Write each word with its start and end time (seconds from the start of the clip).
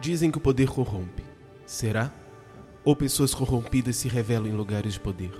Dizem 0.00 0.30
que 0.30 0.38
o 0.38 0.40
poder 0.40 0.68
corrompe. 0.68 1.22
Será? 1.66 2.10
Ou 2.82 2.96
pessoas 2.96 3.34
corrompidas 3.34 3.96
se 3.96 4.08
revelam 4.08 4.48
em 4.48 4.56
lugares 4.56 4.94
de 4.94 5.00
poder? 5.00 5.30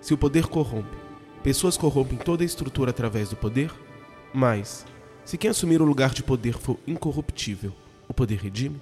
Se 0.00 0.14
o 0.14 0.18
poder 0.18 0.46
corrompe, 0.46 0.96
pessoas 1.42 1.76
corrompem 1.76 2.16
toda 2.16 2.42
a 2.42 2.46
estrutura 2.46 2.90
através 2.90 3.28
do 3.28 3.36
poder? 3.36 3.70
Mas, 4.32 4.86
se 5.22 5.36
quem 5.36 5.50
assumir 5.50 5.82
o 5.82 5.84
lugar 5.84 6.14
de 6.14 6.22
poder 6.22 6.54
for 6.54 6.78
incorruptível, 6.86 7.74
o 8.08 8.14
poder 8.14 8.38
redime? 8.38 8.80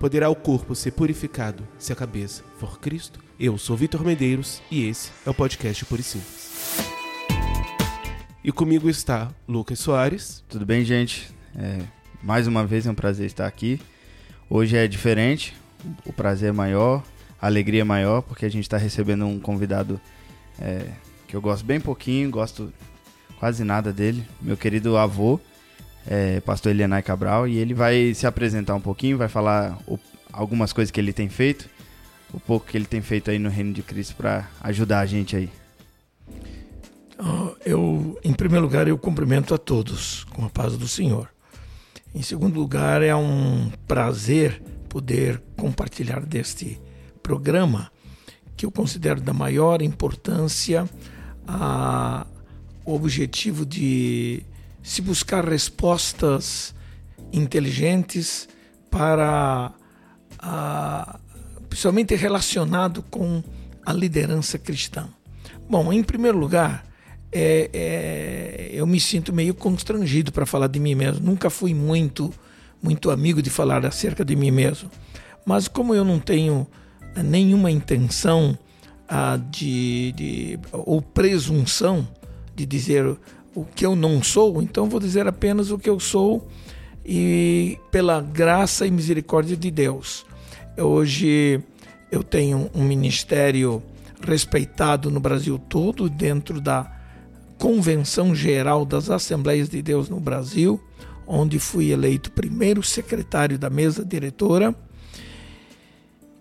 Poderá 0.00 0.28
o 0.28 0.34
corpo 0.34 0.74
ser 0.74 0.90
purificado 0.92 1.62
se 1.78 1.92
a 1.92 1.96
cabeça 1.96 2.42
for 2.58 2.80
Cristo? 2.80 3.20
Eu 3.38 3.56
sou 3.56 3.76
Vitor 3.76 4.04
Medeiros 4.04 4.60
e 4.68 4.84
esse 4.84 5.12
é 5.24 5.30
o 5.30 5.34
podcast 5.34 5.84
Puro 5.84 6.00
e 6.00 6.04
Simples. 6.04 6.50
E 8.42 8.50
comigo 8.50 8.90
está 8.90 9.30
Lucas 9.46 9.78
Soares. 9.78 10.42
Tudo 10.48 10.66
bem, 10.66 10.84
gente? 10.84 11.32
É, 11.54 11.82
mais 12.20 12.48
uma 12.48 12.66
vez 12.66 12.84
é 12.84 12.90
um 12.90 12.94
prazer 12.94 13.26
estar 13.26 13.46
aqui. 13.46 13.80
Hoje 14.52 14.76
é 14.76 14.88
diferente, 14.88 15.54
o 16.04 16.12
prazer 16.12 16.48
é 16.48 16.52
maior, 16.52 17.04
a 17.40 17.46
alegria 17.46 17.82
é 17.82 17.84
maior, 17.84 18.20
porque 18.20 18.44
a 18.44 18.48
gente 18.48 18.64
está 18.64 18.76
recebendo 18.76 19.24
um 19.24 19.38
convidado 19.38 20.00
é, 20.60 20.86
que 21.28 21.36
eu 21.36 21.40
gosto 21.40 21.64
bem 21.64 21.80
pouquinho, 21.80 22.28
gosto 22.30 22.72
quase 23.38 23.62
nada 23.62 23.92
dele, 23.92 24.26
meu 24.42 24.56
querido 24.56 24.96
avô, 24.96 25.38
é, 26.04 26.40
pastor 26.40 26.72
Elianai 26.72 27.00
Cabral, 27.00 27.46
e 27.46 27.58
ele 27.58 27.74
vai 27.74 28.12
se 28.12 28.26
apresentar 28.26 28.74
um 28.74 28.80
pouquinho, 28.80 29.16
vai 29.16 29.28
falar 29.28 29.78
o, 29.86 29.96
algumas 30.32 30.72
coisas 30.72 30.90
que 30.90 30.98
ele 30.98 31.12
tem 31.12 31.28
feito, 31.28 31.70
o 32.34 32.40
pouco 32.40 32.66
que 32.66 32.76
ele 32.76 32.86
tem 32.86 33.00
feito 33.00 33.30
aí 33.30 33.38
no 33.38 33.48
Reino 33.48 33.72
de 33.72 33.82
Cristo 33.84 34.16
para 34.16 34.50
ajudar 34.62 34.98
a 34.98 35.06
gente 35.06 35.36
aí. 35.36 35.48
Eu, 37.64 38.18
em 38.24 38.32
primeiro 38.32 38.64
lugar, 38.64 38.88
eu 38.88 38.98
cumprimento 38.98 39.54
a 39.54 39.58
todos 39.58 40.24
com 40.24 40.44
a 40.44 40.50
paz 40.50 40.76
do 40.76 40.88
Senhor. 40.88 41.28
Em 42.14 42.22
segundo 42.22 42.58
lugar, 42.58 43.02
é 43.02 43.14
um 43.14 43.70
prazer 43.86 44.60
poder 44.88 45.40
compartilhar 45.56 46.20
deste 46.26 46.80
programa 47.22 47.90
que 48.56 48.66
eu 48.66 48.70
considero 48.70 49.20
da 49.20 49.32
maior 49.32 49.80
importância 49.80 50.88
a 51.46 52.26
objetivo 52.84 53.64
de 53.64 54.42
se 54.82 55.00
buscar 55.00 55.44
respostas 55.44 56.74
inteligentes 57.32 58.48
para 58.90 59.72
a, 60.38 61.20
principalmente 61.68 62.14
relacionado 62.16 63.02
com 63.04 63.42
a 63.86 63.92
liderança 63.92 64.58
cristã. 64.58 65.08
Bom, 65.68 65.92
em 65.92 66.02
primeiro 66.02 66.38
lugar, 66.38 66.84
é, 67.32 67.70
é, 67.72 68.70
eu 68.72 68.86
me 68.86 68.98
sinto 68.98 69.32
meio 69.32 69.54
constrangido 69.54 70.32
para 70.32 70.44
falar 70.44 70.66
de 70.66 70.80
mim 70.80 70.94
mesmo. 70.94 71.24
Nunca 71.24 71.48
fui 71.48 71.72
muito, 71.72 72.32
muito 72.82 73.10
amigo 73.10 73.40
de 73.40 73.50
falar 73.50 73.84
acerca 73.86 74.24
de 74.24 74.34
mim 74.34 74.50
mesmo. 74.50 74.90
Mas 75.46 75.68
como 75.68 75.94
eu 75.94 76.04
não 76.04 76.18
tenho 76.18 76.66
eh, 77.14 77.22
nenhuma 77.22 77.70
intenção 77.70 78.58
ah, 79.08 79.38
de, 79.50 80.12
de, 80.12 80.58
ou 80.72 81.00
presunção 81.00 82.06
de 82.54 82.66
dizer 82.66 83.16
o 83.54 83.64
que 83.64 83.86
eu 83.86 83.96
não 83.96 84.22
sou, 84.22 84.62
então 84.62 84.88
vou 84.88 85.00
dizer 85.00 85.26
apenas 85.26 85.70
o 85.70 85.78
que 85.78 85.88
eu 85.88 85.98
sou 85.98 86.46
e 87.04 87.78
pela 87.90 88.20
graça 88.20 88.86
e 88.86 88.90
misericórdia 88.90 89.56
de 89.56 89.70
Deus. 89.70 90.26
Hoje 90.76 91.60
eu 92.10 92.22
tenho 92.22 92.70
um 92.74 92.84
ministério 92.84 93.82
respeitado 94.22 95.10
no 95.10 95.18
Brasil 95.18 95.58
todo 95.58 96.08
dentro 96.08 96.60
da 96.60 96.99
Convenção 97.60 98.34
Geral 98.34 98.86
das 98.86 99.10
Assembleias 99.10 99.68
de 99.68 99.82
Deus 99.82 100.08
no 100.08 100.18
Brasil, 100.18 100.80
onde 101.26 101.58
fui 101.58 101.90
eleito 101.90 102.32
primeiro 102.32 102.82
secretário 102.82 103.58
da 103.58 103.68
mesa 103.68 104.02
diretora. 104.02 104.74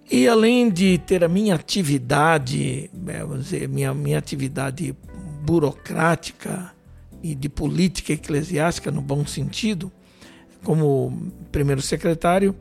E 0.09 0.29
além 0.29 0.69
de 0.69 0.97
ter 0.97 1.21
a 1.21 1.27
minha 1.27 1.55
atividade, 1.55 2.89
é, 3.05 3.19
vamos 3.19 3.43
dizer, 3.43 3.67
minha, 3.67 3.93
minha 3.93 4.17
atividade 4.17 4.95
burocrática 5.43 6.71
e 7.21 7.35
de 7.35 7.49
política 7.49 8.13
eclesiástica 8.13 8.89
no 8.89 9.01
bom 9.01 9.27
sentido, 9.27 9.91
como 10.63 11.33
primeiro 11.51 11.81
secretário, 11.81 12.55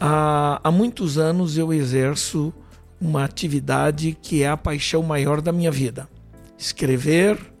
há, 0.00 0.58
há 0.64 0.70
muitos 0.70 1.18
anos 1.18 1.58
eu 1.58 1.74
exerço 1.74 2.54
uma 2.98 3.22
atividade 3.22 4.16
que 4.22 4.42
é 4.42 4.48
a 4.48 4.56
paixão 4.56 5.02
maior 5.02 5.42
da 5.42 5.52
minha 5.52 5.70
vida: 5.70 6.08
escrever 6.56 7.51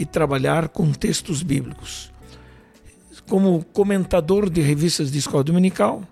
e 0.00 0.06
trabalhar 0.06 0.70
com 0.70 0.90
textos 0.92 1.42
bíblicos. 1.42 2.10
Como 3.28 3.62
comentador 3.66 4.48
de 4.48 4.62
revistas 4.62 5.12
de 5.12 5.18
escola 5.18 5.44
dominical, 5.44 6.02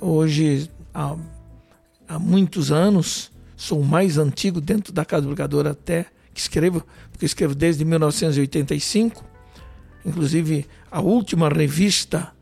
hoje 0.00 0.68
há, 0.92 1.16
há 2.08 2.18
muitos 2.18 2.72
anos, 2.72 3.30
sou 3.56 3.80
o 3.80 3.84
mais 3.84 4.18
antigo 4.18 4.60
dentro 4.60 4.92
da 4.92 5.04
Casa 5.04 5.22
Publicadora 5.22 5.70
até 5.70 6.06
que 6.34 6.40
escrevo, 6.40 6.84
porque 7.12 7.24
escrevo 7.24 7.54
desde 7.54 7.84
1985. 7.84 9.24
Inclusive, 10.04 10.66
a 10.90 11.00
última 11.00 11.48
revista 11.48 12.32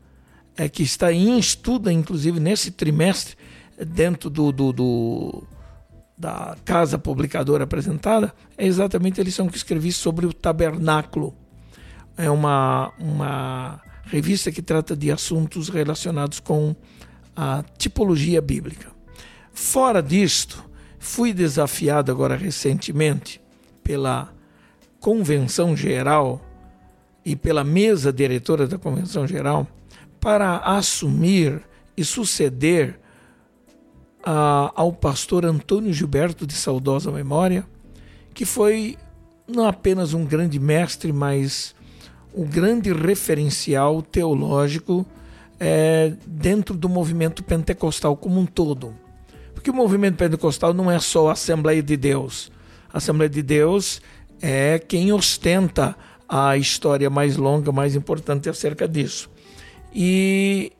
é 0.57 0.67
que 0.67 0.81
está 0.81 1.13
em 1.13 1.37
estudo, 1.37 1.91
inclusive 1.91 2.39
nesse 2.39 2.71
trimestre, 2.71 3.35
dentro 3.77 4.31
do, 4.31 4.51
do, 4.51 4.73
do 4.73 5.43
da 6.23 6.55
casa 6.63 6.97
publicadora 6.97 7.65
apresentada 7.65 8.33
é 8.57 8.65
exatamente 8.65 9.19
a 9.19 9.23
lição 9.25 9.49
que 9.49 9.57
escrevi 9.57 9.91
sobre 9.91 10.25
o 10.25 10.31
tabernáculo. 10.31 11.35
É 12.15 12.29
uma, 12.29 12.93
uma 12.97 13.81
revista 14.05 14.49
que 14.49 14.61
trata 14.61 14.95
de 14.95 15.11
assuntos 15.11 15.67
relacionados 15.67 16.39
com 16.39 16.73
a 17.35 17.61
tipologia 17.77 18.41
bíblica. 18.41 18.89
Fora 19.51 20.01
disto, 20.01 20.63
fui 20.97 21.33
desafiado 21.33 22.09
agora 22.09 22.37
recentemente 22.37 23.41
pela 23.83 24.33
Convenção 25.01 25.75
Geral 25.75 26.41
e 27.25 27.35
pela 27.35 27.65
mesa 27.65 28.13
diretora 28.13 28.65
da 28.65 28.77
Convenção 28.77 29.27
Geral 29.27 29.67
para 30.21 30.59
assumir 30.59 31.61
e 31.97 32.05
suceder 32.05 32.97
a, 34.23 34.71
ao 34.75 34.91
pastor 34.93 35.45
Antônio 35.45 35.93
Gilberto 35.93 36.47
de 36.47 36.53
saudosa 36.53 37.11
memória, 37.11 37.65
que 38.33 38.45
foi 38.45 38.97
não 39.47 39.65
apenas 39.65 40.13
um 40.13 40.25
grande 40.25 40.59
mestre, 40.59 41.11
mas 41.11 41.75
um 42.33 42.45
grande 42.45 42.91
referencial 42.91 44.01
teológico 44.01 45.05
é, 45.59 46.13
dentro 46.25 46.75
do 46.75 46.89
movimento 46.89 47.43
pentecostal 47.43 48.15
como 48.15 48.39
um 48.39 48.45
todo. 48.45 48.95
Porque 49.53 49.69
o 49.69 49.73
movimento 49.73 50.17
pentecostal 50.17 50.73
não 50.73 50.89
é 50.89 50.99
só 50.99 51.29
a 51.29 51.33
Assembleia 51.33 51.83
de 51.83 51.95
Deus. 51.95 52.51
A 52.91 52.97
Assembleia 52.97 53.29
de 53.29 53.41
Deus 53.41 54.01
é 54.41 54.79
quem 54.79 55.11
ostenta 55.13 55.95
a 56.27 56.57
história 56.57 57.09
mais 57.09 57.37
longa, 57.37 57.71
mais 57.71 57.95
importante 57.95 58.49
acerca 58.49 58.87
disso. 58.87 59.29
E 59.93 60.71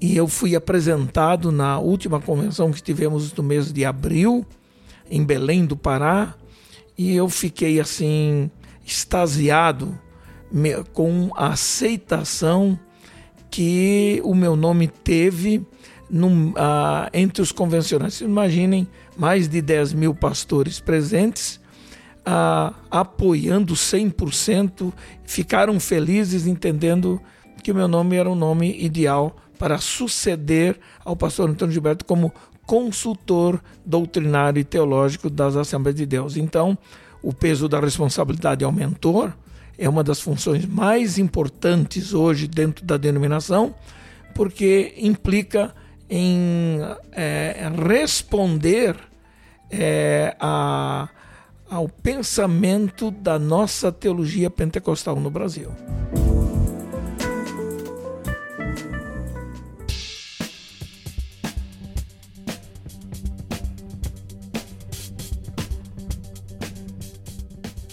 e 0.00 0.16
eu 0.16 0.28
fui 0.28 0.54
apresentado 0.54 1.50
na 1.50 1.78
última 1.78 2.20
convenção 2.20 2.70
que 2.70 2.82
tivemos 2.82 3.32
no 3.32 3.42
mês 3.42 3.72
de 3.72 3.84
abril, 3.84 4.46
em 5.10 5.24
Belém 5.24 5.66
do 5.66 5.76
Pará, 5.76 6.34
e 6.96 7.14
eu 7.14 7.28
fiquei 7.28 7.80
assim, 7.80 8.50
extasiado 8.84 9.98
com 10.92 11.30
a 11.34 11.48
aceitação 11.48 12.78
que 13.50 14.20
o 14.24 14.34
meu 14.34 14.54
nome 14.56 14.88
teve 14.88 15.58
uh, 15.58 17.10
entre 17.12 17.42
os 17.42 17.52
convencionais. 17.52 18.20
Imaginem 18.20 18.86
mais 19.16 19.48
de 19.48 19.60
10 19.60 19.94
mil 19.94 20.14
pastores 20.14 20.80
presentes, 20.80 21.60
uh, 22.20 22.74
apoiando 22.90 23.74
100%, 23.74 24.92
ficaram 25.24 25.78
felizes 25.80 26.46
entendendo 26.46 27.20
que 27.62 27.72
o 27.72 27.74
meu 27.74 27.88
nome 27.88 28.16
era 28.16 28.30
um 28.30 28.34
nome 28.34 28.76
ideal 28.80 29.36
para 29.58 29.78
suceder 29.78 30.78
ao 31.04 31.16
pastor 31.16 31.50
Antônio 31.50 31.72
Gilberto 31.72 32.04
como 32.04 32.32
consultor 32.64 33.60
doutrinário 33.84 34.60
e 34.60 34.64
teológico 34.64 35.28
das 35.28 35.56
Assembleias 35.56 35.96
de 35.96 36.06
Deus. 36.06 36.36
Então, 36.36 36.76
o 37.22 37.32
peso 37.32 37.68
da 37.68 37.80
responsabilidade 37.80 38.64
aumentou, 38.64 39.32
é 39.76 39.88
uma 39.88 40.04
das 40.04 40.20
funções 40.20 40.66
mais 40.66 41.18
importantes 41.18 42.12
hoje 42.12 42.46
dentro 42.46 42.84
da 42.84 42.96
denominação, 42.96 43.74
porque 44.34 44.94
implica 44.98 45.74
em 46.10 46.78
é, 47.12 47.70
responder 47.88 48.96
é, 49.70 50.36
a, 50.38 51.08
ao 51.70 51.88
pensamento 51.88 53.10
da 53.10 53.38
nossa 53.38 53.92
teologia 53.92 54.50
pentecostal 54.50 55.16
no 55.16 55.30
Brasil. 55.30 55.70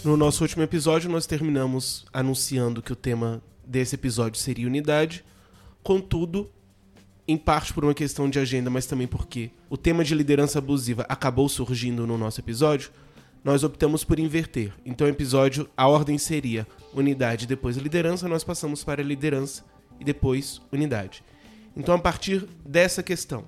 No 0.06 0.16
nosso 0.16 0.44
último 0.44 0.62
episódio, 0.62 1.10
nós 1.10 1.26
terminamos 1.26 2.06
anunciando 2.14 2.80
que 2.80 2.94
o 2.94 2.96
tema 2.96 3.42
desse 3.66 3.96
episódio 3.96 4.40
seria 4.40 4.68
unidade. 4.68 5.26
Contudo, 5.82 6.48
em 7.28 7.36
parte 7.36 7.74
por 7.74 7.84
uma 7.84 7.94
questão 7.96 8.30
de 8.30 8.38
agenda, 8.38 8.70
mas 8.70 8.86
também 8.86 9.08
porque 9.08 9.50
o 9.68 9.76
tema 9.76 10.04
de 10.04 10.14
liderança 10.14 10.60
abusiva 10.60 11.08
acabou 11.10 11.50
surgindo 11.50 12.06
no 12.06 12.20
nosso 12.20 12.40
episódio, 12.40 12.92
nós 13.44 13.64
optamos 13.64 14.04
por 14.04 14.20
inverter. 14.20 14.72
Então, 14.86 15.08
o 15.08 15.10
episódio, 15.10 15.68
a 15.76 15.88
ordem 15.88 16.20
seria 16.20 16.68
unidade, 16.94 17.48
depois 17.48 17.76
liderança, 17.76 18.28
nós 18.28 18.44
passamos 18.44 18.84
para 18.84 19.02
liderança 19.02 19.66
e 20.00 20.04
depois 20.04 20.62
unidade. 20.72 21.24
Então, 21.76 21.96
a 21.96 22.00
partir 22.00 22.48
dessa 22.64 23.02
questão, 23.02 23.44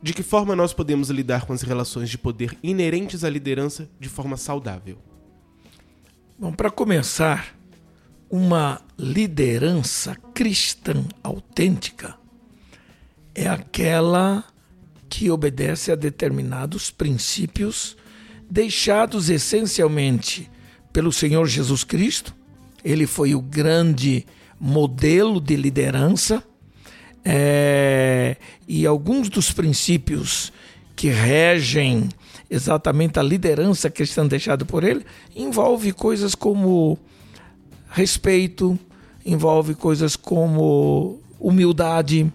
de 0.00 0.14
que 0.14 0.22
forma 0.22 0.54
nós 0.54 0.72
podemos 0.72 1.10
lidar 1.10 1.44
com 1.44 1.52
as 1.52 1.62
relações 1.62 2.08
de 2.08 2.16
poder 2.16 2.56
inerentes 2.62 3.24
à 3.24 3.28
liderança 3.28 3.90
de 3.98 4.08
forma 4.08 4.36
saudável? 4.36 4.96
Bom, 6.40 6.52
para 6.52 6.70
começar, 6.70 7.52
uma 8.30 8.80
liderança 8.96 10.14
cristã 10.32 11.04
autêntica 11.20 12.14
é 13.34 13.48
aquela 13.48 14.44
que 15.08 15.32
obedece 15.32 15.90
a 15.90 15.96
determinados 15.96 16.92
princípios 16.92 17.96
deixados 18.48 19.28
essencialmente 19.28 20.48
pelo 20.92 21.12
Senhor 21.12 21.44
Jesus 21.46 21.82
Cristo. 21.82 22.32
Ele 22.84 23.08
foi 23.08 23.34
o 23.34 23.40
grande 23.40 24.24
modelo 24.60 25.40
de 25.40 25.56
liderança 25.56 26.40
é, 27.24 28.36
e 28.68 28.86
alguns 28.86 29.28
dos 29.28 29.50
princípios 29.50 30.52
que 30.94 31.08
regem 31.08 32.08
exatamente 32.50 33.18
a 33.18 33.22
liderança 33.22 33.90
cristã 33.90 34.26
deixada 34.26 34.64
por 34.64 34.82
ele 34.84 35.04
envolve 35.36 35.92
coisas 35.92 36.34
como 36.34 36.98
respeito, 37.90 38.78
envolve 39.24 39.74
coisas 39.74 40.16
como 40.16 41.20
humildade, 41.38 42.32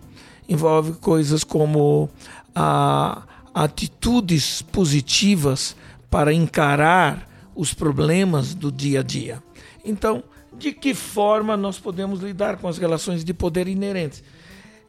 envolve 0.47 0.93
coisas 0.93 1.43
como 1.43 2.09
a, 2.55 3.23
atitudes 3.53 4.61
positivas 4.61 5.75
para 6.09 6.33
encarar 6.33 7.27
os 7.55 7.73
problemas 7.73 8.53
do 8.53 8.71
dia 8.71 9.01
a 9.01 9.03
dia. 9.03 9.43
Então, 9.83 10.23
de 10.57 10.71
que 10.71 10.93
forma 10.93 11.57
nós 11.57 11.79
podemos 11.79 12.21
lidar 12.21 12.57
com 12.57 12.67
as 12.67 12.77
relações 12.77 13.23
de 13.23 13.33
poder 13.33 13.67
inerentes? 13.67 14.23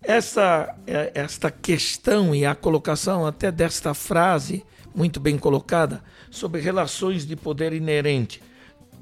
Essa, 0.03 0.75
é, 0.87 1.13
esta 1.15 1.51
questão 1.51 2.35
e 2.35 2.45
a 2.45 2.55
colocação 2.55 3.27
até 3.27 3.51
desta 3.51 3.95
frase, 3.95 4.63
muito 4.95 5.19
bem 5.19 5.37
colocada, 5.37 6.03
sobre 6.31 6.61
relações 6.61 7.27
de 7.27 7.35
poder 7.37 7.73
inerente. 7.73 8.43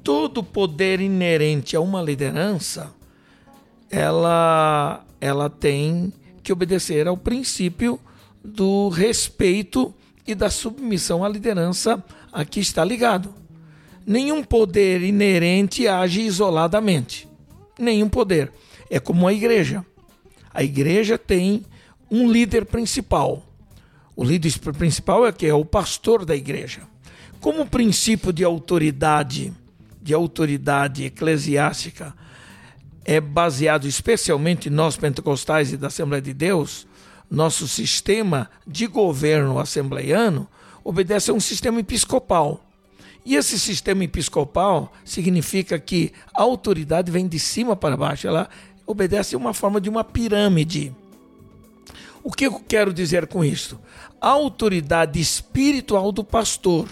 Todo 0.03 0.43
poder 0.43 0.99
inerente 0.99 1.75
a 1.75 1.79
uma 1.79 2.01
liderança, 2.01 2.91
ela, 3.89 5.05
ela 5.21 5.49
tem 5.49 6.11
que 6.41 6.51
obedecer 6.51 7.07
ao 7.07 7.15
princípio 7.15 7.99
do 8.43 8.89
respeito 8.89 9.93
e 10.27 10.35
da 10.35 10.49
submissão 10.49 11.23
à 11.23 11.29
liderança 11.29 12.03
a 12.31 12.43
que 12.43 12.59
está 12.59 12.83
ligado. 12.83 13.33
Nenhum 14.05 14.43
poder 14.43 15.01
inerente 15.01 15.87
age 15.87 16.21
isoladamente. 16.21 17.27
Nenhum 17.79 18.09
poder. 18.09 18.51
É 18.89 18.99
como 18.99 19.27
a 19.27 19.33
igreja. 19.33 19.85
A 20.53 20.63
igreja 20.63 21.17
tem 21.17 21.65
um 22.11 22.29
líder 22.29 22.65
principal. 22.65 23.43
O 24.15 24.23
líder 24.23 24.57
principal 24.77 25.25
é 25.25 25.31
que 25.31 25.45
é 25.45 25.53
o 25.53 25.65
pastor 25.65 26.25
da 26.25 26.35
igreja. 26.35 26.81
Como 27.39 27.65
princípio 27.65 28.31
de 28.31 28.43
autoridade, 28.43 29.51
de 30.01 30.13
autoridade 30.13 31.05
eclesiástica, 31.05 32.13
é 33.03 33.19
baseado 33.19 33.87
especialmente 33.87 34.69
nós 34.69 34.95
pentecostais 34.95 35.73
e 35.73 35.77
da 35.77 35.87
Assembleia 35.87 36.21
de 36.21 36.33
Deus, 36.33 36.87
nosso 37.29 37.67
sistema 37.67 38.49
de 38.65 38.87
governo 38.87 39.59
assembleiano 39.59 40.47
obedece 40.83 41.31
a 41.31 41.33
um 41.33 41.39
sistema 41.39 41.79
episcopal. 41.79 42.63
E 43.25 43.35
esse 43.35 43.57
sistema 43.57 44.03
episcopal 44.03 44.91
significa 45.03 45.79
que 45.79 46.11
a 46.35 46.43
autoridade 46.43 47.11
vem 47.11 47.27
de 47.27 47.39
cima 47.39 47.75
para 47.75 47.97
baixo, 47.97 48.27
ela 48.27 48.49
obedece 48.85 49.33
a 49.33 49.37
uma 49.37 49.53
forma 49.53 49.79
de 49.79 49.89
uma 49.89 50.03
pirâmide. 50.03 50.93
O 52.23 52.31
que 52.31 52.47
eu 52.47 52.59
quero 52.59 52.93
dizer 52.93 53.27
com 53.27 53.43
isso? 53.43 53.79
A 54.21 54.29
autoridade 54.29 55.19
espiritual 55.19 56.11
do 56.11 56.23
pastor 56.23 56.87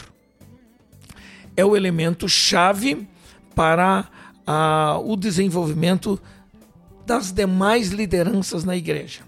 é 1.56 1.64
o 1.64 1.76
elemento 1.76 2.28
chave 2.28 3.08
para 3.56 4.10
a, 4.46 5.00
o 5.02 5.16
desenvolvimento 5.16 6.20
das 7.06 7.32
demais 7.32 7.90
lideranças 7.90 8.66
na 8.66 8.76
igreja. 8.76 9.22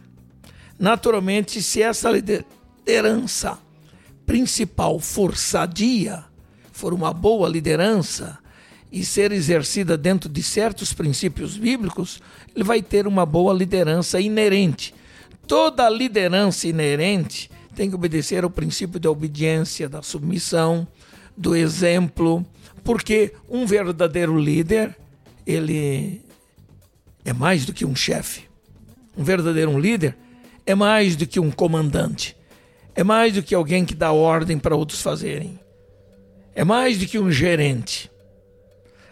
Naturalmente, 0.78 1.62
se 1.62 1.82
essa 1.82 2.10
liderança 2.10 3.58
principal 4.26 5.00
for 5.00 5.38
sadia, 5.38 6.26
for 6.72 6.94
uma 6.94 7.14
boa 7.14 7.48
liderança 7.48 8.38
e 8.92 9.06
ser 9.06 9.32
exercida 9.32 9.98
dentro 9.98 10.30
de 10.30 10.44
certos 10.44 10.92
princípios 10.92 11.58
bíblicos, 11.58 12.22
ele 12.54 12.64
vai 12.64 12.82
ter 12.82 13.08
uma 13.08 13.26
boa 13.26 13.54
liderança 13.54 14.20
inerente. 14.20 14.94
Toda 15.48 15.90
liderança 15.90 16.68
inerente 16.68 17.50
tem 17.76 17.90
que 17.90 17.96
obedecer 17.96 18.44
ao 18.44 18.50
princípio 18.50 19.00
da 19.00 19.10
obediência, 19.10 19.90
da 19.90 20.02
submissão, 20.02 20.88
do 21.36 21.56
exemplo, 21.56 22.46
porque 22.84 23.34
um 23.50 23.66
verdadeiro 23.66 24.38
líder 24.38 24.96
ele 25.46 26.22
é 27.26 27.34
mais 27.34 27.66
do 27.66 27.74
que 27.74 27.86
um 27.86 27.96
chefe. 27.96 28.44
Um 29.18 29.24
verdadeiro 29.24 29.78
líder 29.80 30.16
é 30.66 30.76
mais 30.76 31.16
do 31.16 31.28
que 31.28 31.40
um 31.40 31.52
comandante. 31.52 32.36
É 32.96 33.04
mais 33.04 33.34
do 33.34 33.42
que 33.42 33.56
alguém 33.56 33.86
que 33.86 33.96
dá 33.96 34.12
ordem 34.12 34.58
para 34.58 34.76
outros 34.76 35.02
fazerem. 35.02 35.60
É 36.56 36.64
mais 36.64 36.98
do 36.98 37.06
que 37.06 37.18
um 37.18 37.32
gerente. 37.32 38.10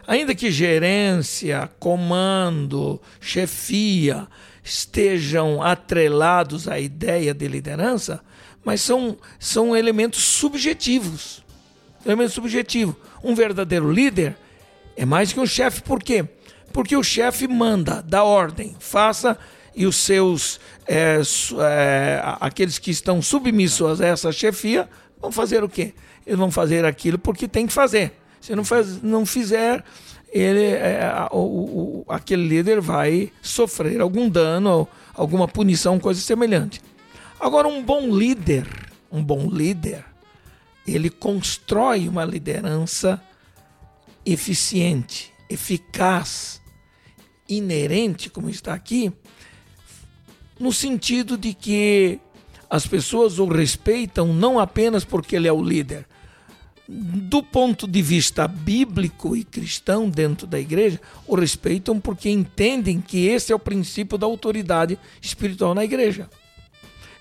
Ainda 0.05 0.35
que 0.35 0.51
gerência, 0.51 1.69
comando, 1.79 3.01
chefia 3.19 4.27
estejam 4.63 5.61
atrelados 5.61 6.67
à 6.67 6.79
ideia 6.79 7.33
de 7.33 7.47
liderança, 7.47 8.21
mas 8.63 8.81
são, 8.81 9.17
são 9.39 9.75
elementos 9.75 10.23
subjetivos. 10.23 11.43
Elemento 12.05 12.31
subjetivo. 12.31 12.95
Um 13.23 13.35
verdadeiro 13.35 13.91
líder 13.91 14.37
é 14.95 15.05
mais 15.05 15.33
que 15.33 15.39
um 15.39 15.45
chefe, 15.45 15.81
por 15.81 16.01
quê? 16.01 16.25
Porque 16.73 16.95
o 16.95 17.03
chefe 17.03 17.47
manda, 17.47 18.01
dá 18.01 18.23
ordem, 18.23 18.75
faça 18.79 19.37
e 19.75 19.85
os 19.85 19.95
seus 19.95 20.59
é, 20.87 21.21
é, 21.59 22.21
aqueles 22.39 22.77
que 22.77 22.91
estão 22.91 23.21
submissos 23.21 24.01
a 24.01 24.07
essa 24.07 24.31
chefia 24.31 24.89
vão 25.19 25.31
fazer 25.31 25.63
o 25.63 25.69
quê? 25.69 25.93
Eles 26.25 26.39
vão 26.39 26.51
fazer 26.51 26.85
aquilo 26.85 27.17
porque 27.17 27.47
tem 27.47 27.67
que 27.67 27.73
fazer. 27.73 28.13
Se 28.39 28.55
não, 28.55 28.65
faz, 28.65 29.01
não 29.01 29.25
fizer, 29.25 29.83
ele, 30.31 30.63
é, 30.63 31.27
o, 31.31 31.37
o, 31.37 32.05
aquele 32.07 32.47
líder 32.47 32.79
vai 32.79 33.31
sofrer 33.41 33.99
algum 33.99 34.29
dano, 34.29 34.87
alguma 35.13 35.47
punição, 35.47 35.99
coisa 35.99 36.21
semelhante. 36.21 36.81
Agora, 37.39 37.67
um 37.67 37.83
bom 37.83 38.15
líder, 38.15 38.67
um 39.11 39.23
bom 39.23 39.49
líder, 39.49 40.05
ele 40.87 41.09
constrói 41.09 42.07
uma 42.07 42.23
liderança 42.23 43.21
eficiente, 44.25 45.33
eficaz, 45.49 46.61
inerente, 47.49 48.29
como 48.29 48.49
está 48.49 48.73
aqui, 48.73 49.11
no 50.59 50.71
sentido 50.71 51.37
de 51.37 51.53
que 51.53 52.19
as 52.69 52.87
pessoas 52.87 53.39
o 53.39 53.45
respeitam 53.45 54.33
não 54.33 54.57
apenas 54.57 55.03
porque 55.03 55.35
ele 55.35 55.47
é 55.47 55.51
o 55.51 55.61
líder. 55.61 56.05
Do 56.93 57.41
ponto 57.41 57.87
de 57.87 58.01
vista 58.01 58.45
bíblico 58.47 59.33
e 59.33 59.45
cristão 59.45 60.09
dentro 60.09 60.45
da 60.45 60.59
igreja, 60.59 60.99
o 61.25 61.35
respeitam 61.35 61.99
porque 62.01 62.29
entendem 62.29 62.99
que 62.99 63.27
esse 63.27 63.53
é 63.53 63.55
o 63.55 63.59
princípio 63.59 64.17
da 64.17 64.25
autoridade 64.25 64.99
espiritual 65.21 65.73
na 65.73 65.85
igreja. 65.85 66.29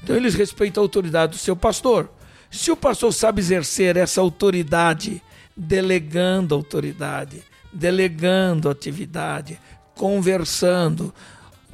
Então 0.03 0.17
eles 0.17 0.35
respeitam 0.35 0.83
a 0.83 0.85
autoridade 0.85 1.33
do 1.33 1.39
seu 1.39 1.55
pastor. 1.55 2.11
Se 2.51 2.73
o 2.73 2.77
pastor 2.77 3.13
sabe 3.13 3.41
exercer 3.41 3.97
essa 3.97 4.21
autoridade 4.21 5.23
delegando 5.57 6.55
autoridade, 6.55 7.45
delegando 7.73 8.71
atividade, 8.71 9.61
conversando. 9.95 11.15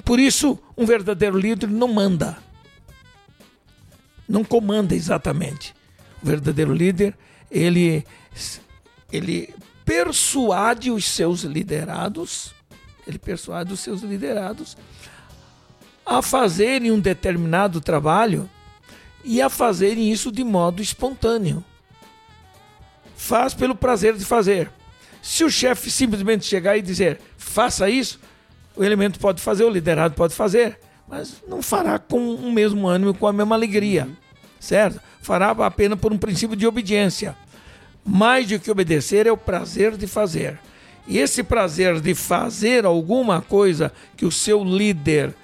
Por 0.04 0.18
isso, 0.18 0.58
um 0.76 0.84
verdadeiro 0.84 1.38
líder 1.38 1.68
não 1.68 1.88
manda, 1.88 2.36
não 4.28 4.42
comanda 4.42 4.94
exatamente. 4.94 5.74
O 6.20 6.26
verdadeiro 6.26 6.74
líder, 6.74 7.16
ele, 7.56 8.04
ele 9.12 9.54
persuade 9.84 10.90
os 10.90 11.04
seus 11.04 11.42
liderados, 11.42 12.54
ele 13.06 13.18
persuade 13.18 13.72
os 13.72 13.80
seus 13.80 14.02
liderados 14.02 14.76
a 16.04 16.22
fazerem 16.22 16.92
um 16.92 17.00
determinado 17.00 17.80
trabalho 17.80 18.48
e 19.24 19.42
a 19.42 19.50
fazerem 19.50 20.12
isso 20.12 20.30
de 20.30 20.44
modo 20.44 20.80
espontâneo 20.80 21.64
faz 23.16 23.54
pelo 23.54 23.74
prazer 23.74 24.14
de 24.14 24.24
fazer. 24.24 24.70
Se 25.22 25.42
o 25.42 25.50
chefe 25.50 25.90
simplesmente 25.90 26.44
chegar 26.44 26.76
e 26.76 26.82
dizer 26.82 27.18
faça 27.36 27.88
isso, 27.88 28.20
o 28.76 28.84
elemento 28.84 29.18
pode 29.18 29.42
fazer, 29.42 29.64
o 29.64 29.70
liderado 29.70 30.14
pode 30.14 30.34
fazer. 30.34 30.78
mas 31.08 31.42
não 31.48 31.62
fará 31.62 31.98
com 31.98 32.34
o 32.34 32.52
mesmo 32.52 32.86
ânimo, 32.86 33.14
com 33.14 33.26
a 33.26 33.32
mesma 33.32 33.54
alegria, 33.54 34.08
certo? 34.60 35.00
Fará 35.20 35.50
apenas 35.50 35.98
por 35.98 36.12
um 36.12 36.18
princípio 36.18 36.56
de 36.56 36.66
obediência. 36.66 37.36
Mais 38.06 38.46
do 38.46 38.58
que 38.60 38.70
obedecer 38.70 39.26
é 39.26 39.32
o 39.32 39.36
prazer 39.36 39.96
de 39.96 40.06
fazer. 40.06 40.60
E 41.08 41.18
esse 41.18 41.42
prazer 41.42 42.00
de 42.00 42.14
fazer 42.14 42.84
alguma 42.84 43.42
coisa 43.42 43.92
que 44.16 44.24
o 44.24 44.30
seu 44.30 44.62
líder 44.62 45.34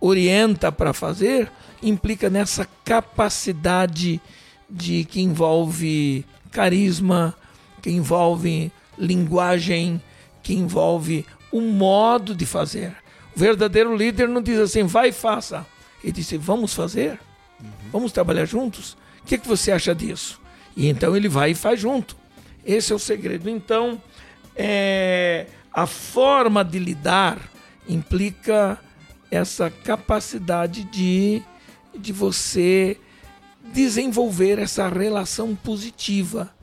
orienta 0.00 0.70
para 0.72 0.92
fazer 0.92 1.50
implica 1.82 2.28
nessa 2.28 2.68
capacidade 2.84 4.20
de 4.68 5.04
que 5.04 5.20
envolve 5.20 6.24
carisma, 6.50 7.34
que 7.80 7.90
envolve 7.90 8.72
linguagem, 8.98 10.02
que 10.42 10.54
envolve 10.54 11.24
o 11.52 11.60
modo 11.60 12.34
de 12.34 12.46
fazer. 12.46 12.94
O 13.34 13.38
verdadeiro 13.38 13.96
líder 13.96 14.28
não 14.28 14.42
diz 14.42 14.58
assim, 14.58 14.84
vai 14.84 15.08
e 15.08 15.12
faça. 15.12 15.66
Ele 16.02 16.12
disse, 16.12 16.36
vamos 16.36 16.74
fazer? 16.74 17.18
Uhum. 17.60 17.70
Vamos 17.92 18.12
trabalhar 18.12 18.44
juntos? 18.44 18.96
O 19.22 19.26
que, 19.26 19.38
que 19.38 19.46
você 19.46 19.72
acha 19.72 19.94
disso? 19.94 20.40
E 20.76 20.88
então 20.88 21.16
ele 21.16 21.28
vai 21.28 21.52
e 21.52 21.54
faz 21.54 21.80
junto. 21.80 22.16
Esse 22.64 22.92
é 22.92 22.94
o 22.94 22.98
segredo. 22.98 23.48
Então, 23.48 24.00
é, 24.54 25.46
a 25.72 25.86
forma 25.86 26.64
de 26.64 26.78
lidar 26.78 27.38
implica 27.88 28.78
essa 29.30 29.70
capacidade 29.70 30.84
de, 30.84 31.42
de 31.96 32.12
você 32.12 32.98
desenvolver 33.72 34.58
essa 34.58 34.88
relação 34.88 35.54
positiva 35.54 36.54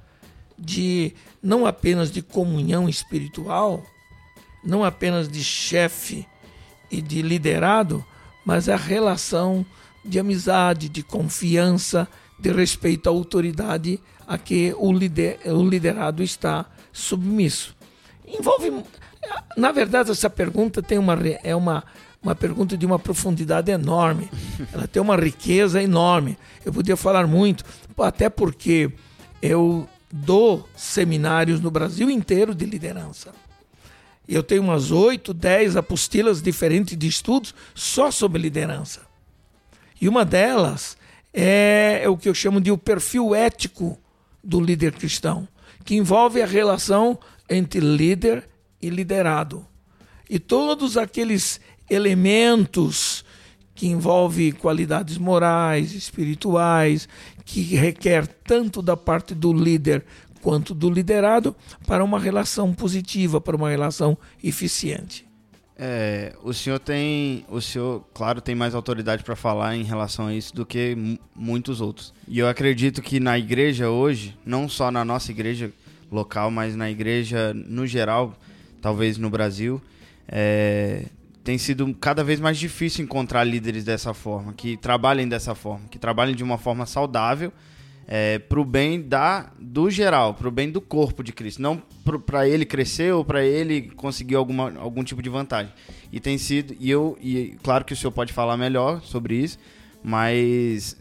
de 0.58 1.14
não 1.42 1.66
apenas 1.66 2.12
de 2.12 2.22
comunhão 2.22 2.88
espiritual, 2.88 3.84
não 4.64 4.84
apenas 4.84 5.28
de 5.28 5.44
chefe 5.44 6.26
e 6.90 7.02
de 7.02 7.22
liderado, 7.22 8.06
mas 8.46 8.70
a 8.70 8.76
relação 8.76 9.66
de 10.06 10.20
amizade, 10.20 10.90
de 10.90 11.02
confiança, 11.04 12.08
de 12.44 12.52
respeito 12.52 13.08
à 13.08 13.10
autoridade 13.10 13.98
a 14.28 14.38
que 14.38 14.76
o, 14.78 14.92
lider, 14.92 15.40
o 15.46 15.64
liderado 15.64 16.22
está 16.22 16.66
submisso. 16.92 17.74
Envolve, 18.28 18.84
na 19.56 19.72
verdade, 19.72 20.12
essa 20.12 20.30
pergunta 20.30 20.84
tem 20.84 20.98
uma 20.98 21.18
é 21.42 21.56
uma 21.56 21.86
uma 22.22 22.36
pergunta 22.36 22.78
de 22.78 22.86
uma 22.86 22.98
profundidade 22.98 23.70
enorme. 23.70 24.30
Ela 24.72 24.88
tem 24.88 25.02
uma 25.02 25.16
riqueza 25.16 25.82
enorme. 25.82 26.38
Eu 26.66 26.72
podia 26.72 26.96
falar 26.96 27.28
muito, 27.28 27.66
até 27.98 28.30
porque 28.30 28.92
eu 29.42 29.88
dou 30.12 30.68
seminários 30.76 31.60
no 31.60 31.70
Brasil 31.70 32.10
inteiro 32.10 32.56
de 32.56 32.66
liderança. 32.66 33.34
Eu 34.28 34.42
tenho 34.42 34.64
umas 34.64 34.90
oito, 34.90 35.34
dez 35.34 35.76
apostilas 35.76 36.42
diferentes 36.42 36.98
de 36.98 37.08
estudos 37.08 37.54
só 37.76 38.10
sobre 38.10 38.42
liderança. 38.42 39.02
E 40.00 40.08
uma 40.08 40.24
delas 40.24 40.96
é, 41.34 42.02
é 42.04 42.10
o 42.10 42.18
que 42.18 42.30
eu 42.30 42.34
chamo 42.34 42.62
de 42.62 42.72
o 42.72 42.78
perfil 42.78 43.34
ético 43.34 43.98
do 44.44 44.62
líder 44.62 44.92
cristão, 44.94 45.48
que 45.84 45.96
envolve 45.96 46.42
a 46.42 46.46
relação 46.46 47.18
entre 47.50 47.80
líder 47.80 48.48
e 48.82 48.90
liderado. 48.90 49.66
E 50.30 50.38
todos 50.38 50.98
aqueles 50.98 51.60
elementos 51.90 53.26
que 53.76 53.88
envolvem 53.88 54.52
qualidades 54.52 55.18
morais, 55.18 55.94
espirituais, 55.94 57.08
que 57.44 57.62
requer 57.76 58.28
tanto 58.28 58.82
da 58.82 58.96
parte 58.96 59.34
do 59.34 59.52
líder 59.52 60.06
quanto 60.42 60.74
do 60.76 60.90
liderado 60.90 61.56
para 61.88 62.04
uma 62.04 62.20
relação 62.20 62.74
positiva, 62.74 63.42
para 63.42 63.56
uma 63.56 63.70
relação 63.70 64.18
eficiente. 64.44 65.26
É, 65.78 66.36
o 66.44 66.54
senhor 66.54 66.78
tem, 66.80 67.46
o 67.50 67.60
senhor, 67.60 68.04
claro, 68.14 68.40
tem 68.40 68.54
mais 68.54 68.76
autoridade 68.76 69.24
para 69.24 69.36
falar 69.36 69.76
em 69.76 69.84
relação 69.84 70.28
a 70.28 70.34
isso 70.34 70.54
do 70.54 70.66
que 70.66 70.96
muitos 71.36 71.82
outros. 71.82 72.14
E 72.28 72.38
eu 72.40 72.48
acredito 72.48 73.02
que 73.02 73.20
na 73.20 73.38
igreja 73.40 73.90
hoje, 73.90 74.38
não 74.46 74.70
só 74.70 74.92
na 74.92 75.04
nossa 75.04 75.32
igreja 75.32 75.72
local, 76.12 76.52
mas 76.52 76.76
na 76.76 76.92
igreja 76.92 77.54
no 77.54 77.88
geral, 77.88 78.36
talvez 78.82 79.18
no 79.18 79.30
Brasil, 79.30 79.82
é, 80.28 81.06
tem 81.44 81.58
sido 81.58 81.92
cada 81.96 82.24
vez 82.24 82.40
mais 82.40 82.58
difícil 82.58 83.04
encontrar 83.04 83.44
líderes 83.44 83.84
dessa 83.84 84.14
forma, 84.14 84.54
que 84.54 84.78
trabalhem 84.78 85.28
dessa 85.28 85.56
forma, 85.56 85.88
que 85.90 85.98
trabalhem 85.98 86.36
de 86.36 86.44
uma 86.44 86.58
forma 86.58 86.86
saudável 86.86 87.52
é, 88.08 88.40
para 88.40 88.60
o 88.60 88.66
bem 88.66 89.02
da, 89.02 89.52
do 89.60 89.90
geral, 89.90 90.34
para 90.34 90.48
o 90.48 90.52
bem 90.52 90.70
do 90.70 90.82
corpo 90.82 91.24
de 91.24 91.32
Cristo, 91.32 91.62
não 91.62 91.82
para 92.26 92.48
ele 92.48 92.66
crescer 92.66 93.14
ou 93.14 93.24
para 93.24 93.44
ele 93.44 93.84
conseguir 93.96 94.36
alguma, 94.36 94.74
algum 94.78 95.04
tipo 95.04 95.22
de 95.22 95.30
vantagem. 95.30 95.72
E 96.12 96.20
tem 96.20 96.38
sido, 96.38 96.76
e 96.80 96.90
eu, 96.90 97.18
e 97.22 97.56
claro 97.64 97.86
que 97.86 97.94
o 97.94 97.96
senhor 97.96 98.12
pode 98.12 98.34
falar 98.34 98.58
melhor 98.58 99.02
sobre 99.02 99.36
isso, 99.36 99.58
mas 100.04 100.98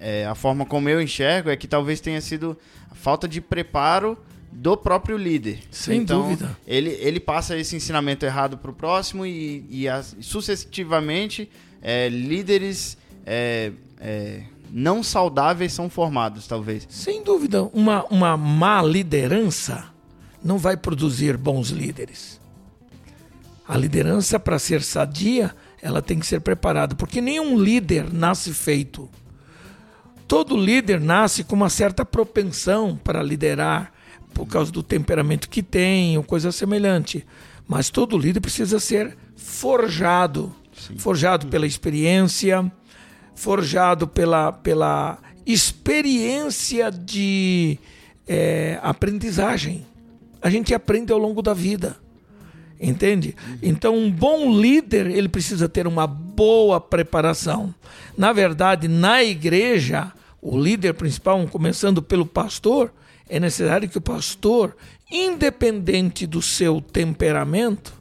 é, 0.00 0.24
a 0.26 0.34
forma 0.34 0.64
como 0.64 0.88
eu 0.88 1.00
enxergo 1.00 1.50
é 1.50 1.56
que 1.56 1.66
talvez 1.66 2.00
tenha 2.00 2.20
sido 2.20 2.56
a 2.90 2.94
falta 2.94 3.26
de 3.26 3.40
preparo 3.40 4.16
do 4.52 4.76
próprio 4.76 5.18
líder. 5.18 5.60
Sem 5.70 6.00
então, 6.00 6.22
dúvida. 6.22 6.56
Ele, 6.66 6.90
ele 7.00 7.20
passa 7.20 7.56
esse 7.58 7.76
ensinamento 7.76 8.24
errado 8.24 8.56
para 8.56 8.70
o 8.70 8.74
próximo 8.74 9.26
e, 9.26 9.66
e 9.68 9.88
as, 9.88 10.16
sucessivamente 10.20 11.50
é, 11.82 12.08
líderes 12.08 12.96
é, 13.26 13.72
é, 14.00 14.42
não 14.70 15.02
saudáveis 15.02 15.72
são 15.72 15.88
formados, 15.88 16.46
talvez. 16.46 16.86
Sem 16.90 17.22
dúvida. 17.22 17.62
Uma, 17.72 18.04
uma 18.06 18.36
má 18.36 18.82
liderança 18.82 19.84
não 20.42 20.58
vai 20.58 20.76
produzir 20.76 21.36
bons 21.36 21.70
líderes. 21.70 22.40
A 23.66 23.76
liderança, 23.76 24.38
para 24.38 24.58
ser 24.58 24.82
sadia, 24.82 25.54
ela 25.82 26.00
tem 26.00 26.18
que 26.18 26.26
ser 26.26 26.40
preparada, 26.40 26.94
porque 26.94 27.20
nenhum 27.20 27.58
líder 27.58 28.12
nasce 28.12 28.52
feito. 28.52 29.08
Todo 30.28 30.56
líder 30.56 31.00
nasce 31.00 31.44
com 31.44 31.56
uma 31.56 31.70
certa 31.70 32.04
propensão 32.04 32.96
para 33.02 33.22
liderar, 33.22 33.92
por 34.32 34.46
causa 34.46 34.70
do 34.70 34.82
temperamento 34.82 35.48
que 35.48 35.62
tem 35.62 36.16
ou 36.16 36.22
coisa 36.22 36.52
semelhante. 36.52 37.26
Mas 37.66 37.90
todo 37.90 38.18
líder 38.18 38.40
precisa 38.40 38.78
ser 38.78 39.16
forjado 39.36 40.54
Sim. 40.76 40.98
forjado 40.98 41.46
pela 41.46 41.66
experiência, 41.66 42.70
forjado 43.36 44.08
pela, 44.08 44.50
pela 44.50 45.18
experiência 45.46 46.90
de 46.90 47.78
é, 48.26 48.80
aprendizagem. 48.82 49.86
A 50.42 50.50
gente 50.50 50.74
aprende 50.74 51.12
ao 51.12 51.18
longo 51.18 51.42
da 51.42 51.54
vida. 51.54 51.96
Entende? 52.80 53.34
Então, 53.62 53.96
um 53.96 54.10
bom 54.10 54.52
líder, 54.58 55.06
ele 55.06 55.28
precisa 55.28 55.68
ter 55.68 55.86
uma 55.86 56.06
boa 56.06 56.80
preparação. 56.80 57.74
Na 58.18 58.32
verdade, 58.32 58.86
na 58.86 59.22
igreja, 59.22 60.12
o 60.42 60.58
líder 60.58 60.92
principal, 60.94 61.46
começando 61.48 62.02
pelo 62.02 62.26
pastor, 62.26 62.92
é 63.28 63.40
necessário 63.40 63.88
que 63.88 63.96
o 63.96 64.02
pastor, 64.02 64.76
independente 65.10 66.26
do 66.26 66.42
seu 66.42 66.80
temperamento, 66.80 67.94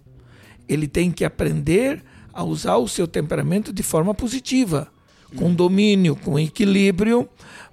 ele 0.67 0.87
tem 0.87 1.09
que 1.09 1.23
aprender 1.23 2.03
a 2.33 2.43
usar 2.43 2.75
o 2.75 2.87
seu 2.87 3.07
temperamento 3.07 3.71
de 3.71 3.81
forma 3.81 4.13
positiva, 4.13 4.91
com 5.35 5.53
domínio, 5.53 6.15
com 6.15 6.39
equilíbrio, 6.39 7.27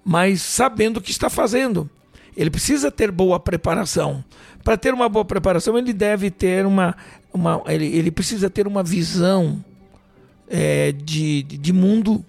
mas 0.04 0.42
sabendo 0.42 0.98
o 0.98 1.00
que 1.00 1.10
está 1.10 1.30
fazendo. 1.30 1.88
Ele 2.36 2.50
precisa 2.50 2.90
ter 2.90 3.10
boa 3.10 3.38
preparação. 3.38 4.24
Para 4.64 4.76
ter 4.76 4.94
uma 4.94 5.08
boa 5.08 5.24
preparação, 5.24 5.76
ele 5.76 5.92
deve 5.92 6.30
ter 6.30 6.64
uma. 6.64 6.96
uma 7.32 7.62
ele, 7.66 7.86
ele 7.86 8.10
precisa 8.10 8.48
ter 8.48 8.66
uma 8.66 8.82
visão 8.82 9.62
é, 10.48 10.92
de, 10.92 11.42
de 11.42 11.72
mundo, 11.72 12.24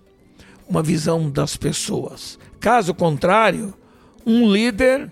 uma 0.67 0.83
visão 0.83 1.29
das 1.29 1.55
pessoas. 1.55 2.37
Caso 2.59 2.93
contrário, 2.93 3.73
um 4.25 4.51
líder, 4.51 5.11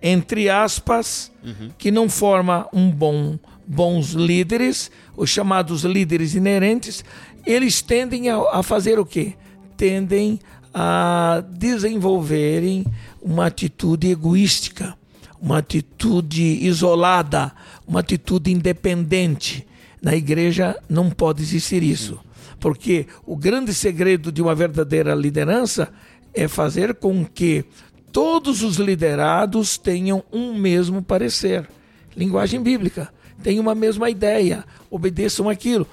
entre 0.00 0.48
aspas, 0.48 1.30
uhum. 1.44 1.70
que 1.76 1.90
não 1.90 2.08
forma 2.08 2.68
um 2.72 2.90
bom, 2.90 3.38
bons 3.66 4.12
líderes, 4.12 4.90
os 5.16 5.30
chamados 5.30 5.84
líderes 5.84 6.34
inerentes, 6.34 7.04
eles 7.44 7.82
tendem 7.82 8.30
a, 8.30 8.36
a 8.52 8.62
fazer 8.62 8.98
o 8.98 9.04
quê? 9.04 9.34
Tendem 9.82 10.38
a 10.72 11.42
desenvolverem 11.44 12.86
uma 13.20 13.46
atitude 13.46 14.08
egoística, 14.12 14.96
uma 15.40 15.58
atitude 15.58 16.40
isolada, 16.64 17.50
uma 17.84 17.98
atitude 17.98 18.52
independente. 18.52 19.66
Na 20.00 20.14
igreja 20.14 20.80
não 20.88 21.10
pode 21.10 21.42
existir 21.42 21.82
isso, 21.82 22.20
porque 22.60 23.08
o 23.26 23.34
grande 23.36 23.74
segredo 23.74 24.30
de 24.30 24.40
uma 24.40 24.54
verdadeira 24.54 25.16
liderança 25.16 25.92
é 26.32 26.46
fazer 26.46 26.94
com 26.94 27.24
que 27.24 27.64
todos 28.12 28.62
os 28.62 28.76
liderados 28.76 29.76
tenham 29.76 30.22
um 30.32 30.54
mesmo 30.54 31.02
parecer. 31.02 31.68
Linguagem 32.16 32.62
bíblica. 32.62 33.12
Tenham 33.42 33.62
uma 33.62 33.74
mesma 33.74 34.08
ideia, 34.08 34.64
obedeçam 34.88 35.48
aquilo. 35.48 35.88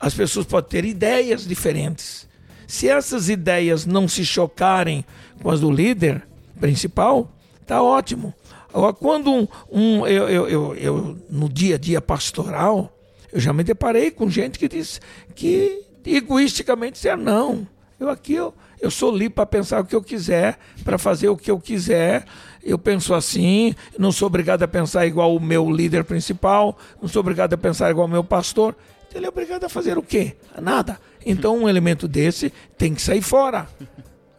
As 0.00 0.12
pessoas 0.12 0.44
podem 0.44 0.70
ter 0.70 0.84
ideias 0.84 1.46
diferentes. 1.46 2.27
Se 2.68 2.86
essas 2.86 3.30
ideias 3.30 3.86
não 3.86 4.06
se 4.06 4.26
chocarem 4.26 5.02
com 5.42 5.50
as 5.50 5.60
do 5.60 5.70
líder 5.70 6.22
principal, 6.60 7.32
tá 7.66 7.82
ótimo. 7.82 8.34
Agora, 8.72 8.92
quando 8.92 9.32
um, 9.32 9.48
um 9.72 10.06
eu, 10.06 10.28
eu, 10.28 10.48
eu, 10.48 10.74
eu, 10.76 11.18
no 11.30 11.48
dia 11.48 11.76
a 11.76 11.78
dia 11.78 11.98
pastoral, 12.02 12.92
eu 13.32 13.40
já 13.40 13.54
me 13.54 13.64
deparei 13.64 14.10
com 14.10 14.28
gente 14.28 14.58
que 14.58 14.68
diz 14.68 15.00
que 15.34 15.82
egoisticamente 16.04 16.92
dizer 16.92 17.16
não. 17.16 17.66
Eu 17.98 18.10
aqui 18.10 18.34
eu, 18.34 18.52
eu 18.82 18.90
sou 18.90 19.10
livre 19.10 19.34
para 19.34 19.46
pensar 19.46 19.80
o 19.80 19.86
que 19.86 19.96
eu 19.96 20.02
quiser, 20.02 20.58
para 20.84 20.98
fazer 20.98 21.30
o 21.30 21.38
que 21.38 21.50
eu 21.50 21.58
quiser. 21.58 22.26
Eu 22.62 22.78
penso 22.78 23.14
assim, 23.14 23.74
não 23.98 24.12
sou 24.12 24.26
obrigado 24.26 24.62
a 24.62 24.68
pensar 24.68 25.06
igual 25.06 25.34
o 25.34 25.40
meu 25.40 25.70
líder 25.70 26.04
principal, 26.04 26.76
não 27.00 27.08
sou 27.08 27.20
obrigado 27.20 27.54
a 27.54 27.58
pensar 27.58 27.90
igual 27.90 28.06
o 28.06 28.10
meu 28.10 28.22
pastor. 28.22 28.76
Ele 29.14 29.24
é 29.24 29.28
obrigado 29.30 29.64
a 29.64 29.70
fazer 29.70 29.96
o 29.96 30.02
quê? 30.02 30.36
Nada. 30.60 31.00
Então 31.28 31.58
um 31.58 31.68
elemento 31.68 32.08
desse 32.08 32.50
tem 32.78 32.94
que 32.94 33.02
sair 33.02 33.20
fora. 33.20 33.68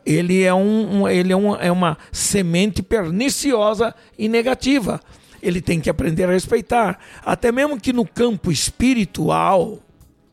Ele 0.03 0.41
é, 0.41 0.51
um, 0.51 1.01
um 1.01 1.07
ele 1.07 1.31
é, 1.31 1.37
um, 1.37 1.55
é 1.55 1.71
uma 1.71 1.99
semente 2.11 2.81
perniciosa 2.81 3.93
e 4.17 4.27
negativa. 4.27 4.99
Ele 5.39 5.61
tem 5.61 5.79
que 5.79 5.87
aprender 5.87 6.23
a 6.23 6.31
respeitar. 6.31 6.99
Até 7.23 7.51
mesmo 7.51 7.79
que 7.79 7.93
no 7.93 8.07
campo 8.07 8.51
espiritual, 8.51 9.77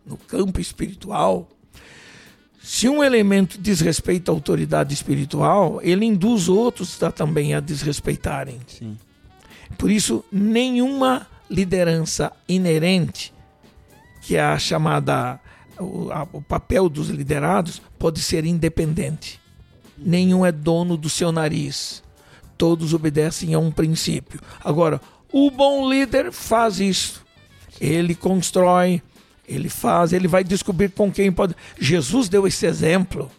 no 0.06 0.16
campo 0.16 0.58
espiritual, 0.58 1.46
se 2.62 2.88
um 2.88 3.04
elemento 3.04 3.58
desrespeita 3.58 4.32
a 4.32 4.34
autoridade 4.34 4.94
espiritual, 4.94 5.78
ele 5.82 6.06
induz 6.06 6.48
outros 6.48 7.02
a 7.02 7.12
também 7.12 7.54
a 7.54 7.60
desrespeitarem. 7.60 8.58
Sim. 8.66 8.96
Por 9.76 9.90
isso, 9.90 10.24
nenhuma 10.32 11.26
liderança 11.50 12.32
inerente, 12.48 13.32
que 14.22 14.36
é 14.36 14.42
a 14.42 14.58
chamada 14.58 15.38
o, 15.78 16.10
a, 16.10 16.26
o 16.32 16.42
papel 16.42 16.88
dos 16.88 17.08
liderados, 17.08 17.80
pode 17.98 18.20
ser 18.20 18.44
independente. 18.44 19.40
Nenhum 19.98 20.44
é 20.44 20.52
dono 20.52 20.96
do 20.96 21.08
seu 21.08 21.32
nariz. 21.32 22.02
Todos 22.56 22.94
obedecem 22.94 23.54
a 23.54 23.58
um 23.58 23.70
princípio. 23.70 24.40
Agora, 24.64 25.00
o 25.32 25.50
bom 25.50 25.88
líder 25.90 26.32
faz 26.32 26.80
isso. 26.80 27.24
Ele 27.80 28.14
constrói, 28.14 29.02
ele 29.46 29.68
faz, 29.68 30.12
ele 30.12 30.28
vai 30.28 30.42
descobrir 30.42 30.90
com 30.90 31.12
quem 31.12 31.30
pode. 31.30 31.54
Jesus 31.78 32.28
deu 32.28 32.46
esse 32.46 32.66
exemplo. 32.66 33.30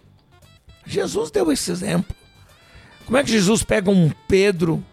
Jesus 0.85 1.31
deu 1.31 1.51
esse 1.51 1.71
exemplo. 1.71 2.15
Como 3.05 3.17
é 3.17 3.23
que 3.23 3.31
Jesus 3.31 3.63
pega 3.63 3.89
um 3.89 4.11
Pedro 4.27 4.83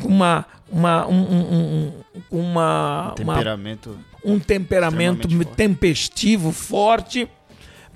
com 0.00 0.08
uma, 0.08 0.46
uma, 0.70 1.06
um, 1.06 1.22
um, 1.22 1.52
um, 1.54 1.92
uma, 2.30 3.12
um 3.12 3.14
temperamento, 3.14 3.90
uma, 3.90 4.04
um 4.24 4.38
temperamento 4.38 5.28
tempestivo, 5.56 6.52
forte, 6.52 7.28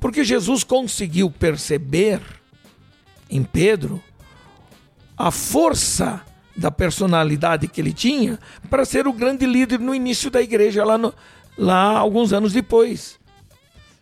porque 0.01 0.25
Jesus 0.25 0.65
conseguiu 0.65 1.31
perceber 1.31 2.21
em 3.31 3.43
Pedro 3.43 4.03
a 5.17 5.31
força 5.31 6.23
da 6.57 6.71
personalidade 6.71 7.69
que 7.69 7.81
ele 7.81 7.93
tinha 7.93 8.39
para 8.71 8.85
ser 8.85 9.07
o 9.07 9.13
grande 9.13 9.47
líder 9.47 9.79
no 9.79 9.95
início 9.95 10.31
da 10.31 10.41
igreja 10.41 10.85
lá, 10.85 10.97
no, 10.97 11.15
lá 11.57 11.99
alguns 11.99 12.33
anos 12.33 12.53
depois. 12.53 13.19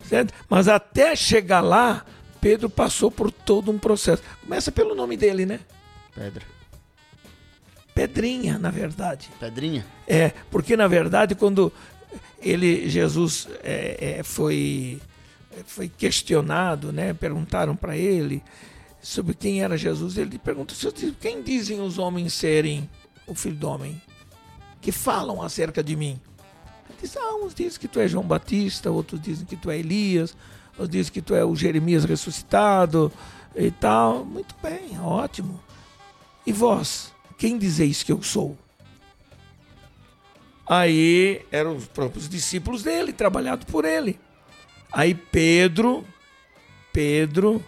Certo? 0.08 0.32
Mas 0.48 0.68
até 0.68 1.16
chegar 1.16 1.60
lá, 1.60 2.04
Pedro 2.40 2.68
passou 2.68 3.10
por 3.10 3.30
todo 3.30 3.70
um 3.70 3.78
processo. 3.78 4.22
Começa 4.42 4.70
pelo 4.70 4.94
nome 4.94 5.16
dele, 5.16 5.46
né? 5.46 5.60
Pedra. 6.14 6.44
Pedrinha, 7.94 8.58
na 8.58 8.70
verdade. 8.70 9.30
Pedrinha? 9.38 9.86
É, 10.06 10.32
porque 10.50 10.76
na 10.76 10.88
verdade 10.88 11.34
quando 11.34 11.72
ele, 12.44 12.88
Jesus, 12.88 13.48
é, 13.62 14.18
é, 14.18 14.22
foi, 14.22 15.00
foi 15.64 15.88
questionado, 15.88 16.92
né? 16.92 17.14
Perguntaram 17.14 17.74
para 17.74 17.96
ele 17.96 18.42
sobre 19.02 19.34
quem 19.34 19.62
era 19.62 19.76
Jesus, 19.76 20.16
ele 20.16 20.38
pergunta: 20.38 20.74
quem 21.20 21.42
dizem 21.42 21.80
os 21.80 21.98
homens 21.98 22.32
serem 22.32 22.88
o 23.26 23.34
filho 23.34 23.56
do 23.56 23.68
homem? 23.68 24.00
Que 24.80 24.92
falam 24.92 25.42
acerca 25.42 25.82
de 25.82 25.96
mim? 25.96 26.20
Ele 26.88 26.98
diz: 27.00 27.16
ah, 27.16 27.34
uns 27.36 27.54
dizem 27.54 27.80
que 27.80 27.88
tu 27.88 28.00
é 28.00 28.08
João 28.08 28.24
Batista, 28.24 28.90
outros 28.90 29.20
dizem 29.20 29.46
que 29.46 29.56
tu 29.56 29.70
é 29.70 29.78
Elias, 29.78 30.36
outros 30.72 30.90
dizem 30.90 31.12
que 31.12 31.22
tu 31.22 31.34
é 31.34 31.44
o 31.44 31.56
Jeremias 31.56 32.04
ressuscitado 32.04 33.12
e 33.54 33.70
tal. 33.70 34.24
Muito 34.24 34.54
bem, 34.62 34.98
ótimo. 35.00 35.60
E 36.46 36.52
vós, 36.52 37.12
quem 37.38 37.56
dizeis 37.56 38.02
que 38.02 38.12
eu 38.12 38.22
sou? 38.22 38.56
Aí 40.66 41.44
eram 41.50 41.76
os 41.76 41.86
próprios 41.86 42.28
discípulos 42.28 42.82
dele, 42.82 43.12
trabalhado 43.12 43.66
por 43.66 43.84
ele. 43.84 44.18
Aí 44.90 45.14
Pedro, 45.14 46.04
Pedro 46.92 47.62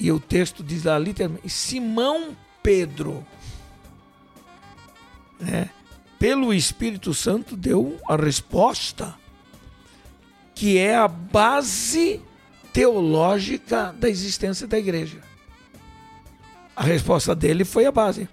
e 0.00 0.10
o 0.10 0.18
texto 0.18 0.62
diz 0.62 0.84
lá 0.84 0.98
literalmente: 0.98 1.48
Simão 1.48 2.36
Pedro, 2.62 3.26
né, 5.38 5.68
pelo 6.18 6.54
Espírito 6.54 7.12
Santo, 7.12 7.56
deu 7.56 7.98
a 8.08 8.16
resposta 8.16 9.14
que 10.54 10.78
é 10.78 10.94
a 10.94 11.08
base 11.08 12.22
teológica 12.72 13.92
da 13.98 14.08
existência 14.08 14.66
da 14.66 14.78
igreja. 14.78 15.20
A 16.74 16.82
resposta 16.82 17.34
dele 17.34 17.64
foi 17.64 17.86
a 17.86 17.92
base. 17.92 18.28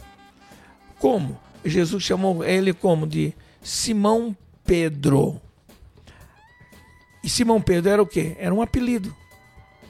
Como? 0.99 1.39
Jesus 1.65 2.03
chamou 2.03 2.43
ele 2.43 2.73
como 2.73 3.05
de 3.05 3.33
Simão 3.61 4.35
Pedro. 4.65 5.39
E 7.23 7.29
Simão 7.29 7.61
Pedro 7.61 7.91
era 7.91 8.01
o 8.01 8.07
quê? 8.07 8.35
Era 8.39 8.53
um 8.53 8.61
apelido. 8.61 9.15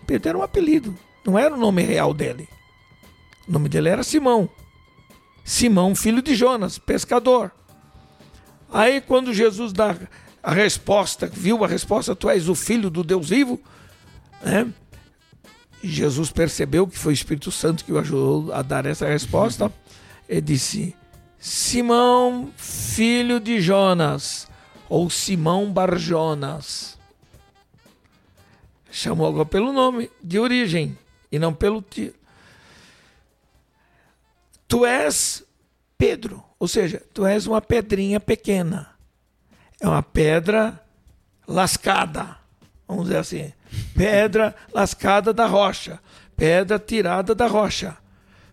Pedro 0.05 0.29
era 0.29 0.37
um 0.37 0.43
apelido. 0.43 0.97
Não 1.25 1.37
era 1.37 1.53
o 1.53 1.57
nome 1.57 1.81
real 1.81 2.13
dele. 2.13 2.47
O 3.47 3.51
nome 3.51 3.69
dele 3.69 3.89
era 3.89 4.03
Simão. 4.03 4.49
Simão, 5.43 5.95
filho 5.95 6.21
de 6.21 6.35
Jonas, 6.35 6.77
pescador. 6.77 7.51
Aí, 8.71 9.01
quando 9.01 9.33
Jesus 9.33 9.73
dá 9.73 9.95
a 10.41 10.53
resposta, 10.53 11.27
viu 11.27 11.63
a 11.63 11.67
resposta, 11.67 12.15
tu 12.15 12.29
és 12.29 12.47
o 12.47 12.55
filho 12.55 12.89
do 12.89 13.03
Deus 13.03 13.29
vivo, 13.29 13.59
né? 14.41 14.71
E 15.83 15.87
Jesus 15.87 16.31
percebeu 16.31 16.87
que 16.87 16.97
foi 16.97 17.11
o 17.11 17.15
Espírito 17.15 17.51
Santo 17.51 17.83
que 17.83 17.91
o 17.91 17.97
ajudou 17.97 18.53
a 18.53 18.61
dar 18.61 18.85
essa 18.85 19.07
resposta. 19.07 19.71
Ele 20.29 20.41
disse: 20.41 20.95
Simão, 21.41 22.53
filho 22.55 23.39
de 23.39 23.59
Jonas, 23.59 24.47
ou 24.87 25.09
Simão 25.09 25.73
Barjonas. 25.73 26.99
Chamou 28.91 29.27
agora 29.27 29.45
pelo 29.45 29.73
nome 29.73 30.11
de 30.23 30.37
origem 30.37 30.95
e 31.31 31.39
não 31.39 31.51
pelo 31.51 31.81
tiro. 31.81 32.13
Tu 34.67 34.85
és 34.85 35.43
Pedro, 35.97 36.43
ou 36.59 36.67
seja, 36.67 37.01
tu 37.11 37.25
és 37.25 37.47
uma 37.47 37.59
pedrinha 37.59 38.19
pequena. 38.19 38.91
É 39.79 39.87
uma 39.87 40.03
pedra 40.03 40.79
lascada, 41.47 42.37
vamos 42.87 43.05
dizer 43.05 43.17
assim. 43.17 43.53
Pedra 43.95 44.55
lascada 44.71 45.33
da 45.33 45.47
rocha, 45.47 45.99
pedra 46.37 46.77
tirada 46.77 47.33
da 47.33 47.47
rocha. 47.47 47.97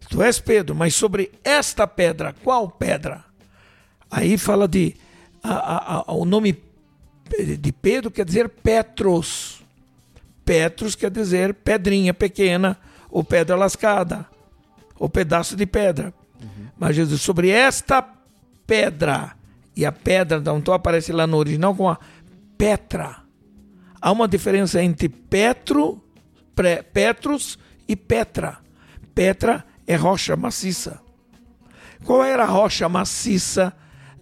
Tu 0.09 0.23
és 0.23 0.41
Pedro, 0.41 0.75
mas 0.75 0.95
sobre 0.95 1.31
esta 1.45 1.87
pedra, 1.87 2.35
qual 2.43 2.71
pedra? 2.71 3.25
Aí 4.11 4.39
fala 4.39 4.67
de. 4.67 4.95
A, 5.43 5.53
a, 5.53 6.05
a, 6.07 6.13
o 6.13 6.25
nome 6.25 6.63
de 7.59 7.73
Pedro 7.73 8.11
quer 8.11 8.25
dizer 8.25 8.49
Petros. 8.49 9.63
Petros 10.45 10.95
quer 10.95 11.11
dizer 11.11 11.53
pedrinha 11.53 12.15
pequena 12.15 12.79
ou 13.11 13.23
pedra 13.23 13.55
lascada, 13.55 14.27
ou 14.99 15.09
pedaço 15.09 15.55
de 15.55 15.67
pedra. 15.67 16.13
Uhum. 16.41 16.69
Mas 16.79 16.97
Jesus, 16.97 17.21
sobre 17.21 17.51
esta 17.51 18.03
pedra, 18.67 19.37
e 19.79 19.87
a 19.87 19.93
pedra, 19.93 20.39
então 20.39 20.75
aparece 20.75 21.13
lá 21.13 21.25
no 21.25 21.37
original 21.37 21.73
com 21.73 21.89
a 21.89 21.97
Petra. 22.59 23.19
Há 24.01 24.11
uma 24.11 24.27
diferença 24.27 24.83
entre 24.83 25.09
Petro, 25.09 26.03
pre, 26.53 26.83
Petros 26.83 27.57
e 27.87 27.95
Petra. 27.95 28.59
Petra 29.15 29.65
é 29.89 29.97
rocha 29.97 30.37
maciça. 30.37 31.01
Qual 32.05 32.23
era 32.23 32.45
a 32.45 32.47
rocha 32.47 32.87
maciça 32.91 33.73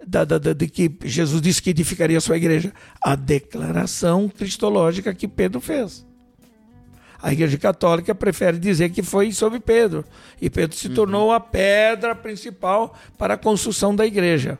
da, 0.06 0.24
da, 0.24 0.38
da, 0.38 0.52
de 0.52 0.68
que 0.68 0.96
Jesus 1.04 1.42
disse 1.42 1.60
que 1.60 1.70
edificaria 1.70 2.16
a 2.16 2.20
sua 2.20 2.36
igreja? 2.36 2.72
A 3.02 3.16
declaração 3.16 4.28
cristológica 4.28 5.12
que 5.12 5.26
Pedro 5.26 5.60
fez. 5.60 6.06
A 7.20 7.32
Igreja 7.32 7.58
Católica 7.58 8.14
prefere 8.14 8.58
dizer 8.58 8.90
que 8.90 9.02
foi 9.02 9.32
sobre 9.32 9.58
Pedro. 9.58 10.04
E 10.40 10.48
Pedro 10.48 10.76
se 10.76 10.86
uhum. 10.86 10.94
tornou 10.94 11.32
a 11.32 11.40
pedra 11.40 12.14
principal 12.14 12.96
para 13.18 13.34
a 13.34 13.38
construção 13.38 13.96
da 13.96 14.06
igreja. 14.06 14.58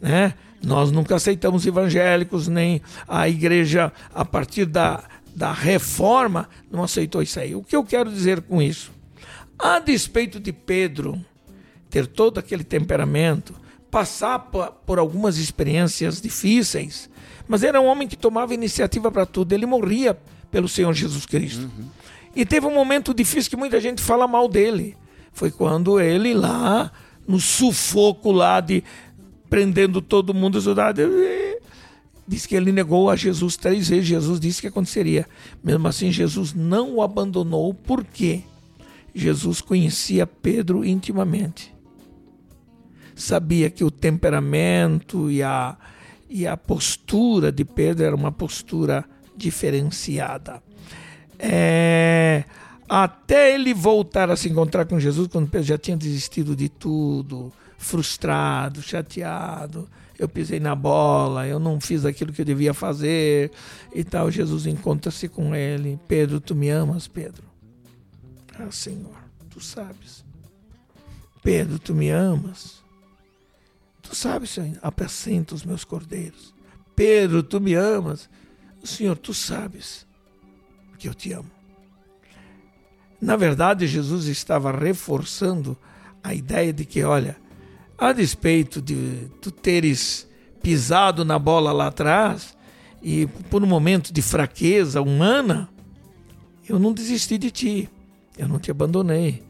Né? 0.00 0.34
Nós 0.62 0.92
nunca 0.92 1.16
aceitamos 1.16 1.66
evangélicos, 1.66 2.46
nem 2.46 2.80
a 3.08 3.28
igreja, 3.28 3.92
a 4.14 4.24
partir 4.24 4.66
da, 4.66 5.02
da 5.34 5.52
reforma, 5.52 6.48
não 6.70 6.84
aceitou 6.84 7.20
isso 7.20 7.40
aí. 7.40 7.54
O 7.54 7.64
que 7.64 7.74
eu 7.74 7.82
quero 7.82 8.10
dizer 8.10 8.42
com 8.42 8.62
isso? 8.62 8.93
A 9.58 9.78
despeito 9.78 10.40
de 10.40 10.52
Pedro 10.52 11.24
ter 11.88 12.06
todo 12.06 12.38
aquele 12.38 12.64
temperamento, 12.64 13.54
passar 13.90 14.38
por 14.40 14.98
algumas 14.98 15.38
experiências 15.38 16.20
difíceis, 16.20 17.08
mas 17.46 17.62
era 17.62 17.80
um 17.80 17.86
homem 17.86 18.08
que 18.08 18.16
tomava 18.16 18.52
iniciativa 18.54 19.10
para 19.12 19.24
tudo. 19.24 19.52
Ele 19.52 19.66
morria 19.66 20.18
pelo 20.50 20.68
Senhor 20.68 20.92
Jesus 20.92 21.26
Cristo. 21.26 21.62
Uhum. 21.62 21.88
E 22.34 22.44
teve 22.44 22.66
um 22.66 22.74
momento 22.74 23.14
difícil 23.14 23.50
que 23.50 23.56
muita 23.56 23.80
gente 23.80 24.02
fala 24.02 24.26
mal 24.26 24.48
dele. 24.48 24.96
Foi 25.32 25.50
quando 25.50 26.00
ele 26.00 26.34
lá, 26.34 26.90
no 27.26 27.38
sufoco 27.38 28.32
lá 28.32 28.60
de 28.60 28.82
prendendo 29.48 30.02
todo 30.02 30.34
mundo, 30.34 30.58
diz 32.26 32.46
que 32.46 32.56
ele 32.56 32.72
negou 32.72 33.08
a 33.08 33.14
Jesus 33.14 33.56
três 33.56 33.88
vezes. 33.88 34.06
Jesus 34.06 34.40
disse 34.40 34.60
que 34.60 34.66
aconteceria. 34.66 35.28
Mesmo 35.62 35.86
assim, 35.86 36.10
Jesus 36.10 36.52
não 36.52 36.94
o 36.94 37.02
abandonou, 37.02 37.72
porque 37.72 38.42
Jesus 39.14 39.60
conhecia 39.60 40.26
Pedro 40.26 40.84
intimamente. 40.84 41.72
Sabia 43.14 43.70
que 43.70 43.84
o 43.84 43.90
temperamento 43.90 45.30
e 45.30 45.42
a, 45.42 45.76
e 46.28 46.46
a 46.46 46.56
postura 46.56 47.52
de 47.52 47.64
Pedro 47.64 48.04
era 48.04 48.16
uma 48.16 48.32
postura 48.32 49.04
diferenciada. 49.36 50.60
É, 51.38 52.44
até 52.88 53.54
ele 53.54 53.72
voltar 53.72 54.30
a 54.30 54.36
se 54.36 54.48
encontrar 54.48 54.86
com 54.86 54.98
Jesus, 54.98 55.28
quando 55.28 55.48
Pedro 55.48 55.66
já 55.66 55.78
tinha 55.78 55.96
desistido 55.96 56.56
de 56.56 56.68
tudo, 56.68 57.52
frustrado, 57.78 58.82
chateado, 58.82 59.88
eu 60.18 60.28
pisei 60.28 60.58
na 60.58 60.74
bola, 60.74 61.46
eu 61.46 61.58
não 61.58 61.80
fiz 61.80 62.04
aquilo 62.04 62.32
que 62.32 62.40
eu 62.40 62.46
devia 62.46 62.74
fazer 62.74 63.50
e 63.94 64.02
tal. 64.04 64.30
Jesus 64.30 64.66
encontra-se 64.66 65.28
com 65.28 65.54
ele. 65.54 65.98
Pedro, 66.06 66.40
tu 66.40 66.54
me 66.54 66.68
amas, 66.68 67.08
Pedro? 67.08 67.53
Ah, 68.58 68.70
Senhor, 68.70 69.16
tu 69.50 69.60
sabes. 69.60 70.24
Pedro, 71.42 71.78
tu 71.78 71.94
me 71.94 72.10
amas? 72.10 72.82
Tu 74.02 74.14
sabes, 74.14 74.50
Senhor, 74.50 74.78
apacenta 74.82 75.54
os 75.54 75.64
meus 75.64 75.84
cordeiros. 75.84 76.54
Pedro, 76.94 77.42
tu 77.42 77.60
me 77.60 77.74
amas? 77.74 78.28
Senhor, 78.82 79.16
tu 79.16 79.34
sabes 79.34 80.06
que 80.98 81.08
eu 81.08 81.14
te 81.14 81.32
amo. 81.32 81.50
Na 83.20 83.36
verdade, 83.36 83.86
Jesus 83.86 84.26
estava 84.26 84.70
reforçando 84.70 85.76
a 86.22 86.34
ideia 86.34 86.72
de 86.72 86.84
que, 86.84 87.02
olha, 87.02 87.36
a 87.96 88.12
despeito 88.12 88.80
de 88.80 89.30
tu 89.40 89.50
teres 89.50 90.28
pisado 90.62 91.24
na 91.24 91.38
bola 91.38 91.72
lá 91.72 91.88
atrás 91.88 92.56
e 93.02 93.26
por 93.50 93.62
um 93.62 93.66
momento 93.66 94.12
de 94.12 94.22
fraqueza 94.22 95.00
humana, 95.02 95.68
eu 96.68 96.78
não 96.78 96.92
desisti 96.92 97.36
de 97.36 97.50
ti, 97.50 97.90
eu 98.36 98.48
não 98.48 98.58
te 98.58 98.70
abandonei. 98.70 99.42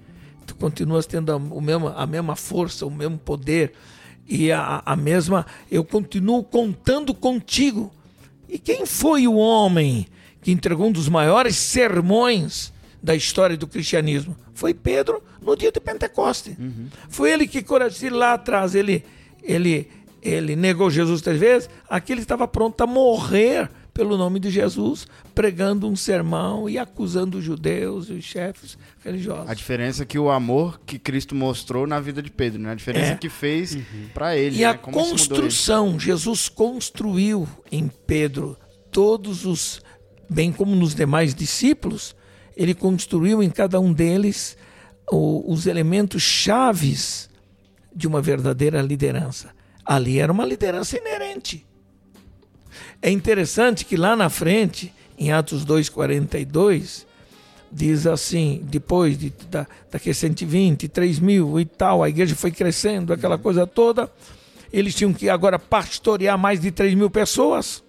Tu 0.47 0.55
continuas 0.57 1.07
tendo 1.07 1.33
a, 1.33 1.37
o 1.37 1.61
mesmo, 1.61 1.89
a 1.89 2.07
mesma 2.07 2.37
força, 2.37 2.85
o 2.87 2.91
mesmo 2.91 3.19
poder 3.19 3.73
e 4.27 4.53
a, 4.53 4.83
a 4.85 4.97
mesma. 4.97 5.47
Eu 5.71 5.85
continuo 5.85 6.43
contando 6.45 7.15
contigo. 7.15 7.93
E 8.49 8.59
quem 8.59 8.87
foi 8.87 9.27
o 9.27 9.35
homem 9.35 10.07
que 10.43 10.53
entregou 10.53 10.89
um 10.89 10.93
dos 10.93 11.09
maiores 11.09 11.57
sermões 11.57 12.73
da 13.03 13.15
história 13.15 13.57
do 13.57 13.67
cristianismo? 13.67 14.37
Foi 14.53 14.75
Pedro 14.75 15.23
no 15.41 15.57
dia 15.57 15.73
de 15.73 15.81
Pentecoste. 15.81 16.57
Uhum. 16.59 16.89
Foi 17.09 17.33
ele 17.33 17.47
que, 17.47 17.65
se 17.91 18.11
lá 18.11 18.35
atrás 18.35 18.75
ele, 18.75 19.05
ele, 19.43 19.91
ele 20.23 20.55
negou 20.55 20.91
Jesus 20.91 21.21
três 21.23 21.41
vezes, 21.41 21.71
aqui 21.89 22.13
ele 22.13 22.21
estava 22.21 22.47
pronto 22.47 22.81
a 22.83 22.87
morrer 22.87 23.71
pelo 23.95 24.19
nome 24.19 24.41
de 24.41 24.51
Jesus, 24.51 25.07
pregando 25.33 25.89
um 25.89 25.95
sermão 25.95 26.69
e 26.69 26.77
acusando 26.77 27.39
os 27.39 27.45
judeus 27.45 28.11
e 28.11 28.15
os 28.15 28.25
chefes 28.25 28.77
religiosos. 29.05 29.49
A 29.49 29.55
diferença 29.55 30.03
é 30.03 30.07
que 30.07 30.19
o 30.19 30.31
amor 30.31 30.81
que 30.85 30.99
Cristo 30.99 31.33
mostrou 31.33 31.87
na 31.87 32.01
vida 32.01 32.21
de 32.21 32.29
Pedro, 32.29 32.61
né? 32.61 32.73
A 32.73 32.75
diferença 32.75 33.13
é. 33.13 33.17
que 33.17 33.29
fez 33.29 33.77
uhum. 33.77 34.09
para 34.13 34.37
ele. 34.37 34.57
E 34.57 34.61
né? 34.61 34.65
a 34.65 34.75
Como 34.75 34.99
construção, 34.99 35.99
Jesus 35.99 36.49
construiu 36.49 37.49
em 37.71 37.87
Pedro 37.87 38.59
todos 38.91 39.47
os, 39.47 39.81
bem 40.29 40.53
como 40.53 40.75
nos 40.75 40.93
demais 40.93 41.33
discípulos, 41.33 42.17
ele 42.57 42.75
construiu 42.75 43.45
em 43.45 43.51
cada 43.51 43.79
um 43.79 43.93
deles 43.93 44.57
o, 45.09 45.53
os 45.53 45.67
elementos 45.67 46.23
chaves 46.23 47.31
de 47.95 48.09
uma 48.09 48.21
verdadeira 48.21 48.83
liderança. 48.83 49.51
Ali 49.85 50.19
era 50.19 50.33
uma 50.33 50.45
liderança 50.45 50.99
inerente. 50.99 51.65
É 53.01 53.11
interessante 53.11 53.85
que 53.85 53.97
lá 53.97 54.17
na 54.17 54.29
frente, 54.29 54.93
em 55.19 55.33
Atos 55.33 55.65
2,42, 55.65 57.05
diz 57.71 58.07
assim, 58.07 58.61
depois 58.65 59.19
de, 59.19 59.33
da, 59.51 59.67
daqueles 59.91 60.19
120, 60.19 60.89
3 60.89 61.19
mil 61.19 61.59
e 61.59 61.65
tal, 61.65 62.03
a 62.03 62.09
igreja 62.09 62.37
foi 62.37 62.51
crescendo, 62.51 63.13
aquela 63.13 63.37
coisa 63.37 63.67
toda, 63.67 64.11
eles 64.73 64.95
tinham 64.95 65.13
que 65.13 65.29
agora 65.29 65.59
pastorear 65.59 66.39
mais 66.39 66.61
de 66.61 66.71
3 66.71 66.95
mil 66.95 67.11
pessoas. 67.11 67.83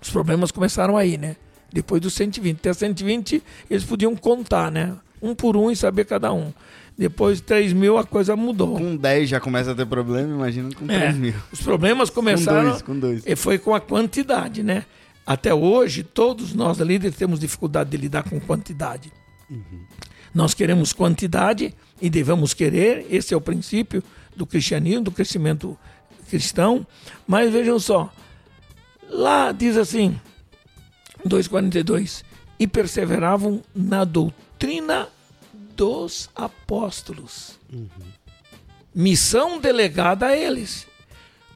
Os 0.00 0.10
problemas 0.10 0.50
começaram 0.50 0.96
aí, 0.96 1.16
né? 1.18 1.36
Depois 1.72 2.00
dos 2.00 2.14
120. 2.14 2.58
Até 2.58 2.72
120 2.72 3.42
eles 3.68 3.84
podiam 3.84 4.14
contar, 4.14 4.70
né? 4.70 4.96
um 5.20 5.34
por 5.34 5.56
um 5.56 5.70
e 5.70 5.76
saber 5.76 6.04
cada 6.04 6.32
um. 6.32 6.52
Depois 6.98 7.38
de 7.38 7.42
3 7.42 7.72
mil 7.74 7.98
a 7.98 8.04
coisa 8.04 8.34
mudou. 8.34 8.78
Com 8.78 8.96
10 8.96 9.28
já 9.28 9.40
começa 9.40 9.72
a 9.72 9.74
ter 9.74 9.86
problema, 9.86 10.34
imagina 10.34 10.70
com 10.74 10.86
3 10.86 11.02
é, 11.02 11.12
mil. 11.12 11.34
Os 11.52 11.60
problemas 11.60 12.08
começaram. 12.08 12.62
Com 12.62 12.70
dois, 12.70 12.82
com 12.82 12.98
dois. 12.98 13.22
E 13.26 13.36
foi 13.36 13.58
com 13.58 13.74
a 13.74 13.80
quantidade, 13.80 14.62
né? 14.62 14.84
Até 15.26 15.52
hoje, 15.52 16.02
todos 16.02 16.54
nós 16.54 16.78
líderes 16.78 17.16
temos 17.16 17.40
dificuldade 17.40 17.90
de 17.90 17.96
lidar 17.96 18.22
com 18.22 18.40
quantidade. 18.40 19.12
Uhum. 19.50 19.84
Nós 20.34 20.54
queremos 20.54 20.92
quantidade 20.92 21.74
e 22.00 22.08
devemos 22.08 22.54
querer, 22.54 23.06
esse 23.10 23.34
é 23.34 23.36
o 23.36 23.40
princípio 23.40 24.02
do 24.34 24.46
cristianismo, 24.46 25.04
do 25.04 25.10
crescimento 25.10 25.76
cristão. 26.30 26.86
Mas 27.26 27.52
vejam 27.52 27.78
só, 27.78 28.10
lá 29.10 29.52
diz 29.52 29.76
assim, 29.76 30.18
2,42: 31.26 32.22
e 32.58 32.66
perseveravam 32.66 33.60
na 33.74 34.04
doutrina 34.04 34.46
doutrina 34.56 35.08
dos 35.76 36.30
apóstolos. 36.34 37.58
Uhum. 37.72 37.88
Missão 38.94 39.60
delegada 39.60 40.26
a 40.26 40.36
eles. 40.36 40.86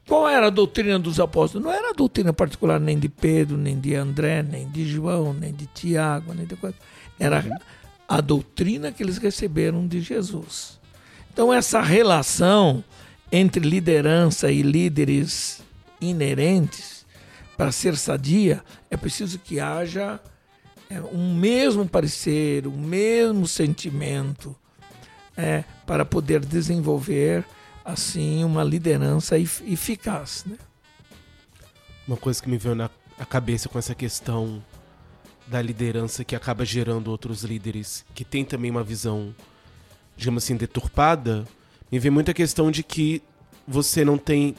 Qual 0.07 0.29
era 0.29 0.47
a 0.47 0.51
doutrina 0.51 0.99
dos 0.99 1.19
apóstolos? 1.19 1.65
Não 1.65 1.73
era 1.73 1.89
a 1.89 1.93
doutrina 1.93 2.31
particular 2.31 2.79
nem 2.79 2.99
de 2.99 3.09
Pedro, 3.09 3.57
nem 3.57 3.79
de 3.79 3.95
André, 3.95 4.43
nem 4.43 4.69
de 4.69 4.85
João, 4.85 5.33
nem 5.33 5.53
de 5.53 5.65
Tiago, 5.65 6.33
nem 6.33 6.45
de 6.45 6.55
coisa. 6.55 6.75
Era 7.19 7.43
uhum. 7.43 7.57
a 8.07 8.21
doutrina 8.21 8.91
que 8.91 9.01
eles 9.01 9.17
receberam 9.17 9.87
de 9.87 10.01
Jesus. 10.01 10.79
Então, 11.33 11.51
essa 11.51 11.81
relação 11.81 12.83
entre 13.31 13.67
liderança 13.67 14.51
e 14.51 14.61
líderes 14.61 15.63
inerentes, 15.99 17.05
para 17.55 17.71
ser 17.71 17.95
sadia, 17.95 18.63
é 18.89 18.97
preciso 18.97 19.39
que 19.39 19.59
haja 19.59 20.19
é, 20.91 21.01
um 21.01 21.33
mesmo 21.33 21.87
parecer, 21.87 22.67
um 22.67 22.77
mesmo 22.77 23.47
sentimento, 23.47 24.53
é, 25.37 25.63
para 25.85 26.03
poder 26.03 26.41
desenvolver 26.41 27.45
assim 27.85 28.43
uma 28.43 28.61
liderança 28.61 29.39
eficaz. 29.39 30.43
Né? 30.45 30.57
Uma 32.05 32.17
coisa 32.17 32.43
que 32.43 32.49
me 32.49 32.57
veio 32.57 32.75
na 32.75 32.89
cabeça 33.29 33.69
com 33.69 33.79
essa 33.79 33.95
questão 33.95 34.61
da 35.47 35.61
liderança 35.61 36.25
que 36.25 36.35
acaba 36.35 36.65
gerando 36.65 37.07
outros 37.07 37.43
líderes 37.43 38.05
que 38.13 38.25
tem 38.25 38.43
também 38.43 38.69
uma 38.69 38.83
visão, 38.83 39.33
digamos 40.17 40.43
assim, 40.43 40.57
deturpada, 40.57 41.45
me 41.89 41.99
vem 41.99 42.11
muita 42.11 42.33
questão 42.33 42.69
de 42.69 42.83
que 42.83 43.21
você 43.65 44.03
não 44.03 44.17
tem. 44.17 44.55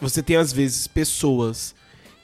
Você 0.00 0.22
tem 0.22 0.36
às 0.36 0.52
vezes 0.52 0.88
pessoas 0.88 1.74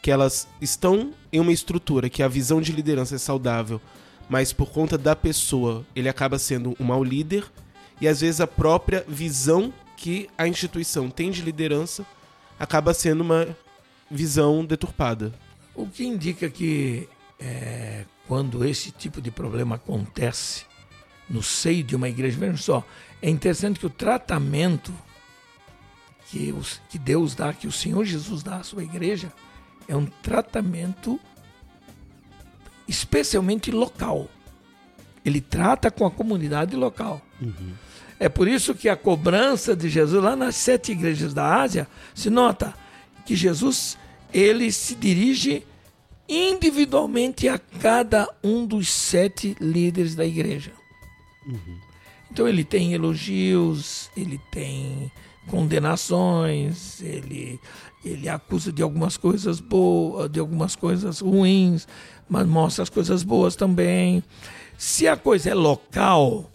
que 0.07 0.11
elas 0.13 0.47
estão 0.61 1.13
em 1.33 1.41
uma 1.41 1.51
estrutura 1.51 2.09
que 2.09 2.23
a 2.23 2.29
visão 2.29 2.61
de 2.61 2.71
liderança 2.71 3.17
é 3.17 3.19
saudável, 3.19 3.81
mas 4.29 4.53
por 4.53 4.71
conta 4.71 4.97
da 4.97 5.17
pessoa 5.17 5.85
ele 5.97 6.09
acaba 6.09 6.39
sendo 6.39 6.77
um 6.79 6.85
mau 6.85 7.03
líder 7.03 7.45
e 8.01 8.07
às 8.07 8.21
vezes 8.21 8.41
a 8.41 8.47
própria 8.47 9.05
visão 9.09 9.75
que 9.97 10.31
a 10.39 10.47
instituição 10.47 11.11
tem 11.11 11.33
de 11.33 11.43
liderança 11.43 12.07
acaba 12.57 12.95
sendo 12.95 13.23
uma 13.23 13.49
visão 14.09 14.65
deturpada. 14.65 15.35
O 15.75 15.89
que 15.89 16.05
indica 16.07 16.49
que 16.49 17.09
é, 17.41 18.05
quando 18.29 18.65
esse 18.65 18.93
tipo 18.93 19.21
de 19.21 19.33
problema 19.33 19.75
acontece 19.75 20.67
no 21.29 21.43
seio 21.43 21.83
de 21.83 21.97
uma 21.97 22.09
igreja, 22.09 22.39
veja 22.39 22.57
só, 22.59 22.87
é 23.21 23.29
interessante 23.29 23.81
que 23.81 23.87
o 23.87 23.91
tratamento 23.91 24.95
que, 26.31 26.53
os, 26.53 26.81
que 26.89 26.97
Deus 26.97 27.35
dá, 27.35 27.53
que 27.53 27.67
o 27.67 27.73
Senhor 27.73 28.05
Jesus 28.05 28.45
dá 28.45 28.59
à 28.59 28.63
sua 28.63 28.85
igreja, 28.85 29.33
é 29.89 29.97
um 29.97 30.07
tratamento 30.07 31.21
especialmente 32.89 33.71
local. 33.71 34.29
Ele 35.25 35.41
trata 35.41 35.91
com 35.91 36.07
a 36.07 36.11
comunidade 36.11 36.77
local. 36.77 37.21
Uhum. 37.41 37.73
É 38.19 38.29
por 38.29 38.49
isso 38.49 38.75
que 38.75 38.89
a 38.89 38.97
cobrança 38.97 39.77
de 39.77 39.89
Jesus 39.89 40.23
lá 40.23 40.35
nas 40.35 40.57
sete 40.57 40.93
igrejas 40.93 41.35
da 41.35 41.61
Ásia 41.61 41.87
se 42.15 42.31
nota 42.31 42.75
que 43.27 43.35
Jesus 43.35 43.99
ele 44.33 44.71
se 44.73 44.95
dirige 44.95 45.67
individualmente 46.29 47.49
a 47.49 47.59
cada 47.59 48.29
um 48.43 48.67
dos 48.67 48.89
sete 48.89 49.57
líderes 49.61 50.15
da 50.15 50.25
igreja. 50.25 50.73
Uhum. 51.47 51.79
Então 52.31 52.49
ele 52.49 52.65
tem 52.65 52.93
elogios, 52.93 54.11
ele 54.17 54.41
tem 54.51 55.11
condenações, 55.49 57.01
ele 57.01 57.61
ele 58.09 58.29
acusa 58.29 58.73
de 58.73 58.83
algumas 58.83 59.17
coisas 59.17 59.61
boas, 59.61 60.31
de 60.31 60.41
algumas 60.41 60.77
coisas 60.77 61.21
ruins, 61.21 61.87
mas 62.29 62.47
mostra 62.47 62.83
as 62.83 62.91
coisas 62.91 63.23
boas 63.23 63.57
também. 63.57 64.23
Se 64.79 65.09
a 65.09 65.17
coisa 65.17 65.51
é 65.51 65.55
local 65.55 66.51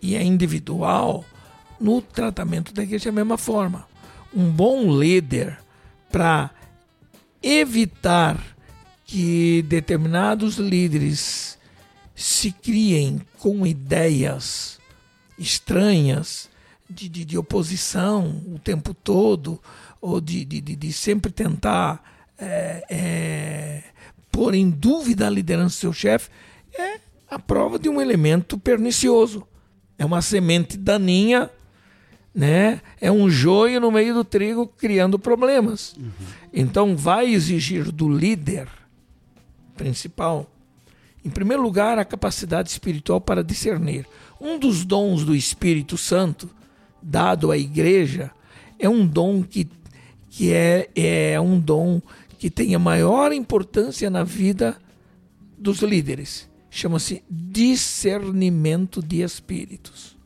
e 0.00 0.14
é 0.14 0.22
individual, 0.22 1.24
no 1.80 2.00
tratamento 2.02 2.72
da 2.72 2.82
igreja 2.82 3.08
é 3.08 3.10
a 3.10 3.14
mesma 3.14 3.38
forma. 3.38 3.86
Um 4.34 4.50
bom 4.50 4.98
líder 4.98 5.58
para 6.10 6.50
evitar 7.42 8.38
que 9.04 9.62
determinados 9.62 10.56
líderes 10.56 11.58
se 12.14 12.52
criem 12.52 13.20
com 13.38 13.66
ideias 13.66 14.78
estranhas 15.38 16.50
de, 16.88 17.08
de, 17.08 17.24
de 17.24 17.38
oposição 17.38 18.42
o 18.52 18.58
tempo 18.58 18.92
todo, 18.92 19.60
ou 20.00 20.20
de, 20.20 20.44
de, 20.44 20.60
de 20.60 20.92
sempre 20.92 21.30
tentar 21.30 22.02
é, 22.38 22.84
é, 22.88 23.82
pôr 24.32 24.54
em 24.54 24.70
dúvida 24.70 25.26
a 25.26 25.30
liderança 25.30 25.76
do 25.76 25.80
seu 25.80 25.92
chefe, 25.92 26.30
é 26.76 26.98
a 27.28 27.38
prova 27.38 27.78
de 27.78 27.88
um 27.88 28.00
elemento 28.00 28.58
pernicioso. 28.58 29.46
É 29.98 30.04
uma 30.04 30.22
semente 30.22 30.78
daninha, 30.78 31.50
né? 32.34 32.80
é 33.00 33.12
um 33.12 33.28
joio 33.28 33.80
no 33.80 33.90
meio 33.90 34.14
do 34.14 34.24
trigo 34.24 34.66
criando 34.66 35.18
problemas. 35.18 35.94
Uhum. 35.96 36.10
Então, 36.52 36.96
vai 36.96 37.28
exigir 37.28 37.92
do 37.92 38.08
líder 38.08 38.66
principal, 39.76 40.50
em 41.24 41.30
primeiro 41.30 41.62
lugar, 41.62 41.98
a 41.98 42.04
capacidade 42.04 42.70
espiritual 42.70 43.20
para 43.20 43.44
discernir. 43.44 44.06
Um 44.40 44.58
dos 44.58 44.84
dons 44.84 45.22
do 45.24 45.36
Espírito 45.36 45.98
Santo, 45.98 46.48
dado 47.02 47.50
à 47.50 47.58
igreja, 47.58 48.30
é 48.78 48.88
um 48.88 49.06
dom 49.06 49.42
que, 49.42 49.68
que 50.30 50.52
é, 50.52 50.88
é 50.94 51.40
um 51.40 51.58
dom 51.58 52.00
que 52.38 52.48
tem 52.48 52.74
a 52.74 52.78
maior 52.78 53.32
importância 53.32 54.08
na 54.08 54.22
vida 54.24 54.76
dos 55.58 55.80
líderes. 55.80 56.48
Chama-se 56.70 57.22
discernimento 57.28 59.02
de 59.02 59.22
espíritos. 59.22 60.16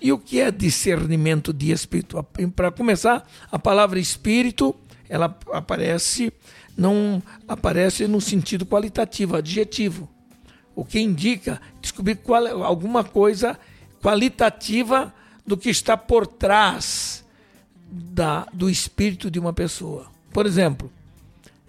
E 0.00 0.12
o 0.12 0.18
que 0.18 0.40
é 0.40 0.50
discernimento 0.50 1.52
de 1.52 1.72
espírito? 1.72 2.22
Para 2.54 2.70
começar, 2.70 3.28
a 3.50 3.58
palavra 3.58 3.98
espírito, 3.98 4.74
ela 5.08 5.36
aparece 5.52 6.32
não 6.76 7.22
aparece 7.46 8.06
no 8.08 8.20
sentido 8.20 8.66
qualitativo, 8.66 9.36
adjetivo. 9.36 10.08
O 10.74 10.84
que 10.84 10.98
indica 10.98 11.60
descobrir 11.80 12.16
qual, 12.16 12.64
alguma 12.64 13.04
coisa 13.04 13.58
qualitativa 14.02 15.14
do 15.46 15.56
que 15.56 15.70
está 15.70 15.96
por 15.96 16.26
trás 16.26 17.23
da, 17.94 18.46
do 18.52 18.68
espírito 18.68 19.30
de 19.30 19.38
uma 19.38 19.52
pessoa. 19.52 20.06
Por 20.32 20.46
exemplo, 20.46 20.90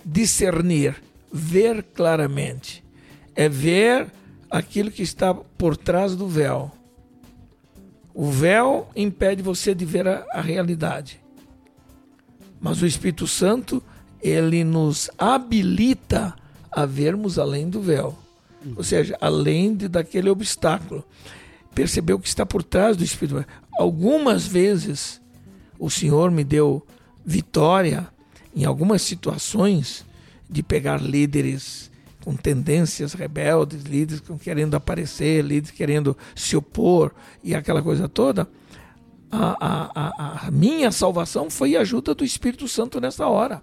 discernir, 0.03 1.01
ver 1.31 1.83
claramente, 1.83 2.83
é 3.35 3.47
ver 3.47 4.11
aquilo 4.49 4.89
que 4.89 5.03
está 5.03 5.33
por 5.33 5.77
trás 5.77 6.15
do 6.15 6.27
véu. 6.27 6.71
O 8.13 8.31
véu 8.31 8.88
impede 8.95 9.43
você 9.43 9.75
de 9.75 9.85
ver 9.85 10.07
a, 10.07 10.25
a 10.31 10.41
realidade. 10.41 11.19
Mas 12.59 12.81
o 12.81 12.88
Espírito 12.88 13.27
Santo, 13.27 13.83
ele 14.21 14.63
nos 14.63 15.09
habilita 15.17 16.33
a 16.71 16.85
vermos 16.85 17.38
além 17.38 17.69
do 17.69 17.81
véu. 17.81 18.17
Ou 18.75 18.83
seja, 18.83 19.17
além 19.21 19.75
de, 19.75 19.88
daquele 19.88 20.29
obstáculo. 20.29 21.03
Perceber 21.75 22.13
o 22.13 22.19
que 22.19 22.27
está 22.27 22.45
por 22.45 22.63
trás 22.63 22.95
do 22.95 23.03
Espírito. 23.03 23.45
Algumas 23.77 24.47
vezes 24.47 25.21
o 25.79 25.89
Senhor 25.89 26.31
me 26.31 26.43
deu 26.43 26.85
vitória 27.25 28.07
em 28.55 28.65
algumas 28.65 29.01
situações 29.01 30.05
de 30.49 30.63
pegar 30.63 31.01
líderes 31.01 31.91
com 32.23 32.35
tendências 32.35 33.13
rebeldes, 33.13 33.83
líderes 33.83 34.23
querendo 34.41 34.75
aparecer, 34.75 35.43
líderes 35.43 35.71
querendo 35.71 36.17
se 36.33 36.55
opor 36.55 37.13
e 37.43 37.53
aquela 37.53 37.83
coisa 37.83 38.09
toda, 38.09 38.47
a, 39.31 39.57
a, 39.59 39.91
a, 39.95 40.47
a 40.47 40.51
minha 40.51 40.91
salvação 40.91 41.49
foi 41.49 41.75
a 41.75 41.81
ajuda 41.81 42.15
do 42.15 42.23
Espírito 42.23 42.67
Santo 42.67 42.99
nessa 42.99 43.27
hora. 43.27 43.61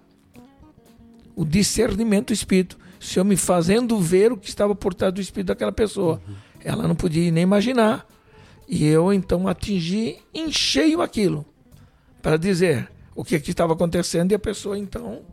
O 1.35 1.43
discernimento 1.43 2.27
do 2.27 2.33
Espírito. 2.33 2.77
O 2.99 3.03
Senhor 3.03 3.25
me 3.25 3.35
fazendo 3.35 3.99
ver 3.99 4.31
o 4.31 4.37
que 4.37 4.47
estava 4.47 4.75
por 4.75 4.93
trás 4.93 5.13
do 5.13 5.19
Espírito 5.19 5.47
daquela 5.47 5.71
pessoa. 5.71 6.21
Uhum. 6.27 6.35
Ela 6.63 6.87
não 6.87 6.95
podia 6.95 7.29
nem 7.31 7.43
imaginar. 7.43 8.07
E 8.67 8.85
eu 8.85 9.11
então 9.11 9.47
atingi 9.47 10.19
em 10.33 10.51
cheio 10.51 11.01
aquilo. 11.01 11.45
Para 12.23 12.37
dizer, 12.37 12.89
o 13.13 13.23
que, 13.23 13.37
que 13.37 13.51
estava 13.51 13.73
acontecendo 13.73 14.31
e 14.31 14.35
a 14.35 14.39
pessoa 14.39 14.79
então 14.79 15.23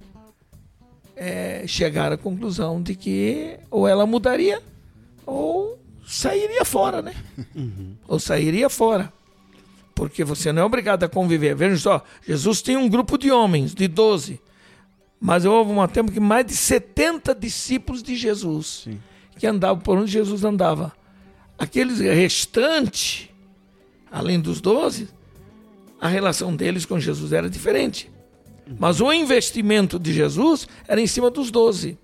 é, 1.15 1.65
chegar 1.65 2.13
à 2.13 2.17
conclusão 2.17 2.83
de 2.83 2.97
que 2.97 3.57
ou 3.71 3.87
ela 3.87 4.05
mudaria 4.05 4.61
ou 5.25 5.79
sairia 6.05 6.65
fora, 6.65 7.01
né? 7.01 7.15
Uhum. 7.55 7.95
Ou 8.09 8.19
sairia 8.19 8.69
fora. 8.69 9.13
Porque 9.95 10.25
você 10.25 10.51
não 10.51 10.63
é 10.63 10.65
obrigado 10.65 11.05
a 11.05 11.09
conviver. 11.09 11.55
Veja 11.55 11.77
só, 11.77 12.05
Jesus 12.27 12.61
tinha 12.61 12.79
um 12.79 12.89
grupo 12.89 13.17
de 13.17 13.31
homens, 13.31 13.73
de 13.73 13.87
12. 13.87 14.41
Mas 15.21 15.45
houve 15.45 15.71
um 15.71 15.87
tempo 15.87 16.11
que 16.11 16.19
mais 16.19 16.45
de 16.45 16.57
70 16.57 17.37
discípulos 17.37 18.03
de 18.03 18.17
Jesus 18.17 18.83
Sim. 18.85 19.01
que 19.39 19.47
andavam 19.47 19.81
por 19.81 19.97
onde 19.97 20.11
Jesus 20.11 20.43
andava. 20.43 20.93
Aqueles 21.57 22.01
restantes, 22.01 23.29
além 24.11 24.41
dos 24.41 24.61
12, 24.61 25.20
a 26.01 26.09
relação 26.09 26.57
deles 26.57 26.87
com 26.87 26.99
Jesus 26.99 27.33
era 27.33 27.51
diferente. 27.51 28.11
Mas 28.79 29.01
o 29.01 29.13
investimento 29.13 29.99
de 29.99 30.13
Jesus 30.13 30.67
era 30.89 31.01
em 31.01 31.07
cima 31.07 31.31
dos 31.31 31.51
doze. 31.51 31.99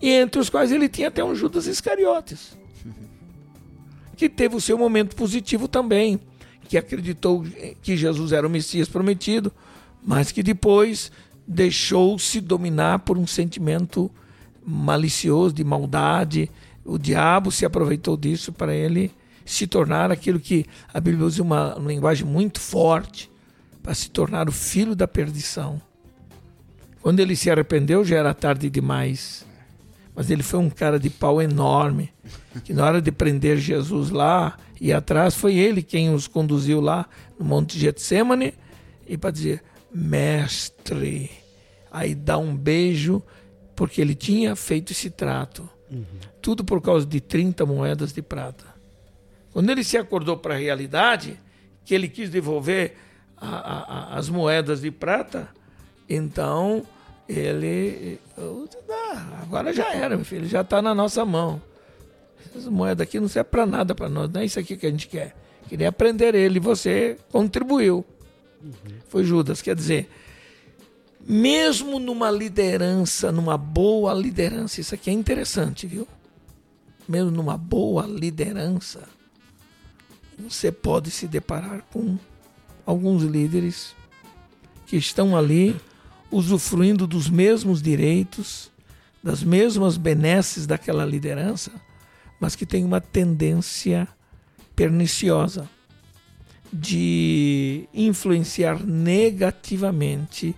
E 0.00 0.10
entre 0.10 0.40
os 0.40 0.48
quais 0.48 0.70
ele 0.70 0.88
tinha 0.88 1.08
até 1.08 1.24
um 1.24 1.34
Judas 1.34 1.66
Iscariotes. 1.66 2.56
Que 4.16 4.28
teve 4.28 4.54
o 4.54 4.60
seu 4.60 4.76
momento 4.76 5.16
positivo 5.16 5.66
também. 5.66 6.20
Que 6.68 6.76
acreditou 6.76 7.42
que 7.82 7.96
Jesus 7.96 8.32
era 8.32 8.46
o 8.46 8.50
Messias 8.50 8.86
prometido. 8.86 9.50
Mas 10.04 10.30
que 10.30 10.42
depois 10.42 11.10
deixou-se 11.46 12.38
dominar 12.40 12.98
por 12.98 13.16
um 13.16 13.26
sentimento 13.26 14.10
malicioso, 14.64 15.54
de 15.54 15.64
maldade. 15.64 16.50
O 16.84 16.98
diabo 16.98 17.50
se 17.50 17.64
aproveitou 17.64 18.14
disso 18.14 18.52
para 18.52 18.74
ele 18.74 19.10
se 19.44 19.66
tornar 19.66 20.10
aquilo 20.10 20.38
que 20.38 20.66
a 20.92 21.00
Bíblia 21.00 21.26
usa 21.26 21.42
uma, 21.42 21.76
uma 21.76 21.90
linguagem 21.90 22.26
muito 22.26 22.60
forte 22.60 23.30
para 23.82 23.94
se 23.94 24.10
tornar 24.10 24.48
o 24.48 24.52
filho 24.52 24.94
da 24.94 25.08
perdição. 25.08 25.80
Quando 27.02 27.20
ele 27.20 27.34
se 27.34 27.50
arrependeu 27.50 28.04
já 28.04 28.16
era 28.16 28.34
tarde 28.34 28.68
demais. 28.68 29.46
Mas 30.14 30.30
ele 30.30 30.42
foi 30.42 30.60
um 30.60 30.68
cara 30.68 30.98
de 30.98 31.08
pau 31.08 31.40
enorme, 31.40 32.12
que 32.64 32.74
na 32.74 32.84
hora 32.84 33.00
de 33.00 33.10
prender 33.10 33.56
Jesus 33.56 34.10
lá 34.10 34.58
e 34.80 34.92
atrás 34.92 35.34
foi 35.34 35.56
ele 35.56 35.82
quem 35.82 36.12
os 36.12 36.26
conduziu 36.26 36.80
lá 36.80 37.08
no 37.38 37.44
Monte 37.44 37.78
Getsemane 37.78 38.52
e 39.06 39.16
para 39.16 39.30
dizer: 39.30 39.62
"Mestre". 39.94 41.30
Aí 41.90 42.14
dá 42.14 42.38
um 42.38 42.54
beijo 42.56 43.22
porque 43.74 44.00
ele 44.00 44.14
tinha 44.14 44.54
feito 44.54 44.92
esse 44.92 45.10
trato. 45.10 45.68
Uhum. 45.90 46.04
Tudo 46.42 46.64
por 46.64 46.80
causa 46.80 47.06
de 47.06 47.20
30 47.20 47.64
moedas 47.64 48.12
de 48.12 48.20
prata. 48.20 48.66
Quando 49.52 49.70
ele 49.70 49.82
se 49.82 49.96
acordou 49.96 50.36
para 50.36 50.54
a 50.54 50.58
realidade, 50.58 51.38
que 51.84 51.94
ele 51.94 52.08
quis 52.08 52.30
devolver 52.30 52.96
a, 53.36 53.48
a, 53.48 54.18
as 54.18 54.28
moedas 54.28 54.80
de 54.80 54.90
prata, 54.90 55.48
então 56.08 56.86
ele. 57.28 58.18
Ah, 58.88 59.40
agora 59.42 59.72
já 59.72 59.92
era, 59.92 60.16
meu 60.16 60.24
filho, 60.24 60.46
já 60.46 60.60
está 60.60 60.80
na 60.82 60.94
nossa 60.94 61.24
mão. 61.24 61.60
Essas 62.44 62.66
moedas 62.66 63.06
aqui 63.06 63.20
não 63.20 63.28
servem 63.28 63.50
para 63.50 63.66
nada 63.66 63.94
para 63.94 64.08
nós, 64.08 64.30
não 64.30 64.40
é 64.40 64.44
isso 64.44 64.58
aqui 64.58 64.76
que 64.76 64.86
a 64.86 64.90
gente 64.90 65.08
quer. 65.08 65.34
Queria 65.68 65.88
aprender 65.88 66.34
ele, 66.34 66.58
você 66.58 67.16
contribuiu. 67.30 68.04
Uhum. 68.62 68.72
Foi 69.08 69.24
Judas, 69.24 69.62
quer 69.62 69.74
dizer, 69.74 70.10
mesmo 71.20 71.98
numa 71.98 72.30
liderança, 72.30 73.30
numa 73.30 73.56
boa 73.56 74.12
liderança, 74.12 74.80
isso 74.80 74.94
aqui 74.94 75.10
é 75.10 75.12
interessante, 75.12 75.86
viu? 75.86 76.06
Mesmo 77.08 77.30
numa 77.30 77.56
boa 77.56 78.06
liderança, 78.06 79.08
você 80.40 80.72
pode 80.72 81.10
se 81.10 81.26
deparar 81.26 81.82
com 81.92 82.18
alguns 82.86 83.22
líderes 83.22 83.94
que 84.86 84.96
estão 84.96 85.36
ali 85.36 85.76
usufruindo 86.30 87.06
dos 87.06 87.28
mesmos 87.28 87.82
direitos, 87.82 88.70
das 89.22 89.42
mesmas 89.42 89.96
benesses 89.96 90.66
daquela 90.66 91.04
liderança, 91.04 91.72
mas 92.40 92.56
que 92.56 92.64
tem 92.64 92.84
uma 92.84 93.00
tendência 93.00 94.08
perniciosa 94.74 95.68
de 96.72 97.88
influenciar 97.92 98.84
negativamente 98.84 100.54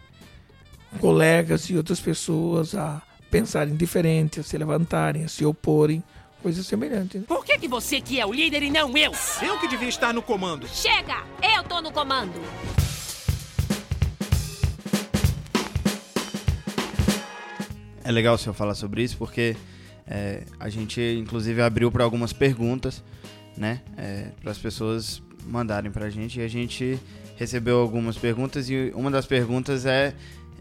colegas 1.00 1.64
e 1.70 1.76
outras 1.76 2.00
pessoas 2.00 2.74
a 2.74 3.02
pensarem 3.30 3.74
diferente, 3.74 4.40
a 4.40 4.42
se 4.42 4.56
levantarem, 4.58 5.24
a 5.24 5.28
se 5.28 5.44
oporem 5.44 6.04
coisa 6.42 6.62
semelhante. 6.62 7.18
Né? 7.18 7.24
Por 7.26 7.44
que, 7.44 7.56
que 7.56 7.68
você 7.68 8.00
que 8.00 8.20
é 8.20 8.26
o 8.26 8.32
líder 8.32 8.64
e 8.64 8.70
não 8.70 8.96
eu? 8.98 9.12
Eu 9.40 9.58
que 9.60 9.68
devia 9.68 9.88
estar 9.88 10.12
no 10.12 10.20
comando. 10.20 10.66
Chega! 10.68 11.22
Eu 11.40 11.62
tô 11.62 11.80
no 11.80 11.92
comando. 11.92 12.32
É 18.04 18.10
legal 18.10 18.34
o 18.34 18.38
senhor 18.38 18.52
falar 18.52 18.74
sobre 18.74 19.02
isso 19.02 19.16
porque 19.16 19.56
é, 20.06 20.42
a 20.58 20.68
gente 20.68 21.00
inclusive 21.00 21.62
abriu 21.62 21.90
para 21.90 22.02
algumas 22.02 22.32
perguntas, 22.32 23.02
né, 23.56 23.80
é, 23.96 24.30
para 24.40 24.50
as 24.50 24.58
pessoas 24.58 25.22
mandarem 25.46 25.90
pra 25.90 26.10
gente 26.10 26.40
e 26.40 26.42
a 26.42 26.48
gente 26.48 26.98
recebeu 27.36 27.78
algumas 27.78 28.18
perguntas 28.18 28.68
e 28.68 28.92
uma 28.94 29.10
das 29.10 29.26
perguntas 29.26 29.86
é, 29.86 30.14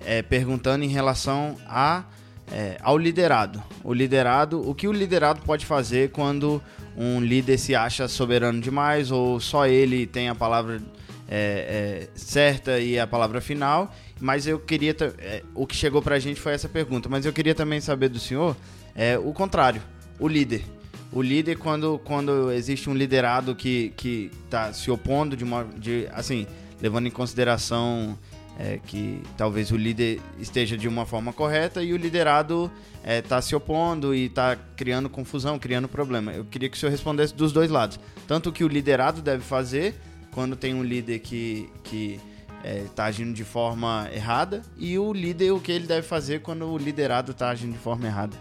é 0.06 0.22
perguntando 0.22 0.84
em 0.84 0.90
relação 0.90 1.58
a, 1.68 2.04
é, 2.52 2.78
ao 2.82 2.98
liderado. 2.98 3.62
O 3.84 3.94
liderado, 3.94 4.68
o 4.68 4.76
que 4.76 4.88
o 4.88 4.92
liderado 4.92 5.42
pode 5.42 5.66
fazer 5.66 6.12
quando 6.12 6.62
um 6.96 7.22
líder 7.22 7.58
se 7.58 7.74
acha 7.74 8.08
soberano 8.08 8.60
demais 8.60 9.12
ou 9.12 9.40
só 9.40 9.66
ele 9.66 10.06
tem 10.06 10.30
a 10.30 10.36
palavra 10.36 10.82
é, 11.30 12.08
é, 12.08 12.10
certa 12.14 12.80
e 12.80 13.00
a 13.00 13.08
palavra 13.08 13.40
final. 13.40 13.94
Mas 14.20 14.46
eu 14.46 14.60
queria. 14.60 14.96
É, 15.18 15.42
o 15.56 15.66
que 15.66 15.76
chegou 15.76 16.02
pra 16.02 16.20
gente 16.20 16.40
foi 16.40 16.54
essa 16.54 16.70
pergunta. 16.70 17.10
Mas 17.10 17.26
eu 17.26 17.34
queria 17.34 17.56
também 17.56 17.80
saber 17.80 18.10
do 18.10 18.20
senhor 18.20 18.56
é, 18.94 19.18
o 19.18 19.32
contrário, 19.34 19.82
o 20.20 20.28
líder. 20.28 20.64
O 21.12 21.22
líder, 21.22 21.58
quando, 21.58 22.00
quando 22.06 22.52
existe 22.52 22.90
um 22.90 22.94
liderado 22.94 23.54
que, 23.54 23.94
que 23.98 24.32
tá 24.50 24.72
se 24.74 24.92
opondo 24.92 25.36
de 25.36 25.44
uma. 25.44 25.66
De, 25.78 26.08
assim, 26.14 26.46
levando 26.82 27.08
em 27.08 27.12
consideração 27.12 28.18
é, 28.60 28.80
que 28.86 29.22
talvez 29.38 29.72
o 29.72 29.78
líder 29.78 30.20
esteja 30.40 30.78
de 30.78 30.88
uma 30.88 31.06
forma 31.06 31.34
correta 31.34 31.82
e 31.82 31.94
o 31.94 31.98
liderado 31.98 32.72
está 33.04 33.38
é, 33.38 33.42
se 33.42 33.56
opondo 33.56 34.14
e 34.14 34.26
está 34.26 34.56
criando 34.76 35.10
confusão, 35.10 35.58
criando 35.58 35.88
problema. 35.88 36.32
Eu 36.32 36.46
queria 36.46 36.70
que 36.70 36.78
o 36.78 36.80
senhor 36.80 36.92
respondesse 36.92 37.34
dos 37.34 37.52
dois 37.52 37.70
lados. 37.70 38.00
Tanto 38.28 38.50
o 38.50 38.52
que 38.52 38.64
o 38.64 38.68
liderado 38.68 39.22
deve 39.22 39.44
fazer 39.44 39.96
quando 40.32 40.56
tem 40.56 40.74
um 40.74 40.84
líder 40.84 41.20
que 41.20 41.70
está 41.84 42.20
é, 42.64 42.86
tá 42.96 43.06
agindo 43.06 43.34
de 43.34 43.44
forma 43.44 44.08
errada 44.14 44.62
e 44.78 44.98
o 44.98 45.12
líder 45.12 45.52
o 45.52 45.60
que 45.60 45.72
ele 45.72 45.88
deve 45.88 46.06
fazer 46.06 46.42
quando 46.42 46.66
o 46.66 46.78
liderado 46.78 47.32
está 47.32 47.50
agindo 47.50 47.74
de 47.74 47.80
forma 47.80 48.06
errada. 48.06 48.38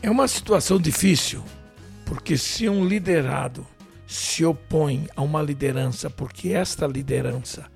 É 0.00 0.10
uma 0.10 0.28
situação 0.28 0.78
difícil, 0.78 1.42
porque 2.06 2.36
se 2.38 2.68
um 2.68 2.86
liderado 2.86 3.66
se 4.06 4.44
opõe 4.44 5.06
a 5.14 5.22
uma 5.22 5.42
liderança 5.42 6.08
porque 6.08 6.48
esta 6.48 6.86
liderança 6.86 7.66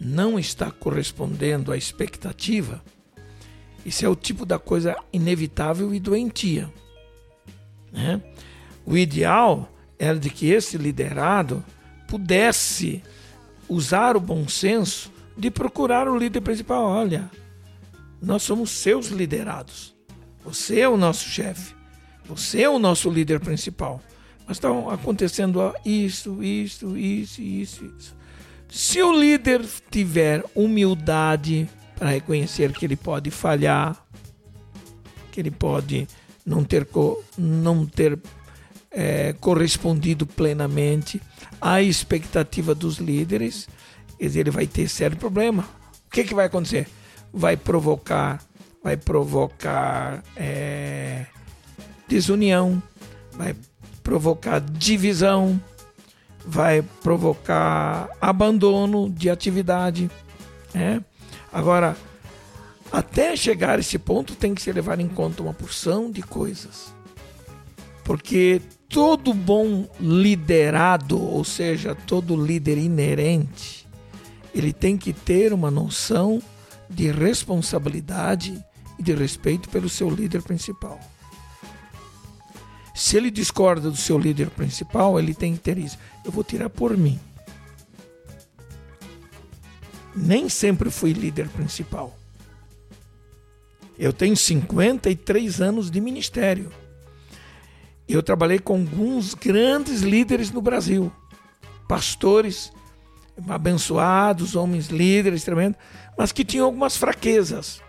não 0.00 0.38
está 0.38 0.70
correspondendo 0.70 1.72
à 1.72 1.76
expectativa, 1.76 2.82
isso 3.84 4.04
é 4.04 4.08
o 4.08 4.16
tipo 4.16 4.46
da 4.46 4.58
coisa 4.58 4.96
inevitável 5.12 5.94
e 5.94 6.00
doentia. 6.00 6.72
Né? 7.92 8.20
O 8.86 8.96
ideal 8.96 9.68
era 9.98 10.18
de 10.18 10.30
que 10.30 10.50
esse 10.50 10.78
liderado 10.78 11.64
pudesse 12.08 13.02
usar 13.68 14.16
o 14.16 14.20
bom 14.20 14.48
senso 14.48 15.12
de 15.36 15.50
procurar 15.50 16.08
o 16.08 16.16
líder 16.16 16.40
principal. 16.40 16.84
Olha, 16.84 17.30
nós 18.20 18.42
somos 18.42 18.70
seus 18.70 19.08
liderados. 19.08 19.94
Você 20.44 20.80
é 20.80 20.88
o 20.88 20.96
nosso 20.96 21.28
chefe. 21.28 21.74
Você 22.24 22.62
é 22.62 22.70
o 22.70 22.78
nosso 22.78 23.10
líder 23.10 23.40
principal. 23.40 24.00
Mas 24.46 24.56
estão 24.56 24.90
acontecendo 24.90 25.74
isso, 25.84 26.42
isso, 26.42 26.96
isso, 26.96 27.40
isso, 27.42 27.84
isso. 27.98 28.16
Se 28.74 29.00
o 29.00 29.12
líder 29.12 29.64
tiver 29.88 30.44
humildade 30.52 31.70
para 31.94 32.10
reconhecer 32.10 32.72
que 32.72 32.84
ele 32.84 32.96
pode 32.96 33.30
falhar, 33.30 34.04
que 35.30 35.38
ele 35.38 35.52
pode 35.52 36.08
não 36.44 36.64
ter, 36.64 36.84
não 37.38 37.86
ter 37.86 38.18
é, 38.90 39.32
correspondido 39.34 40.26
plenamente 40.26 41.22
à 41.60 41.80
expectativa 41.80 42.74
dos 42.74 42.96
líderes, 42.96 43.68
ele 44.18 44.50
vai 44.50 44.66
ter 44.66 44.88
sério 44.88 45.16
problema. 45.16 45.62
O 46.08 46.10
que, 46.10 46.24
que 46.24 46.34
vai 46.34 46.46
acontecer? 46.46 46.88
Vai 47.32 47.56
provocar, 47.56 48.42
vai 48.82 48.96
provocar 48.96 50.20
é, 50.34 51.26
desunião, 52.08 52.82
vai 53.34 53.54
provocar 54.02 54.58
divisão, 54.58 55.62
vai 56.46 56.82
provocar 57.02 58.08
abandono 58.20 59.10
de 59.10 59.30
atividade. 59.30 60.10
Né? 60.72 61.02
Agora, 61.52 61.96
até 62.92 63.34
chegar 63.34 63.76
a 63.76 63.80
esse 63.80 63.98
ponto, 63.98 64.34
tem 64.34 64.54
que 64.54 64.62
se 64.62 64.70
levar 64.70 65.00
em 65.00 65.08
conta 65.08 65.42
uma 65.42 65.54
porção 65.54 66.10
de 66.10 66.22
coisas. 66.22 66.94
Porque 68.04 68.60
todo 68.88 69.32
bom 69.32 69.88
liderado, 69.98 71.20
ou 71.20 71.42
seja, 71.42 71.94
todo 71.94 72.36
líder 72.36 72.76
inerente, 72.78 73.86
ele 74.54 74.72
tem 74.72 74.96
que 74.96 75.12
ter 75.12 75.52
uma 75.52 75.70
noção 75.70 76.40
de 76.88 77.10
responsabilidade 77.10 78.62
e 78.98 79.02
de 79.02 79.14
respeito 79.14 79.68
pelo 79.68 79.88
seu 79.88 80.10
líder 80.10 80.42
principal. 80.42 81.00
Se 82.94 83.16
ele 83.16 83.30
discorda 83.30 83.90
do 83.90 83.96
seu 83.96 84.16
líder 84.16 84.50
principal, 84.50 85.18
ele 85.18 85.34
tem 85.34 85.54
que 85.54 85.58
ter 85.58 85.76
isso. 85.76 85.98
Eu 86.24 86.30
vou 86.30 86.44
tirar 86.44 86.70
por 86.70 86.96
mim. 86.96 87.18
Nem 90.14 90.48
sempre 90.48 90.90
fui 90.90 91.12
líder 91.12 91.48
principal. 91.48 92.16
Eu 93.98 94.12
tenho 94.12 94.36
53 94.36 95.60
anos 95.60 95.90
de 95.90 96.00
ministério. 96.00 96.70
Eu 98.08 98.22
trabalhei 98.22 98.60
com 98.60 98.74
alguns 98.74 99.34
grandes 99.34 100.02
líderes 100.02 100.52
no 100.52 100.62
Brasil, 100.62 101.12
pastores 101.88 102.72
abençoados, 103.48 104.54
homens 104.54 104.88
líderes 104.88 105.42
tremendos, 105.42 105.78
mas 106.16 106.30
que 106.30 106.44
tinham 106.44 106.66
algumas 106.66 106.96
fraquezas. 106.96 107.82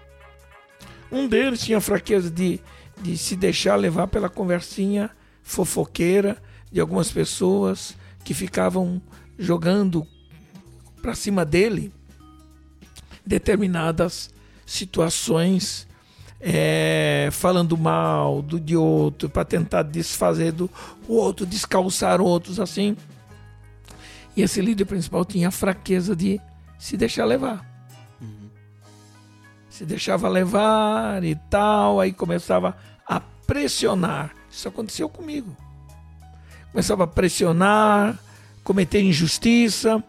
Um 1.11 1.27
deles 1.27 1.61
tinha 1.61 1.77
a 1.77 1.81
fraqueza 1.81 2.31
de 2.31 2.59
de 3.01 3.17
se 3.17 3.36
deixar 3.36 3.75
levar 3.75 4.08
pela 4.08 4.29
conversinha 4.29 5.10
fofoqueira 5.43 6.41
de 6.71 6.79
algumas 6.79 7.12
pessoas 7.12 7.95
que 8.23 8.34
ficavam 8.34 9.01
jogando 9.38 10.05
para 11.01 11.13
cima 11.13 11.45
dele 11.45 11.91
determinadas 13.25 14.34
situações, 14.65 15.88
é, 16.39 17.29
falando 17.31 17.77
mal 17.77 18.41
do 18.41 18.60
de 18.60 18.75
outro 18.75 19.29
para 19.29 19.45
tentar 19.45 19.84
desfazer 19.84 20.51
do 20.51 20.69
outro, 21.08 21.45
descalçar 21.45 22.21
outros 22.21 22.60
assim. 22.60 22.95
E 24.36 24.41
esse 24.41 24.62
líder 24.62 24.86
principal 24.86 25.23
tinha 25.23 25.47
a 25.47 25.51
fraqueza 25.51 26.15
de 26.15 26.41
se 26.77 26.97
deixar 26.97 27.25
levar 27.25 27.74
se 29.75 29.83
deixava 29.83 30.29
levar 30.29 31.21
e 31.25 31.35
tal, 31.49 31.99
aí 31.99 32.13
começava 32.13 32.77
a 33.05 33.19
pressionar. 33.19 34.33
Isso 34.49 34.69
aconteceu 34.69 35.09
comigo. 35.09 35.53
Começava 36.71 37.03
a 37.03 37.07
pressionar, 37.07 38.17
cometer 38.63 39.01
injustiça. 39.01 40.01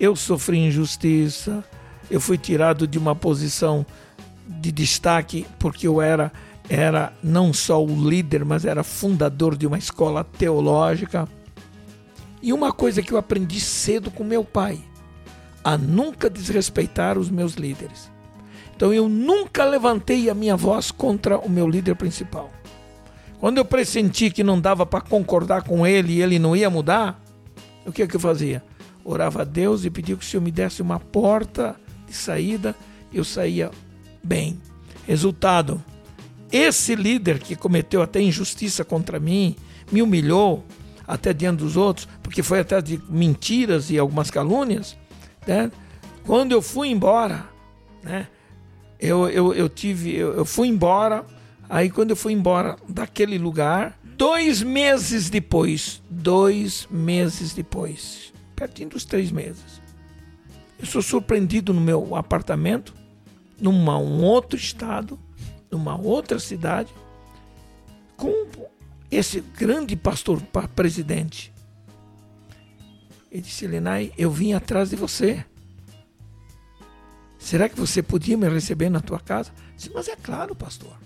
Eu 0.00 0.16
sofri 0.16 0.56
injustiça. 0.56 1.62
Eu 2.10 2.22
fui 2.22 2.38
tirado 2.38 2.86
de 2.86 2.96
uma 2.96 3.14
posição 3.14 3.84
de 4.48 4.72
destaque 4.72 5.46
porque 5.58 5.86
eu 5.86 6.00
era 6.00 6.32
era 6.70 7.12
não 7.22 7.52
só 7.52 7.84
o 7.84 8.08
líder, 8.08 8.46
mas 8.46 8.64
era 8.64 8.82
fundador 8.82 9.58
de 9.58 9.66
uma 9.66 9.76
escola 9.76 10.24
teológica. 10.24 11.28
E 12.40 12.50
uma 12.50 12.72
coisa 12.72 13.02
que 13.02 13.12
eu 13.12 13.18
aprendi 13.18 13.60
cedo 13.60 14.10
com 14.10 14.24
meu 14.24 14.42
pai, 14.42 14.80
a 15.62 15.76
nunca 15.76 16.30
desrespeitar 16.30 17.18
os 17.18 17.28
meus 17.28 17.54
líderes. 17.54 18.11
Então 18.74 18.92
eu 18.92 19.08
nunca 19.08 19.64
levantei 19.64 20.28
a 20.28 20.34
minha 20.34 20.56
voz 20.56 20.90
contra 20.90 21.38
o 21.38 21.48
meu 21.48 21.68
líder 21.68 21.94
principal. 21.94 22.50
Quando 23.38 23.58
eu 23.58 23.64
pressenti 23.64 24.30
que 24.30 24.44
não 24.44 24.60
dava 24.60 24.86
para 24.86 25.00
concordar 25.00 25.62
com 25.62 25.86
ele 25.86 26.14
e 26.14 26.22
ele 26.22 26.38
não 26.38 26.54
ia 26.54 26.70
mudar, 26.70 27.20
o 27.84 27.92
que 27.92 28.02
é 28.02 28.06
que 28.06 28.16
eu 28.16 28.20
fazia? 28.20 28.62
Orava 29.04 29.42
a 29.42 29.44
Deus 29.44 29.84
e 29.84 29.90
pedia 29.90 30.16
que 30.16 30.24
o 30.24 30.26
Senhor 30.26 30.42
me 30.42 30.50
desse 30.50 30.80
uma 30.80 31.00
porta 31.00 31.76
de 32.06 32.14
saída 32.14 32.74
eu 33.12 33.24
saía 33.24 33.70
bem. 34.22 34.60
Resultado: 35.06 35.82
esse 36.50 36.94
líder 36.94 37.38
que 37.38 37.56
cometeu 37.56 38.02
até 38.02 38.20
injustiça 38.20 38.84
contra 38.84 39.18
mim, 39.20 39.56
me 39.90 40.02
humilhou 40.02 40.64
até 41.06 41.32
diante 41.32 41.58
dos 41.58 41.76
outros, 41.76 42.08
porque 42.22 42.42
foi 42.42 42.60
até 42.60 42.80
de 42.80 43.00
mentiras 43.08 43.90
e 43.90 43.98
algumas 43.98 44.30
calúnias, 44.30 44.96
né? 45.46 45.70
quando 46.24 46.52
eu 46.52 46.62
fui 46.62 46.88
embora, 46.88 47.46
né? 48.02 48.28
Eu, 49.02 49.28
eu, 49.28 49.52
eu 49.52 49.68
tive, 49.68 50.14
eu, 50.14 50.32
eu 50.32 50.44
fui 50.44 50.68
embora. 50.68 51.26
Aí 51.68 51.90
quando 51.90 52.10
eu 52.10 52.16
fui 52.16 52.32
embora 52.32 52.76
daquele 52.88 53.36
lugar, 53.36 53.98
dois 54.04 54.62
meses 54.62 55.28
depois, 55.28 56.00
dois 56.08 56.86
meses 56.88 57.52
depois, 57.52 58.32
pertinho 58.54 58.90
dos 58.90 59.04
três 59.04 59.32
meses, 59.32 59.82
eu 60.78 60.86
sou 60.86 61.02
surpreendido 61.02 61.74
no 61.74 61.80
meu 61.80 62.14
apartamento, 62.14 62.94
num 63.60 63.72
um 63.72 64.22
outro 64.22 64.56
estado, 64.56 65.18
numa 65.68 66.00
outra 66.00 66.38
cidade, 66.38 66.90
com 68.16 68.46
esse 69.10 69.40
grande 69.40 69.96
pastor 69.96 70.40
presidente. 70.76 71.52
Ele 73.30 73.42
disse, 73.42 73.66
Lenai, 73.66 74.12
eu 74.16 74.30
vim 74.30 74.52
atrás 74.52 74.90
de 74.90 74.96
você. 74.96 75.44
Será 77.42 77.68
que 77.68 77.78
você 77.78 78.02
podia 78.02 78.38
me 78.38 78.48
receber 78.48 78.88
na 78.88 79.00
tua 79.00 79.18
casa? 79.18 79.50
Disse, 79.76 79.90
mas 79.94 80.08
é 80.08 80.16
claro, 80.16 80.54
pastor. 80.54 80.96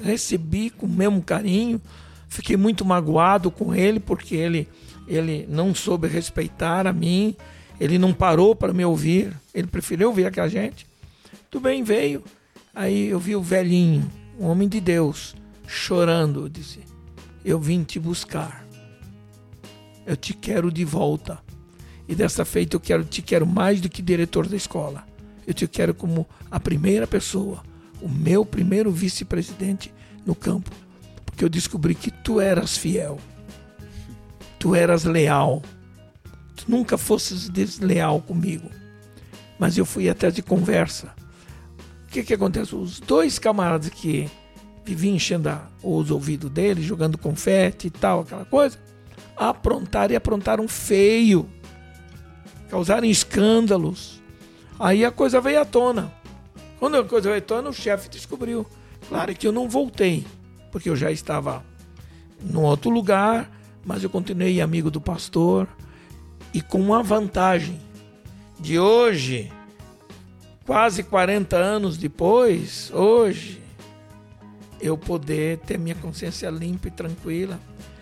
Recebi 0.00 0.70
com 0.70 0.86
o 0.86 0.88
mesmo 0.88 1.22
carinho, 1.22 1.80
Fiquei 2.28 2.56
muito 2.56 2.84
magoado 2.84 3.50
com 3.50 3.74
ele 3.74 3.98
porque 3.98 4.36
ele, 4.36 4.68
ele 5.06 5.46
não 5.48 5.74
soube 5.74 6.06
respeitar 6.06 6.86
a 6.86 6.92
mim, 6.92 7.34
ele 7.80 7.98
não 7.98 8.12
parou 8.12 8.54
para 8.54 8.72
me 8.72 8.84
ouvir, 8.84 9.32
ele 9.54 9.66
preferiu 9.66 10.08
ouvir 10.08 10.26
aquela 10.26 10.48
gente. 10.48 10.86
Tudo 11.50 11.62
bem, 11.62 11.82
veio. 11.82 12.22
Aí 12.74 13.08
eu 13.08 13.18
vi 13.18 13.34
o 13.34 13.42
velhinho, 13.42 14.08
um 14.38 14.46
homem 14.46 14.68
de 14.68 14.80
Deus, 14.80 15.34
chorando. 15.66 16.50
Disse: 16.50 16.80
Eu 17.44 17.58
vim 17.58 17.82
te 17.82 17.98
buscar. 17.98 18.64
Eu 20.06 20.16
te 20.16 20.34
quero 20.34 20.70
de 20.70 20.84
volta. 20.84 21.40
E 22.08 22.14
dessa 22.14 22.44
feita 22.44 22.74
eu 22.74 22.80
quero, 22.80 23.04
te 23.04 23.20
quero 23.20 23.46
mais 23.46 23.80
do 23.80 23.88
que 23.88 24.00
diretor 24.00 24.48
da 24.48 24.56
escola. 24.56 25.04
Eu 25.46 25.52
te 25.52 25.68
quero 25.68 25.94
como 25.94 26.26
a 26.50 26.58
primeira 26.58 27.06
pessoa, 27.06 27.62
o 28.00 28.08
meu 28.08 28.44
primeiro 28.44 28.90
vice-presidente 28.90 29.92
no 30.24 30.34
campo. 30.34 30.70
Porque 31.24 31.44
eu 31.44 31.48
descobri 31.48 31.94
que 31.94 32.10
tu 32.10 32.40
eras 32.40 32.76
fiel. 32.76 33.20
Tu 34.58 34.74
eras 34.74 35.04
leal. 35.04 35.62
Tu 36.56 36.64
nunca 36.66 36.96
fosses 36.96 37.48
desleal 37.48 38.20
comigo. 38.22 38.70
Mas 39.58 39.76
eu 39.76 39.84
fui 39.84 40.08
até 40.08 40.30
de 40.30 40.42
conversa. 40.42 41.14
O 42.04 42.10
que 42.10 42.22
que 42.22 42.34
acontece? 42.34 42.74
Os 42.74 43.00
dois 43.00 43.38
camaradas 43.38 43.90
que 43.90 44.30
viviam 44.84 45.14
enchendo 45.14 45.50
os 45.82 46.10
ouvidos 46.10 46.50
dele, 46.50 46.82
jogando 46.82 47.18
confete 47.18 47.88
e 47.88 47.90
tal, 47.90 48.20
aquela 48.20 48.46
coisa, 48.46 48.78
aprontaram 49.36 50.14
e 50.14 50.16
aprontaram 50.16 50.66
feio. 50.66 51.48
Causaram 52.68 53.06
escândalos. 53.06 54.22
Aí 54.78 55.04
a 55.04 55.10
coisa 55.10 55.40
veio 55.40 55.60
à 55.60 55.64
tona. 55.64 56.12
Quando 56.78 56.96
a 56.96 57.04
coisa 57.04 57.28
veio 57.28 57.42
à 57.42 57.44
tona, 57.44 57.70
o 57.70 57.72
chefe 57.72 58.08
descobriu. 58.08 58.66
Claro 59.08 59.34
que 59.34 59.46
eu 59.46 59.52
não 59.52 59.68
voltei, 59.68 60.26
porque 60.70 60.88
eu 60.88 60.96
já 60.96 61.10
estava 61.10 61.64
num 62.40 62.62
outro 62.62 62.90
lugar, 62.90 63.50
mas 63.84 64.04
eu 64.04 64.10
continuei 64.10 64.60
amigo 64.60 64.90
do 64.90 65.00
pastor 65.00 65.66
e 66.52 66.60
com 66.60 66.80
uma 66.80 67.02
vantagem 67.02 67.80
de 68.58 68.78
hoje, 68.78 69.52
quase 70.66 71.02
40 71.02 71.56
anos 71.56 71.96
depois, 71.96 72.90
hoje, 72.92 73.62
eu 74.80 74.96
poder 74.96 75.58
ter 75.58 75.78
minha 75.78 75.94
consciência 75.94 76.50
limpa 76.50 76.88
e 76.88 76.90
tranquila, 76.90 77.58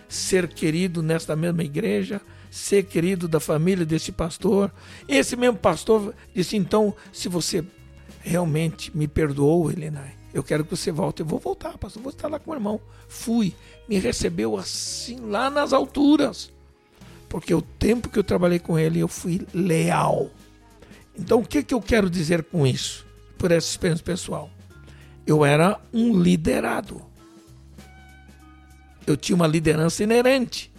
ser 0.07 0.47
querido 0.47 1.01
nesta 1.01 1.35
mesma 1.35 1.63
igreja, 1.63 2.21
ser 2.49 2.83
querido 2.83 3.27
da 3.27 3.39
família 3.39 3.85
desse 3.85 4.11
pastor. 4.11 4.71
Esse 5.07 5.35
mesmo 5.35 5.57
pastor 5.57 6.13
disse: 6.33 6.55
então, 6.55 6.95
se 7.11 7.27
você 7.27 7.63
realmente 8.21 8.95
me 8.95 9.07
perdoou, 9.07 9.71
Helenai, 9.71 10.13
eu 10.33 10.43
quero 10.43 10.63
que 10.63 10.75
você 10.75 10.91
volte. 10.91 11.21
Eu 11.21 11.25
vou 11.25 11.39
voltar, 11.39 11.77
pastor, 11.77 12.01
vou 12.01 12.11
estar 12.11 12.27
lá 12.27 12.39
com 12.39 12.51
o 12.51 12.53
irmão. 12.53 12.79
Fui, 13.07 13.53
me 13.87 13.97
recebeu 13.99 14.57
assim, 14.57 15.19
lá 15.21 15.49
nas 15.49 15.73
alturas. 15.73 16.51
Porque 17.29 17.53
o 17.53 17.61
tempo 17.61 18.09
que 18.09 18.19
eu 18.19 18.23
trabalhei 18.23 18.59
com 18.59 18.77
ele, 18.77 18.99
eu 18.99 19.07
fui 19.07 19.45
leal. 19.53 20.29
Então, 21.17 21.39
o 21.39 21.45
que, 21.45 21.63
que 21.63 21.73
eu 21.73 21.81
quero 21.81 22.09
dizer 22.09 22.43
com 22.43 22.65
isso? 22.65 23.05
Por 23.37 23.51
essa 23.51 23.67
experiência 23.67 24.05
pessoal. 24.05 24.49
Eu 25.25 25.43
era 25.43 25.79
um 25.93 26.17
liderado. 26.17 27.01
Eu 29.05 29.17
tinha 29.17 29.35
uma 29.35 29.47
liderança 29.47 30.03
inerente. 30.03 30.71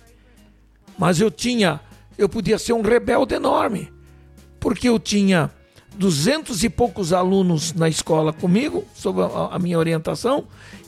Mas 0.99 1.21
eu 1.21 1.31
tinha, 1.31 1.81
eu 2.17 2.29
podia 2.29 2.59
ser 2.59 2.73
um 2.73 2.83
rebelde 2.83 3.35
enorme. 3.35 3.93
Porque 4.59 4.89
eu 4.89 4.99
tinha 4.99 5.51
duzentos 5.97 6.65
e 6.65 6.69
poucos 6.69 7.13
alunos 7.13 7.73
na 7.73 7.89
escola 7.89 8.33
comigo, 8.33 8.85
sob 8.95 9.23
a, 9.23 9.55
a 9.55 9.59
minha 9.59 9.79
orientação, 9.79 10.47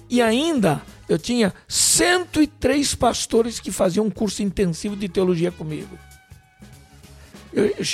e 0.08 0.20
ainda 0.20 0.82
eu 1.08 1.18
tinha 1.18 1.54
103 1.68 2.94
pastores 2.94 3.60
que 3.60 3.70
faziam 3.70 4.06
um 4.06 4.10
curso 4.10 4.42
intensivo 4.42 4.96
de 4.96 5.08
teologia 5.08 5.50
comigo. 5.50 5.98
Eu, 7.52 7.66
eu, 7.66 7.84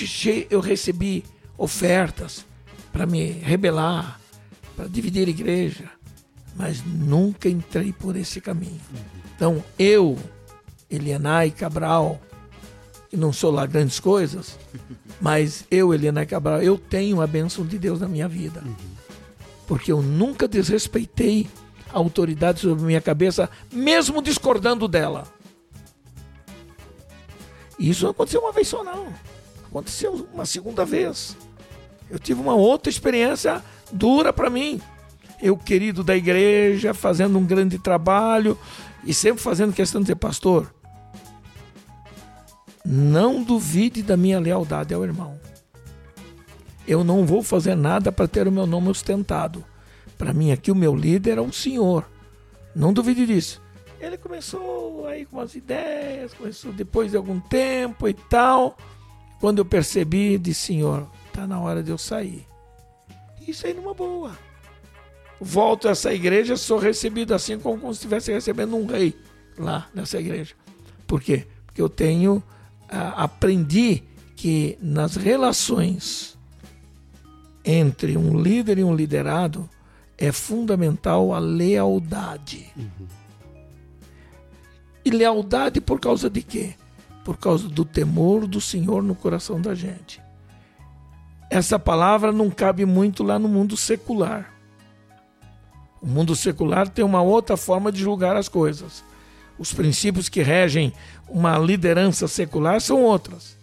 eu 0.50 0.60
recebi 0.60 1.24
ofertas 1.56 2.44
para 2.92 3.06
me 3.06 3.30
rebelar, 3.30 4.20
para 4.74 4.86
dividir 4.86 5.26
a 5.26 5.30
igreja, 5.30 5.90
mas 6.54 6.82
nunca 6.84 7.48
entrei 7.48 7.92
por 7.92 8.16
esse 8.16 8.40
caminho. 8.40 8.80
Então 9.34 9.62
eu, 9.78 10.18
Elianai 10.90 11.50
Cabral, 11.50 12.20
que 13.08 13.16
não 13.16 13.32
sou 13.32 13.50
lá 13.50 13.66
grandes 13.66 14.00
coisas, 14.00 14.58
mas 15.20 15.64
eu, 15.70 15.92
Elianai 15.92 16.26
Cabral, 16.26 16.62
eu 16.62 16.78
tenho 16.78 17.20
a 17.20 17.26
bênção 17.26 17.64
de 17.64 17.78
Deus 17.78 18.00
na 18.00 18.08
minha 18.08 18.28
vida. 18.28 18.62
Porque 19.66 19.90
eu 19.90 20.00
nunca 20.00 20.46
desrespeitei 20.46 21.48
a 21.92 21.98
autoridade 21.98 22.60
sobre 22.60 22.84
minha 22.84 23.00
cabeça, 23.00 23.50
mesmo 23.72 24.22
discordando 24.22 24.86
dela. 24.86 25.24
E 27.78 27.90
isso 27.90 28.04
não 28.04 28.10
aconteceu 28.10 28.40
uma 28.40 28.52
vez 28.52 28.68
só, 28.68 28.82
não. 28.82 29.06
Aconteceu 29.68 30.28
uma 30.32 30.46
segunda 30.46 30.84
vez. 30.84 31.36
Eu 32.08 32.18
tive 32.18 32.40
uma 32.40 32.54
outra 32.54 32.88
experiência 32.88 33.62
dura 33.92 34.32
para 34.32 34.48
mim. 34.48 34.80
Eu, 35.42 35.56
querido 35.56 36.02
da 36.02 36.16
igreja, 36.16 36.94
fazendo 36.94 37.38
um 37.38 37.44
grande 37.44 37.78
trabalho 37.78 38.58
e 39.04 39.12
sempre 39.12 39.42
fazendo 39.42 39.72
questão 39.72 40.00
de 40.00 40.06
dizer, 40.06 40.16
pastor, 40.16 40.72
não 42.86 43.42
duvide 43.42 44.02
da 44.02 44.16
minha 44.16 44.38
lealdade 44.38 44.94
ao 44.94 45.02
irmão. 45.02 45.38
Eu 46.86 47.02
não 47.02 47.26
vou 47.26 47.42
fazer 47.42 47.74
nada 47.74 48.12
para 48.12 48.28
ter 48.28 48.46
o 48.46 48.52
meu 48.52 48.66
nome 48.66 48.88
ostentado. 48.88 49.64
Para 50.16 50.32
mim, 50.32 50.52
aqui, 50.52 50.70
o 50.70 50.76
meu 50.76 50.94
líder 50.94 51.38
é 51.38 51.40
o 51.40 51.52
senhor. 51.52 52.08
Não 52.74 52.92
duvide 52.92 53.26
disso. 53.26 53.60
Ele 54.00 54.16
começou 54.16 55.06
aí 55.06 55.26
com 55.26 55.38
umas 55.38 55.54
ideias, 55.54 56.32
começou 56.32 56.72
depois 56.72 57.10
de 57.10 57.16
algum 57.16 57.40
tempo 57.40 58.06
e 58.06 58.14
tal. 58.14 58.76
Quando 59.40 59.58
eu 59.58 59.64
percebi, 59.64 60.38
disse: 60.38 60.66
Senhor, 60.66 61.08
tá 61.32 61.46
na 61.46 61.58
hora 61.58 61.82
de 61.82 61.90
eu 61.90 61.98
sair. 61.98 62.46
Isso 63.46 63.66
aí 63.66 63.74
numa 63.74 63.94
boa. 63.94 64.38
Volto 65.40 65.88
a 65.88 65.90
essa 65.90 66.14
igreja, 66.14 66.56
sou 66.56 66.78
recebido 66.78 67.34
assim 67.34 67.58
como 67.58 67.86
se 67.86 67.98
estivesse 67.98 68.32
recebendo 68.32 68.76
um 68.76 68.86
rei 68.86 69.14
lá 69.58 69.88
nessa 69.92 70.18
igreja. 70.18 70.54
Por 71.06 71.20
quê? 71.20 71.46
Porque 71.66 71.82
eu 71.82 71.88
tenho, 71.88 72.42
ah, 72.88 73.24
aprendi 73.24 74.02
que 74.34 74.78
nas 74.80 75.16
relações 75.16 76.36
entre 77.64 78.16
um 78.16 78.40
líder 78.40 78.78
e 78.78 78.84
um 78.84 78.94
liderado 78.94 79.68
é 80.16 80.30
fundamental 80.30 81.34
a 81.34 81.38
lealdade. 81.38 82.72
Uhum. 82.76 83.06
E 85.04 85.10
lealdade 85.10 85.80
por 85.80 86.00
causa 86.00 86.28
de 86.28 86.42
quê? 86.42 86.74
Por 87.24 87.36
causa 87.36 87.68
do 87.68 87.84
temor 87.84 88.46
do 88.46 88.60
Senhor 88.60 89.02
no 89.02 89.14
coração 89.14 89.60
da 89.60 89.74
gente 89.74 90.24
essa 91.50 91.78
palavra 91.78 92.32
não 92.32 92.50
cabe 92.50 92.84
muito 92.84 93.22
lá 93.22 93.38
no 93.38 93.48
mundo 93.48 93.76
secular. 93.76 94.52
O 96.02 96.06
mundo 96.06 96.34
secular 96.36 96.88
tem 96.88 97.04
uma 97.04 97.22
outra 97.22 97.56
forma 97.56 97.90
de 97.90 98.00
julgar 98.00 98.36
as 98.36 98.48
coisas. 98.48 99.04
Os 99.58 99.72
princípios 99.72 100.28
que 100.28 100.42
regem 100.42 100.92
uma 101.28 101.58
liderança 101.58 102.28
secular 102.28 102.80
são 102.80 103.02
outras. 103.02 103.56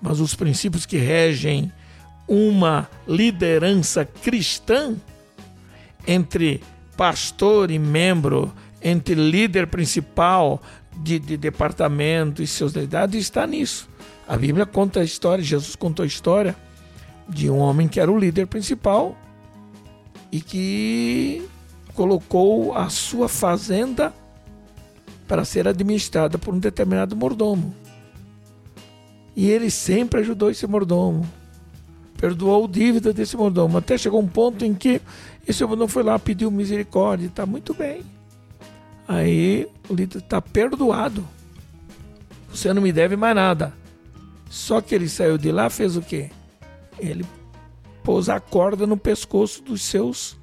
Mas 0.00 0.20
os 0.20 0.34
princípios 0.34 0.86
que 0.86 0.96
regem 0.96 1.72
uma 2.26 2.88
liderança 3.06 4.04
cristã 4.04 4.94
entre 6.06 6.62
pastor 6.96 7.70
e 7.70 7.78
membro, 7.78 8.52
entre 8.82 9.14
líder 9.14 9.66
principal 9.66 10.62
de, 10.96 11.18
de 11.18 11.36
departamento 11.36 12.42
e 12.42 12.46
seus 12.46 12.72
liderados, 12.72 13.16
está 13.16 13.46
nisso. 13.46 13.88
A 14.26 14.36
Bíblia 14.36 14.66
conta 14.66 15.00
a 15.00 15.04
história, 15.04 15.42
Jesus 15.42 15.74
contou 15.74 16.02
a 16.02 16.06
história 16.06 16.54
de 17.28 17.50
um 17.50 17.58
homem 17.58 17.88
que 17.88 18.00
era 18.00 18.10
o 18.10 18.18
líder 18.18 18.46
principal 18.46 19.16
e 20.30 20.40
que 20.40 21.48
colocou 21.94 22.76
a 22.76 22.88
sua 22.88 23.28
fazenda 23.28 24.12
para 25.28 25.44
ser 25.44 25.68
administrada 25.68 26.38
por 26.38 26.52
um 26.52 26.58
determinado 26.58 27.14
mordomo. 27.14 27.74
E 29.36 29.48
ele 29.48 29.70
sempre 29.70 30.20
ajudou 30.20 30.50
esse 30.50 30.66
mordomo. 30.66 31.28
Perdoou 32.16 32.66
dívida 32.66 33.12
desse 33.12 33.36
mordomo. 33.36 33.78
Até 33.78 33.96
chegou 33.96 34.20
um 34.20 34.26
ponto 34.26 34.64
em 34.64 34.74
que 34.74 35.00
esse 35.46 35.64
mordomo 35.64 35.88
foi 35.88 36.02
lá 36.02 36.18
pediu 36.18 36.50
misericórdia. 36.50 37.26
Está 37.26 37.46
muito 37.46 37.72
bem. 37.72 38.02
Aí 39.06 39.68
o 39.88 39.94
líder 39.94 40.18
está 40.18 40.42
perdoado. 40.42 41.24
Você 42.50 42.72
não 42.72 42.82
me 42.82 42.90
deve 42.90 43.14
mais 43.14 43.36
nada. 43.36 43.72
Só 44.50 44.80
que 44.80 44.94
ele 44.94 45.08
saiu 45.08 45.38
de 45.38 45.52
lá, 45.52 45.70
fez 45.70 45.96
o 45.96 46.02
quê? 46.02 46.30
ele 46.98 47.24
pôs 48.02 48.28
a 48.28 48.40
corda 48.40 48.86
no 48.86 48.96
pescoço 48.96 49.62
dos 49.62 49.82
seus, 49.82 50.36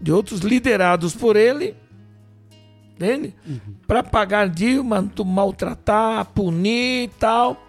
de 0.00 0.10
outros 0.10 0.40
liderados 0.40 1.14
por 1.14 1.36
ele, 1.36 1.74
entende? 3.00 3.34
Uhum. 3.46 3.74
Para 3.86 4.02
pagar 4.02 4.48
dívidas, 4.48 5.26
maltratar, 5.26 6.26
punir 6.26 7.04
e 7.04 7.08
tal. 7.18 7.66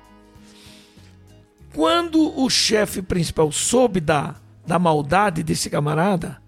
Quando 1.73 2.37
o 2.37 2.49
chefe 2.49 3.01
principal 3.01 3.49
soube 3.49 4.01
da, 4.01 4.35
da 4.67 4.77
maldade 4.77 5.41
desse 5.41 5.69
camarada, 5.69 6.41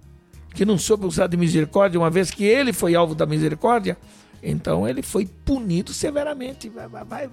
que 0.53 0.65
não 0.65 0.77
soube 0.77 1.05
usar 1.05 1.27
de 1.27 1.38
misericórdia, 1.38 1.97
uma 1.99 2.09
vez 2.09 2.29
que 2.29 2.43
ele 2.43 2.73
foi 2.73 2.93
alvo 2.93 3.15
da 3.15 3.25
misericórdia, 3.25 3.97
Então 4.45 4.86
ele 4.88 5.01
foi 5.01 5.25
punido 5.25 5.93
severamente. 5.93 6.67
Vai, 6.67 6.88
vai, 6.89 7.05
vai, 7.05 7.29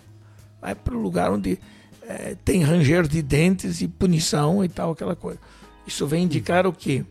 vai 0.61 0.75
para 0.77 0.95
o 0.95 1.03
lugar 1.03 1.33
onde 1.33 1.59
é, 2.03 2.37
tem 2.45 2.63
ranger 2.63 3.09
de 3.09 3.21
dentes 3.21 3.81
e 3.81 3.89
punição 3.89 4.65
e 4.65 4.69
tal, 4.69 4.93
aquela 4.93 5.17
coisa. 5.17 5.41
Isso 5.85 6.07
vem 6.07 6.23
indicar 6.23 6.69
o 6.69 6.73
quê? 6.73 7.05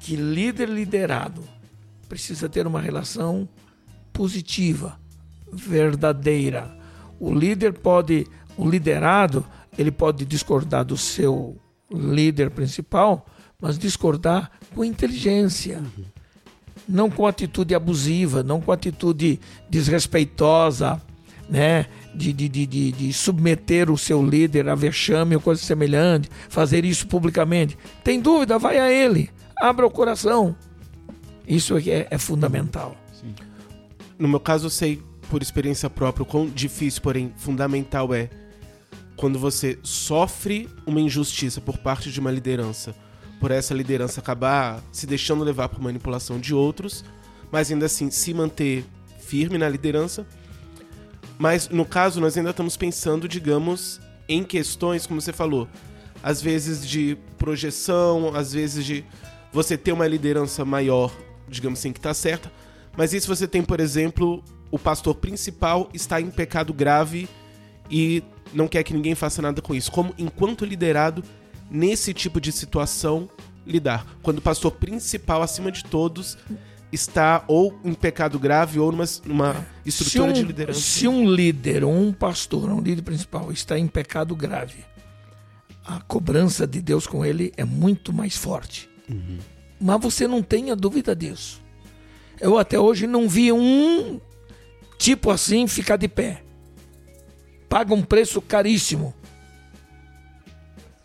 Que 0.00 0.16
líder 0.16 0.68
liderado 0.68 1.59
precisa 2.10 2.48
ter 2.48 2.66
uma 2.66 2.80
relação 2.80 3.48
positiva, 4.12 4.98
verdadeira. 5.52 6.76
O 7.20 7.32
líder 7.32 7.72
pode, 7.72 8.26
o 8.56 8.68
liderado, 8.68 9.46
ele 9.78 9.92
pode 9.92 10.24
discordar 10.24 10.84
do 10.84 10.96
seu 10.96 11.56
líder 11.88 12.50
principal, 12.50 13.24
mas 13.62 13.78
discordar 13.78 14.50
com 14.74 14.84
inteligência. 14.84 15.80
Não 16.88 17.08
com 17.08 17.28
atitude 17.28 17.76
abusiva, 17.76 18.42
não 18.42 18.60
com 18.60 18.72
atitude 18.72 19.38
desrespeitosa, 19.68 21.00
né? 21.48 21.86
De, 22.12 22.32
de, 22.32 22.48
de, 22.48 22.66
de, 22.66 22.90
de 22.90 23.12
submeter 23.12 23.88
o 23.88 23.96
seu 23.96 24.20
líder 24.20 24.68
a 24.68 24.74
vexame 24.74 25.36
ou 25.36 25.40
coisa 25.40 25.62
semelhante, 25.62 26.28
fazer 26.48 26.84
isso 26.84 27.06
publicamente. 27.06 27.78
Tem 28.02 28.20
dúvida? 28.20 28.58
Vai 28.58 28.78
a 28.78 28.90
ele, 28.90 29.30
abra 29.56 29.86
o 29.86 29.90
coração. 29.90 30.56
Isso 31.56 31.76
é, 31.76 32.06
é 32.10 32.18
fundamental. 32.18 32.96
Sim. 33.12 33.34
No 34.18 34.28
meu 34.28 34.40
caso, 34.40 34.66
eu 34.66 34.70
sei 34.70 35.02
por 35.28 35.42
experiência 35.42 35.90
própria 35.90 36.22
o 36.22 36.26
quão 36.26 36.48
difícil, 36.48 37.02
porém 37.02 37.32
fundamental 37.36 38.12
é 38.14 38.28
quando 39.16 39.38
você 39.38 39.78
sofre 39.82 40.68
uma 40.86 41.00
injustiça 41.00 41.60
por 41.60 41.78
parte 41.78 42.10
de 42.10 42.20
uma 42.20 42.30
liderança, 42.30 42.94
por 43.38 43.50
essa 43.50 43.74
liderança 43.74 44.20
acabar 44.20 44.82
se 44.90 45.06
deixando 45.06 45.44
levar 45.44 45.68
por 45.68 45.80
manipulação 45.80 46.38
de 46.38 46.54
outros, 46.54 47.04
mas 47.52 47.70
ainda 47.70 47.86
assim 47.86 48.10
se 48.10 48.32
manter 48.32 48.84
firme 49.18 49.58
na 49.58 49.68
liderança 49.68 50.26
mas 51.40 51.70
no 51.70 51.86
caso, 51.86 52.20
nós 52.20 52.36
ainda 52.36 52.50
estamos 52.50 52.76
pensando, 52.76 53.26
digamos, 53.26 53.98
em 54.28 54.44
questões, 54.44 55.06
como 55.06 55.22
você 55.22 55.32
falou, 55.32 55.66
às 56.22 56.42
vezes 56.42 56.86
de 56.86 57.16
projeção, 57.38 58.36
às 58.36 58.52
vezes 58.52 58.84
de 58.84 59.02
você 59.50 59.78
ter 59.78 59.92
uma 59.92 60.06
liderança 60.06 60.66
maior, 60.66 61.10
digamos 61.50 61.78
assim, 61.78 61.92
que 61.92 61.98
está 61.98 62.14
certa. 62.14 62.50
Mas 62.96 63.12
e 63.12 63.20
se 63.20 63.26
você 63.26 63.46
tem, 63.46 63.62
por 63.62 63.80
exemplo, 63.80 64.42
o 64.70 64.78
pastor 64.78 65.14
principal 65.14 65.88
está 65.92 66.20
em 66.20 66.30
pecado 66.30 66.72
grave 66.72 67.28
e 67.90 68.22
não 68.52 68.68
quer 68.68 68.82
que 68.82 68.94
ninguém 68.94 69.14
faça 69.14 69.42
nada 69.42 69.60
com 69.60 69.74
isso? 69.74 69.90
Como, 69.90 70.14
enquanto 70.18 70.64
liderado, 70.64 71.22
nesse 71.70 72.12
tipo 72.14 72.40
de 72.40 72.52
situação, 72.52 73.28
lidar? 73.66 74.06
Quando 74.22 74.38
o 74.38 74.42
pastor 74.42 74.72
principal, 74.72 75.42
acima 75.42 75.70
de 75.70 75.84
todos, 75.84 76.36
está 76.92 77.44
ou 77.46 77.78
em 77.84 77.94
pecado 77.94 78.38
grave 78.38 78.78
ou 78.78 78.90
numa, 78.90 79.04
numa 79.24 79.66
estrutura 79.84 80.30
um, 80.30 80.32
de 80.32 80.42
liderança. 80.42 80.80
Se 80.80 81.06
um 81.06 81.30
líder 81.30 81.84
ou 81.84 81.92
um 81.92 82.12
pastor, 82.12 82.70
um 82.70 82.80
líder 82.80 83.02
principal, 83.02 83.52
está 83.52 83.78
em 83.78 83.86
pecado 83.86 84.34
grave, 84.34 84.84
a 85.84 86.00
cobrança 86.00 86.66
de 86.66 86.80
Deus 86.80 87.06
com 87.06 87.24
ele 87.24 87.52
é 87.56 87.64
muito 87.64 88.12
mais 88.12 88.36
forte. 88.36 88.88
Uhum. 89.08 89.38
Mas 89.80 90.00
você 90.00 90.28
não 90.28 90.42
tenha 90.42 90.76
dúvida 90.76 91.16
disso. 91.16 91.62
Eu 92.40 92.58
até 92.58 92.78
hoje 92.78 93.06
não 93.06 93.28
vi 93.28 93.52
um 93.52 94.20
tipo 94.98 95.30
assim 95.30 95.66
ficar 95.66 95.96
de 95.96 96.08
pé. 96.08 96.42
Paga 97.68 97.94
um 97.94 98.02
preço 98.02 98.42
caríssimo. 98.42 99.14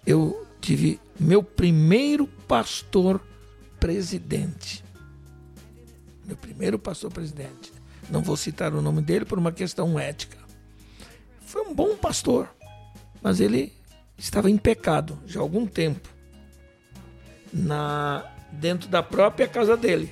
Eu 0.05 0.45
tive 0.59 0.99
meu 1.19 1.41
primeiro 1.41 2.27
pastor 2.47 3.21
presidente 3.79 4.85
meu 6.25 6.35
primeiro 6.35 6.79
pastor 6.79 7.11
presidente. 7.11 7.71
Não 8.09 8.21
vou 8.21 8.35
citar 8.35 8.73
o 8.73 8.81
nome 8.81 9.01
dele 9.01 9.25
por 9.25 9.37
uma 9.37 9.51
questão 9.51 9.99
ética. 9.99 10.37
Foi 11.41 11.61
um 11.61 11.73
bom 11.73 11.95
pastor, 11.95 12.49
mas 13.21 13.39
ele 13.39 13.71
estava 14.17 14.49
em 14.49 14.57
pecado 14.57 15.17
já 15.25 15.39
há 15.39 15.43
algum 15.43 15.65
tempo. 15.65 16.09
Na 17.53 18.25
dentro 18.59 18.89
da 18.89 19.03
própria 19.03 19.47
casa 19.47 19.75
dele. 19.77 20.11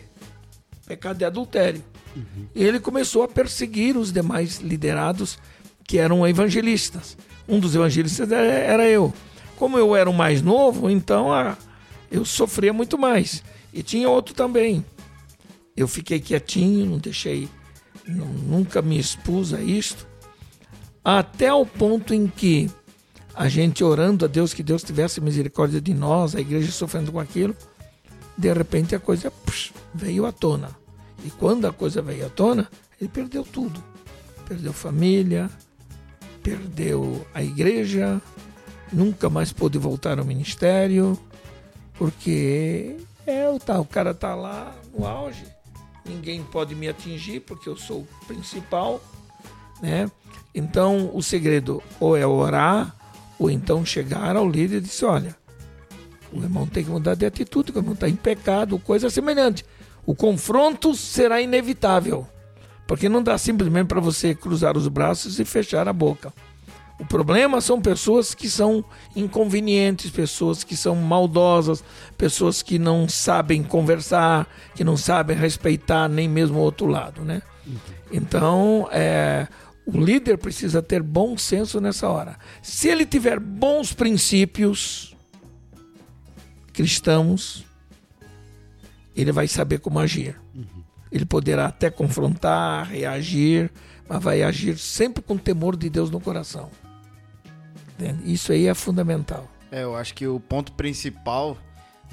Pecado 0.86 1.18
de 1.18 1.26
adultério. 1.26 1.84
Uhum. 2.16 2.48
Ele 2.54 2.80
começou 2.80 3.24
a 3.24 3.28
perseguir 3.28 3.98
os 3.98 4.12
demais 4.12 4.60
liderados 4.60 5.40
que 5.86 5.98
eram 5.98 6.28
evangelistas. 6.28 7.18
Um 7.48 7.60
dos 7.60 7.76
evangelistas 7.76 8.32
era 8.32 8.88
eu. 8.88 9.14
Como 9.58 9.78
eu 9.78 9.96
era 9.96 10.10
o 10.10 10.14
mais 10.14 10.42
novo, 10.42 10.90
então 10.90 11.30
eu 12.12 12.24
sofria 12.26 12.74
muito 12.74 12.98
mais. 12.98 13.44
E 13.74 13.82
tinha 13.82 14.10
outro 14.10 14.36
também, 14.36 14.86
eu 15.76 15.88
fiquei 15.88 16.20
quietinho, 16.20 16.86
não 16.86 16.98
deixei, 17.00 17.50
não, 18.08 18.28
nunca 18.28 18.82
me 18.82 19.00
expus 19.00 19.54
a 19.54 19.62
isto, 19.62 20.08
até 21.04 21.52
o 21.52 21.66
ponto 21.66 22.14
em 22.14 22.28
que 22.28 22.70
a 23.34 23.50
gente 23.50 23.84
orando 23.84 24.26
a 24.26 24.28
Deus 24.28 24.54
que 24.54 24.62
Deus 24.62 24.84
tivesse 24.84 25.20
misericórdia 25.20 25.82
de 25.82 25.94
nós, 25.94 26.36
a 26.36 26.40
igreja 26.40 26.72
sofrendo 26.72 27.12
com 27.12 27.20
aquilo, 27.20 27.56
de 28.38 28.54
repente 28.54 28.96
a 28.96 29.00
coisa 29.00 29.32
pux, 29.32 29.72
veio 29.94 30.26
à 30.26 30.32
tona. 30.32 30.70
E 31.24 31.30
quando 31.30 31.66
a 31.66 31.74
coisa 31.74 32.02
veio 32.02 32.26
à 32.26 32.30
tona, 32.30 32.70
ele 33.00 33.10
perdeu 33.10 33.44
tudo. 33.44 33.82
Perdeu 34.48 34.74
família, 34.74 35.50
perdeu 36.42 37.26
a 37.34 37.42
igreja, 37.42 38.22
nunca 38.92 39.30
mais 39.30 39.54
pôde 39.54 39.78
voltar 39.78 40.20
ao 40.20 40.26
ministério, 40.26 41.18
porque 41.94 42.98
é 43.26 43.50
o 43.50 43.58
tal, 43.58 43.82
o 43.82 43.86
cara 43.86 44.14
tá 44.14 44.36
lá 44.36 44.76
no 44.94 45.06
auge, 45.06 45.46
ninguém 46.06 46.44
pode 46.44 46.76
me 46.76 46.90
atingir 46.90 47.40
porque 47.40 47.70
eu 47.70 47.78
sou 47.78 48.02
o 48.02 48.26
principal, 48.26 49.02
né? 49.82 50.12
Então 50.54 51.10
o 51.14 51.24
segredo 51.24 51.82
ou 52.00 52.18
é 52.18 52.28
orar 52.28 52.96
ou 53.40 53.50
então 53.50 53.86
chegar 53.86 54.36
ao 54.36 54.48
líder 54.48 54.78
e 54.78 54.82
dizer, 54.82 55.06
olha, 55.06 55.36
o 56.34 56.42
irmão 56.42 56.68
tem 56.68 56.84
que 56.84 56.90
mudar 56.90 57.16
de 57.16 57.26
atitude, 57.26 57.72
o 57.72 57.78
irmão 57.78 57.94
está 57.94 58.10
em 58.10 58.16
pecado, 58.16 58.80
coisa 58.80 59.10
semelhante. 59.10 59.64
O 60.06 60.16
confronto 60.16 60.94
será 60.96 61.42
inevitável, 61.42 62.28
porque 62.88 63.08
não 63.08 63.22
dá 63.22 63.38
simplesmente 63.38 63.88
para 63.88 64.02
você 64.02 64.34
cruzar 64.34 64.76
os 64.76 64.88
braços 64.88 65.40
e 65.40 65.46
fechar 65.46 65.88
a 65.88 65.94
boca. 65.94 66.34
O 67.00 67.06
problema 67.06 67.60
são 67.60 67.82
pessoas 67.82 68.34
que 68.34 68.50
são 68.50 68.84
inconvenientes, 69.16 70.12
pessoas 70.12 70.64
que 70.64 70.76
são 70.76 70.96
maldosas, 70.96 71.84
pessoas 72.18 72.62
que 72.62 72.78
não 72.78 73.10
sabem 73.10 73.64
conversar, 73.64 74.48
que 74.76 74.84
não 74.84 74.96
sabem 74.96 75.36
respeitar 75.36 76.08
nem 76.08 76.30
mesmo 76.30 76.60
o 76.60 76.62
outro 76.62 76.86
lado, 76.86 77.24
né? 77.24 77.42
Então, 78.12 78.88
é, 78.92 79.48
o 79.86 79.98
líder 80.00 80.38
precisa 80.38 80.82
ter 80.82 81.02
bom 81.02 81.38
senso 81.38 81.82
nessa 81.82 82.08
hora. 82.08 82.38
Se 82.62 82.88
ele 82.88 83.06
tiver 83.06 83.40
bons 83.40 83.92
princípios 83.92 85.13
cristãos, 86.74 87.66
ele 89.16 89.32
vai 89.32 89.48
saber 89.48 89.80
como 89.80 90.00
agir. 90.00 90.36
Ele 91.12 91.26
poderá 91.26 91.68
até 91.68 91.92
confrontar, 91.92 92.90
reagir, 92.90 93.72
mas 94.10 94.22
vai 94.22 94.42
agir 94.42 94.78
sempre 94.78 95.22
com 95.22 95.38
temor 95.38 95.78
de 95.78 95.90
Deus 95.90 96.10
no 96.10 96.20
coração. 96.20 96.70
Isso 98.26 98.52
aí 98.52 98.68
é 98.68 98.74
fundamental. 98.74 99.50
É, 99.72 99.84
eu 99.84 99.96
acho 99.96 100.14
que 100.14 100.28
o 100.28 100.40
ponto 100.40 100.72
principal 100.74 101.58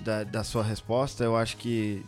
da, 0.05 0.25
da 0.25 0.45
sua 0.45 0.63
resposta, 0.63 1.25
eu 1.25 1.37
acho 1.37 1.57
que 1.57 2.05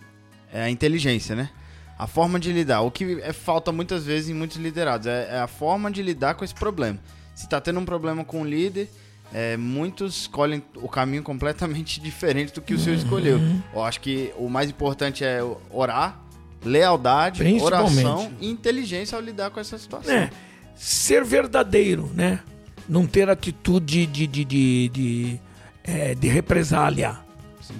é 0.52 0.62
a 0.62 0.70
inteligência, 0.70 1.34
né? 1.34 1.50
A 1.98 2.06
forma 2.06 2.38
de 2.38 2.52
lidar. 2.52 2.82
O 2.82 2.90
que 2.90 3.20
é, 3.22 3.32
falta 3.32 3.72
muitas 3.72 4.04
vezes 4.04 4.30
em 4.30 4.34
muitos 4.34 4.56
liderados 4.56 5.06
é, 5.06 5.28
é, 5.36 5.38
a 5.40 5.46
forma 5.46 5.90
de 5.90 6.02
lidar 6.02 6.34
com 6.34 6.44
esse 6.44 6.54
problema. 6.54 6.98
Se 7.34 7.44
está 7.44 7.60
tendo 7.60 7.80
um 7.80 7.84
problema 7.84 8.24
com 8.24 8.42
o 8.42 8.44
líder, 8.44 8.88
é, 9.32 9.56
muitos 9.56 10.22
escolhem 10.22 10.62
o 10.76 10.88
caminho 10.88 11.22
completamente 11.22 12.00
diferente 12.02 12.52
do 12.52 12.60
que 12.60 12.74
o 12.74 12.78
seu 12.78 12.94
escolheu. 12.94 13.38
Uhum. 13.38 13.62
Eu 13.74 13.82
acho 13.82 14.00
que 14.00 14.32
o 14.36 14.48
mais 14.48 14.70
importante 14.70 15.24
é 15.24 15.40
orar, 15.70 16.20
lealdade, 16.64 17.42
oração 17.60 18.32
e 18.40 18.50
inteligência 18.50 19.16
ao 19.16 19.22
lidar 19.22 19.50
com 19.50 19.58
essa 19.58 19.78
situação. 19.78 20.14
É, 20.14 20.30
ser 20.76 21.24
verdadeiro, 21.24 22.10
né? 22.14 22.40
não 22.88 23.06
ter 23.06 23.28
atitude 23.30 24.06
de, 24.06 24.26
de, 24.26 24.44
de, 24.44 24.88
de, 24.88 25.40
é, 25.84 26.14
de 26.14 26.28
represália. 26.28 27.18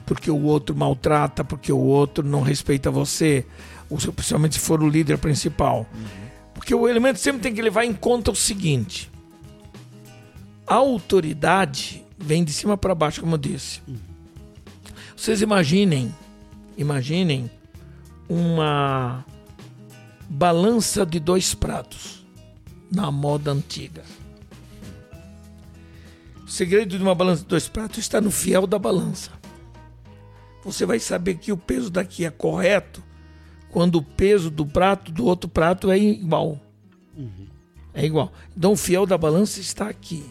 Porque 0.06 0.30
o 0.30 0.42
outro 0.42 0.74
maltrata, 0.74 1.44
porque 1.44 1.70
o 1.70 1.78
outro 1.78 2.26
não 2.26 2.40
respeita 2.40 2.90
você, 2.90 3.44
principalmente 3.88 4.54
se 4.54 4.60
for 4.60 4.82
o 4.82 4.88
líder 4.88 5.18
principal. 5.18 5.86
Uhum. 5.92 6.22
Porque 6.54 6.74
o 6.74 6.88
elemento 6.88 7.18
sempre 7.18 7.42
tem 7.42 7.54
que 7.54 7.60
levar 7.60 7.84
em 7.84 7.92
conta 7.92 8.30
o 8.30 8.34
seguinte: 8.34 9.10
a 10.66 10.74
autoridade 10.74 12.04
vem 12.18 12.44
de 12.44 12.52
cima 12.52 12.76
para 12.76 12.94
baixo, 12.94 13.20
como 13.20 13.34
eu 13.34 13.38
disse. 13.38 13.80
Uhum. 13.86 13.96
Vocês 15.16 15.40
imaginem, 15.42 16.14
imaginem 16.76 17.50
uma 18.28 19.24
balança 20.28 21.04
de 21.04 21.20
dois 21.20 21.54
pratos 21.54 22.24
na 22.90 23.10
moda 23.10 23.52
antiga. 23.52 24.02
O 26.44 26.48
segredo 26.48 26.96
de 26.96 27.02
uma 27.02 27.14
balança 27.14 27.42
de 27.42 27.48
dois 27.48 27.68
pratos 27.68 27.98
está 27.98 28.20
no 28.20 28.30
fiel 28.30 28.66
da 28.66 28.78
balança. 28.78 29.30
Você 30.64 30.86
vai 30.86 30.98
saber 30.98 31.34
que 31.34 31.52
o 31.52 31.56
peso 31.56 31.90
daqui 31.90 32.24
é 32.24 32.30
correto 32.30 33.02
quando 33.70 33.96
o 33.96 34.02
peso 34.02 34.50
do 34.50 34.66
prato 34.66 35.10
do 35.10 35.24
outro 35.24 35.48
prato 35.48 35.90
é 35.90 35.98
igual. 35.98 36.60
É 37.94 38.04
igual. 38.04 38.32
Então 38.56 38.72
o 38.72 38.76
fiel 38.76 39.06
da 39.06 39.18
balança 39.18 39.60
está 39.60 39.88
aqui. 39.88 40.24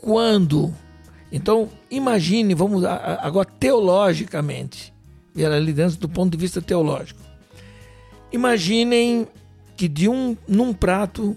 Quando. 0.00 0.74
Então, 1.30 1.68
imagine, 1.90 2.54
vamos 2.54 2.84
agora 2.84 3.46
teologicamente, 3.58 4.92
ver 5.34 5.52
ali 5.52 5.72
dentro 5.72 5.98
do 5.98 6.08
ponto 6.08 6.32
de 6.32 6.38
vista 6.38 6.62
teológico. 6.62 7.20
Imaginem 8.32 9.26
que 9.76 9.88
de 9.88 10.08
um 10.08 10.36
num 10.46 10.72
prato 10.72 11.36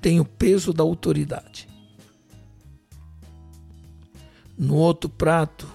tem 0.00 0.20
o 0.20 0.24
peso 0.24 0.72
da 0.72 0.82
autoridade. 0.82 1.68
No 4.56 4.76
outro 4.76 5.08
prato 5.08 5.66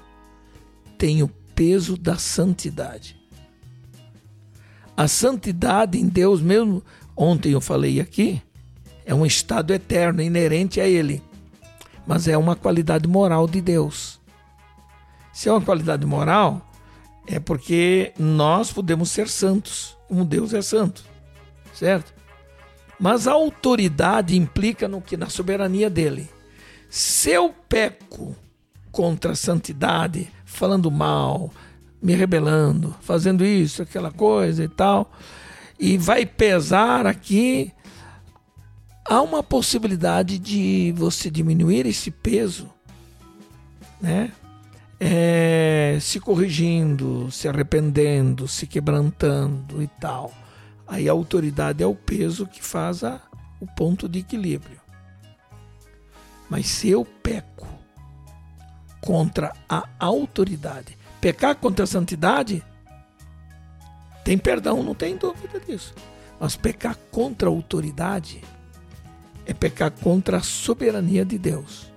tem 0.98 1.24
o 1.24 1.28
peso 1.56 1.98
da 1.98 2.18
santidade. 2.18 3.18
A 4.96 5.08
santidade 5.08 6.00
em 6.00 6.08
Deus 6.08 6.42
mesmo, 6.42 6.84
ontem 7.16 7.52
eu 7.52 7.62
falei 7.62 8.00
aqui, 8.00 8.42
é 9.06 9.14
um 9.14 9.26
estado 9.26 9.74
eterno, 9.74 10.22
inerente 10.22 10.80
a 10.80 10.88
Ele. 10.88 11.22
Mas 12.06 12.28
é 12.28 12.38
uma 12.38 12.56
qualidade 12.56 13.08
moral 13.08 13.48
de 13.48 13.62
Deus. 13.62 14.20
Se 15.34 15.50
é 15.50 15.52
uma 15.52 15.62
qualidade 15.62 16.06
moral, 16.06 16.70
é 17.28 17.40
porque 17.40 18.14
nós 18.18 18.72
podemos 18.72 19.10
ser 19.10 19.28
santos, 19.28 19.98
como 20.08 20.24
Deus 20.24 20.54
é 20.54 20.62
santo, 20.62 21.04
certo? 21.74 22.14
Mas 23.00 23.28
a 23.28 23.34
autoridade 23.34 24.38
implica 24.38 24.88
no 24.88 25.02
que 25.02 25.18
na 25.18 25.28
soberania 25.28 25.90
dele. 25.90 26.30
Se 26.90 27.32
eu 27.32 27.54
peco 27.68 28.36
contra 28.92 29.34
a 29.34 29.36
santidade, 29.36 30.32
falando 30.46 30.90
mal, 30.90 31.52
me 32.02 32.14
rebelando, 32.14 32.96
fazendo 33.02 33.44
isso, 33.44 33.82
aquela 33.82 34.12
coisa 34.12 34.64
e 34.64 34.70
tal. 34.70 35.12
E 35.78 35.98
vai 35.98 36.26
pesar 36.26 37.06
aqui. 37.06 37.74
Há 39.08 39.22
uma 39.22 39.44
possibilidade 39.44 40.40
de 40.40 40.94
você 40.98 41.30
diminuir 41.30 41.86
esse 41.86 42.10
peso, 42.10 42.70
né? 44.02 44.32
É, 45.00 45.98
se 46.02 46.20
corrigindo, 46.20 47.30
se 47.30 47.48
arrependendo, 47.48 48.48
se 48.48 48.66
quebrantando 48.66 49.82
e 49.84 49.88
tal. 49.88 50.34
Aí 50.88 51.08
a 51.08 51.12
autoridade 51.12 51.84
é 51.84 51.88
o 51.88 51.96
peso 51.96 52.48
que 52.48 52.64
faz 52.64 53.04
a, 53.04 53.22
o 53.60 53.68
ponto 53.68 54.10
de 54.10 54.20
equilíbrio. 54.20 54.80
Mas 56.50 56.68
se 56.68 56.90
eu 56.90 57.06
peco 57.06 57.68
contra 59.02 59.54
a 59.68 59.88
autoridade, 60.00 60.98
Pecar 61.26 61.56
contra 61.56 61.86
a 61.86 61.88
santidade 61.88 62.64
tem 64.24 64.38
perdão, 64.38 64.84
não 64.84 64.94
tem 64.94 65.18
dúvida 65.18 65.60
disso. 65.60 65.92
Mas 66.40 66.56
pecar 66.56 66.96
contra 67.10 67.50
a 67.50 67.52
autoridade 67.52 68.44
é 69.46 69.54
pecar 69.54 69.92
contra 69.92 70.38
a 70.38 70.42
soberania 70.42 71.26
de 71.26 71.38
Deus. 71.38 71.92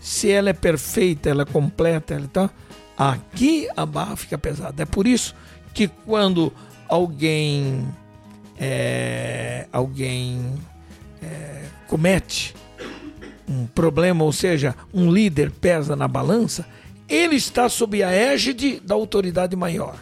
Se 0.00 0.30
ela 0.30 0.50
é 0.50 0.52
perfeita, 0.52 1.30
ela 1.30 1.42
é 1.42 1.46
completa, 1.46 2.14
ela 2.14 2.28
tá, 2.28 2.50
aqui 2.96 3.68
a 3.76 3.86
barra 3.86 4.16
fica 4.16 4.36
pesada. 4.36 4.82
É 4.82 4.86
por 4.86 5.06
isso 5.06 5.34
que 5.72 5.88
quando 5.88 6.52
alguém 6.88 7.86
é, 8.58 9.66
alguém 9.72 10.54
é, 11.22 11.64
comete 11.88 12.54
um 13.48 13.66
problema, 13.66 14.24
ou 14.24 14.32
seja, 14.32 14.74
um 14.92 15.10
líder 15.12 15.50
pesa 15.50 15.94
na 15.94 16.08
balança, 16.08 16.66
ele 17.08 17.36
está 17.36 17.68
sob 17.68 18.02
a 18.02 18.10
égide 18.10 18.80
da 18.80 18.94
autoridade 18.94 19.54
maior. 19.54 19.96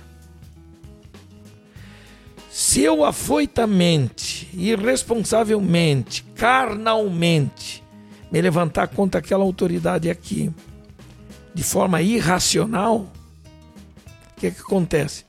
Se 2.53 2.82
eu 2.82 3.03
afoitamente, 3.03 4.48
irresponsavelmente, 4.53 6.22
carnalmente, 6.34 7.82
me 8.30 8.42
levantar 8.42 8.88
contra 8.88 9.20
aquela 9.20 9.42
autoridade 9.42 10.11
aqui, 10.11 10.50
de 11.55 11.62
forma 11.62 12.03
irracional, 12.03 13.11
o 14.36 14.40
que, 14.40 14.48
é 14.48 14.50
que 14.50 14.61
acontece? 14.61 15.24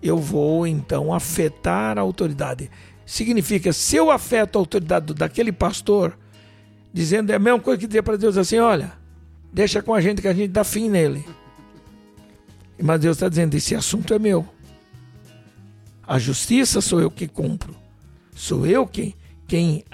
Eu 0.00 0.18
vou 0.18 0.66
então 0.66 1.12
afetar 1.12 1.98
a 1.98 2.00
autoridade. 2.00 2.70
Significa, 3.04 3.72
se 3.72 3.96
eu 3.96 4.10
afeto 4.10 4.56
a 4.56 4.60
autoridade 4.60 5.12
daquele 5.14 5.50
pastor, 5.50 6.16
dizendo 6.92 7.32
é 7.32 7.34
a 7.34 7.40
mesma 7.40 7.58
coisa 7.58 7.80
que 7.80 7.88
dizer 7.88 8.02
para 8.02 8.16
Deus 8.16 8.36
assim: 8.36 8.58
olha, 8.58 8.92
Deixa 9.52 9.82
com 9.82 9.94
a 9.94 10.00
gente 10.00 10.20
que 10.20 10.28
a 10.28 10.34
gente 10.34 10.50
dá 10.50 10.62
fim 10.62 10.88
nele. 10.88 11.24
Mas 12.80 13.00
Deus 13.00 13.16
está 13.16 13.28
dizendo: 13.28 13.54
esse 13.54 13.74
assunto 13.74 14.12
é 14.14 14.18
meu. 14.18 14.46
A 16.08 16.18
justiça 16.18 16.80
sou 16.80 17.00
eu 17.00 17.10
que 17.10 17.28
cumpro. 17.28 17.76
Sou 18.34 18.66
eu 18.66 18.86
quem, 18.86 19.14
quem, 19.46 19.84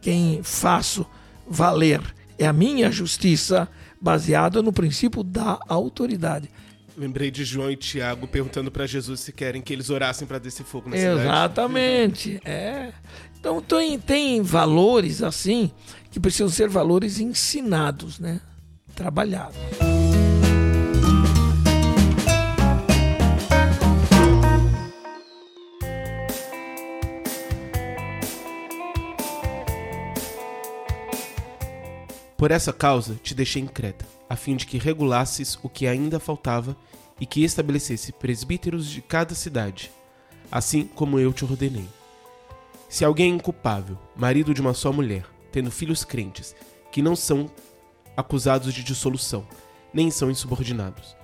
quem 0.00 0.42
faço 0.42 1.06
valer. 1.48 2.00
É 2.38 2.46
a 2.46 2.52
minha 2.52 2.92
justiça 2.92 3.66
baseada 4.00 4.62
no 4.62 4.72
princípio 4.72 5.22
da 5.22 5.58
autoridade. 5.66 6.50
Lembrei 6.96 7.30
de 7.30 7.42
João 7.42 7.70
e 7.70 7.76
Tiago 7.76 8.28
perguntando 8.28 8.70
para 8.70 8.86
Jesus 8.86 9.20
se 9.20 9.32
querem 9.32 9.62
que 9.62 9.72
eles 9.72 9.88
orassem 9.88 10.28
para 10.28 10.38
descer 10.38 10.64
fogo 10.64 10.90
na 10.90 10.96
cidade. 10.96 11.20
Exatamente. 11.20 12.40
É. 12.44 12.92
Então 13.40 13.62
tem, 13.62 13.98
tem 13.98 14.42
valores 14.42 15.22
assim 15.22 15.70
que 16.10 16.20
precisam 16.20 16.50
ser 16.50 16.68
valores 16.68 17.18
ensinados, 17.18 18.18
né? 18.18 18.40
trabalhado. 18.94 19.54
Por 32.42 32.50
essa 32.50 32.72
causa 32.72 33.14
te 33.22 33.36
deixei 33.36 33.62
em 33.62 33.68
Creta, 33.68 34.04
a 34.28 34.34
fim 34.34 34.56
de 34.56 34.66
que 34.66 34.76
regulasses 34.76 35.56
o 35.62 35.68
que 35.68 35.86
ainda 35.86 36.18
faltava 36.18 36.76
e 37.20 37.24
que 37.24 37.44
estabelecesse 37.44 38.10
presbíteros 38.10 38.90
de 38.90 39.00
cada 39.00 39.32
cidade, 39.32 39.92
assim 40.50 40.82
como 40.82 41.20
eu 41.20 41.32
te 41.32 41.44
ordenei. 41.44 41.86
Se 42.88 43.04
alguém 43.04 43.30
é 43.30 43.36
inculpável, 43.36 43.96
marido 44.16 44.52
de 44.52 44.60
uma 44.60 44.74
só 44.74 44.92
mulher, 44.92 45.24
tendo 45.52 45.70
filhos 45.70 46.04
crentes, 46.04 46.52
que 46.90 47.00
não 47.00 47.14
são 47.14 47.48
acusados 48.16 48.74
de 48.74 48.82
dissolução, 48.82 49.46
nem 49.94 50.10
são 50.10 50.28
insubordinados. 50.28 51.14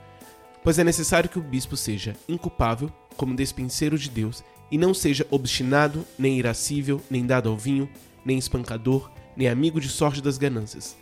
Pois 0.63 0.79
é 0.79 0.85
necessário 0.85 1.29
que 1.29 1.41
o 1.41 1.43
bispo 1.43 1.77
seja 1.77 2.15
inculpável, 2.29 2.93
como 3.17 3.35
despenseiro 3.35 3.99
de 3.99 4.09
Deus, 4.09 4.45
e 4.71 4.79
não 4.79 4.95
seja 4.95 5.27
obstinado, 5.33 6.07
nem 6.17 6.39
irascível, 6.39 7.03
nem 7.11 7.27
dado 7.27 7.49
ao 7.49 7.57
vinho, 7.57 7.91
nem 8.25 8.39
espancador, 8.39 9.11
nem 9.37 9.49
amigo 9.49 9.81
de 9.81 9.89
sorte 9.89 10.23
das 10.23 10.39
ganâncias, 10.39 10.97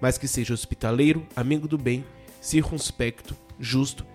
mas 0.00 0.18
que 0.18 0.28
seja 0.28 0.54
hospitaleiro, 0.54 1.26
amigo 1.36 1.68
do 1.68 1.78
bem, 1.78 2.04
circunspecto, 2.40 3.36
justo 3.58 4.06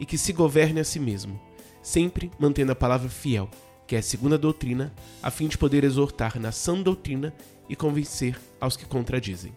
e 0.00 0.06
que 0.06 0.18
se 0.18 0.32
governe 0.32 0.80
a 0.80 0.84
si 0.84 0.98
mesmo, 0.98 1.40
sempre 1.82 2.30
mantendo 2.38 2.72
a 2.72 2.76
palavra 2.76 3.08
fiel, 3.08 3.48
que 3.86 3.94
é 3.94 3.98
a 3.98 4.02
segunda 4.02 4.38
doutrina, 4.38 4.92
a 5.22 5.30
fim 5.30 5.46
de 5.46 5.58
poder 5.58 5.84
exortar 5.84 6.38
na 6.40 6.50
sã 6.50 6.80
doutrina 6.80 7.34
e 7.68 7.76
convencer 7.76 8.40
aos 8.60 8.76
que 8.76 8.86
contradizem. 8.86 9.52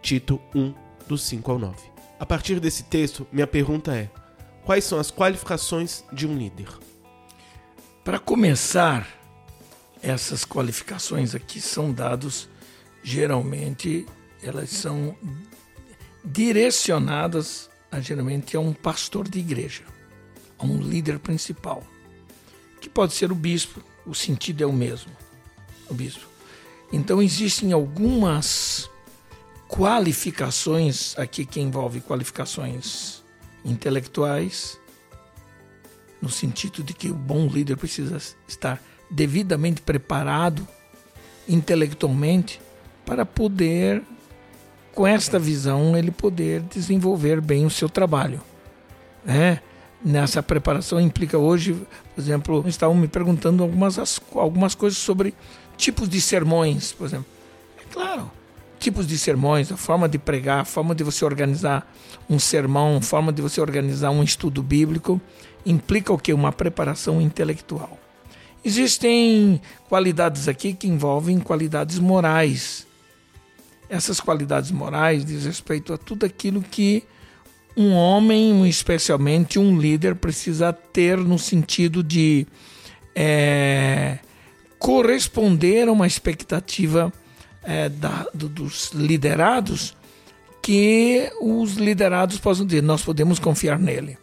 Tito 0.00 0.40
1, 0.54 0.74
do 1.08 1.18
5 1.18 1.50
ao 1.50 1.58
9. 1.58 1.76
A 2.18 2.26
partir 2.26 2.60
desse 2.60 2.84
texto, 2.84 3.26
minha 3.32 3.46
pergunta 3.46 3.94
é: 3.94 4.08
quais 4.64 4.84
são 4.84 4.98
as 4.98 5.10
qualificações 5.10 6.04
de 6.12 6.26
um 6.26 6.36
líder? 6.36 6.68
Para 8.04 8.18
começar, 8.18 9.06
essas 10.02 10.44
qualificações 10.44 11.34
aqui 11.34 11.60
são 11.60 11.92
dados 11.92 12.48
geralmente 13.02 14.06
elas 14.42 14.70
são 14.70 15.16
direcionadas 16.24 17.70
a, 17.90 18.00
geralmente 18.00 18.56
a 18.56 18.60
um 18.60 18.72
pastor 18.72 19.28
de 19.28 19.38
igreja, 19.38 19.84
a 20.58 20.64
um 20.64 20.80
líder 20.80 21.18
principal, 21.18 21.82
que 22.80 22.88
pode 22.88 23.14
ser 23.14 23.32
o 23.32 23.34
bispo, 23.34 23.82
o 24.06 24.14
sentido 24.14 24.62
é 24.62 24.66
o 24.66 24.72
mesmo, 24.72 25.12
o 25.88 25.94
bispo. 25.94 26.26
Então 26.92 27.20
existem 27.20 27.72
algumas 27.72 28.88
qualificações, 29.68 31.18
aqui 31.18 31.44
que 31.44 31.60
envolve 31.60 32.00
qualificações 32.00 33.22
intelectuais, 33.64 34.78
no 36.20 36.30
sentido 36.30 36.82
de 36.82 36.94
que 36.94 37.10
o 37.10 37.14
bom 37.14 37.46
líder 37.46 37.76
precisa 37.76 38.18
estar 38.46 38.82
devidamente 39.10 39.80
preparado 39.80 40.66
intelectualmente 41.48 42.60
para 43.04 43.24
poder, 43.24 44.02
com 44.98 45.06
esta 45.06 45.38
visão, 45.38 45.96
ele 45.96 46.10
poder 46.10 46.60
desenvolver 46.60 47.40
bem 47.40 47.64
o 47.64 47.70
seu 47.70 47.88
trabalho. 47.88 48.40
Né? 49.24 49.60
Nessa 50.04 50.42
preparação 50.42 51.00
implica 51.00 51.38
hoje, 51.38 51.74
por 52.12 52.20
exemplo, 52.20 52.64
estavam 52.66 52.96
me 52.96 53.06
perguntando 53.06 53.62
algumas, 53.62 54.20
algumas 54.34 54.74
coisas 54.74 54.98
sobre 54.98 55.36
tipos 55.76 56.08
de 56.08 56.20
sermões, 56.20 56.90
por 56.90 57.06
exemplo. 57.06 57.26
É 57.80 57.84
claro, 57.92 58.28
tipos 58.80 59.06
de 59.06 59.16
sermões, 59.16 59.70
a 59.70 59.76
forma 59.76 60.08
de 60.08 60.18
pregar, 60.18 60.62
a 60.62 60.64
forma 60.64 60.96
de 60.96 61.04
você 61.04 61.24
organizar 61.24 61.88
um 62.28 62.40
sermão, 62.40 62.96
a 62.96 63.00
forma 63.00 63.32
de 63.32 63.40
você 63.40 63.60
organizar 63.60 64.10
um 64.10 64.24
estudo 64.24 64.64
bíblico 64.64 65.20
implica 65.64 66.12
o 66.12 66.18
que? 66.18 66.32
Uma 66.32 66.50
preparação 66.50 67.20
intelectual. 67.20 67.96
Existem 68.64 69.62
qualidades 69.88 70.48
aqui 70.48 70.72
que 70.72 70.88
envolvem 70.88 71.38
qualidades 71.38 72.00
morais. 72.00 72.87
Essas 73.88 74.20
qualidades 74.20 74.70
morais 74.70 75.24
diz 75.24 75.44
respeito 75.44 75.92
a 75.92 75.98
tudo 75.98 76.26
aquilo 76.26 76.62
que 76.62 77.04
um 77.76 77.92
homem, 77.94 78.68
especialmente 78.68 79.58
um 79.58 79.78
líder, 79.78 80.16
precisa 80.16 80.72
ter 80.72 81.16
no 81.16 81.38
sentido 81.38 82.02
de 82.02 82.46
é, 83.14 84.18
corresponder 84.78 85.88
a 85.88 85.92
uma 85.92 86.06
expectativa 86.06 87.12
é, 87.62 87.88
da, 87.88 88.26
do, 88.34 88.48
dos 88.48 88.90
liderados 88.92 89.96
que 90.62 91.30
os 91.40 91.74
liderados 91.74 92.38
possam 92.38 92.66
dizer 92.66 92.82
nós 92.82 93.02
podemos 93.02 93.38
confiar 93.38 93.78
nele. 93.78 94.18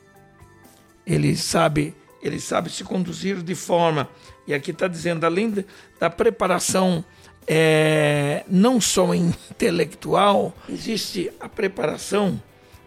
Ele 1.06 1.36
sabe 1.36 1.94
ele 2.22 2.40
sabe 2.40 2.72
se 2.72 2.84
conduzir 2.84 3.44
de 3.44 3.54
forma 3.54 4.10
e 4.48 4.54
aqui 4.54 4.72
está 4.72 4.88
dizendo 4.88 5.26
além 5.26 5.54
da 6.00 6.10
preparação 6.10 7.06
é, 7.48 8.44
não 8.48 8.82
só 8.82 9.14
intelectual 9.14 10.54
existe 10.68 11.32
a 11.40 11.48
preparação 11.48 12.42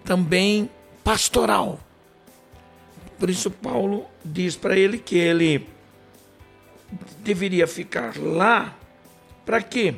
também 0.04 0.68
pastoral 1.04 1.80
por 3.18 3.28
isso 3.28 3.50
Paulo 3.50 4.06
diz 4.24 4.54
para 4.54 4.76
ele 4.76 4.96
que 4.96 5.16
ele 5.16 5.66
deveria 7.20 7.66
ficar 7.66 8.16
lá 8.16 8.76
para 9.44 9.60
quê? 9.60 9.96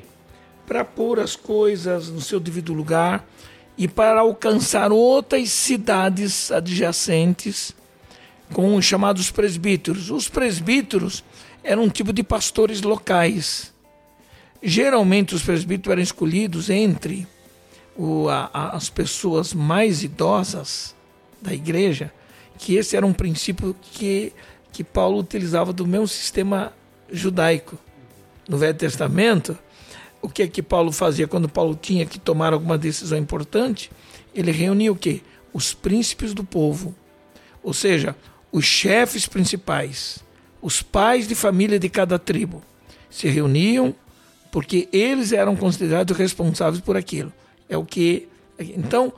Para 0.67 0.85
pôr 0.85 1.21
as 1.21 1.37
coisas 1.37 2.09
no 2.09 2.21
seu 2.21 2.41
devido 2.41 2.73
lugar 2.73 3.29
e 3.77 3.87
para 3.87 4.21
alcançar 4.21 4.91
outras 4.91 5.51
cidades 5.51 6.51
adjacentes 6.51 7.75
com 8.53 8.75
os 8.75 8.85
chamados 8.85 9.31
presbíteros. 9.31 10.11
Os 10.11 10.29
presbíteros 10.29 11.23
eram 11.63 11.85
um 11.85 11.89
tipo 11.89 12.13
de 12.13 12.23
pastores 12.23 12.81
locais. 12.81 13.73
Geralmente 14.63 15.35
os 15.35 15.43
presbíteros 15.43 15.93
eram 15.93 16.03
escolhidos 16.03 16.69
entre 16.69 17.27
o, 17.97 18.29
a, 18.29 18.71
as 18.75 18.91
pessoas 18.91 19.55
mais 19.55 20.03
idosas 20.03 20.95
da 21.41 21.53
igreja, 21.53 22.13
que 22.59 22.75
esse 22.75 22.97
era 22.97 23.07
um 23.07 23.13
princípio 23.13 23.75
que, 23.81 24.33
que 24.73 24.85
Paulo 24.85 25.19
utilizava 25.19 25.73
do 25.73 25.87
mesmo 25.87 26.07
sistema 26.07 26.73
judaico. 27.11 27.79
No 28.49 28.59
Velho 28.59 28.75
Testamento, 28.75 29.57
o 30.21 30.29
que 30.29 30.43
é 30.43 30.47
que 30.49 30.63
Paulo 30.63 30.93
fazia 30.93 31.27
quando 31.27 31.49
Paulo 31.49 31.79
tinha 31.81 32.05
que 32.05 32.19
tomar 32.19 32.53
alguma 32.53 32.77
decisão 32.77 33.17
importante? 33.19 33.91
Ele 34.35 34.51
reunia 34.51 34.93
o 34.93 34.97
quê? 34.97 35.23
Os 35.53 35.73
príncipes 35.73 36.35
do 36.35 36.45
povo, 36.45 36.95
ou 37.63 37.73
seja, 37.73 38.15
os 38.53 38.65
chefes 38.65 39.27
principais, 39.27 40.19
os 40.61 40.83
pais 40.83 41.27
de 41.27 41.35
família 41.35 41.79
de 41.79 41.89
cada 41.89 42.19
tribo, 42.19 42.63
se 43.09 43.29
reuniam 43.29 43.95
porque 44.51 44.89
eles 44.93 45.33
eram 45.33 45.57
considerados 45.57 46.17
responsáveis 46.17 46.83
por 46.83 46.97
aquilo. 46.97 47.33
É 47.69 47.77
o 47.77 47.85
que 47.85 48.29
então 48.59 49.13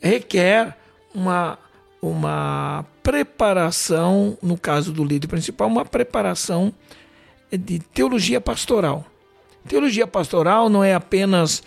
requer 0.00 0.76
uma 1.14 1.58
uma 2.00 2.86
preparação, 3.02 4.38
no 4.40 4.56
caso 4.56 4.92
do 4.92 5.04
líder 5.04 5.26
principal, 5.26 5.66
uma 5.68 5.84
preparação 5.84 6.72
de 7.50 7.80
teologia 7.80 8.40
pastoral. 8.40 9.04
Teologia 9.66 10.06
pastoral 10.06 10.68
não 10.68 10.84
é 10.84 10.94
apenas 10.94 11.62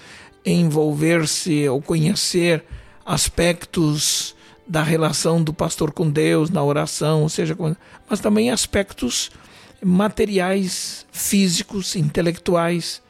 envolver-se 0.46 1.68
ou 1.68 1.82
conhecer 1.82 2.64
aspectos 3.06 4.36
da 4.66 4.82
relação 4.82 5.44
do 5.44 5.54
pastor 5.54 5.92
com 5.92 6.10
Deus, 6.10 6.50
na 6.50 6.64
oração, 6.64 7.24
ou 7.24 7.30
seja, 7.30 7.56
mas 8.10 8.20
também 8.20 8.50
aspectos 8.50 9.30
materiais, 9.84 11.06
físicos, 11.12 11.96
intelectuais, 11.96 13.02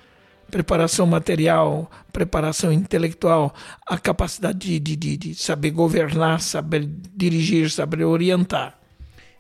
preparação 0.52 1.08
material, 1.08 1.90
preparação 2.12 2.72
intelectual, 2.72 3.54
a 3.88 3.98
capacidade 3.98 4.80
de, 4.80 4.96
de, 4.96 5.18
de 5.18 5.36
saber 5.36 5.72
governar, 5.72 6.42
saber 6.42 6.88
dirigir, 7.16 7.72
saber 7.72 8.04
orientar. 8.04 8.78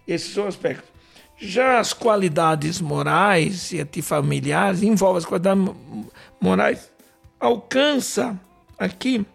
Esses 0.07 0.33
são 0.33 0.47
aspectos. 0.47 0.89
Já 1.37 1.79
as 1.79 1.91
qualidades 1.91 2.79
morais 2.79 3.71
e 3.71 3.81
antifamiliares, 3.81 4.81
envolvem 4.81 5.17
as 5.17 5.25
qualidades 5.25 5.63
morais, 6.39 6.89
alcança 7.39 8.39
aqui 8.77 9.25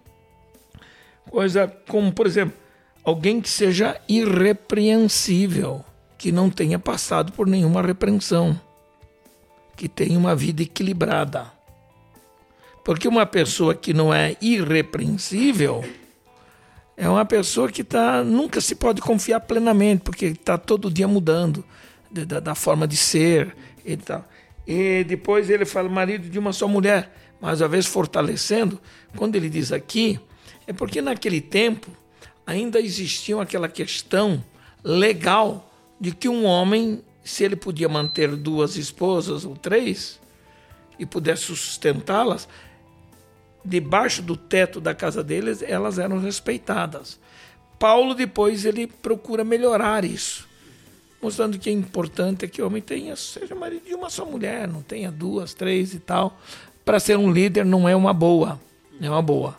coisa 1.31 1.69
como, 1.89 2.13
por 2.13 2.27
exemplo, 2.27 2.57
alguém 3.05 3.41
que 3.41 3.49
seja 3.49 4.01
irrepreensível, 4.09 5.85
que 6.17 6.33
não 6.33 6.49
tenha 6.49 6.79
passado 6.79 7.33
por 7.33 7.47
nenhuma 7.47 7.83
repreensão, 7.83 8.59
que 9.77 9.89
tenha 9.89 10.19
uma 10.19 10.35
vida 10.35 10.63
equilibrada. 10.63 11.56
Porque 12.87 13.09
uma 13.09 13.27
pessoa 13.27 13.75
que 13.75 13.93
não 13.93 14.15
é 14.15 14.37
irrepreensível 14.41 15.85
é 16.97 17.09
uma 17.09 17.25
pessoa 17.25 17.69
que 17.69 17.83
tá, 17.83 18.23
nunca 18.23 18.61
se 18.61 18.77
pode 18.77 19.01
confiar 19.01 19.41
plenamente, 19.41 20.05
porque 20.05 20.27
está 20.27 20.57
todo 20.57 20.89
dia 20.89 21.09
mudando 21.09 21.65
da, 22.09 22.39
da 22.39 22.55
forma 22.55 22.87
de 22.87 22.97
ser 22.97 23.57
e 23.85 23.97
tal. 23.97 24.25
E 24.65 25.03
depois 25.03 25.51
ele 25.51 25.65
fala 25.65 25.89
marido 25.89 26.31
de 26.31 26.39
uma 26.39 26.53
só 26.53 26.69
mulher, 26.69 27.13
mais 27.41 27.61
uma 27.61 27.67
vez 27.67 27.87
fortalecendo. 27.87 28.81
Quando 29.17 29.35
ele 29.35 29.51
diz 29.51 29.73
aqui, 29.73 30.21
é 30.65 30.73
porque 30.73 31.03
naquele 31.03 31.41
tempo 31.41 31.91
ainda 32.47 32.81
existia 32.81 33.43
aquela 33.43 33.69
questão 33.69 34.45
legal 34.85 35.75
de 36.01 36.13
que 36.13 36.29
um 36.29 36.45
homem, 36.45 37.03
se 37.25 37.43
ele 37.43 37.57
podia 37.57 37.89
manter 37.89 38.37
duas 38.37 38.77
esposas 38.77 39.45
ou 39.45 39.57
três 39.57 40.21
e 41.01 41.05
pudesse 41.05 41.43
sustentá-las, 41.43 42.49
debaixo 43.67 44.23
do 44.23 44.37
teto 44.37 44.81
da 44.81 44.95
casa 44.95 45.23
deles, 45.23 45.63
elas 45.63 45.99
eram 45.99 46.19
respeitadas. 46.19 47.19
Paulo 47.79 48.15
depois 48.15 48.65
ele 48.65 48.87
procura 48.87 49.45
melhorar 49.45 50.05
isso 50.05 50.47
mostrando 51.21 51.59
que 51.59 51.69
é 51.69 51.73
importante 51.73 52.47
que 52.47 52.63
o 52.63 52.67
homem 52.67 52.83
tenha, 52.83 53.17
seja 53.17 53.55
marido 53.55 53.85
de 53.85 53.95
uma 53.95 54.11
só 54.11 54.25
mulher, 54.25 54.69
não 54.69 54.83
tenha 54.83 55.11
duas, 55.11 55.55
três 55.55 55.95
e 55.95 55.99
tal. 55.99 56.39
Para 56.85 57.01
ser 57.01 57.19
um 57.19 57.33
líder 57.33 57.65
não 57.65 57.89
é 57.89 57.97
uma 57.97 58.13
boa, 58.13 58.61
é 59.01 59.11
uma 59.11 59.23
boa. 59.23 59.57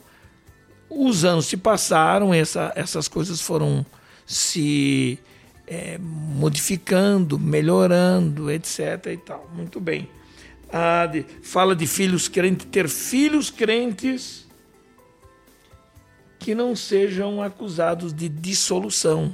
Os 0.90 1.26
anos 1.26 1.46
se 1.46 1.58
passaram, 1.58 2.34
essa, 2.34 2.72
essas 2.76 3.08
coisas 3.08 3.42
foram 3.42 3.86
se 4.26 5.20
é, 5.68 5.98
modificando, 6.00 7.38
melhorando, 7.38 8.50
etc. 8.50 9.06
e 9.08 9.18
tal. 9.18 9.50
Muito 9.54 9.82
bem. 9.82 10.10
Ah, 10.72 11.06
de, 11.06 11.26
fala 11.42 11.76
de 11.76 11.88
filhos 11.88 12.28
crentes, 12.28 12.68
ter 12.70 12.90
filhos 12.90 13.50
crentes 13.50 14.46
que 16.40 16.54
não 16.54 16.76
sejam 16.76 17.42
acusados 17.42 18.14
de 18.14 18.28
dissolução 18.28 19.34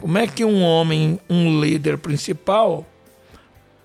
como 0.00 0.18
é 0.18 0.26
que 0.26 0.44
um 0.44 0.62
homem, 0.62 1.20
um 1.30 1.60
líder 1.60 1.98
principal, 1.98 2.86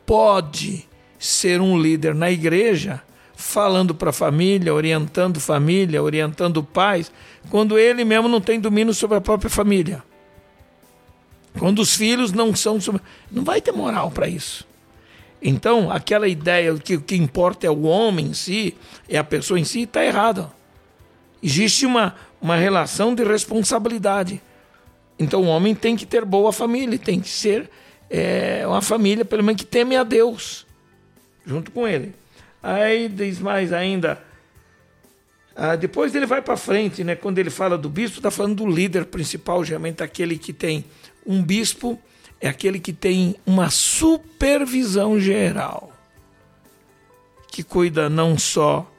pode 0.05 0.87
ser 1.17 1.61
um 1.61 1.79
líder 1.79 2.15
na 2.15 2.31
igreja, 2.31 3.01
falando 3.35 3.93
para 3.93 4.09
a 4.09 4.13
família, 4.13 4.73
orientando 4.73 5.39
família, 5.39 6.01
orientando 6.01 6.63
pais, 6.63 7.11
quando 7.49 7.77
ele 7.77 8.03
mesmo 8.03 8.27
não 8.27 8.41
tem 8.41 8.59
domínio 8.59 8.93
sobre 8.93 9.17
a 9.17 9.21
própria 9.21 9.49
família? 9.49 10.03
Quando 11.57 11.79
os 11.79 11.95
filhos 11.95 12.31
não 12.31 12.55
são. 12.55 12.79
Não 13.31 13.43
vai 13.43 13.59
ter 13.59 13.71
moral 13.71 14.11
para 14.11 14.27
isso. 14.27 14.67
Então, 15.41 15.91
aquela 15.91 16.27
ideia 16.27 16.75
que 16.75 16.95
o 16.95 17.01
que 17.01 17.15
importa 17.15 17.65
é 17.65 17.69
o 17.69 17.83
homem 17.83 18.27
em 18.27 18.33
si, 18.33 18.75
é 19.07 19.17
a 19.17 19.23
pessoa 19.23 19.59
em 19.59 19.63
si, 19.63 19.83
está 19.83 20.03
errada. 20.03 20.51
Existe 21.41 21.85
uma, 21.85 22.15
uma 22.41 22.55
relação 22.55 23.15
de 23.15 23.23
responsabilidade. 23.23 24.41
Então 25.17 25.43
o 25.43 25.47
homem 25.47 25.75
tem 25.75 25.95
que 25.95 26.05
ter 26.05 26.23
boa 26.23 26.53
família, 26.53 26.97
tem 26.97 27.19
que 27.19 27.29
ser 27.29 27.69
é, 28.09 28.65
uma 28.65 28.81
família, 28.81 29.25
pelo 29.25 29.43
menos 29.43 29.61
que 29.61 29.67
teme 29.67 29.95
a 29.97 30.03
Deus, 30.03 30.65
junto 31.45 31.71
com 31.71 31.87
ele. 31.87 32.13
Aí 32.63 33.09
diz 33.09 33.39
mais 33.39 33.73
ainda. 33.73 34.21
Ah, 35.55 35.75
depois 35.75 36.15
ele 36.15 36.25
vai 36.25 36.41
para 36.41 36.55
frente, 36.55 37.03
né? 37.03 37.15
Quando 37.15 37.37
ele 37.37 37.49
fala 37.49 37.77
do 37.77 37.89
bispo, 37.89 38.17
está 38.17 38.31
falando 38.31 38.55
do 38.55 38.67
líder 38.67 39.05
principal, 39.05 39.63
geralmente 39.63 40.01
aquele 40.01 40.37
que 40.37 40.53
tem 40.53 40.85
um 41.25 41.43
bispo, 41.43 41.99
é 42.41 42.47
aquele 42.47 42.79
que 42.79 42.93
tem 42.93 43.35
uma 43.45 43.69
supervisão 43.69 45.19
geral, 45.19 45.91
que 47.51 47.63
cuida 47.63 48.09
não 48.09 48.37
só 48.37 48.89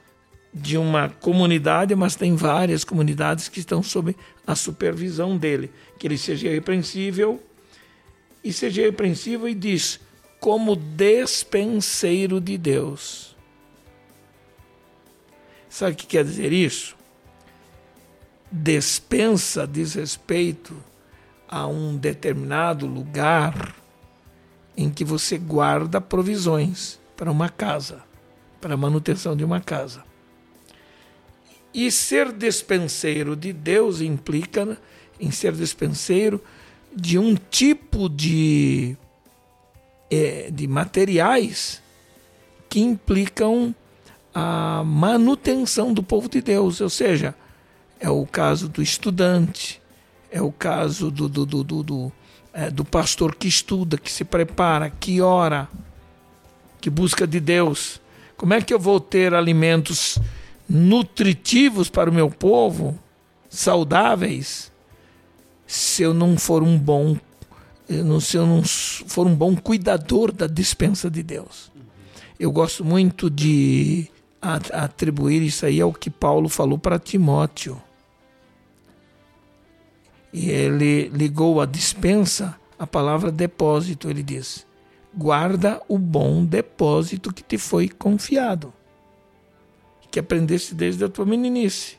de 0.53 0.77
uma 0.77 1.09
comunidade, 1.09 1.95
mas 1.95 2.17
tem 2.17 2.35
várias 2.35 2.85
comunidades 2.85 3.49
que 3.49 3.61
estão 3.61 3.83
sob 3.83 4.17
a 4.47 4.55
supervisão 4.55 5.39
dele, 5.39 5.71
que 5.99 6.07
ele 6.07 6.19
seja 6.19 6.49
irrepreensível 6.49 7.41
e 8.43 8.53
seja 8.53 8.83
irrepreensível 8.83 9.49
e 9.49 9.55
diz 9.55 10.01
como 10.41 10.75
despenseiro 10.75 12.41
de 12.41 12.59
Deus. 12.59 13.37
Sabe 15.69 15.93
o 15.93 15.97
que 15.97 16.07
quer 16.07 16.25
dizer 16.25 16.53
isso? 16.53 16.97
Despensa 18.51 19.67
diz 19.67 19.95
respeito 19.95 20.90
a 21.51 21.67
um 21.67 21.97
determinado 21.97 22.87
lugar 22.87 23.75
em 24.77 24.89
que 24.89 25.05
você 25.05 25.37
guarda 25.37 26.01
provisões 26.01 27.01
para 27.17 27.31
uma 27.31 27.49
casa, 27.49 28.05
para 28.61 28.75
a 28.75 28.77
manutenção 28.77 29.37
de 29.37 29.45
uma 29.45 29.61
casa. 29.61 30.05
E 31.75 31.91
ser 31.91 32.33
despenseiro 32.33 33.35
de 33.35 33.53
Deus 33.53 34.01
implica 34.01 34.79
em 35.19 35.33
ser 35.33 35.53
despenseiro 35.53 36.41
de 36.95 37.19
um 37.19 37.35
tipo 37.35 38.09
de, 38.09 38.97
é, 40.09 40.51
de 40.53 40.69
materiais 40.69 41.83
que 42.69 42.81
implicam 42.81 43.75
a 44.33 44.85
manutenção 44.85 45.93
do 45.93 46.03
povo 46.03 46.29
de 46.29 46.41
Deus, 46.41 46.81
ou 46.81 46.89
seja, 46.89 47.35
é 47.99 48.09
o 48.09 48.25
caso 48.25 48.69
do 48.69 48.81
estudante, 48.81 49.80
é 50.31 50.41
o 50.41 50.53
caso 50.53 51.11
do, 51.11 51.29
do, 51.29 51.45
do, 51.45 51.65
do, 51.65 51.83
do, 51.83 52.13
é, 52.53 52.71
do 52.71 52.85
pastor 52.85 53.35
que 53.35 53.49
estuda, 53.49 53.99
que 53.99 54.11
se 54.11 54.25
prepara, 54.25 54.91
que 54.91 55.21
ora, 55.21 55.69
que 56.81 56.89
busca 56.89 57.27
de 57.27 57.41
Deus. 57.41 58.01
Como 58.37 58.55
é 58.55 58.63
que 58.63 58.73
eu 58.73 58.79
vou 58.79 59.01
ter 59.01 59.35
alimentos 59.35 60.19
nutritivos 60.69 61.91
para 61.91 62.09
o 62.09 62.13
meu 62.13 62.31
povo, 62.31 62.99
saudáveis, 63.49 64.71
se 65.67 66.03
eu 66.03 66.15
não 66.15 66.39
for 66.39 66.63
um 66.63 66.79
bom 66.79 67.19
se 68.21 68.37
eu 68.37 68.47
não 68.47 68.63
for 68.63 69.27
um 69.27 69.35
bom 69.35 69.57
cuidador 69.57 70.31
da 70.31 70.47
dispensa 70.47 71.11
de 71.11 71.25
Deus. 71.25 71.73
Eu 72.39 72.53
gosto 72.53 72.85
muito 72.85 73.29
de 73.29 74.09
atribuir 74.41 75.43
isso 75.43 75.67
aí 75.67 75.81
ao 75.81 75.93
que 75.93 76.09
Paulo 76.09 76.49
falou 76.49 76.79
para 76.79 77.01
Timóteo. 77.01 77.83
E 80.33 80.51
ele 80.51 81.09
ligou 81.09 81.61
a 81.61 81.67
dispensa 81.67 82.59
à 82.79 82.87
palavra 82.87 83.31
depósito. 83.33 84.09
Ele 84.09 84.23
diz: 84.23 84.67
guarda 85.15 85.81
o 85.89 85.99
bom 85.99 86.45
depósito 86.45 87.33
que 87.33 87.43
te 87.43 87.59
foi 87.59 87.89
confiado, 87.89 88.73
que 90.11 90.21
aprendeste 90.21 90.75
desde 90.75 91.05
a 91.05 91.09
tua 91.09 91.27
meninice. 91.27 91.99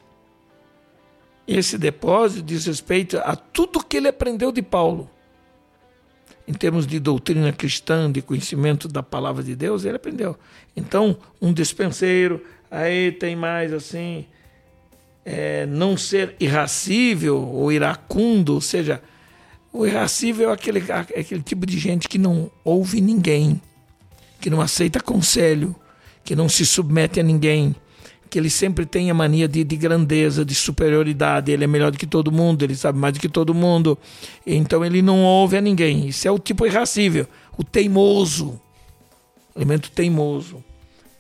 Esse 1.48 1.78
depósito 1.78 2.44
diz 2.44 2.66
respeito 2.66 3.18
a 3.18 3.36
tudo 3.36 3.84
que 3.84 3.98
ele 3.98 4.08
aprendeu 4.08 4.52
de 4.52 4.62
Paulo. 4.62 5.10
Em 6.48 6.54
termos 6.54 6.88
de 6.88 7.00
doutrina 7.00 7.52
cristã, 7.52 8.12
de 8.12 8.22
conhecimento 8.22 8.88
da 8.88 9.04
palavra 9.04 9.44
de 9.44 9.56
Deus, 9.56 9.86
ele 9.86 9.96
aprendeu. 9.96 10.38
Então, 10.76 11.18
um 11.42 11.54
dispenseiro, 11.54 12.44
aí 12.70 13.12
tem 13.12 13.36
mais 13.36 13.74
assim, 13.74 14.26
é, 15.26 15.66
não 15.66 15.96
ser 15.96 16.36
irracível 16.40 17.38
ou 17.38 17.72
iracundo, 17.72 18.54
ou 18.54 18.62
seja, 18.62 19.02
o 19.72 19.86
irracível 19.86 20.50
é 20.50 20.54
aquele, 20.54 20.84
é 21.14 21.20
aquele 21.20 21.42
tipo 21.42 21.66
de 21.66 21.78
gente 21.80 22.08
que 22.08 22.18
não 22.18 22.52
ouve 22.64 23.00
ninguém, 23.00 23.62
que 24.40 24.50
não 24.50 24.60
aceita 24.60 25.00
conselho, 25.00 25.76
que 26.24 26.36
não 26.36 26.50
se 26.50 26.66
submete 26.66 27.20
a 27.20 27.24
ninguém, 27.24 27.76
que 28.30 28.40
ele 28.40 28.50
sempre 28.50 28.86
tem 28.86 29.12
a 29.12 29.14
mania 29.14 29.48
de, 29.48 29.64
de, 29.64 29.76
grandeza, 29.76 30.46
de 30.46 30.56
superioridade, 30.56 31.52
ele 31.52 31.64
é 31.64 31.68
melhor 31.68 31.92
do 31.92 31.98
que 31.98 32.08
todo 32.08 32.32
mundo, 32.32 32.64
ele 32.64 32.76
sabe 32.76 32.98
mais 32.98 33.14
do 33.14 33.20
que 33.20 33.30
todo 33.30 33.54
mundo, 33.54 33.98
então 34.46 34.84
ele 34.84 35.02
não 35.02 35.24
ouve 35.24 35.58
a 35.58 35.62
ninguém. 35.62 36.08
Isso 36.08 36.28
é 36.28 36.32
o 36.32 36.40
tipo 36.40 36.66
irracível, 36.66 37.28
o 37.58 37.64
teimoso, 37.64 38.60
elemento 39.56 39.92
teimoso. 39.92 40.64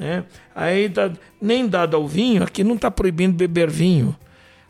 Né? 0.01 0.23
Aí 0.55 0.91
nem 1.39 1.67
dado 1.67 1.95
ao 1.95 2.07
vinho, 2.07 2.41
aqui 2.41 2.63
não 2.63 2.73
está 2.73 2.89
proibindo 2.89 3.35
beber 3.35 3.69
vinho, 3.69 4.15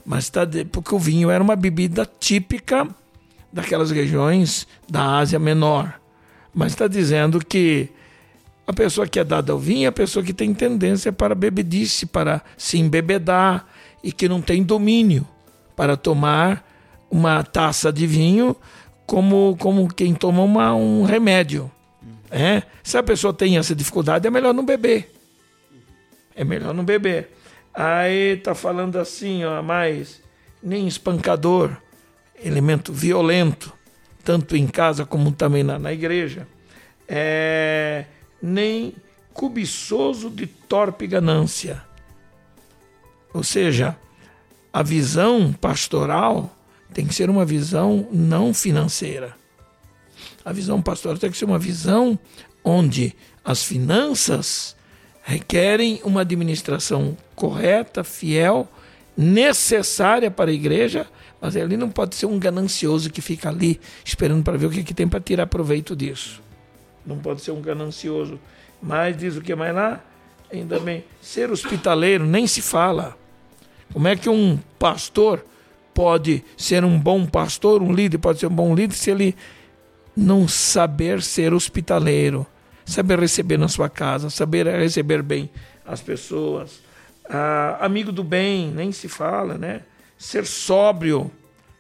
mas 0.06 0.30
tá 0.30 0.44
de, 0.44 0.66
porque 0.66 0.94
o 0.94 1.00
vinho 1.00 1.32
era 1.32 1.42
uma 1.42 1.56
bebida 1.56 2.06
típica 2.20 2.86
daquelas 3.50 3.92
regiões 3.92 4.68
da 4.90 5.20
Ásia 5.20 5.40
Menor. 5.40 5.94
Mas 6.54 6.74
está 6.74 6.86
dizendo 6.86 7.40
que 7.40 7.88
a 8.68 8.74
pessoa 8.74 9.08
que 9.08 9.22
é 9.22 9.24
dada 9.24 9.54
ao 9.54 9.58
vinho 9.58 9.86
é 9.86 9.88
a 9.88 9.92
pessoa 9.94 10.22
que 10.22 10.34
tem 10.34 10.54
tendência 10.54 11.14
para 11.14 11.34
bebedice, 11.34 12.06
para 12.06 12.42
se 12.58 12.78
embebedar 12.78 13.66
e 14.04 14.12
que 14.12 14.28
não 14.28 14.42
tem 14.42 14.62
domínio 14.62 15.26
para 15.78 15.96
tomar 15.96 16.62
uma 17.10 17.42
taça 17.42 17.90
de 17.90 18.06
vinho 18.06 18.54
como, 19.06 19.56
como 19.58 19.88
quem 19.88 20.14
toma 20.14 20.44
uma, 20.44 20.76
um 20.76 21.04
remédio. 21.04 21.72
É? 22.30 22.64
Se 22.84 22.98
a 22.98 23.04
pessoa 23.04 23.34
tem 23.34 23.58
essa 23.58 23.74
dificuldade, 23.74 24.28
é 24.28 24.30
melhor 24.30 24.54
não 24.54 24.66
beber. 24.66 25.11
É 26.36 26.44
melhor 26.44 26.74
não 26.74 26.84
beber. 26.84 27.30
Aí 27.74 28.38
tá 28.38 28.54
falando 28.54 28.98
assim, 28.98 29.44
ó, 29.44 29.62
mais 29.62 30.22
nem 30.62 30.88
espancador, 30.88 31.76
elemento 32.44 32.94
violento, 32.94 33.74
tanto 34.24 34.56
em 34.56 34.68
casa 34.68 35.06
como 35.06 35.32
também 35.32 35.64
na, 35.64 35.80
na 35.80 35.94
igreja. 35.94 36.48
É, 37.08 38.06
nem 38.42 38.94
cobiçoso 39.34 40.30
de 40.30 40.46
torpe 40.46 41.08
ganância. 41.08 41.82
Ou 43.34 43.44
seja, 43.44 43.98
a 44.72 44.84
visão 44.84 45.54
pastoral 45.54 46.56
tem 46.94 47.06
que 47.06 47.14
ser 47.14 47.30
uma 47.30 47.46
visão 47.46 48.08
não 48.12 48.54
financeira. 48.54 49.36
A 50.44 50.52
visão 50.52 50.82
pastoral 50.82 51.18
tem 51.18 51.32
que 51.32 51.38
ser 51.38 51.46
uma 51.46 51.60
visão 51.60 52.20
onde 52.64 53.16
as 53.44 53.64
finanças 53.64 54.76
requerem 55.24 56.02
uma 56.04 56.22
administração 56.22 57.18
correta, 57.36 58.04
fiel, 58.04 58.68
necessária 59.16 60.32
para 60.32 60.52
a 60.52 60.54
igreja, 60.54 61.08
mas 61.40 61.56
ele 61.56 61.78
não 61.78 61.90
pode 61.90 62.16
ser 62.16 62.26
um 62.26 62.40
ganancioso 62.40 63.10
que 63.10 63.22
fica 63.22 63.50
ali 63.50 63.80
esperando 64.04 64.44
para 64.44 64.58
ver 64.58 64.68
o 64.68 64.70
que, 64.70 64.84
que 64.84 64.94
tem 64.94 65.08
para 65.08 65.20
tirar 65.20 65.48
proveito 65.48 65.96
disso. 65.96 66.42
Não 67.06 67.18
pode 67.18 67.42
ser 67.42 67.52
um 67.52 67.62
ganancioso. 67.62 68.40
Mas 68.82 69.16
diz 69.16 69.36
o 69.36 69.42
que 69.42 69.54
mais 69.54 69.76
lá? 69.76 70.04
Ainda 70.52 70.80
bem, 70.80 71.04
ser 71.22 71.52
hospitaleiro 71.52 72.26
nem 72.26 72.48
se 72.48 72.62
fala. 72.62 73.16
Como 73.94 74.08
é 74.08 74.16
que 74.16 74.30
um 74.30 74.60
pastor 74.80 75.46
pode 75.94 76.44
ser 76.58 76.84
um 76.84 77.00
bom 77.00 77.26
pastor, 77.26 77.82
um 77.82 77.94
líder 77.94 78.18
pode 78.18 78.40
ser 78.40 78.48
um 78.48 78.56
bom 78.56 78.74
líder 78.74 78.96
se 78.96 79.12
ele 79.12 79.36
não 80.16 80.48
saber 80.48 81.22
ser 81.22 81.54
hospitaleiro? 81.54 82.46
Saber 82.86 83.20
receber 83.20 83.58
na 83.58 83.68
sua 83.68 83.90
casa, 83.90 84.30
saber 84.30 84.68
receber 84.68 85.22
bem 85.22 85.50
as 85.86 86.02
pessoas. 86.02 86.82
Ah, 87.30 87.78
amigo 87.82 88.12
do 88.12 88.24
bem, 88.24 88.72
nem 88.72 88.92
se 88.92 89.08
fala, 89.08 89.58
né? 89.58 89.82
Ser 90.18 90.46
sóbrio. 90.46 91.32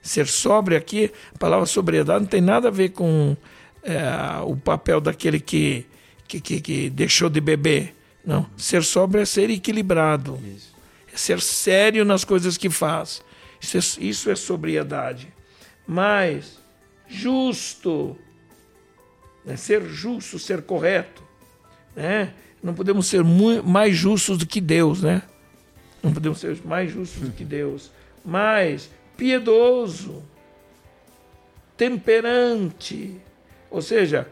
Ser 0.01 0.25
sóbrio 0.27 0.77
aqui, 0.77 1.11
a 1.35 1.37
palavra 1.37 1.65
sobriedade 1.67 2.21
não 2.21 2.27
tem 2.27 2.41
nada 2.41 2.69
a 2.69 2.71
ver 2.71 2.89
com 2.89 3.37
é, 3.83 3.99
o 4.43 4.55
papel 4.55 4.99
daquele 4.99 5.39
que, 5.39 5.85
que, 6.27 6.41
que, 6.41 6.59
que, 6.59 6.89
deixou 6.89 7.29
de 7.29 7.39
beber. 7.39 7.95
Não. 8.25 8.47
Ser 8.57 8.83
sóbrio 8.83 9.21
é 9.21 9.25
ser 9.25 9.49
equilibrado. 9.51 10.39
Isso. 10.55 10.73
É 11.13 11.17
ser 11.17 11.39
sério 11.39 12.03
nas 12.03 12.23
coisas 12.23 12.57
que 12.57 12.69
faz. 12.69 13.21
Isso 13.61 13.77
é, 13.77 14.03
isso 14.03 14.31
é 14.31 14.35
sobriedade. 14.35 15.27
Mas 15.85 16.57
justo 17.07 18.17
né? 19.45 19.55
ser 19.55 19.83
justo, 19.87 20.39
ser 20.39 20.61
correto. 20.61 21.23
Né? 21.95 22.33
Não 22.61 22.73
podemos 22.73 23.07
ser 23.07 23.23
mais 23.23 23.95
justos 23.95 24.37
do 24.37 24.45
que 24.45 24.61
Deus, 24.61 25.01
né? 25.01 25.23
Não 26.01 26.13
podemos 26.13 26.39
ser 26.39 26.59
mais 26.65 26.91
justos 26.91 27.21
do 27.21 27.31
que 27.31 27.43
Deus, 27.43 27.91
mas 28.23 28.89
piedoso, 29.17 30.23
temperante. 31.77 33.19
Ou 33.69 33.81
seja, 33.81 34.27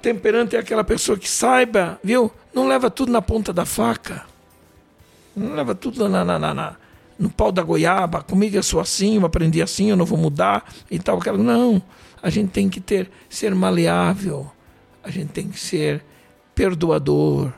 temperante 0.00 0.56
é 0.56 0.58
aquela 0.58 0.84
pessoa 0.84 1.18
que 1.18 1.28
saiba, 1.28 1.98
viu? 2.02 2.30
Não 2.54 2.66
leva 2.66 2.90
tudo 2.90 3.12
na 3.12 3.22
ponta 3.22 3.52
da 3.52 3.64
faca. 3.64 4.24
Não 5.34 5.54
leva 5.54 5.74
tudo 5.74 6.08
na, 6.08 6.24
na, 6.24 6.38
na, 6.38 6.54
na 6.54 6.76
no 7.18 7.30
pau 7.30 7.50
da 7.50 7.62
goiaba. 7.62 8.22
Comigo 8.22 8.56
eu 8.56 8.62
sou 8.62 8.80
assim, 8.80 9.16
eu 9.16 9.26
aprendi 9.26 9.62
assim, 9.62 9.90
eu 9.90 9.96
não 9.96 10.04
vou 10.04 10.18
mudar 10.18 10.70
e 10.90 10.98
tal. 10.98 11.20
Não 11.38 11.82
a 12.26 12.30
gente 12.30 12.50
tem 12.50 12.68
que 12.68 12.80
ter 12.80 13.08
ser 13.28 13.54
maleável, 13.54 14.50
a 15.00 15.08
gente 15.12 15.28
tem 15.28 15.48
que 15.48 15.60
ser 15.60 16.02
perdoador, 16.56 17.52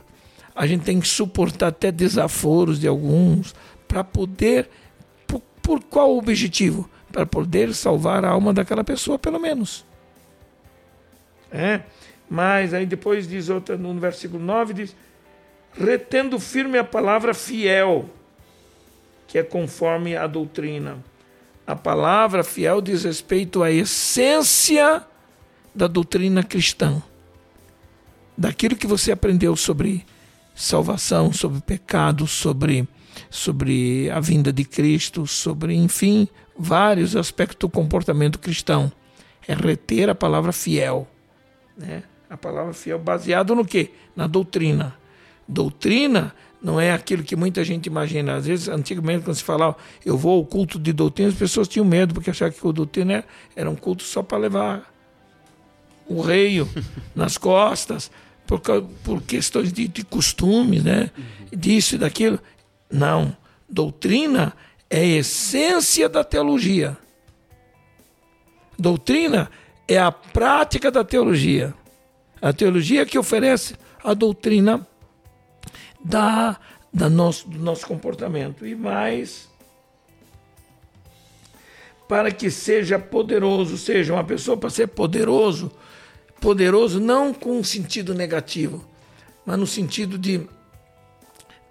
a 0.55 0.67
gente 0.67 0.83
tem 0.83 0.99
que 0.99 1.07
suportar 1.07 1.69
até 1.69 1.91
desaforos 1.91 2.79
de 2.79 2.87
alguns 2.87 3.55
para 3.87 4.03
poder 4.03 4.69
por, 5.25 5.41
por 5.59 5.83
qual 5.85 6.15
objetivo? 6.15 6.87
Para 7.11 7.25
poder 7.25 7.73
salvar 7.73 8.23
a 8.23 8.29
alma 8.29 8.53
daquela 8.53 8.83
pessoa, 8.83 9.17
pelo 9.17 9.39
menos. 9.39 9.83
É? 11.51 11.81
Mas 12.29 12.71
aí 12.71 12.85
depois 12.85 13.27
diz 13.27 13.49
outra 13.49 13.75
no 13.75 13.99
versículo 13.99 14.43
9 14.43 14.75
diz: 14.75 14.95
retendo 15.73 16.39
firme 16.39 16.77
a 16.77 16.83
palavra 16.83 17.33
fiel, 17.33 18.07
que 19.27 19.39
é 19.39 19.41
conforme 19.41 20.15
a 20.15 20.27
doutrina. 20.27 21.03
A 21.69 21.75
palavra 21.75 22.43
fiel 22.43 22.81
diz 22.81 23.03
respeito 23.03 23.61
à 23.61 23.69
essência 23.69 25.05
da 25.75 25.85
doutrina 25.85 26.41
cristã. 26.41 26.99
Daquilo 28.35 28.75
que 28.75 28.87
você 28.87 29.11
aprendeu 29.11 29.55
sobre 29.55 30.03
salvação, 30.55 31.31
sobre 31.31 31.61
pecado, 31.61 32.25
sobre, 32.25 32.89
sobre 33.29 34.09
a 34.09 34.19
vinda 34.19 34.51
de 34.51 34.65
Cristo, 34.65 35.27
sobre, 35.27 35.75
enfim, 35.75 36.27
vários 36.57 37.15
aspectos 37.15 37.59
do 37.59 37.69
comportamento 37.69 38.39
cristão. 38.39 38.91
É 39.47 39.53
reter 39.53 40.09
a 40.09 40.15
palavra 40.15 40.51
fiel. 40.51 41.07
Né? 41.77 42.01
A 42.27 42.35
palavra 42.35 42.73
fiel 42.73 42.97
baseado 42.97 43.53
no 43.53 43.63
quê? 43.63 43.91
Na 44.15 44.25
doutrina. 44.25 44.95
Doutrina 45.47 46.33
não 46.61 46.79
é 46.79 46.91
aquilo 46.91 47.23
que 47.23 47.35
muita 47.35 47.63
gente 47.63 47.87
imagina. 47.87 48.35
Às 48.35 48.45
vezes, 48.45 48.67
antigamente, 48.67 49.23
quando 49.23 49.35
se 49.35 49.43
falava 49.43 49.77
eu 50.05 50.17
vou 50.17 50.37
ao 50.37 50.45
culto 50.45 50.77
de 50.77 50.91
doutrina, 50.91 51.29
as 51.29 51.35
pessoas 51.35 51.67
tinham 51.67 51.85
medo, 51.85 52.13
porque 52.13 52.29
achavam 52.29 52.53
que 52.53 52.67
o 52.67 52.73
doutrina 52.73 53.23
era 53.55 53.69
um 53.69 53.75
culto 53.75 54.03
só 54.03 54.21
para 54.21 54.37
levar 54.37 54.93
o 56.07 56.21
rei 56.21 56.57
nas 57.15 57.37
costas, 57.37 58.11
por, 58.45 58.59
por 59.03 59.21
questões 59.21 59.71
de, 59.71 59.87
de 59.87 60.03
costumes, 60.03 60.83
né? 60.83 61.11
disso 61.55 61.95
e 61.95 61.97
daquilo. 61.97 62.39
Não. 62.89 63.35
Doutrina 63.69 64.53
é 64.89 64.99
a 64.99 65.05
essência 65.05 66.09
da 66.09 66.23
teologia. 66.23 66.97
Doutrina 68.77 69.51
é 69.87 69.97
a 69.97 70.11
prática 70.11 70.89
da 70.89 71.03
teologia. 71.03 71.73
A 72.41 72.53
teologia 72.53 73.05
que 73.05 73.19
oferece 73.19 73.75
a 74.03 74.13
doutrina 74.13 74.87
da, 76.03 76.59
da 76.93 77.09
nosso, 77.09 77.47
do 77.47 77.59
nosso 77.59 77.85
comportamento. 77.85 78.65
E 78.65 78.75
mais, 78.75 79.49
para 82.07 82.31
que 82.31 82.49
seja 82.49 82.97
poderoso, 82.97 83.77
seja 83.77 84.13
uma 84.13 84.23
pessoa 84.23 84.57
para 84.57 84.69
ser 84.69 84.87
poderoso, 84.87 85.71
poderoso 86.41 86.99
não 86.99 87.33
com 87.33 87.59
um 87.59 87.63
sentido 87.63 88.13
negativo, 88.13 88.83
mas 89.45 89.59
no 89.59 89.67
sentido 89.67 90.17
de 90.17 90.47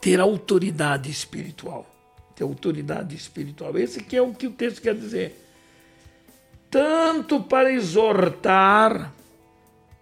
ter 0.00 0.20
autoridade 0.20 1.10
espiritual. 1.10 1.86
Ter 2.34 2.44
autoridade 2.44 3.16
espiritual. 3.16 3.76
Esse 3.76 4.02
que 4.02 4.16
é 4.16 4.22
o 4.22 4.32
que 4.32 4.46
o 4.46 4.52
texto 4.52 4.80
quer 4.80 4.94
dizer. 4.94 5.44
Tanto 6.70 7.40
para 7.42 7.72
exortar 7.72 9.12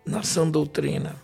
na 0.05 0.23
sã 0.23 0.49
doutrina. 0.49 1.17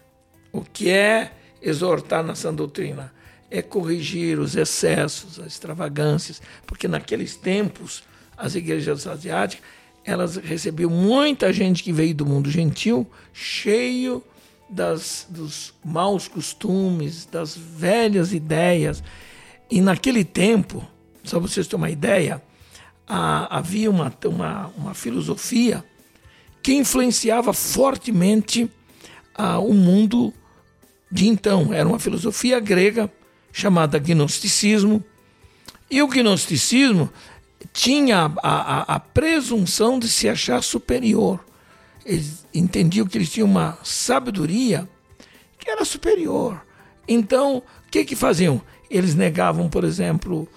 O 0.52 0.62
que 0.62 0.88
é 0.88 1.32
exortar 1.62 2.22
na 2.22 2.34
sã 2.34 2.52
doutrina? 2.52 3.12
É 3.50 3.62
corrigir 3.62 4.38
os 4.38 4.56
excessos, 4.56 5.38
as 5.38 5.46
extravagâncias, 5.46 6.40
porque 6.66 6.88
naqueles 6.88 7.36
tempos 7.36 8.02
as 8.36 8.54
igrejas 8.54 9.06
asiáticas 9.06 9.64
elas 10.04 10.36
recebiam 10.36 10.90
muita 10.90 11.52
gente 11.52 11.82
que 11.82 11.92
veio 11.92 12.14
do 12.14 12.26
mundo 12.26 12.50
gentil, 12.50 13.06
cheio 13.32 14.22
das, 14.68 15.26
dos 15.28 15.74
maus 15.84 16.26
costumes, 16.26 17.26
das 17.26 17.56
velhas 17.56 18.32
ideias. 18.32 19.02
E 19.70 19.80
naquele 19.80 20.24
tempo, 20.24 20.84
só 21.22 21.38
para 21.38 21.48
vocês 21.48 21.66
terem 21.66 21.82
uma 21.82 21.90
ideia, 21.90 22.42
a, 23.06 23.58
havia 23.58 23.90
uma, 23.90 24.12
uma, 24.24 24.66
uma, 24.76 24.94
filosofia 24.94 25.84
que 26.62 26.74
influenciava 26.74 27.52
fortemente 27.52 28.70
a, 29.34 29.58
o 29.58 29.74
mundo 29.74 30.32
de 31.12 31.28
então. 31.28 31.72
Era 31.72 31.88
uma 31.88 32.00
filosofia 32.00 32.58
grega 32.58 33.12
chamada 33.52 33.98
gnosticismo. 33.98 35.04
E 35.88 36.02
o 36.02 36.08
gnosticismo 36.08 37.08
tinha 37.72 38.32
a, 38.42 38.50
a, 38.50 38.96
a 38.96 38.98
presunção 38.98 39.98
de 39.98 40.08
se 40.08 40.28
achar 40.28 40.62
superior 40.62 41.38
eles 42.04 42.46
entendiam 42.52 43.06
que 43.06 43.16
eles 43.16 43.30
tinham 43.30 43.48
uma 43.48 43.78
sabedoria 43.82 44.88
que 45.58 45.70
era 45.70 45.84
superior. 45.84 46.60
Então, 47.06 47.58
o 47.58 47.90
que 47.90 48.04
que 48.04 48.16
faziam? 48.16 48.60
Eles 48.90 49.14
negavam, 49.14 49.68
por 49.68 49.84
exemplo, 49.84 50.48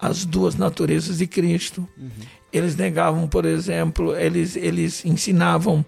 as 0.00 0.24
duas 0.24 0.56
naturezas 0.56 1.18
de 1.18 1.26
Cristo. 1.26 1.86
Uhum. 1.96 2.10
Eles 2.52 2.76
negavam, 2.76 3.28
por 3.28 3.44
exemplo, 3.44 4.16
eles, 4.16 4.56
eles 4.56 5.04
ensinavam 5.04 5.84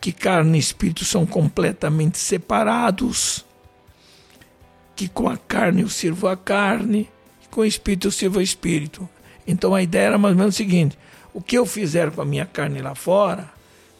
que 0.00 0.12
carne 0.12 0.58
e 0.58 0.60
espírito 0.60 1.04
são 1.04 1.26
completamente 1.26 2.18
separados, 2.18 3.44
que 5.00 5.08
com 5.08 5.30
a 5.30 5.36
carne 5.38 5.80
eu 5.80 5.88
sirvo 5.88 6.28
a 6.28 6.36
carne, 6.36 7.08
que 7.40 7.48
com 7.48 7.62
o 7.62 7.64
espírito 7.64 8.08
eu 8.08 8.10
sirvo 8.10 8.38
o 8.38 8.42
espírito. 8.42 9.08
Então 9.46 9.74
a 9.74 9.82
ideia 9.82 10.08
era 10.08 10.18
mais 10.18 10.34
ou 10.34 10.38
menos 10.38 10.54
o 10.54 10.58
seguinte: 10.58 10.98
o 11.32 11.40
que 11.40 11.56
eu 11.56 11.64
fizer 11.64 12.10
com 12.10 12.20
a 12.20 12.24
minha 12.24 12.44
carne 12.44 12.82
lá 12.82 12.94
fora, 12.94 13.48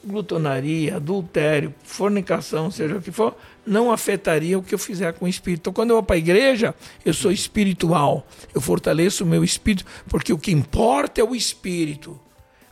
glutonaria, 0.04 0.96
adultério, 0.96 1.74
fornicação, 1.82 2.70
seja 2.70 2.96
o 2.96 3.00
que 3.00 3.10
for, 3.10 3.34
não 3.66 3.90
afetaria 3.90 4.58
o 4.58 4.62
que 4.62 4.74
eu 4.74 4.78
fizer 4.78 5.14
com 5.14 5.24
o 5.24 5.28
espírito. 5.28 5.60
Então, 5.60 5.72
quando 5.72 5.88
eu 5.88 5.96
vou 5.96 6.02
para 6.02 6.16
a 6.16 6.18
igreja, 6.18 6.74
eu 7.02 7.14
sou 7.14 7.32
espiritual. 7.32 8.26
Eu 8.54 8.60
fortaleço 8.60 9.24
o 9.24 9.26
meu 9.26 9.42
espírito, 9.42 9.86
porque 10.06 10.34
o 10.34 10.38
que 10.38 10.52
importa 10.52 11.18
é 11.18 11.24
o 11.24 11.34
espírito. 11.34 12.20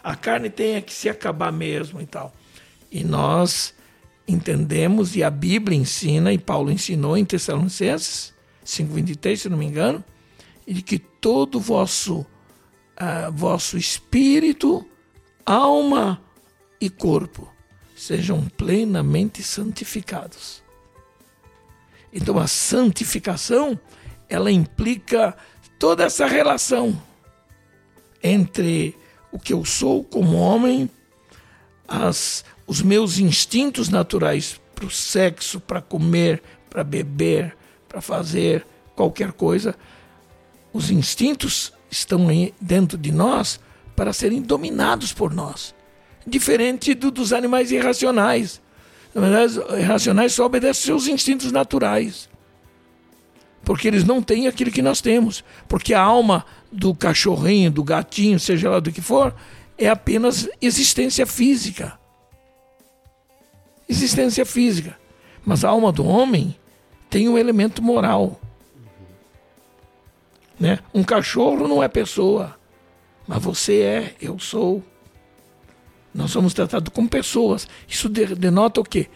A 0.05 0.14
carne 0.14 0.51
tem 0.51 0.83
que 0.83 0.93
se 0.93 1.09
acabar 1.09 1.51
mesmo 1.51 1.99
e 1.99 2.07
tal. 2.07 2.31
E 2.93 3.03
nós 3.03 3.72
entendemos, 4.29 5.16
e 5.16 5.22
a 5.22 5.31
Bíblia 5.31 5.76
ensina, 5.76 6.33
e 6.33 6.39
Paulo 6.39 6.70
ensinou 6.70 7.16
em 7.16 7.24
Tessalonicenses 7.24 8.35
5,23, 8.64 9.37
se 9.37 9.49
não 9.49 9.57
me 9.57 9.66
engano, 9.66 10.05
de 10.66 10.83
que 10.83 10.99
todo 10.99 11.59
vosso, 11.59 12.20
uh, 12.20 13.33
vosso 13.33 13.79
espírito, 13.79 14.87
alma, 15.47 16.22
e 16.81 16.89
corpo 16.89 17.53
sejam 17.97 18.49
plenamente 18.49 19.43
santificados. 19.43 20.62
Então 22.12 22.39
a 22.39 22.47
santificação, 22.47 23.79
ela 24.29 24.51
implica 24.51 25.37
toda 25.79 26.05
essa 26.05 26.26
relação 26.26 27.01
entre 28.22 28.97
o 29.33 29.39
que 29.39 29.53
eu 29.53 29.64
sou 29.64 30.05
como 30.05 30.37
homem, 30.37 30.89
as, 31.87 32.45
os 32.68 32.80
meus 32.82 33.18
instintos 33.18 33.88
naturais 33.88 34.60
para 34.74 34.86
o 34.86 34.90
sexo, 34.90 35.58
para 35.58 35.80
comer, 35.80 36.40
para 36.70 36.84
beber, 36.84 37.56
para 37.88 38.00
fazer 38.00 38.64
qualquer 38.94 39.32
coisa, 39.32 39.74
os 40.72 40.90
instintos 40.90 41.72
estão 41.90 42.28
dentro 42.60 42.96
de 42.96 43.10
nós 43.10 43.58
para 43.96 44.12
serem 44.12 44.40
dominados 44.40 45.12
por 45.12 45.34
nós 45.34 45.74
diferente 46.28 46.94
do, 46.94 47.10
dos 47.10 47.32
animais 47.32 47.72
irracionais. 47.72 48.60
Os 49.14 49.78
irracionais 49.78 50.34
só 50.34 50.44
obedecem 50.46 50.84
seus 50.84 51.06
instintos 51.06 51.50
naturais. 51.50 52.28
Porque 53.64 53.88
eles 53.88 54.04
não 54.04 54.22
têm 54.22 54.46
aquilo 54.46 54.70
que 54.70 54.82
nós 54.82 55.00
temos. 55.00 55.42
Porque 55.66 55.94
a 55.94 56.00
alma 56.00 56.44
do 56.70 56.94
cachorrinho, 56.94 57.70
do 57.70 57.82
gatinho, 57.82 58.38
seja 58.38 58.70
lá 58.70 58.80
do 58.80 58.92
que 58.92 59.00
for, 59.00 59.34
é 59.76 59.88
apenas 59.88 60.48
existência 60.60 61.26
física. 61.26 61.97
Existência 63.89 64.45
física. 64.45 64.99
Mas 65.45 65.64
a 65.64 65.70
alma 65.70 65.91
do 65.91 66.05
homem 66.05 66.55
tem 67.09 67.28
um 67.28 67.39
elemento 67.39 67.82
moral. 67.82 68.41
Né? 70.59 70.78
Um 70.93 71.03
cachorro 71.03 71.68
não 71.68 71.82
é 71.82 71.89
pessoa, 71.89 72.59
mas 73.26 73.43
você 73.43 73.80
é, 73.80 74.14
eu 74.20 74.39
sou. 74.39 74.82
Nós 76.12 76.30
somos 76.30 76.53
tratados 76.53 76.93
como 76.93 77.09
pessoas. 77.09 77.68
Isso 77.89 78.09
denota 78.09 78.80
o 78.80 78.84
quê? 78.84 79.09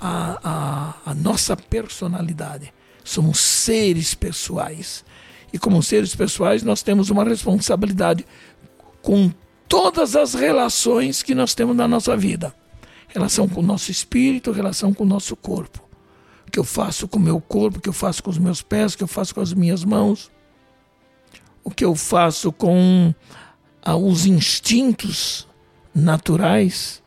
A, 0.00 0.94
a, 1.04 1.10
a 1.10 1.14
nossa 1.14 1.56
personalidade. 1.56 2.72
Somos 3.04 3.38
seres 3.38 4.14
pessoais. 4.14 5.04
E 5.52 5.58
como 5.58 5.82
seres 5.82 6.14
pessoais, 6.16 6.62
nós 6.62 6.82
temos 6.82 7.10
uma 7.10 7.24
responsabilidade 7.24 8.26
com 9.02 9.30
todas 9.68 10.16
as 10.16 10.34
relações 10.34 11.22
que 11.22 11.34
nós 11.34 11.54
temos 11.54 11.76
na 11.76 11.86
nossa 11.86 12.16
vida. 12.16 12.54
Relação 13.12 13.46
com 13.46 13.60
o 13.60 13.62
nosso 13.62 13.90
espírito, 13.90 14.50
relação 14.52 14.94
com 14.94 15.04
o 15.04 15.06
nosso 15.06 15.36
corpo. 15.36 15.86
O 16.46 16.50
que 16.50 16.58
eu 16.58 16.64
faço 16.64 17.06
com 17.06 17.18
o 17.18 17.22
meu 17.22 17.40
corpo, 17.40 17.78
o 17.78 17.80
que 17.80 17.88
eu 17.88 17.92
faço 17.92 18.22
com 18.22 18.30
os 18.30 18.38
meus 18.38 18.62
pés, 18.62 18.94
o 18.94 18.96
que 18.96 19.04
eu 19.04 19.08
faço 19.08 19.34
com 19.34 19.40
as 19.40 19.52
minhas 19.52 19.84
mãos. 19.84 20.30
O 21.62 21.70
que 21.70 21.84
eu 21.84 21.94
faço 21.94 22.50
com 22.50 23.14
ah, 23.82 23.96
os 23.96 24.24
instintos 24.24 25.46
naturais, 25.94 27.02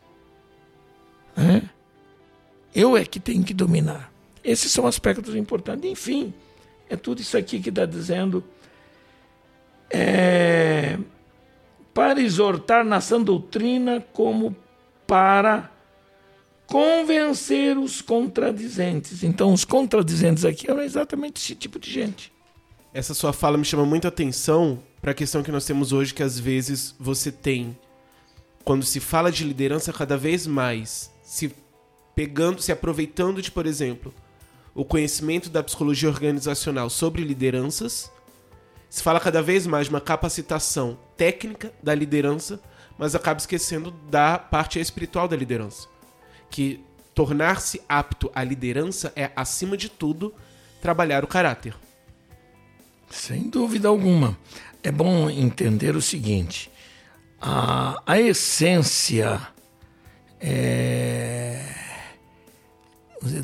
né? 1.36 1.68
eu 2.74 2.96
é 2.96 3.04
que 3.04 3.18
tenho 3.18 3.42
que 3.42 3.52
dominar. 3.52 4.12
Esses 4.44 4.70
são 4.70 4.86
aspectos 4.86 5.34
importantes. 5.34 5.90
Enfim, 5.90 6.32
é 6.88 6.94
tudo 6.96 7.20
isso 7.20 7.36
aqui 7.36 7.58
que 7.58 7.70
está 7.70 7.84
dizendo. 7.84 8.44
É, 9.90 10.98
para 11.92 12.20
exortar 12.20 12.84
na 12.84 13.00
sã 13.00 13.20
doutrina, 13.20 14.04
como 14.12 14.54
para 15.06 15.70
convencer 16.66 17.78
os 17.78 18.02
contradizentes. 18.02 19.22
Então, 19.22 19.52
os 19.52 19.64
contradizentes 19.64 20.44
aqui 20.44 20.70
eram 20.70 20.82
exatamente 20.82 21.40
esse 21.40 21.54
tipo 21.54 21.78
de 21.78 21.90
gente. 21.90 22.32
Essa 22.92 23.14
sua 23.14 23.32
fala 23.32 23.58
me 23.58 23.64
chama 23.64 23.84
muita 23.84 24.08
atenção 24.08 24.82
para 25.00 25.12
a 25.12 25.14
questão 25.14 25.42
que 25.42 25.52
nós 25.52 25.64
temos 25.64 25.92
hoje, 25.92 26.14
que 26.14 26.22
às 26.22 26.38
vezes 26.38 26.94
você 26.98 27.30
tem 27.30 27.76
quando 28.64 28.84
se 28.84 28.98
fala 28.98 29.30
de 29.30 29.44
liderança 29.44 29.92
cada 29.92 30.16
vez 30.16 30.44
mais, 30.44 31.12
se 31.22 31.52
pegando, 32.16 32.60
se 32.60 32.72
aproveitando 32.72 33.40
de, 33.40 33.48
por 33.48 33.64
exemplo, 33.64 34.12
o 34.74 34.84
conhecimento 34.84 35.48
da 35.48 35.62
psicologia 35.62 36.08
organizacional 36.08 36.90
sobre 36.90 37.22
lideranças 37.22 38.10
Se 38.90 39.02
fala 39.02 39.20
cada 39.20 39.42
vez 39.42 39.66
mais 39.66 39.86
de 39.86 39.90
uma 39.90 40.00
capacitação 40.00 40.98
técnica 41.16 41.72
da 41.82 41.94
liderança, 41.94 42.60
mas 42.98 43.14
acaba 43.14 43.38
esquecendo 43.38 43.90
da 44.10 44.38
parte 44.38 44.80
espiritual 44.80 45.28
da 45.28 45.36
liderança. 45.36 45.88
Que 46.50 46.84
tornar-se 47.14 47.80
apto 47.88 48.30
à 48.34 48.44
liderança 48.44 49.12
é, 49.16 49.30
acima 49.34 49.76
de 49.76 49.88
tudo, 49.88 50.34
trabalhar 50.80 51.24
o 51.24 51.26
caráter. 51.26 51.74
Sem 53.10 53.48
dúvida 53.48 53.88
alguma. 53.88 54.36
É 54.82 54.90
bom 54.90 55.30
entender 55.30 55.96
o 55.96 56.02
seguinte: 56.02 56.70
a, 57.40 58.02
a 58.06 58.20
essência 58.20 59.40
é, 60.40 61.74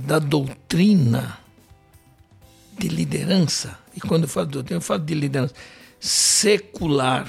da 0.02 0.18
doutrina 0.18 1.38
de 2.78 2.88
liderança, 2.88 3.78
e 3.94 4.00
quando 4.00 4.24
eu 4.24 4.28
falo 4.28 4.46
de 4.46 4.52
doutrina, 4.52 4.78
eu 4.78 4.82
falo 4.82 5.04
de 5.04 5.14
liderança 5.14 5.54
secular, 6.00 7.28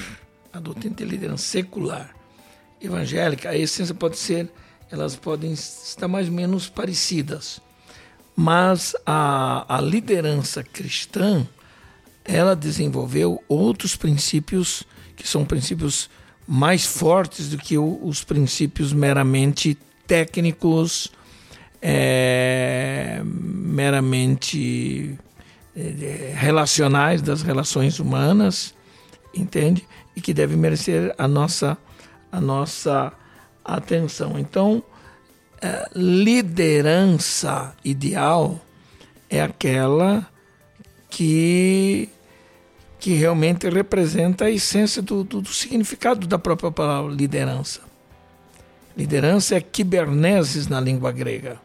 a 0.51 0.59
doutrina 0.59 0.95
de 0.95 1.05
liderança 1.05 1.43
secular, 1.43 2.15
evangélica, 2.81 3.49
a 3.49 3.57
essência 3.57 3.93
pode 3.93 4.17
ser, 4.17 4.51
elas 4.93 5.15
podem 5.15 5.51
estar 5.53 6.07
mais 6.07 6.27
ou 6.27 6.33
menos 6.35 6.69
parecidas, 6.69 7.59
mas 8.35 8.95
a, 9.03 9.65
a 9.67 9.81
liderança 9.81 10.63
cristã, 10.63 11.47
ela 12.23 12.55
desenvolveu 12.55 13.43
outros 13.47 13.95
princípios 13.95 14.83
que 15.15 15.27
são 15.27 15.45
princípios 15.45 16.11
mais 16.47 16.85
fortes 16.85 17.49
do 17.49 17.57
que 17.57 17.75
os 17.75 18.23
princípios 18.23 18.93
meramente 18.93 19.75
técnicos, 20.05 21.11
é, 21.81 23.19
meramente 23.25 25.17
é, 25.75 26.33
relacionais 26.35 27.19
das 27.19 27.41
relações 27.41 27.97
humanas, 27.97 28.75
entende? 29.33 29.87
E 30.15 30.21
que 30.21 30.35
deve 30.35 30.55
merecer 30.55 31.15
a 31.17 31.27
nossa, 31.27 31.75
a 32.31 32.39
nossa 32.39 33.11
atenção. 33.63 34.37
Então, 34.37 34.83
é, 35.61 35.89
liderança 35.95 37.75
ideal 37.83 38.59
é 39.29 39.41
aquela 39.41 40.27
que 41.09 42.09
que 42.99 43.15
realmente 43.15 43.69
representa 43.69 44.45
a 44.45 44.49
essência 44.49 45.01
do, 45.01 45.25
do, 45.25 45.41
do, 45.41 45.49
significado 45.49 46.25
da 46.25 46.39
própria 46.39 46.71
palavra 46.71 47.13
liderança. 47.13 47.81
Liderança 48.95 49.55
é 49.55 49.59
kibernesis 49.59 50.67
na 50.67 50.79
língua 50.79 51.11
grega. 51.11 51.59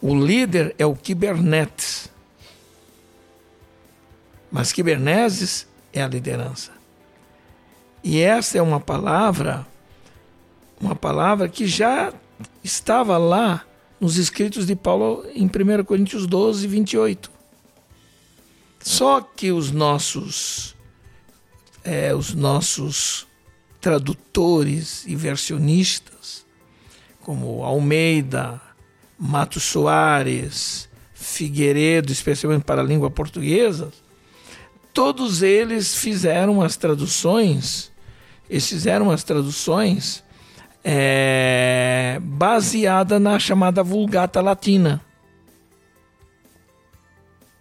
O 0.00 0.14
líder 0.14 0.72
é 0.78 0.86
o 0.86 0.94
kibernetes. 0.94 2.08
Mas 4.52 4.72
kibernesis 4.72 5.66
é 5.92 6.00
a 6.00 6.06
liderança. 6.06 6.77
E 8.08 8.22
essa 8.22 8.56
é 8.56 8.62
uma 8.62 8.80
palavra, 8.80 9.66
uma 10.80 10.96
palavra 10.96 11.46
que 11.46 11.66
já 11.66 12.10
estava 12.64 13.18
lá 13.18 13.66
nos 14.00 14.16
escritos 14.16 14.66
de 14.66 14.74
Paulo 14.74 15.26
em 15.34 15.44
1 15.44 15.84
Coríntios 15.84 16.26
12, 16.26 16.66
28. 16.66 17.30
Só 18.80 19.20
que 19.20 19.52
os 19.52 19.70
nossos, 19.70 20.74
é, 21.84 22.14
os 22.14 22.32
nossos 22.32 23.26
tradutores 23.78 25.04
e 25.06 25.14
versionistas, 25.14 26.46
como 27.20 27.62
Almeida, 27.62 28.58
Mato 29.18 29.60
Soares, 29.60 30.88
Figueiredo, 31.12 32.10
especialmente 32.10 32.64
para 32.64 32.80
a 32.80 32.84
língua 32.86 33.10
portuguesa, 33.10 33.92
todos 34.94 35.42
eles 35.42 35.94
fizeram 35.94 36.62
as 36.62 36.74
traduções, 36.74 37.87
eles 38.48 38.68
fizeram 38.68 39.10
as 39.10 39.22
traduções 39.22 40.24
é, 40.82 42.18
baseada 42.22 43.18
na 43.18 43.38
chamada 43.38 43.82
Vulgata 43.82 44.40
Latina. 44.40 45.00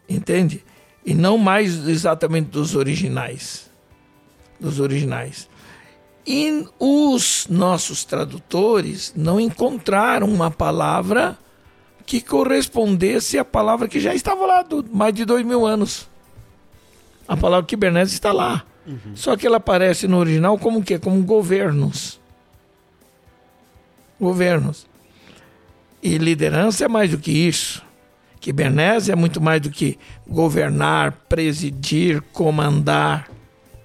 Entende? 0.07 0.63
E 1.05 1.13
não 1.13 1.38
mais 1.38 1.88
exatamente 1.88 2.49
dos 2.49 2.75
originais. 2.75 3.69
Dos 4.59 4.79
originais. 4.79 5.49
E 6.25 6.65
os 6.79 7.47
nossos 7.49 8.03
tradutores 8.03 9.13
não 9.15 9.39
encontraram 9.39 10.27
uma 10.27 10.51
palavra 10.51 11.38
que 12.05 12.21
correspondesse 12.21 13.38
à 13.38 13.45
palavra 13.45 13.88
que 13.88 13.99
já 13.99 14.13
estava 14.13 14.45
lá 14.45 14.61
do 14.61 14.85
mais 14.91 15.13
de 15.13 15.25
dois 15.25 15.45
mil 15.45 15.65
anos. 15.65 16.09
A 17.27 17.35
palavra 17.35 17.67
Kubernetes 17.67 18.13
está 18.13 18.31
lá. 18.31 18.63
Uhum. 18.88 19.15
Só 19.15 19.35
que 19.35 19.45
ela 19.45 19.57
aparece 19.57 20.07
no 20.07 20.17
original 20.17 20.57
como 20.57 20.81
que? 20.81 20.97
Como 20.97 21.21
governos. 21.23 22.19
Governos. 24.19 24.88
E 26.01 26.17
liderança 26.17 26.85
é 26.85 26.88
mais 26.88 27.11
do 27.11 27.17
que 27.17 27.31
isso. 27.31 27.85
Kubernetes 28.43 29.09
é 29.09 29.15
muito 29.15 29.41
mais 29.41 29.61
do 29.61 29.69
que 29.69 29.99
governar, 30.25 31.11
presidir, 31.27 32.21
comandar. 32.31 33.29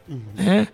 Uhum. 0.08 0.20
Né? 0.36 0.68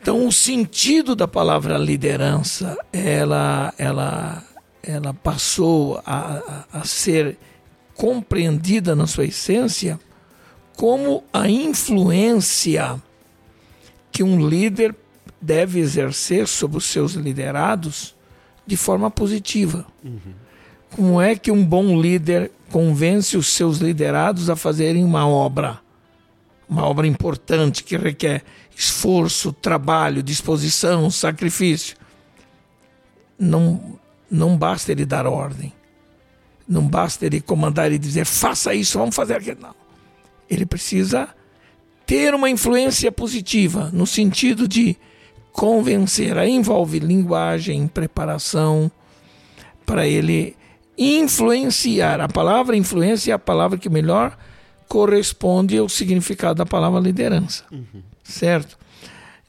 Então, 0.00 0.26
o 0.26 0.30
sentido 0.30 1.16
da 1.16 1.26
palavra 1.26 1.76
liderança, 1.78 2.76
ela, 2.92 3.72
ela, 3.78 4.44
ela 4.82 5.14
passou 5.14 6.00
a, 6.04 6.64
a, 6.72 6.80
a 6.80 6.84
ser 6.84 7.38
compreendida 7.96 8.94
na 8.94 9.06
sua 9.06 9.24
essência 9.24 9.98
como 10.76 11.24
a 11.32 11.48
influência 11.48 13.00
que 14.10 14.22
um 14.22 14.48
líder 14.48 14.94
deve 15.40 15.78
exercer 15.78 16.46
sobre 16.46 16.78
os 16.78 16.84
seus 16.84 17.12
liderados 17.12 18.14
de 18.66 18.76
forma 18.76 19.10
positiva. 19.10 19.86
Uhum. 20.02 20.34
Como 20.90 21.20
é 21.20 21.36
que 21.36 21.50
um 21.50 21.64
bom 21.64 22.00
líder 22.00 22.50
convence 22.70 23.36
os 23.36 23.48
seus 23.48 23.78
liderados 23.78 24.48
a 24.48 24.56
fazerem 24.56 25.04
uma 25.04 25.28
obra? 25.28 25.80
Uma 26.68 26.84
obra 26.84 27.06
importante 27.06 27.84
que 27.84 27.96
requer 27.96 28.42
esforço, 28.74 29.52
trabalho, 29.52 30.22
disposição, 30.22 31.10
sacrifício. 31.10 31.96
Não, 33.38 33.98
não 34.30 34.56
basta 34.56 34.92
ele 34.92 35.04
dar 35.04 35.26
ordem. 35.26 35.72
Não 36.66 36.86
basta 36.86 37.26
ele 37.26 37.40
comandar 37.40 37.92
e 37.92 37.98
dizer 37.98 38.24
faça 38.24 38.74
isso, 38.74 38.98
vamos 38.98 39.14
fazer 39.14 39.34
aquilo. 39.34 39.60
Não 39.60 39.83
ele 40.48 40.66
precisa 40.66 41.28
ter 42.06 42.34
uma 42.34 42.50
influência 42.50 43.10
positiva, 43.10 43.90
no 43.92 44.06
sentido 44.06 44.68
de 44.68 44.96
convencer, 45.52 46.36
aí 46.36 46.50
envolve 46.50 46.98
linguagem, 46.98 47.86
preparação, 47.86 48.90
para 49.86 50.06
ele 50.06 50.56
influenciar. 50.98 52.20
A 52.20 52.28
palavra 52.28 52.76
influência 52.76 53.32
é 53.32 53.34
a 53.34 53.38
palavra 53.38 53.78
que 53.78 53.88
melhor 53.88 54.36
corresponde 54.88 55.78
ao 55.78 55.88
significado 55.88 56.56
da 56.56 56.66
palavra 56.66 57.00
liderança, 57.00 57.64
uhum. 57.70 58.02
certo? 58.22 58.76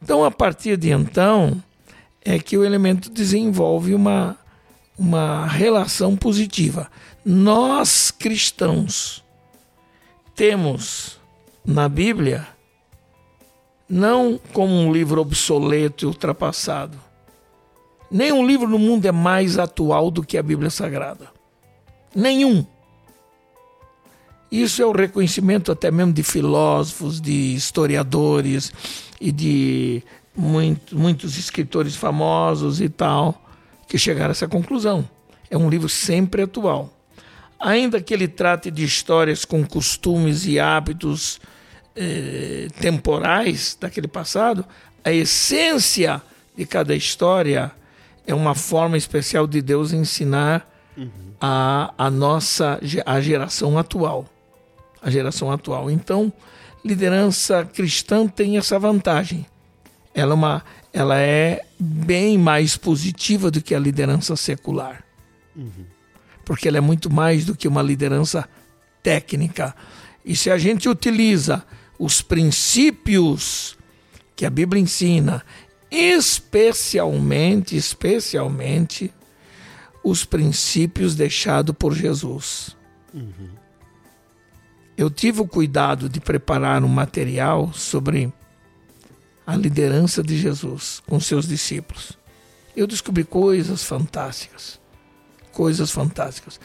Então, 0.02 0.24
a 0.24 0.30
partir 0.30 0.78
de 0.78 0.92
então, 0.92 1.62
é 2.24 2.38
que 2.38 2.58
o 2.58 2.64
elemento 2.64 3.10
desenvolve 3.10 3.96
uma, 3.96 4.38
uma 4.98 5.48
relação 5.48 6.16
positiva. 6.16 6.90
Nós 7.26 8.12
cristãos, 8.12 9.25
temos 10.36 11.18
na 11.66 11.88
Bíblia 11.88 12.46
não 13.88 14.40
como 14.52 14.74
um 14.74 14.92
livro 14.92 15.22
obsoleto 15.22 16.06
e 16.06 16.08
ultrapassado. 16.08 17.00
Nenhum 18.12 18.46
livro 18.46 18.68
no 18.68 18.78
mundo 18.78 19.06
é 19.06 19.12
mais 19.12 19.58
atual 19.58 20.12
do 20.12 20.24
que 20.24 20.38
a 20.38 20.44
Bíblia 20.44 20.70
Sagrada. 20.70 21.30
Nenhum. 22.14 22.66
Isso 24.52 24.82
é 24.82 24.86
o 24.86 24.92
reconhecimento 24.92 25.72
até 25.72 25.90
mesmo 25.90 26.14
de 26.14 26.24
filósofos, 26.24 27.20
de 27.20 27.56
historiadores 27.56 28.72
e 29.20 29.32
de 29.32 30.04
muito, 30.36 30.98
muitos 30.98 31.38
escritores 31.38 31.96
famosos 31.96 32.82
e 32.82 32.90
tal, 32.90 33.42
que 33.88 33.98
chegaram 33.98 34.30
a 34.30 34.32
essa 34.32 34.48
conclusão. 34.48 35.08
É 35.50 35.58
um 35.58 35.70
livro 35.70 35.90
sempre 35.90 36.44
atual 36.44 36.95
ainda 37.60 38.02
que 38.02 38.14
ele 38.14 38.28
trate 38.28 38.70
de 38.70 38.84
histórias 38.84 39.46
com 39.46 39.66
costumes 39.66 40.46
e 40.46 40.60
hábitos 40.60 41.40
eh, 41.96 42.68
temporais 42.80 43.78
daquele 43.80 44.08
passado, 44.08 44.66
a 45.04 45.12
essência 45.12 46.22
de 46.56 46.66
cada 46.66 46.96
história 46.96 47.72
é 48.28 48.34
uma 48.34 48.56
forma 48.56 48.98
especial 48.98 49.46
de 49.48 49.62
Deus 49.62 49.94
ensinar 49.94 50.70
uhum. 50.98 51.10
a, 51.40 51.94
a 51.98 52.10
nossa 52.10 52.80
a 53.06 53.22
geração 53.22 53.78
atual. 53.78 54.26
A 55.02 55.10
geração 55.10 55.52
atual. 55.52 55.92
Então, 55.92 56.34
liderança 56.84 57.64
cristã 57.66 58.28
tem 58.28 58.58
essa 58.58 58.80
vantagem. 58.80 59.46
Ela 60.14 60.32
é, 60.32 60.36
uma, 60.36 60.64
ela 60.92 61.20
é 61.20 61.64
bem 61.80 62.38
mais 62.38 62.76
positiva 62.76 63.52
do 63.52 63.62
que 63.62 63.76
a 63.76 63.80
liderança 63.80 64.36
secular. 64.36 65.04
Uhum 65.56 65.95
porque 66.46 66.68
ela 66.68 66.78
é 66.78 66.82
muito 66.82 67.12
mais 67.12 67.44
do 67.44 67.56
que 67.56 67.68
uma 67.68 67.82
liderança 67.82 68.48
técnica. 69.04 69.76
E 70.24 70.36
se 70.36 70.50
a 70.50 70.58
gente 70.58 70.88
utiliza 70.88 71.66
os 71.98 72.22
princípios 72.22 73.78
que 74.36 74.46
a 74.46 74.50
Bíblia 74.50 74.82
ensina, 74.82 75.44
especialmente, 75.90 77.76
especialmente 77.76 79.14
os 80.04 80.24
princípios 80.26 81.16
deixados 81.16 81.76
por 81.78 81.94
Jesus. 81.94 82.76
Uhum. 83.14 83.50
Eu 84.98 85.10
tive 85.10 85.42
o 85.42 85.48
cuidado 85.48 86.08
de 86.08 86.20
preparar 86.20 86.84
um 86.84 86.88
material 86.88 87.74
sobre 87.74 88.32
a 89.46 89.56
liderança 89.56 90.22
de 90.22 90.38
Jesus 90.38 91.02
com 91.08 91.20
seus 91.20 91.48
discípulos. 91.48 92.14
Eu 92.76 92.88
descobri 92.88 93.24
coisas 93.24 93.84
fantásticas. 93.84 94.80
Coisas 95.56 95.90
fantásticas. 95.90 96.60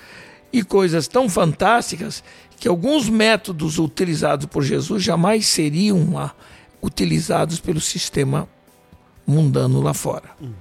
E 0.52 0.64
coisas 0.64 1.06
tão 1.06 1.28
fantásticas 1.28 2.24
que 2.58 2.66
alguns 2.66 3.08
métodos 3.08 3.78
utilizados 3.78 4.46
por 4.46 4.64
Jesus 4.64 5.00
jamais 5.00 5.46
seriam 5.46 6.18
ah, 6.18 6.34
utilizados 6.82 7.60
pelo 7.60 7.80
sistema 7.80 8.48
mundano 9.24 9.80
lá 9.80 9.94
fora. 9.94 10.30
Uhum. 10.40 10.52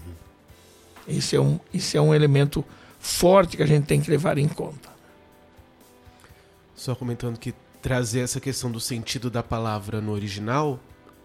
Esse, 1.08 1.36
é 1.36 1.42
um, 1.42 1.60
esse 1.74 1.98
é 1.98 2.02
um 2.02 2.14
elemento 2.14 2.64
forte 3.00 3.58
que 3.58 3.64
a 3.64 3.66
gente 3.66 3.86
tem 3.86 4.00
que 4.00 4.12
levar 4.12 4.38
em 4.38 4.48
conta. 4.48 4.90
Só 6.76 6.94
comentando 6.94 7.40
que 7.40 7.52
trazer 7.82 8.20
essa 8.20 8.40
questão 8.40 8.72
do 8.72 8.80
sentido 8.80 9.32
da 9.32 9.42
palavra 9.42 10.00
no 10.00 10.12
original 10.12 10.80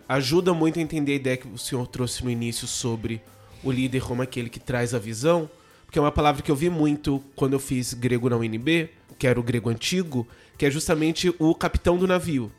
ajuda 0.09 0.55
muito 0.55 0.78
a 0.78 0.82
entender 0.82 1.12
a 1.12 1.16
ideia 1.16 1.36
que 1.36 1.48
o 1.48 1.59
senhor 1.59 1.86
trouxe 1.86 2.24
no 2.24 2.31
início 2.31 2.66
sobre 2.66 3.20
o 3.62 3.70
líder 3.70 4.02
como 4.02 4.22
aquele 4.22 4.48
que 4.48 4.60
traz 4.60 4.94
a 4.94 4.98
visão, 4.98 5.48
porque 5.94 6.00
é 6.00 6.02
uma 6.02 6.10
palavra 6.10 6.42
que 6.42 6.50
eu 6.50 6.56
vi 6.56 6.68
muito 6.68 7.22
quando 7.36 7.52
eu 7.52 7.60
fiz 7.60 7.94
grego 7.94 8.28
na 8.28 8.36
UNB, 8.36 8.90
que 9.16 9.28
era 9.28 9.38
o 9.38 9.42
grego 9.44 9.70
antigo, 9.70 10.26
que 10.58 10.66
é 10.66 10.70
justamente 10.70 11.32
o 11.38 11.54
capitão 11.54 11.96
do 11.96 12.04
navio. 12.04 12.50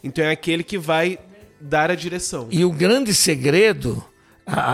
Então 0.00 0.24
é 0.24 0.30
aquele 0.30 0.62
que 0.62 0.78
vai 0.78 1.18
dar 1.60 1.90
a 1.90 1.96
direção. 1.96 2.46
E 2.52 2.64
o 2.64 2.70
grande 2.70 3.12
segredo 3.12 4.00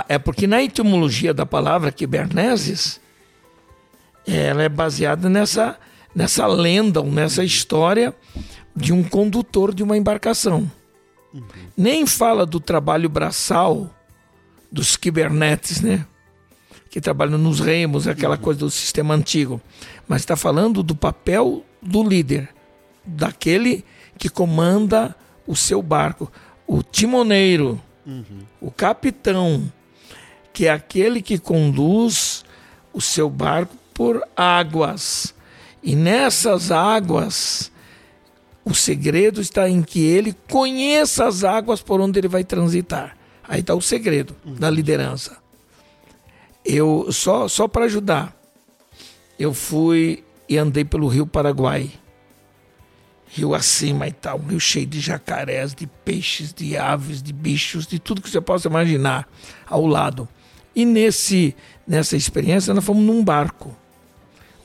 é 0.06 0.18
porque 0.18 0.46
na 0.46 0.62
etimologia 0.62 1.32
da 1.32 1.46
palavra 1.46 1.90
Kiberneses, 1.90 3.00
ela 4.26 4.64
é 4.64 4.68
baseada 4.68 5.30
nessa, 5.30 5.78
nessa 6.14 6.46
lenda, 6.46 7.02
nessa 7.02 7.42
história 7.42 8.14
de 8.76 8.92
um 8.92 9.02
condutor 9.02 9.74
de 9.74 9.82
uma 9.82 9.96
embarcação. 9.96 10.70
Uhum. 11.32 11.42
Nem 11.74 12.06
fala 12.06 12.44
do 12.44 12.60
trabalho 12.60 13.08
braçal 13.08 13.88
dos 14.70 14.94
kibernetes, 14.94 15.80
né? 15.80 16.04
Que 16.90 17.00
trabalham 17.00 17.38
nos 17.38 17.60
remos, 17.60 18.08
aquela 18.08 18.34
uhum. 18.34 18.42
coisa 18.42 18.60
do 18.60 18.70
sistema 18.70 19.14
antigo. 19.14 19.60
Mas 20.08 20.22
está 20.22 20.36
falando 20.36 20.82
do 20.82 20.94
papel 20.94 21.64
do 21.80 22.02
líder 22.02 22.48
daquele 23.04 23.84
que 24.18 24.28
comanda 24.28 25.14
o 25.46 25.56
seu 25.56 25.82
barco, 25.82 26.30
o 26.66 26.82
timoneiro, 26.82 27.80
uhum. 28.06 28.40
o 28.60 28.70
capitão, 28.70 29.72
que 30.52 30.66
é 30.66 30.70
aquele 30.70 31.22
que 31.22 31.38
conduz 31.38 32.44
o 32.92 33.00
seu 33.00 33.30
barco 33.30 33.74
por 33.94 34.22
águas. 34.36 35.34
E 35.82 35.96
nessas 35.96 36.70
águas, 36.70 37.72
o 38.64 38.74
segredo 38.74 39.40
está 39.40 39.68
em 39.68 39.82
que 39.82 40.04
ele 40.04 40.36
conheça 40.50 41.26
as 41.26 41.44
águas 41.44 41.80
por 41.80 42.00
onde 42.00 42.18
ele 42.18 42.28
vai 42.28 42.44
transitar. 42.44 43.16
Aí 43.42 43.60
está 43.60 43.74
o 43.74 43.80
segredo 43.80 44.36
uhum. 44.44 44.54
da 44.54 44.70
liderança. 44.70 45.38
Eu 46.64 47.10
só 47.10 47.48
só 47.48 47.66
para 47.66 47.86
ajudar, 47.86 48.36
eu 49.38 49.54
fui 49.54 50.24
e 50.48 50.58
andei 50.58 50.84
pelo 50.84 51.08
Rio 51.08 51.26
Paraguai 51.26 51.90
rio 53.32 53.54
acima 53.54 54.08
e 54.08 54.12
tal, 54.12 54.38
um 54.40 54.48
rio 54.48 54.60
cheio 54.60 54.86
de 54.86 54.98
jacarés, 54.98 55.72
de 55.72 55.86
peixes, 55.86 56.52
de 56.52 56.76
aves, 56.76 57.22
de 57.22 57.32
bichos, 57.32 57.86
de 57.86 57.98
tudo 57.98 58.20
que 58.20 58.28
você 58.28 58.40
possa 58.40 58.68
imaginar 58.68 59.28
ao 59.66 59.86
lado. 59.86 60.28
E 60.74 60.84
nesse 60.84 61.54
nessa 61.86 62.16
experiência 62.16 62.74
nós 62.74 62.84
fomos 62.84 63.04
num 63.04 63.22
barco, 63.22 63.74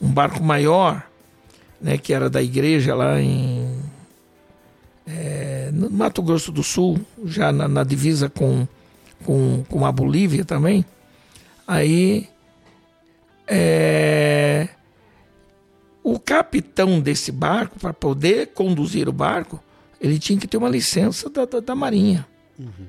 um 0.02 0.10
barco 0.12 0.44
maior, 0.44 1.04
né, 1.80 1.98
que 1.98 2.14
era 2.14 2.30
da 2.30 2.42
igreja 2.42 2.96
lá 2.96 3.22
em 3.22 3.70
é, 5.06 5.70
no 5.72 5.90
Mato 5.90 6.24
Grosso 6.24 6.52
do 6.52 6.64
Sul, 6.64 7.00
já 7.26 7.52
na, 7.52 7.68
na 7.68 7.84
divisa 7.84 8.30
com, 8.30 8.68
com, 9.24 9.64
com 9.70 9.86
a 9.86 9.92
Bolívia 9.92 10.44
também. 10.44 10.84
Aí 11.68 12.30
é, 13.48 14.70
o 16.04 16.20
capitão 16.20 17.00
desse 17.00 17.32
barco, 17.32 17.80
para 17.80 17.94
poder 17.94 18.48
conduzir 18.54 19.10
o 19.10 19.14
barco, 19.14 19.62
ele 20.00 20.20
tinha 20.20 20.40
que 20.40 20.48
ter 20.48 20.58
uma 20.58 20.70
licença 20.70 21.30
da, 21.30 21.46
da, 21.46 21.60
da 21.60 21.76
Marinha. 21.76 22.28
Uhum. 22.60 22.88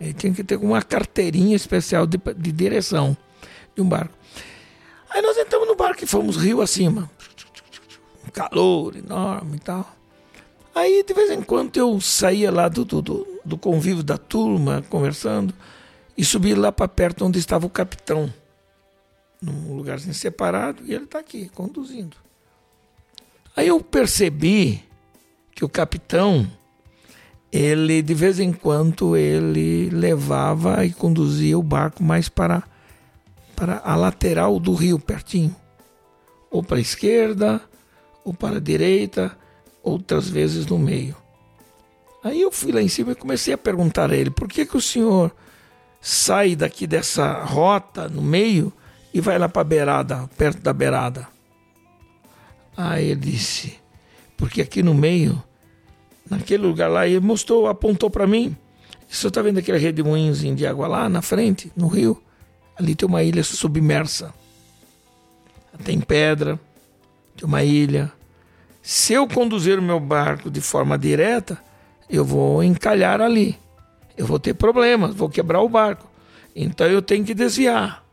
Ele 0.00 0.12
tinha 0.12 0.32
que 0.32 0.44
ter 0.44 0.56
uma 0.56 0.82
carteirinha 0.82 1.56
especial 1.56 2.06
de, 2.06 2.18
de 2.36 2.52
direção 2.52 3.16
de 3.74 3.82
um 3.82 3.88
barco. 3.88 4.14
Aí 5.10 5.22
nós 5.22 5.36
entramos 5.36 5.66
no 5.66 5.74
barco 5.74 6.04
e 6.04 6.06
fomos 6.06 6.36
rio 6.36 6.60
acima. 6.60 7.10
Um 8.26 8.30
calor 8.30 8.94
enorme 8.96 9.56
e 9.56 9.60
tal. 9.60 9.90
Aí 10.74 11.02
de 11.02 11.14
vez 11.14 11.30
em 11.30 11.42
quando 11.42 11.76
eu 11.76 12.00
saía 12.00 12.52
lá 12.52 12.68
do, 12.68 12.84
do, 12.84 13.26
do 13.44 13.58
convívio 13.58 14.02
da 14.02 14.18
turma, 14.18 14.84
conversando, 14.88 15.54
e 16.18 16.24
subia 16.24 16.58
lá 16.58 16.72
para 16.72 16.88
perto 16.88 17.24
onde 17.24 17.38
estava 17.38 17.64
o 17.64 17.70
capitão 17.70 18.32
num 19.40 19.76
lugarzinho 19.76 20.12
separado 20.12 20.82
e 20.84 20.92
ele 20.92 21.04
está 21.04 21.20
aqui 21.20 21.48
conduzindo. 21.50 22.16
Aí 23.56 23.68
eu 23.68 23.80
percebi 23.80 24.84
que 25.54 25.64
o 25.64 25.68
capitão, 25.68 26.50
ele 27.52 28.02
de 28.02 28.14
vez 28.14 28.40
em 28.40 28.52
quando 28.52 29.16
ele 29.16 29.90
levava 29.90 30.84
e 30.84 30.92
conduzia 30.92 31.56
o 31.56 31.62
barco 31.62 32.02
mais 32.02 32.28
para 32.28 32.64
para 33.54 33.80
a 33.84 33.96
lateral 33.96 34.60
do 34.60 34.72
rio 34.72 35.00
pertinho, 35.00 35.54
ou 36.48 36.62
para 36.62 36.76
a 36.76 36.80
esquerda, 36.80 37.60
ou 38.24 38.32
para 38.32 38.58
a 38.58 38.60
direita, 38.60 39.36
outras 39.82 40.28
vezes 40.28 40.64
no 40.66 40.78
meio. 40.78 41.16
Aí 42.22 42.40
eu 42.40 42.52
fui 42.52 42.70
lá 42.70 42.80
em 42.80 42.86
cima 42.86 43.12
e 43.12 43.16
comecei 43.16 43.52
a 43.52 43.58
perguntar 43.58 44.12
a 44.12 44.16
ele: 44.16 44.30
por 44.30 44.46
que 44.46 44.64
que 44.64 44.76
o 44.76 44.80
senhor 44.80 45.34
sai 46.00 46.56
daqui 46.56 46.86
dessa 46.86 47.44
rota 47.44 48.08
no 48.08 48.22
meio 48.22 48.72
e 49.12 49.20
vai 49.20 49.38
lá 49.38 49.48
para 49.48 49.62
a 49.62 49.64
beirada, 49.64 50.30
perto 50.36 50.60
da 50.60 50.72
beirada. 50.72 51.26
Aí 52.76 53.06
ele 53.06 53.20
disse, 53.20 53.76
porque 54.36 54.62
aqui 54.62 54.82
no 54.82 54.94
meio, 54.94 55.42
naquele 56.30 56.62
lugar 56.62 56.88
lá, 56.88 57.06
ele 57.06 57.20
mostrou, 57.20 57.66
apontou 57.66 58.08
para 58.08 58.26
mim. 58.26 58.56
Você 59.08 59.28
está 59.28 59.42
vendo 59.42 59.58
aquele 59.58 59.78
redemoinhozinho 59.78 60.54
de 60.54 60.66
água 60.66 60.86
lá 60.86 61.08
na 61.08 61.22
frente, 61.22 61.72
no 61.74 61.88
rio? 61.88 62.22
Ali 62.76 62.94
tem 62.94 63.08
uma 63.08 63.22
ilha 63.22 63.42
submersa. 63.42 64.32
Tem 65.82 66.00
pedra, 66.00 66.60
tem 67.36 67.46
uma 67.46 67.64
ilha. 67.64 68.12
Se 68.82 69.12
eu 69.12 69.26
conduzir 69.26 69.78
o 69.78 69.82
meu 69.82 69.98
barco 69.98 70.50
de 70.50 70.60
forma 70.60 70.96
direta, 70.96 71.58
eu 72.08 72.24
vou 72.24 72.62
encalhar 72.62 73.20
ali. 73.20 73.58
Eu 74.18 74.26
vou 74.26 74.38
ter 74.38 74.52
problemas, 74.52 75.14
vou 75.14 75.30
quebrar 75.30 75.62
o 75.62 75.68
barco. 75.68 76.06
Então 76.54 76.86
eu 76.86 77.00
tenho 77.00 77.24
que 77.24 77.32
desviar 77.32 78.06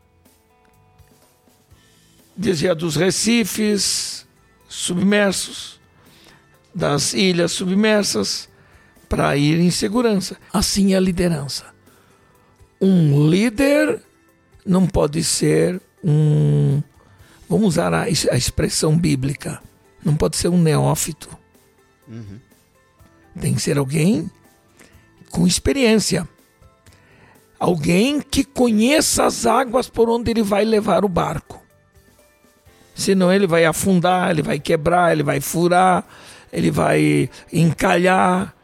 dizia 2.36 2.74
dos 2.74 2.96
recifes 2.96 4.26
submersos, 4.68 5.80
das 6.74 7.14
ilhas 7.14 7.52
submersas, 7.52 8.48
para 9.08 9.36
ir 9.36 9.58
em 9.60 9.70
segurança. 9.70 10.36
Assim 10.52 10.92
é 10.92 10.96
a 10.96 11.00
liderança. 11.00 11.64
Um 12.80 13.28
líder 13.28 14.02
não 14.64 14.86
pode 14.86 15.24
ser 15.24 15.80
um. 16.04 16.82
Vamos 17.48 17.68
usar 17.68 17.94
a, 17.94 18.02
a 18.02 18.08
expressão 18.08 18.98
bíblica. 18.98 19.62
Não 20.04 20.16
pode 20.16 20.36
ser 20.36 20.48
um 20.48 20.60
neófito. 20.60 21.28
Uhum. 22.06 22.38
Tem 23.40 23.54
que 23.54 23.62
ser 23.62 23.78
alguém 23.78 24.30
com 25.30 25.46
experiência. 25.46 26.28
Alguém 27.58 28.20
que 28.20 28.44
conheça 28.44 29.24
as 29.24 29.46
águas 29.46 29.88
por 29.88 30.08
onde 30.10 30.30
ele 30.30 30.42
vai 30.42 30.64
levar 30.64 31.04
o 31.04 31.08
barco 31.08 31.66
senão 32.96 33.30
ele 33.30 33.46
vai 33.46 33.66
afundar, 33.66 34.30
ele 34.30 34.42
vai 34.42 34.58
quebrar, 34.58 35.12
ele 35.12 35.22
vai 35.22 35.38
furar, 35.38 36.04
ele 36.50 36.70
vai 36.70 37.28
encalhar. 37.52 38.54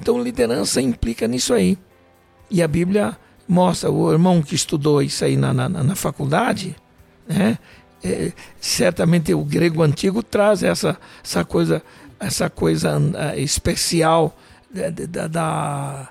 Então, 0.00 0.22
liderança 0.22 0.80
implica 0.80 1.26
nisso 1.26 1.52
aí. 1.52 1.76
E 2.48 2.62
a 2.62 2.68
Bíblia 2.68 3.18
mostra, 3.48 3.90
o 3.90 4.12
irmão 4.12 4.40
que 4.40 4.54
estudou 4.54 5.02
isso 5.02 5.24
aí 5.24 5.36
na, 5.36 5.52
na, 5.52 5.68
na 5.68 5.96
faculdade, 5.96 6.76
né? 7.28 7.58
É, 8.02 8.32
certamente 8.60 9.32
o 9.32 9.42
grego 9.42 9.82
antigo 9.82 10.22
traz 10.22 10.62
essa, 10.62 10.98
essa 11.24 11.42
coisa, 11.42 11.82
essa 12.20 12.50
coisa 12.50 12.98
uh, 12.98 13.38
especial 13.38 14.36
da, 14.74 15.28
da, 15.28 16.08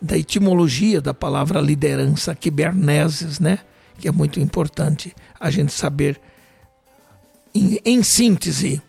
da, 0.00 0.18
etimologia 0.18 1.00
da 1.00 1.12
palavra 1.12 1.60
liderança, 1.60 2.34
kiberneses, 2.34 3.38
né? 3.38 3.58
Que 3.98 4.08
é 4.08 4.12
muito 4.12 4.40
importante 4.40 5.14
a 5.38 5.50
gente 5.50 5.72
saber 5.72 6.20
em, 7.54 7.78
em 7.84 8.02
síntese, 8.02 8.82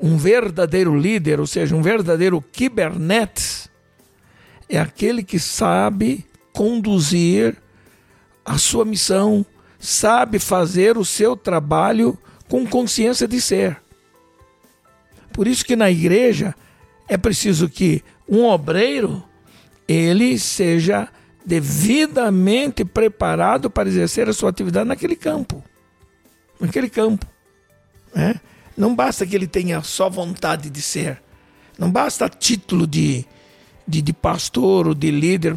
um 0.00 0.16
verdadeiro 0.16 0.98
líder, 0.98 1.38
ou 1.38 1.46
seja, 1.46 1.76
um 1.76 1.82
verdadeiro 1.82 2.42
Kubernetes, 2.42 3.70
é 4.68 4.78
aquele 4.78 5.22
que 5.22 5.38
sabe 5.38 6.26
conduzir 6.52 7.56
a 8.44 8.58
sua 8.58 8.84
missão, 8.84 9.46
sabe 9.78 10.38
fazer 10.38 10.98
o 10.98 11.04
seu 11.04 11.36
trabalho 11.36 12.18
com 12.48 12.66
consciência 12.66 13.28
de 13.28 13.40
ser. 13.40 13.80
Por 15.32 15.46
isso 15.46 15.64
que 15.64 15.76
na 15.76 15.90
igreja 15.90 16.54
é 17.08 17.16
preciso 17.16 17.68
que 17.68 18.02
um 18.28 18.44
obreiro 18.44 19.22
ele 19.86 20.38
seja 20.38 21.08
devidamente 21.44 22.84
preparado 22.84 23.68
para 23.68 23.88
exercer 23.88 24.28
a 24.28 24.32
sua 24.32 24.50
atividade 24.50 24.88
naquele 24.88 25.16
campo. 25.16 25.62
Naquele 26.60 26.88
campo. 26.88 27.26
Né? 28.14 28.40
Não 28.76 28.94
basta 28.94 29.26
que 29.26 29.34
ele 29.34 29.46
tenha 29.46 29.82
só 29.82 30.08
vontade 30.08 30.70
de 30.70 30.80
ser. 30.80 31.20
Não 31.78 31.90
basta 31.90 32.28
título 32.28 32.86
de, 32.86 33.24
de, 33.86 34.00
de 34.00 34.12
pastor 34.12 34.86
ou 34.86 34.94
de 34.94 35.10
líder. 35.10 35.54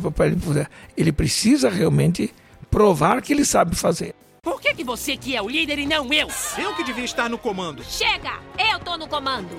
Ele 0.97 1.11
precisa 1.11 1.69
realmente 1.69 2.34
provar 2.69 3.22
que 3.22 3.31
ele 3.31 3.45
sabe 3.45 3.76
fazer. 3.76 4.15
Por 4.41 4.61
que, 4.61 4.73
que 4.76 4.84
você 4.84 5.17
que 5.17 5.35
é 5.35 5.41
o 5.41 5.49
líder 5.49 5.80
e 5.80 5.85
não 5.85 6.11
eu? 6.13 6.27
Eu 6.57 6.76
que 6.76 6.84
devia 6.84 7.05
estar 7.05 7.30
no 7.30 7.38
comando. 7.38 7.84
Chega! 7.84 8.39
Eu 8.57 8.80
tô 8.80 8.97
no 8.97 9.07
comando. 9.07 9.49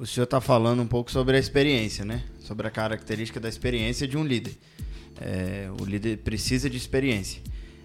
O 0.00 0.06
senhor 0.06 0.24
está 0.24 0.40
falando 0.40 0.80
um 0.80 0.86
pouco 0.86 1.10
sobre 1.10 1.36
a 1.36 1.38
experiência, 1.38 2.06
né? 2.06 2.22
Sobre 2.40 2.66
a 2.66 2.70
característica 2.70 3.38
da 3.38 3.50
experiência 3.50 4.08
de 4.08 4.16
um 4.16 4.24
líder. 4.24 4.56
É, 5.20 5.68
o 5.78 5.84
líder 5.84 6.16
precisa 6.20 6.70
de 6.70 6.78
experiência. 6.78 7.42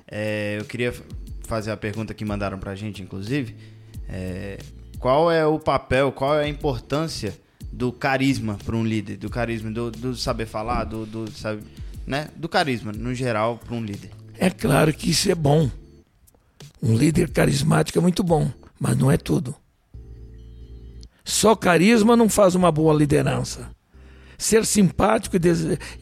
É, 0.09 0.55
eu 0.57 0.63
queria 0.63 0.93
fazer 1.41 1.71
a 1.71 1.77
pergunta 1.77 2.13
que 2.13 2.23
mandaram 2.23 2.57
para 2.57 2.71
a 2.71 2.75
gente, 2.75 3.03
inclusive. 3.03 3.57
É, 4.07 4.57
qual 4.97 5.29
é 5.29 5.45
o 5.45 5.59
papel, 5.59 6.09
qual 6.13 6.39
é 6.39 6.45
a 6.45 6.47
importância 6.47 7.37
do 7.69 7.91
carisma 7.91 8.57
para 8.63 8.77
um 8.77 8.85
líder? 8.85 9.17
Do 9.17 9.29
carisma, 9.29 9.69
do, 9.69 9.91
do 9.91 10.15
saber 10.15 10.45
falar, 10.45 10.85
do, 10.85 11.05
do, 11.05 11.29
sabe, 11.33 11.63
né? 12.07 12.29
do 12.37 12.47
carisma, 12.47 12.93
no 12.93 13.13
geral, 13.13 13.57
para 13.57 13.75
um 13.75 13.83
líder. 13.83 14.11
É 14.37 14.49
claro 14.49 14.93
que 14.93 15.09
isso 15.09 15.29
é 15.29 15.35
bom. 15.35 15.69
Um 16.81 16.95
líder 16.95 17.29
carismático 17.29 17.99
é 17.99 18.01
muito 18.01 18.23
bom, 18.23 18.49
mas 18.79 18.97
não 18.97 19.11
é 19.11 19.17
tudo. 19.17 19.53
Só 21.25 21.55
carisma 21.55 22.15
não 22.15 22.29
faz 22.29 22.53
uma 22.53 22.71
boa 22.71 22.93
liderança. 22.93 23.67
Ser 24.37 24.63
simpático 24.63 25.35
e, 25.37 25.39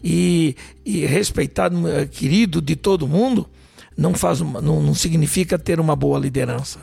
e, 0.04 0.56
e 0.86 1.06
respeitado, 1.06 1.88
eh, 1.88 2.06
querido 2.06 2.62
de 2.62 2.76
todo 2.76 3.08
mundo, 3.08 3.50
não, 3.96 4.14
faz 4.14 4.42
uma, 4.42 4.60
não, 4.60 4.84
não 4.84 4.94
significa 4.94 5.58
ter 5.58 5.80
uma 5.80 5.96
boa 5.96 6.20
liderança. 6.20 6.80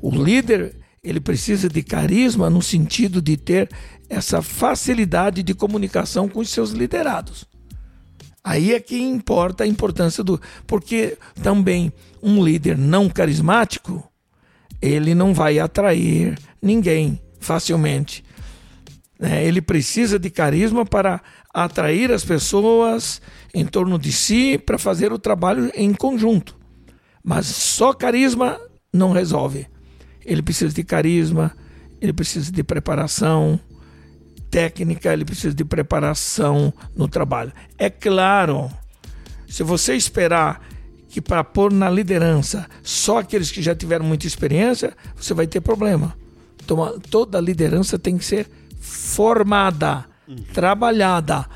O 0.00 0.10
líder 0.10 0.76
ele 1.04 1.20
precisa 1.20 1.68
de 1.68 1.82
carisma 1.82 2.48
no 2.48 2.62
sentido 2.62 3.20
de 3.20 3.36
ter 3.36 3.68
essa 4.08 4.40
facilidade 4.40 5.42
de 5.42 5.52
comunicação 5.52 6.28
com 6.28 6.40
os 6.40 6.48
seus 6.48 6.70
liderados. 6.70 7.44
Aí 8.42 8.72
é 8.72 8.80
que 8.80 8.98
importa 8.98 9.64
a 9.64 9.66
importância 9.66 10.24
do. 10.24 10.40
Porque 10.66 11.18
também 11.42 11.92
um 12.22 12.42
líder 12.42 12.78
não 12.78 13.10
carismático, 13.10 14.10
ele 14.80 15.14
não 15.14 15.34
vai 15.34 15.58
atrair 15.58 16.38
ninguém 16.62 17.20
facilmente. 17.38 18.24
É, 19.20 19.44
ele 19.44 19.60
precisa 19.60 20.18
de 20.18 20.30
carisma 20.30 20.86
para 20.86 21.20
atrair 21.52 22.12
as 22.12 22.24
pessoas 22.24 23.20
em 23.52 23.66
torno 23.66 23.98
de 23.98 24.12
si 24.12 24.56
para 24.56 24.78
fazer 24.78 25.12
o 25.12 25.18
trabalho 25.18 25.70
em 25.74 25.92
conjunto. 25.92 26.56
Mas 27.24 27.46
só 27.46 27.92
carisma 27.92 28.60
não 28.92 29.10
resolve. 29.10 29.66
Ele 30.24 30.40
precisa 30.40 30.72
de 30.72 30.84
carisma, 30.84 31.52
ele 32.00 32.12
precisa 32.12 32.52
de 32.52 32.62
preparação 32.62 33.58
técnica, 34.50 35.12
ele 35.12 35.24
precisa 35.24 35.54
de 35.54 35.64
preparação 35.64 36.72
no 36.94 37.08
trabalho. 37.08 37.52
É 37.76 37.90
claro, 37.90 38.70
se 39.48 39.64
você 39.64 39.94
esperar 39.94 40.60
que 41.08 41.20
para 41.20 41.42
pôr 41.42 41.72
na 41.72 41.90
liderança 41.90 42.68
só 42.82 43.18
aqueles 43.18 43.50
que 43.50 43.62
já 43.62 43.74
tiveram 43.74 44.04
muita 44.04 44.26
experiência, 44.26 44.96
você 45.16 45.34
vai 45.34 45.46
ter 45.46 45.60
problema 45.60 46.14
toda 47.10 47.40
liderança 47.40 47.98
tem 47.98 48.18
que 48.18 48.24
ser 48.24 48.48
formada, 48.80 50.04
uhum. 50.26 50.36
trabalhada. 50.52 51.46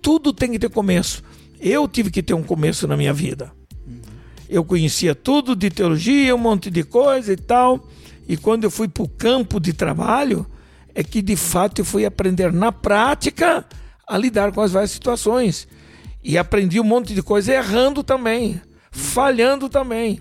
Tudo 0.00 0.32
tem 0.32 0.52
que 0.52 0.58
ter 0.58 0.70
começo. 0.70 1.22
Eu 1.60 1.88
tive 1.88 2.10
que 2.10 2.22
ter 2.22 2.34
um 2.34 2.42
começo 2.42 2.86
na 2.86 2.96
minha 2.96 3.12
vida. 3.12 3.52
Uhum. 3.86 4.00
Eu 4.48 4.64
conhecia 4.64 5.14
tudo 5.14 5.56
de 5.56 5.70
teologia, 5.70 6.34
um 6.34 6.38
monte 6.38 6.70
de 6.70 6.84
coisa 6.84 7.32
e 7.32 7.36
tal. 7.36 7.88
E 8.28 8.36
quando 8.36 8.64
eu 8.64 8.70
fui 8.70 8.88
para 8.88 9.02
o 9.02 9.08
campo 9.08 9.58
de 9.58 9.72
trabalho, 9.72 10.46
é 10.94 11.02
que 11.02 11.22
de 11.22 11.36
fato 11.36 11.80
eu 11.80 11.84
fui 11.84 12.04
aprender 12.04 12.52
na 12.52 12.70
prática 12.70 13.64
a 14.06 14.18
lidar 14.18 14.52
com 14.52 14.60
as 14.60 14.72
várias 14.72 14.90
situações. 14.90 15.66
E 16.22 16.36
aprendi 16.36 16.78
um 16.80 16.84
monte 16.84 17.14
de 17.14 17.22
coisa 17.22 17.54
errando 17.54 18.02
também, 18.02 18.60
falhando 18.90 19.68
também 19.68 20.20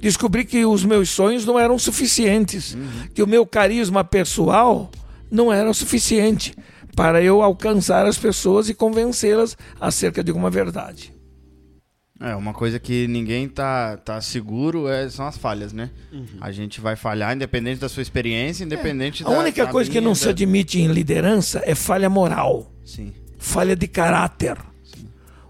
descobri 0.00 0.44
que 0.44 0.64
os 0.64 0.84
meus 0.84 1.10
sonhos 1.10 1.44
não 1.44 1.58
eram 1.58 1.78
suficientes, 1.78 2.74
uhum. 2.74 3.08
que 3.14 3.22
o 3.22 3.26
meu 3.26 3.46
carisma 3.46 4.02
pessoal 4.02 4.90
não 5.30 5.52
era 5.52 5.72
suficiente 5.72 6.54
para 6.96 7.22
eu 7.22 7.42
alcançar 7.42 8.06
as 8.06 8.18
pessoas 8.18 8.68
e 8.68 8.74
convencê-las 8.74 9.56
acerca 9.80 10.24
de 10.24 10.32
uma 10.32 10.50
verdade. 10.50 11.12
É, 12.22 12.36
uma 12.36 12.52
coisa 12.52 12.78
que 12.78 13.08
ninguém 13.08 13.48
tá, 13.48 13.96
tá 13.96 14.20
seguro 14.20 14.86
é, 14.86 15.08
são 15.08 15.26
as 15.26 15.38
falhas, 15.38 15.72
né? 15.72 15.90
Uhum. 16.12 16.26
A 16.38 16.52
gente 16.52 16.78
vai 16.78 16.94
falhar 16.94 17.34
independente 17.34 17.80
da 17.80 17.88
sua 17.88 18.02
experiência, 18.02 18.62
independente 18.62 19.22
é. 19.22 19.26
da 19.26 19.34
A 19.34 19.38
única 19.38 19.64
da 19.64 19.70
coisa 19.70 19.90
que 19.90 20.02
não 20.02 20.10
da... 20.10 20.16
se 20.16 20.28
admite 20.28 20.78
em 20.78 20.88
liderança 20.88 21.62
é 21.64 21.74
falha 21.74 22.10
moral. 22.10 22.70
Sim. 22.84 23.14
Falha 23.38 23.74
de 23.74 23.88
caráter. 23.88 24.58
Sim. 24.84 25.08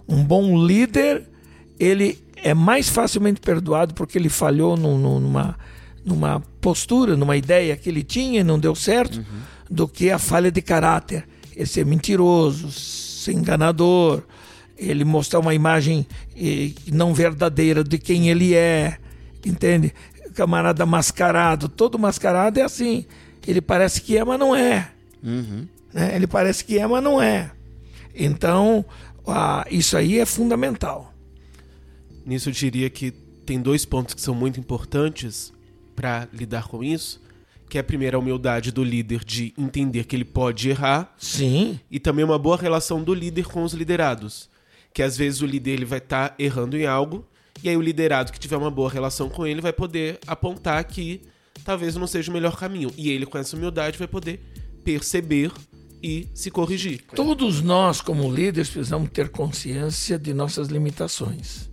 Um 0.08 0.22
bom 0.22 0.64
líder, 0.64 1.28
ele 1.80 2.22
é 2.36 2.52
mais 2.52 2.90
facilmente 2.90 3.40
perdoado 3.40 3.94
porque 3.94 4.18
ele 4.18 4.28
falhou 4.28 4.76
num, 4.76 4.98
numa, 5.18 5.58
numa 6.04 6.40
postura, 6.60 7.16
numa 7.16 7.36
ideia 7.36 7.74
que 7.76 7.88
ele 7.88 8.04
tinha 8.04 8.40
e 8.40 8.44
não 8.44 8.58
deu 8.58 8.74
certo, 8.74 9.16
uhum. 9.16 9.24
do 9.70 9.88
que 9.88 10.10
a 10.10 10.18
falha 10.18 10.50
de 10.50 10.60
caráter. 10.60 11.26
Ele 11.56 11.66
ser 11.66 11.86
mentiroso, 11.86 12.70
ser 12.70 13.32
enganador, 13.32 14.22
ele 14.76 15.04
mostrar 15.04 15.40
uma 15.40 15.54
imagem 15.54 16.06
eh, 16.36 16.72
não 16.92 17.14
verdadeira 17.14 17.82
de 17.82 17.98
quem 17.98 18.28
ele 18.28 18.54
é, 18.54 18.98
entende? 19.44 19.92
Camarada 20.34 20.84
mascarado, 20.84 21.68
todo 21.68 21.98
mascarado 21.98 22.60
é 22.60 22.62
assim. 22.62 23.06
Ele 23.46 23.60
parece 23.60 24.02
que 24.02 24.16
é, 24.18 24.24
mas 24.24 24.38
não 24.38 24.54
é. 24.54 24.90
Uhum. 25.22 25.66
Né? 25.92 26.14
Ele 26.14 26.26
parece 26.26 26.64
que 26.64 26.78
é, 26.78 26.86
mas 26.86 27.02
não 27.02 27.20
é. 27.20 27.50
Então, 28.14 28.84
ah, 29.26 29.66
isso 29.70 29.96
aí 29.96 30.18
é 30.18 30.26
fundamental. 30.26 31.10
Nisso 32.24 32.48
eu 32.48 32.52
diria 32.52 32.90
que 32.90 33.12
tem 33.44 33.60
dois 33.60 33.84
pontos 33.84 34.14
que 34.14 34.20
são 34.20 34.34
muito 34.34 34.60
importantes 34.60 35.52
para 35.96 36.28
lidar 36.32 36.68
com 36.68 36.84
isso, 36.84 37.20
que 37.68 37.78
é 37.78 37.80
a 37.80 37.84
primeira 37.84 38.16
a 38.16 38.20
humildade 38.20 38.70
do 38.70 38.82
líder 38.82 39.24
de 39.24 39.52
entender 39.56 40.04
que 40.04 40.14
ele 40.14 40.24
pode 40.24 40.68
errar. 40.68 41.14
Sim. 41.18 41.80
E 41.90 41.98
também 41.98 42.24
uma 42.24 42.38
boa 42.38 42.56
relação 42.56 43.02
do 43.02 43.14
líder 43.14 43.46
com 43.46 43.62
os 43.62 43.72
liderados, 43.72 44.48
que 44.92 45.02
às 45.02 45.16
vezes 45.16 45.40
o 45.40 45.46
líder 45.46 45.72
ele 45.72 45.84
vai 45.84 45.98
estar 45.98 46.30
tá 46.30 46.34
errando 46.38 46.76
em 46.76 46.86
algo 46.86 47.26
e 47.62 47.68
aí 47.68 47.76
o 47.76 47.82
liderado 47.82 48.32
que 48.32 48.38
tiver 48.38 48.56
uma 48.56 48.70
boa 48.70 48.90
relação 48.90 49.28
com 49.28 49.46
ele 49.46 49.60
vai 49.60 49.72
poder 49.72 50.18
apontar 50.26 50.82
que 50.84 51.20
talvez 51.64 51.94
não 51.96 52.06
seja 52.06 52.30
o 52.30 52.34
melhor 52.34 52.56
caminho 52.56 52.90
e 52.96 53.10
ele 53.10 53.26
com 53.26 53.36
essa 53.36 53.56
humildade 53.56 53.98
vai 53.98 54.08
poder 54.08 54.40
perceber 54.84 55.52
e 56.02 56.26
se 56.34 56.50
corrigir. 56.50 57.02
Todos 57.14 57.60
nós 57.60 58.00
como 58.00 58.32
líderes 58.32 58.70
precisamos 58.70 59.10
ter 59.10 59.28
consciência 59.28 60.18
de 60.18 60.32
nossas 60.32 60.68
limitações 60.68 61.69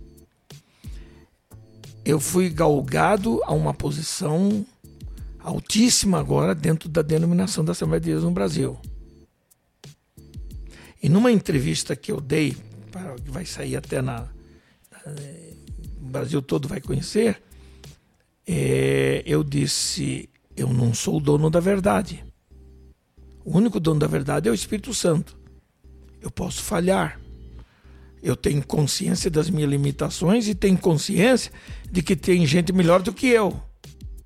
eu 2.08 2.18
fui 2.18 2.48
galgado 2.48 3.42
a 3.44 3.52
uma 3.52 3.74
posição 3.74 4.64
altíssima 5.38 6.18
agora 6.18 6.54
dentro 6.54 6.88
da 6.88 7.02
denominação 7.02 7.62
da 7.62 7.72
Assembleia 7.72 8.00
de 8.00 8.10
Deus 8.12 8.24
no 8.24 8.30
Brasil. 8.30 8.78
E 11.02 11.08
numa 11.10 11.30
entrevista 11.30 11.94
que 11.94 12.10
eu 12.10 12.18
dei, 12.18 12.56
que 13.22 13.30
vai 13.30 13.44
sair 13.44 13.76
até 13.76 14.00
na, 14.00 14.26
o 16.00 16.06
Brasil 16.06 16.40
todo 16.40 16.66
vai 16.66 16.80
conhecer, 16.80 17.42
é, 18.46 19.22
eu 19.26 19.44
disse: 19.44 20.30
eu 20.56 20.72
não 20.72 20.94
sou 20.94 21.18
o 21.18 21.20
dono 21.20 21.50
da 21.50 21.60
verdade. 21.60 22.24
O 23.44 23.54
único 23.54 23.78
dono 23.78 24.00
da 24.00 24.06
verdade 24.06 24.48
é 24.48 24.50
o 24.50 24.54
Espírito 24.54 24.94
Santo. 24.94 25.38
Eu 26.22 26.30
posso 26.30 26.62
falhar, 26.62 27.20
eu 28.22 28.36
tenho 28.36 28.64
consciência 28.66 29.30
das 29.30 29.48
minhas 29.50 29.70
limitações 29.70 30.48
e 30.48 30.54
tenho 30.54 30.76
consciência 30.78 31.52
de 31.90 32.02
que 32.02 32.16
tem 32.16 32.46
gente 32.46 32.72
melhor 32.72 33.02
do 33.02 33.12
que 33.12 33.26
eu 33.26 33.60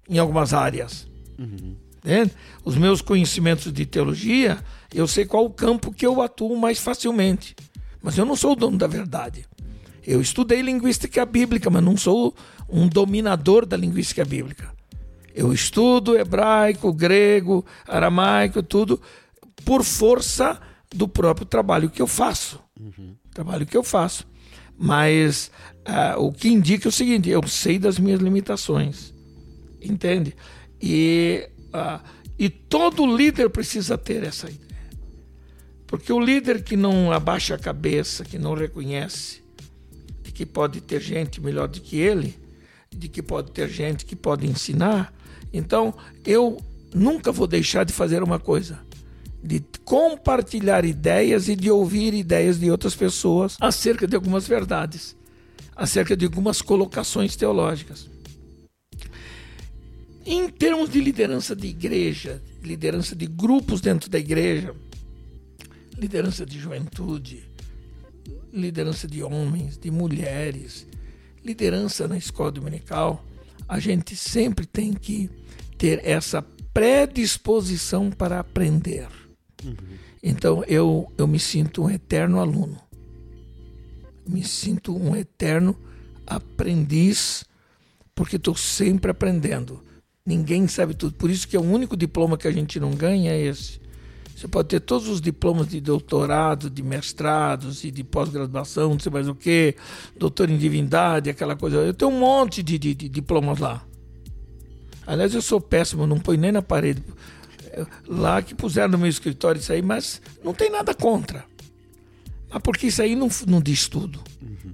em 0.09 0.19
algumas 0.19 0.53
áreas. 0.53 1.07
Uhum. 1.39 1.77
Os 2.65 2.77
meus 2.77 3.01
conhecimentos 3.01 3.73
de 3.73 3.87
teologia, 3.87 4.59
eu 4.93 5.07
sei 5.07 5.25
qual 5.25 5.45
o 5.45 5.51
campo 5.51 5.93
que 5.93 6.05
eu 6.05 6.21
atuo 6.21 6.57
mais 6.57 6.79
facilmente. 6.79 7.55
Mas 8.03 8.19
eu 8.19 8.25
não 8.25 8.35
sou 8.35 8.53
o 8.53 8.57
dono 8.57 8.77
da 8.77 8.87
verdade. 8.87 9.47
Eu 10.05 10.21
estudei 10.21 10.61
linguística 10.63 11.25
bíblica, 11.25 11.71
mas 11.71 11.83
não 11.83 11.97
sou 11.97 12.35
um 12.69 12.89
dominador 12.89 13.65
da 13.65 13.77
linguística 13.77 14.25
bíblica. 14.25 14.73
Eu 15.35 15.53
estudo 15.53 16.19
hebraico, 16.19 16.93
grego, 16.93 17.65
aramaico, 17.87 18.63
tudo 18.63 19.01
por 19.65 19.85
força 19.85 20.61
do 20.91 21.07
próprio 21.07 21.47
trabalho 21.47 21.89
que 21.89 22.03
eu 22.03 22.07
faço. 22.07 22.61
Uhum. 22.79 23.15
Trabalho 23.33 23.67
que 23.67 23.77
eu 23.77 23.83
faço. 23.83 24.27
Mas 24.79 25.51
uh, 25.87 26.21
o 26.21 26.33
que 26.33 26.49
indica 26.49 26.89
é 26.89 26.91
o 26.91 26.93
seguinte: 26.93 27.29
eu 27.29 27.47
sei 27.47 27.79
das 27.79 27.99
minhas 27.99 28.21
limitações. 28.21 29.13
Entende? 29.81 30.35
E, 30.81 31.49
uh, 31.69 32.03
e 32.39 32.49
todo 32.49 33.17
líder 33.17 33.51
precisa 33.51 33.97
ter 33.97 34.23
essa 34.23 34.51
ideia. 34.51 34.73
Porque 35.87 36.13
o 36.13 36.21
líder 36.21 36.63
que 36.63 36.77
não 36.77 37.13
abaixa 37.13 37.55
a 37.55 37.59
cabeça, 37.59 38.25
que 38.25 38.39
não 38.39 38.55
reconhece 38.55 39.43
de 40.23 40.33
que 40.33 40.47
pode 40.47 40.81
ter 40.81 41.01
gente 41.01 41.41
melhor 41.41 41.69
do 41.69 41.81
que 41.81 41.99
ele, 41.99 42.39
de 42.91 43.09
que 43.09 43.23
pode 43.23 43.51
ter 43.51 43.69
gente 43.69 44.07
que 44.07 44.17
pode 44.17 44.47
ensinar, 44.47 45.13
então 45.53 45.95
eu 46.25 46.59
nunca 46.95 47.31
vou 47.31 47.47
deixar 47.47 47.85
de 47.85 47.93
fazer 47.93 48.23
uma 48.23 48.39
coisa 48.39 48.81
de 49.43 49.61
compartilhar 49.85 50.85
ideias 50.85 51.49
e 51.49 51.57
de 51.57 51.71
ouvir 51.71 52.15
ideias 52.15 52.61
de 52.61 52.71
outras 52.71 52.95
pessoas 52.95 53.57
acerca 53.61 54.07
de 54.07 54.15
algumas 54.15 54.47
verdades, 54.47 55.17
acerca 55.75 56.17
de 56.17 56.25
algumas 56.25 56.63
colocações 56.63 57.35
teológicas. 57.35 58.09
Em 60.25 60.49
termos 60.49 60.89
de 60.89 61.01
liderança 61.01 61.57
de 61.57 61.67
igreja, 61.67 62.41
liderança 62.63 63.17
de 63.17 63.27
grupos 63.27 63.81
dentro 63.81 64.09
da 64.09 64.19
igreja, 64.19 64.73
liderança 65.99 66.47
de 66.47 66.61
juventude, 66.61 67.43
liderança 68.53 69.09
de 69.09 69.23
homens, 69.25 69.77
de 69.77 69.91
mulheres, 69.91 70.87
liderança 71.45 72.07
na 72.07 72.17
escola 72.17 72.53
dominical, 72.53 73.25
a 73.69 73.81
gente 73.81 74.15
sempre 74.15 74.65
tem 74.65 74.93
que 74.93 75.29
ter 75.77 76.01
essa 76.05 76.41
predisposição 76.73 78.09
para 78.09 78.39
aprender. 78.39 79.09
Então 80.23 80.63
eu, 80.69 81.11
eu 81.19 81.27
me 81.27 81.39
sinto 81.39 81.85
um 81.85 81.91
eterno 81.91 82.39
aluno. 82.41 82.79
Me 84.27 84.45
sinto 84.45 84.97
um 84.97 85.17
eterno 85.17 85.77
aprendiz, 86.27 87.45
porque 88.15 88.37
estou 88.37 88.55
sempre 88.55 89.11
aprendendo. 89.11 89.81
Ninguém 90.25 90.69
sabe 90.69 90.95
tudo. 90.95 91.15
Por 91.15 91.29
isso 91.31 91.49
que 91.49 91.57
é 91.57 91.61
o 91.61 91.65
único 91.65 91.97
diploma 91.97 92.39
que 92.39 92.47
a 92.47 92.53
gente 92.53 92.79
não 92.79 92.93
ganha 92.93 93.33
é 93.33 93.41
esse. 93.41 93.81
Você 94.37 94.49
pode 94.49 94.69
ter 94.69 94.81
todos 94.81 95.09
os 95.09 95.21
diplomas 95.21 95.69
de 95.69 95.81
doutorado, 95.81 96.71
de 96.71 96.83
mestrados 96.83 97.85
e 97.85 97.91
de 97.91 98.03
pós-graduação, 98.03 98.91
não 98.91 98.99
sei 98.99 99.13
mais 99.13 99.29
o 99.29 99.35
que, 99.35 99.77
doutor 100.17 100.51
em 100.51 100.57
divindade, 100.57 101.31
aquela 101.31 101.55
coisa. 101.55 101.77
Eu 101.79 101.95
tenho 101.95 102.11
um 102.11 102.19
monte 102.19 102.63
de, 102.63 102.79
de, 102.79 102.95
de 102.95 103.09
diplomas 103.09 103.59
lá. 103.59 103.85
Aliás, 105.07 105.35
eu 105.35 105.43
sou 105.43 105.61
péssimo, 105.61 106.07
não 106.07 106.19
põe 106.19 106.37
nem 106.37 106.53
na 106.53 106.63
parede 106.63 107.03
lá 108.07 108.43
que 108.43 108.55
puseram 108.55 108.93
no 108.93 108.99
meu 108.99 109.09
escritório 109.09 109.59
isso 109.59 109.73
aí, 109.73 109.83
mas 109.83 110.21
não 110.45 110.53
tem 110.53 110.71
nada 110.71 110.95
contra. 110.95 111.45
Mas 112.51 112.63
porque 112.63 112.89
isso 112.89 113.03
aí 113.03 113.17
não, 113.17 113.29
não 113.47 113.61
diz 113.61 113.89
tudo. 113.89 114.21
Uhum. 114.41 114.73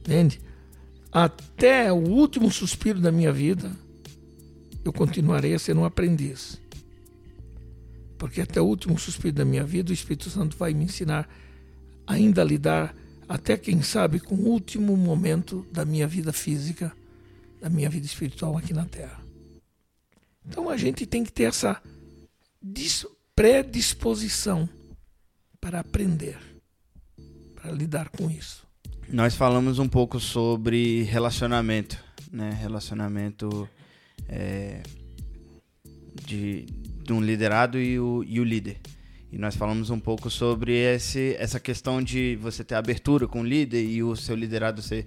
Entende? 0.00 0.40
Até 1.12 1.92
o 1.92 1.96
último 1.96 2.50
suspiro 2.50 3.00
da 3.00 3.12
minha 3.12 3.32
vida, 3.32 3.70
eu 4.84 4.92
continuarei 4.92 5.54
a 5.54 5.58
ser 5.58 5.76
um 5.76 5.84
aprendiz. 5.84 6.60
Porque 8.18 8.40
até 8.40 8.60
o 8.60 8.64
último 8.64 8.98
suspiro 8.98 9.36
da 9.36 9.44
minha 9.44 9.64
vida, 9.64 9.90
o 9.90 9.94
Espírito 9.94 10.28
Santo 10.28 10.56
vai 10.56 10.74
me 10.74 10.84
ensinar 10.84 11.28
ainda 12.06 12.42
a 12.42 12.44
lidar, 12.44 12.94
até 13.28 13.56
quem 13.56 13.82
sabe, 13.82 14.18
com 14.18 14.34
o 14.34 14.48
último 14.48 14.96
momento 14.96 15.64
da 15.70 15.84
minha 15.84 16.06
vida 16.06 16.32
física, 16.32 16.92
da 17.60 17.68
minha 17.68 17.88
vida 17.88 18.06
espiritual 18.06 18.56
aqui 18.56 18.72
na 18.72 18.86
Terra. 18.86 19.20
Então 20.48 20.68
a 20.68 20.76
gente 20.76 21.04
tem 21.06 21.22
que 21.22 21.30
ter 21.30 21.44
essa 21.44 21.80
predisposição 23.34 24.68
para 25.60 25.80
aprender, 25.80 26.38
para 27.54 27.70
lidar 27.70 28.08
com 28.08 28.30
isso. 28.30 28.66
Nós 29.08 29.34
falamos 29.34 29.78
um 29.78 29.88
pouco 29.88 30.20
sobre 30.20 31.02
relacionamento, 31.04 32.02
né? 32.30 32.50
Relacionamento 32.50 33.68
é, 34.28 34.82
de, 36.26 36.66
de 37.04 37.12
um 37.12 37.20
liderado 37.20 37.78
e 37.80 37.98
o, 37.98 38.22
e 38.24 38.38
o 38.38 38.44
líder. 38.44 38.78
E 39.30 39.38
nós 39.38 39.54
falamos 39.56 39.90
um 39.90 40.00
pouco 40.00 40.30
sobre 40.30 40.72
esse, 40.72 41.36
essa 41.38 41.60
questão 41.60 42.02
de 42.02 42.36
você 42.36 42.64
ter 42.64 42.74
abertura 42.74 43.26
com 43.26 43.42
o 43.42 43.46
líder 43.46 43.84
e 43.84 44.02
o 44.02 44.16
seu 44.16 44.34
liderado 44.34 44.82
ser, 44.82 45.06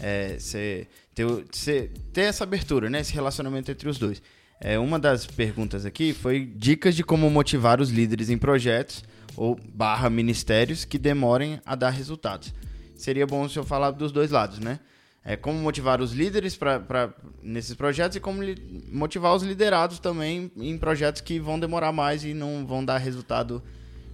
é, 0.00 0.38
ser, 0.38 0.88
ter, 1.14 1.26
ser, 1.52 1.90
ter 2.12 2.22
essa 2.22 2.44
abertura, 2.44 2.88
né? 2.88 3.00
Esse 3.00 3.12
relacionamento 3.12 3.70
entre 3.70 3.88
os 3.88 3.98
dois. 3.98 4.22
É, 4.64 4.78
uma 4.78 4.96
das 4.96 5.26
perguntas 5.26 5.84
aqui 5.84 6.12
foi 6.12 6.46
dicas 6.46 6.94
de 6.94 7.02
como 7.02 7.28
motivar 7.28 7.80
os 7.80 7.90
líderes 7.90 8.30
em 8.30 8.38
projetos 8.38 9.02
ou 9.36 9.58
barra 9.74 10.08
ministérios 10.08 10.84
que 10.84 10.98
demorem 10.98 11.60
a 11.66 11.74
dar 11.74 11.90
resultados. 11.90 12.54
Seria 12.94 13.26
bom 13.26 13.48
se 13.48 13.58
eu 13.58 13.64
falar 13.64 13.90
dos 13.90 14.12
dois 14.12 14.30
lados, 14.30 14.60
né? 14.60 14.78
É, 15.24 15.36
como 15.36 15.58
motivar 15.58 16.00
os 16.00 16.12
líderes 16.12 16.56
pra, 16.56 17.12
nesses 17.42 17.74
projetos 17.74 18.16
e 18.16 18.20
como 18.20 18.40
motivar 18.88 19.34
os 19.34 19.42
liderados 19.42 19.98
também 19.98 20.52
em 20.56 20.78
projetos 20.78 21.20
que 21.20 21.40
vão 21.40 21.58
demorar 21.58 21.90
mais 21.90 22.24
e 22.24 22.32
não 22.32 22.64
vão 22.64 22.84
dar 22.84 22.98
resultado 22.98 23.60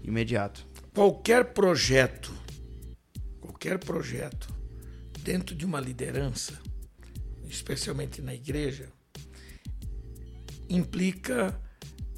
imediato. 0.02 0.66
Qualquer 0.94 1.52
projeto, 1.52 2.32
qualquer 3.38 3.78
projeto 3.78 4.48
dentro 5.20 5.54
de 5.54 5.66
uma 5.66 5.80
liderança, 5.80 6.54
especialmente 7.48 8.22
na 8.22 8.34
igreja, 8.34 8.88
implica 10.69 11.59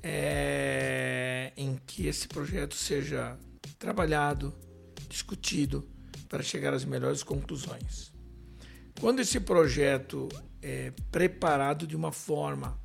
é, 0.03 1.53
em 1.57 1.79
que 1.87 2.07
esse 2.07 2.27
projeto 2.27 2.75
seja 2.75 3.39
trabalhado, 3.79 4.55
discutido, 5.09 5.89
para 6.29 6.43
chegar 6.43 6.73
às 6.73 6.85
melhores 6.85 7.23
conclusões. 7.23 8.13
Quando 9.01 9.21
esse 9.21 9.41
projeto 9.41 10.29
é 10.63 10.93
preparado 11.11 11.87
de 11.87 11.97
uma 11.97 12.13
forma 12.13 12.79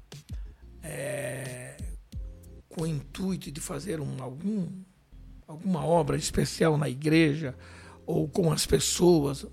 é, 0.81 1.77
com 2.69 2.83
o 2.83 2.87
intuito 2.87 3.51
de 3.51 3.61
fazer 3.61 3.99
um, 3.99 4.21
algum, 4.21 4.67
alguma 5.47 5.85
obra 5.85 6.17
especial 6.17 6.77
na 6.77 6.89
igreja 6.89 7.55
ou 8.05 8.27
com 8.27 8.51
as 8.51 8.65
pessoas, 8.65 9.45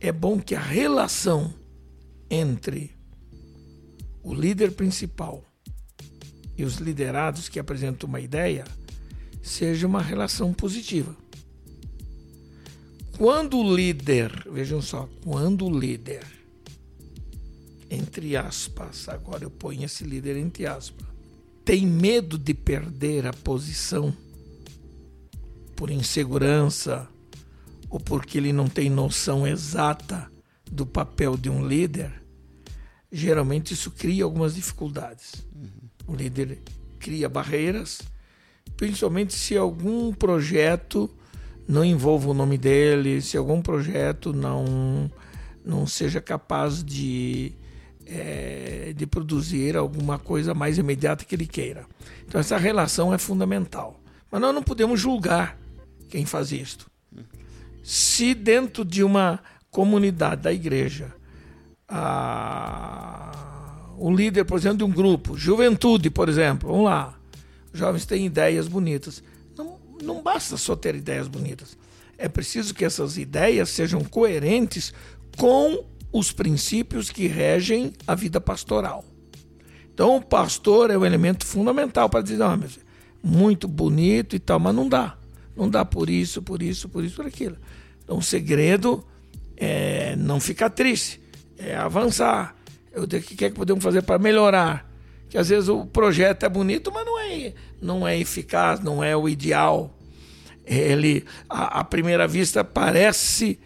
é 0.00 0.12
bom 0.12 0.40
que 0.40 0.54
a 0.54 0.60
relação 0.60 1.54
entre 2.28 2.96
o 4.22 4.34
líder 4.34 4.72
principal 4.72 5.44
e 6.56 6.64
os 6.64 6.76
liderados 6.76 7.48
que 7.48 7.58
apresentam 7.58 8.08
uma 8.08 8.20
ideia 8.20 8.64
seja 9.42 9.86
uma 9.86 10.00
relação 10.00 10.52
positiva. 10.52 11.16
Quando 13.18 13.58
o 13.58 13.76
líder, 13.76 14.46
vejam 14.50 14.80
só, 14.80 15.08
quando 15.22 15.66
o 15.66 15.78
líder, 15.78 16.24
entre 17.90 18.36
aspas, 18.36 19.08
agora 19.08 19.44
eu 19.44 19.50
ponho 19.50 19.84
esse 19.84 20.04
líder 20.04 20.36
entre 20.36 20.66
aspas, 20.66 21.06
tem 21.64 21.86
medo 21.86 22.38
de 22.38 22.54
perder 22.54 23.26
a 23.26 23.32
posição 23.32 24.16
por 25.76 25.90
insegurança 25.90 27.08
ou 27.88 28.00
porque 28.00 28.38
ele 28.38 28.52
não 28.52 28.68
tem 28.68 28.88
noção 28.88 29.46
exata 29.46 30.30
do 30.70 30.86
papel 30.86 31.36
de 31.36 31.50
um 31.50 31.66
líder, 31.66 32.21
geralmente 33.12 33.74
isso 33.74 33.90
cria 33.90 34.24
algumas 34.24 34.54
dificuldades. 34.54 35.44
Uhum. 35.54 36.14
O 36.14 36.16
líder 36.16 36.58
cria 36.98 37.28
barreiras, 37.28 38.00
principalmente 38.76 39.34
se 39.34 39.56
algum 39.56 40.12
projeto 40.12 41.10
não 41.68 41.84
envolva 41.84 42.30
o 42.30 42.34
nome 42.34 42.56
dele, 42.56 43.20
se 43.20 43.36
algum 43.36 43.60
projeto 43.60 44.32
não, 44.32 45.10
não 45.64 45.86
seja 45.86 46.20
capaz 46.20 46.82
de, 46.82 47.52
é, 48.06 48.92
de 48.96 49.06
produzir 49.06 49.76
alguma 49.76 50.18
coisa 50.18 50.54
mais 50.54 50.78
imediata 50.78 51.24
que 51.24 51.34
ele 51.34 51.46
queira. 51.46 51.86
Então, 52.26 52.40
essa 52.40 52.56
relação 52.56 53.12
é 53.12 53.18
fundamental. 53.18 54.00
Mas 54.30 54.40
nós 54.40 54.54
não 54.54 54.62
podemos 54.62 54.98
julgar 54.98 55.58
quem 56.08 56.24
faz 56.24 56.50
isto. 56.52 56.90
Se 57.82 58.34
dentro 58.34 58.84
de 58.84 59.02
uma 59.04 59.40
comunidade 59.70 60.42
da 60.42 60.52
igreja 60.52 61.12
a, 61.94 63.30
o 63.98 64.10
líder, 64.10 64.44
por 64.44 64.58
exemplo, 64.58 64.78
de 64.78 64.84
um 64.84 64.90
grupo, 64.90 65.36
juventude, 65.36 66.08
por 66.08 66.28
exemplo, 66.28 66.70
vamos 66.70 66.86
lá, 66.86 67.14
jovens 67.72 68.06
têm 68.06 68.24
ideias 68.26 68.66
bonitas. 68.66 69.22
Não, 69.56 69.78
não 70.02 70.22
basta 70.22 70.56
só 70.56 70.74
ter 70.74 70.94
ideias 70.94 71.28
bonitas. 71.28 71.76
É 72.16 72.28
preciso 72.28 72.74
que 72.74 72.84
essas 72.84 73.18
ideias 73.18 73.68
sejam 73.68 74.02
coerentes 74.02 74.94
com 75.36 75.84
os 76.10 76.32
princípios 76.32 77.10
que 77.10 77.26
regem 77.26 77.92
a 78.06 78.14
vida 78.14 78.40
pastoral. 78.40 79.04
Então, 79.92 80.16
o 80.16 80.22
pastor 80.22 80.90
é 80.90 80.96
o 80.96 81.04
elemento 81.04 81.44
fundamental 81.44 82.08
para 82.08 82.22
dizer: 82.22 82.38
não, 82.38 82.56
mas 82.56 82.78
muito 83.22 83.68
bonito 83.68 84.34
e 84.34 84.38
tal, 84.38 84.58
mas 84.58 84.74
não 84.74 84.88
dá. 84.88 85.18
Não 85.54 85.68
dá 85.68 85.84
por 85.84 86.08
isso, 86.08 86.40
por 86.40 86.62
isso, 86.62 86.88
por 86.88 87.04
isso, 87.04 87.16
por 87.16 87.26
aquilo. 87.26 87.56
Então, 88.02 88.16
o 88.16 88.22
segredo 88.22 89.04
é 89.56 90.16
não 90.16 90.40
ficar 90.40 90.70
triste, 90.70 91.20
é 91.64 91.76
avançar. 91.76 92.56
O 92.94 93.06
que, 93.06 93.44
é 93.44 93.50
que 93.50 93.56
podemos 93.56 93.82
fazer 93.82 94.02
para 94.02 94.18
melhorar? 94.18 94.90
Que 95.28 95.38
às 95.38 95.48
vezes 95.48 95.68
o 95.68 95.86
projeto 95.86 96.44
é 96.44 96.48
bonito, 96.48 96.92
mas 96.92 97.06
não 97.06 97.18
é, 97.18 97.54
não 97.80 98.08
é 98.08 98.18
eficaz, 98.18 98.80
não 98.80 99.02
é 99.02 99.16
o 99.16 99.28
ideal. 99.28 99.96
Ele, 100.66 101.24
à, 101.48 101.80
à 101.80 101.84
primeira 101.84 102.28
vista, 102.28 102.62
parece 102.62 103.58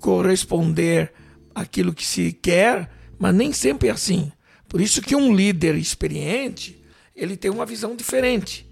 corresponder 0.00 1.12
àquilo 1.54 1.94
que 1.94 2.04
se 2.04 2.32
quer, 2.32 2.90
mas 3.18 3.34
nem 3.34 3.52
sempre 3.52 3.88
é 3.88 3.92
assim. 3.92 4.32
Por 4.68 4.80
isso 4.80 5.00
que 5.00 5.16
um 5.16 5.34
líder 5.34 5.76
experiente, 5.76 6.78
ele 7.14 7.36
tem 7.36 7.50
uma 7.50 7.64
visão 7.64 7.96
diferente. 7.96 8.66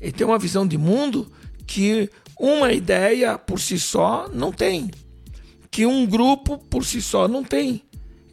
Ele 0.00 0.12
tem 0.12 0.26
uma 0.26 0.38
visão 0.38 0.66
de 0.66 0.78
mundo 0.78 1.30
que 1.66 2.10
uma 2.38 2.72
ideia 2.72 3.38
por 3.38 3.60
si 3.60 3.78
só 3.78 4.28
não 4.32 4.52
tem. 4.52 4.90
Que 5.70 5.86
um 5.86 6.06
grupo 6.06 6.58
por 6.58 6.84
si 6.84 7.00
só 7.00 7.26
não 7.26 7.42
tem. 7.42 7.82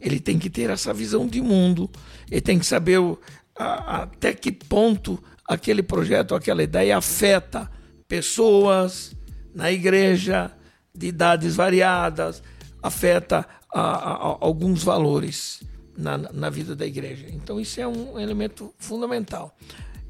Ele 0.00 0.18
tem 0.18 0.38
que 0.38 0.48
ter 0.48 0.70
essa 0.70 0.94
visão 0.94 1.26
de 1.26 1.40
mundo. 1.40 1.90
Ele 2.30 2.40
tem 2.40 2.58
que 2.58 2.66
saber 2.66 2.98
o, 2.98 3.18
a, 3.56 4.02
até 4.02 4.32
que 4.32 4.50
ponto 4.50 5.22
aquele 5.44 5.82
projeto, 5.82 6.34
aquela 6.34 6.62
ideia 6.62 6.96
afeta 6.96 7.70
pessoas 8.08 9.14
na 9.54 9.70
igreja 9.70 10.50
de 10.94 11.08
idades 11.08 11.56
variadas, 11.56 12.42
afeta 12.82 13.46
a, 13.72 13.80
a, 13.80 14.14
alguns 14.40 14.82
valores 14.82 15.62
na, 15.96 16.16
na 16.18 16.50
vida 16.50 16.74
da 16.74 16.86
igreja. 16.86 17.26
Então 17.30 17.60
isso 17.60 17.80
é 17.80 17.86
um 17.86 18.18
elemento 18.18 18.72
fundamental. 18.78 19.56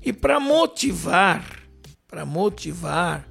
E 0.03 0.13
para 0.13 0.41
motivar, 0.41 1.45
para 2.07 2.25
motivar 2.25 3.29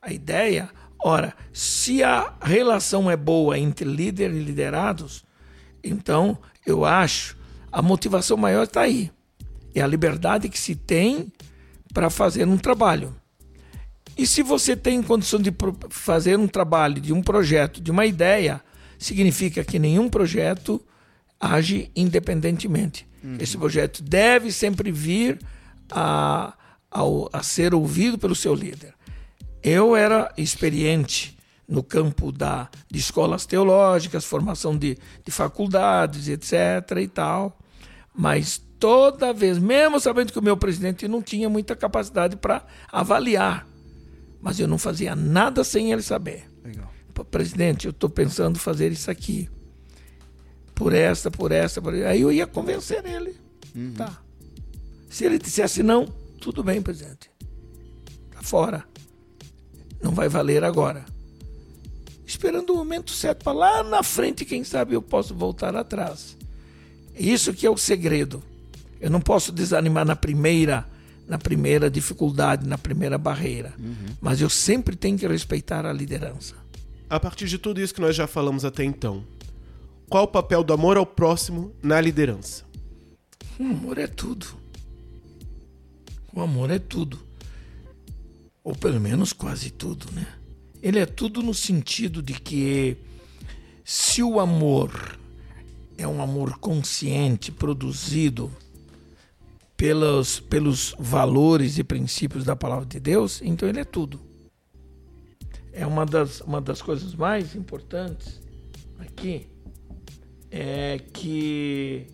a 0.00 0.12
ideia, 0.12 0.68
ora, 1.02 1.34
se 1.52 2.02
a 2.02 2.34
relação 2.40 3.10
é 3.10 3.16
boa 3.16 3.58
entre 3.58 3.88
líder 3.88 4.32
e 4.32 4.42
liderados, 4.42 5.24
então 5.82 6.38
eu 6.66 6.84
acho 6.84 7.36
a 7.70 7.80
motivação 7.80 8.36
maior 8.36 8.64
está 8.64 8.82
aí. 8.82 9.10
É 9.74 9.80
a 9.80 9.86
liberdade 9.86 10.48
que 10.48 10.58
se 10.58 10.74
tem 10.74 11.32
para 11.92 12.10
fazer 12.10 12.46
um 12.46 12.58
trabalho. 12.58 13.14
E 14.16 14.26
se 14.26 14.42
você 14.42 14.76
tem 14.76 15.02
condição 15.02 15.40
de 15.40 15.52
fazer 15.88 16.38
um 16.38 16.46
trabalho, 16.46 17.00
de 17.00 17.12
um 17.12 17.22
projeto, 17.22 17.80
de 17.80 17.90
uma 17.90 18.04
ideia, 18.04 18.60
significa 18.98 19.64
que 19.64 19.78
nenhum 19.78 20.08
projeto 20.08 20.80
age 21.40 21.90
independentemente. 21.96 23.06
Uhum. 23.24 23.36
Esse 23.40 23.56
projeto 23.56 24.02
deve 24.02 24.52
sempre 24.52 24.92
vir 24.92 25.38
a, 25.90 26.54
a, 26.90 27.00
a 27.32 27.42
ser 27.42 27.74
ouvido 27.74 28.18
pelo 28.18 28.34
seu 28.34 28.54
líder. 28.54 28.94
Eu 29.62 29.96
era 29.96 30.30
experiente 30.36 31.36
no 31.68 31.82
campo 31.82 32.30
da, 32.32 32.68
de 32.90 32.98
escolas 32.98 33.46
teológicas, 33.46 34.24
formação 34.24 34.76
de, 34.76 34.98
de 35.24 35.30
faculdades, 35.30 36.28
etc. 36.28 36.98
e 37.00 37.08
tal, 37.08 37.58
mas 38.14 38.60
toda 38.78 39.32
vez, 39.32 39.58
mesmo 39.58 40.00
sabendo 40.00 40.32
que 40.32 40.38
o 40.38 40.42
meu 40.42 40.56
presidente 40.56 41.06
não 41.06 41.22
tinha 41.22 41.48
muita 41.48 41.76
capacidade 41.76 42.36
para 42.36 42.66
avaliar, 42.90 43.66
mas 44.40 44.58
eu 44.58 44.66
não 44.66 44.76
fazia 44.76 45.14
nada 45.14 45.62
sem 45.62 45.92
ele 45.92 46.02
saber. 46.02 46.50
Legal. 46.64 46.90
Presidente, 47.30 47.86
eu 47.86 47.90
estou 47.90 48.10
pensando 48.10 48.58
fazer 48.58 48.90
isso 48.90 49.10
aqui. 49.10 49.48
Por 50.74 50.92
essa, 50.92 51.30
por 51.30 51.52
essa, 51.52 51.80
por 51.80 51.94
essa. 51.94 52.08
Aí 52.08 52.22
eu 52.22 52.32
ia 52.32 52.46
convencer 52.46 53.04
ele. 53.06 53.36
Uhum. 53.74 53.94
Tá. 53.94 54.20
Se 55.08 55.24
ele 55.24 55.38
dissesse 55.38 55.82
não, 55.82 56.06
tudo 56.40 56.64
bem, 56.64 56.82
presidente. 56.82 57.30
Tá 58.32 58.42
fora. 58.42 58.84
Não 60.02 60.10
vai 60.10 60.28
valer 60.28 60.64
agora. 60.64 61.04
Esperando 62.32 62.70
o 62.70 62.76
momento 62.76 63.10
certo 63.10 63.44
para 63.44 63.52
lá 63.52 63.82
na 63.82 64.02
frente, 64.02 64.46
quem 64.46 64.64
sabe 64.64 64.94
eu 64.94 65.02
posso 65.02 65.34
voltar 65.34 65.76
atrás. 65.76 66.34
Isso 67.14 67.52
que 67.52 67.66
é 67.66 67.70
o 67.70 67.76
segredo. 67.76 68.42
Eu 68.98 69.10
não 69.10 69.20
posso 69.20 69.52
desanimar 69.52 70.06
na 70.06 70.16
primeira 70.16 70.86
na 71.28 71.38
primeira 71.38 71.90
dificuldade, 71.90 72.66
na 72.66 72.78
primeira 72.78 73.18
barreira. 73.18 73.74
Uhum. 73.78 74.16
Mas 74.18 74.40
eu 74.40 74.48
sempre 74.48 74.96
tenho 74.96 75.18
que 75.18 75.28
respeitar 75.28 75.84
a 75.84 75.92
liderança. 75.92 76.54
A 77.08 77.20
partir 77.20 77.46
de 77.46 77.58
tudo 77.58 77.82
isso 77.82 77.94
que 77.94 78.00
nós 78.00 78.16
já 78.16 78.26
falamos 78.26 78.64
até 78.64 78.82
então, 78.82 79.22
qual 80.08 80.24
o 80.24 80.28
papel 80.28 80.64
do 80.64 80.72
amor 80.72 80.96
ao 80.96 81.04
próximo 81.04 81.70
na 81.82 82.00
liderança? 82.00 82.64
O 83.58 83.64
amor 83.64 83.98
é 83.98 84.06
tudo. 84.06 84.46
O 86.32 86.40
amor 86.40 86.70
é 86.70 86.78
tudo. 86.78 87.18
Ou 88.64 88.74
pelo 88.74 88.98
menos 88.98 89.34
quase 89.34 89.70
tudo, 89.70 90.06
né? 90.12 90.26
Ele 90.82 90.98
é 90.98 91.06
tudo 91.06 91.42
no 91.42 91.54
sentido 91.54 92.20
de 92.20 92.34
que 92.34 92.96
se 93.84 94.22
o 94.22 94.40
amor 94.40 95.18
é 95.96 96.06
um 96.06 96.20
amor 96.20 96.58
consciente, 96.58 97.52
produzido 97.52 98.50
pelos, 99.76 100.40
pelos 100.40 100.94
valores 100.98 101.78
e 101.78 101.84
princípios 101.84 102.44
da 102.44 102.56
palavra 102.56 102.84
de 102.84 102.98
Deus, 102.98 103.40
então 103.42 103.68
ele 103.68 103.80
é 103.80 103.84
tudo. 103.84 104.20
É 105.72 105.86
uma 105.86 106.04
das, 106.04 106.40
uma 106.40 106.60
das 106.60 106.82
coisas 106.82 107.14
mais 107.14 107.54
importantes 107.54 108.40
aqui 108.98 109.46
é 110.50 111.00
que 111.12 112.06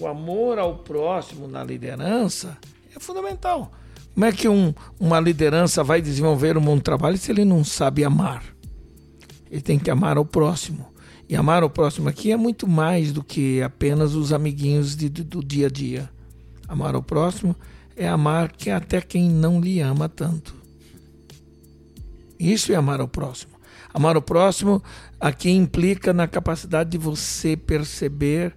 o 0.00 0.06
amor 0.06 0.58
ao 0.58 0.78
próximo 0.78 1.48
na 1.48 1.64
liderança 1.64 2.56
é 2.94 3.00
fundamental. 3.00 3.72
Como 4.14 4.26
é 4.26 4.32
que 4.32 4.48
um, 4.48 4.72
uma 4.98 5.18
liderança 5.18 5.82
vai 5.82 6.00
desenvolver 6.00 6.56
um 6.56 6.60
bom 6.60 6.78
trabalho 6.78 7.18
se 7.18 7.32
ele 7.32 7.44
não 7.44 7.64
sabe 7.64 8.04
amar? 8.04 8.44
Ele 9.50 9.60
tem 9.60 9.76
que 9.78 9.90
amar 9.90 10.16
ao 10.16 10.24
próximo. 10.24 10.86
E 11.28 11.34
amar 11.34 11.64
ao 11.64 11.70
próximo 11.70 12.08
aqui 12.08 12.30
é 12.30 12.36
muito 12.36 12.68
mais 12.68 13.12
do 13.12 13.24
que 13.24 13.60
apenas 13.60 14.14
os 14.14 14.32
amiguinhos 14.32 14.94
de, 14.94 15.08
do 15.08 15.42
dia 15.42 15.66
a 15.66 15.70
dia. 15.70 16.10
Amar 16.68 16.94
ao 16.94 17.02
próximo 17.02 17.56
é 17.96 18.06
amar 18.06 18.52
que 18.52 18.70
até 18.70 19.00
quem 19.00 19.28
não 19.28 19.60
lhe 19.60 19.80
ama 19.80 20.08
tanto. 20.08 20.54
Isso 22.38 22.72
é 22.72 22.76
amar 22.76 23.00
ao 23.00 23.08
próximo. 23.08 23.54
Amar 23.92 24.16
ao 24.16 24.22
próximo 24.22 24.82
aqui 25.18 25.50
implica 25.50 26.12
na 26.12 26.28
capacidade 26.28 26.90
de 26.90 26.98
você 26.98 27.56
perceber 27.56 28.54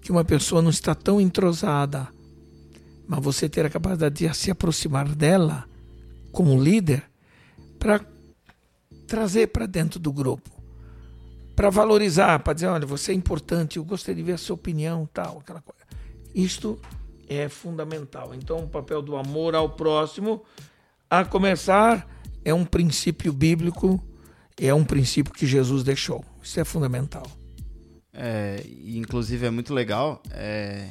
que 0.00 0.12
uma 0.12 0.24
pessoa 0.24 0.62
não 0.62 0.70
está 0.70 0.94
tão 0.94 1.20
entrosada, 1.20 2.08
mas 3.06 3.22
você 3.22 3.48
ter 3.48 3.64
a 3.66 3.70
capacidade 3.70 4.14
de 4.14 4.34
se 4.34 4.50
aproximar 4.50 5.08
dela 5.08 5.68
como 6.32 6.60
líder 6.60 7.04
para 7.78 8.00
trazer 9.06 9.48
para 9.48 9.66
dentro 9.66 10.00
do 10.00 10.12
grupo 10.12 10.54
para 11.54 11.70
valorizar, 11.70 12.40
para 12.40 12.52
dizer, 12.52 12.66
olha, 12.66 12.86
você 12.86 13.12
é 13.12 13.14
importante, 13.14 13.76
eu 13.76 13.84
gostaria 13.84 14.16
de 14.16 14.22
ver 14.22 14.32
a 14.32 14.38
sua 14.38 14.54
opinião, 14.54 15.08
tal, 15.12 15.38
aquela 15.38 15.60
coisa. 15.60 15.84
Isto 16.34 16.80
é 17.28 17.48
fundamental. 17.48 18.34
Então, 18.34 18.58
o 18.58 18.68
papel 18.68 19.00
do 19.00 19.16
amor 19.16 19.54
ao 19.54 19.70
próximo, 19.70 20.42
a 21.08 21.24
começar, 21.24 22.08
é 22.44 22.52
um 22.52 22.64
princípio 22.64 23.32
bíblico, 23.32 24.02
é 24.60 24.74
um 24.74 24.84
princípio 24.84 25.32
que 25.32 25.46
Jesus 25.46 25.84
deixou. 25.84 26.24
Isso 26.42 26.58
é 26.58 26.64
fundamental. 26.64 27.26
É, 28.12 28.64
inclusive 28.84 29.46
é 29.46 29.50
muito 29.50 29.72
legal. 29.72 30.20
É, 30.30 30.88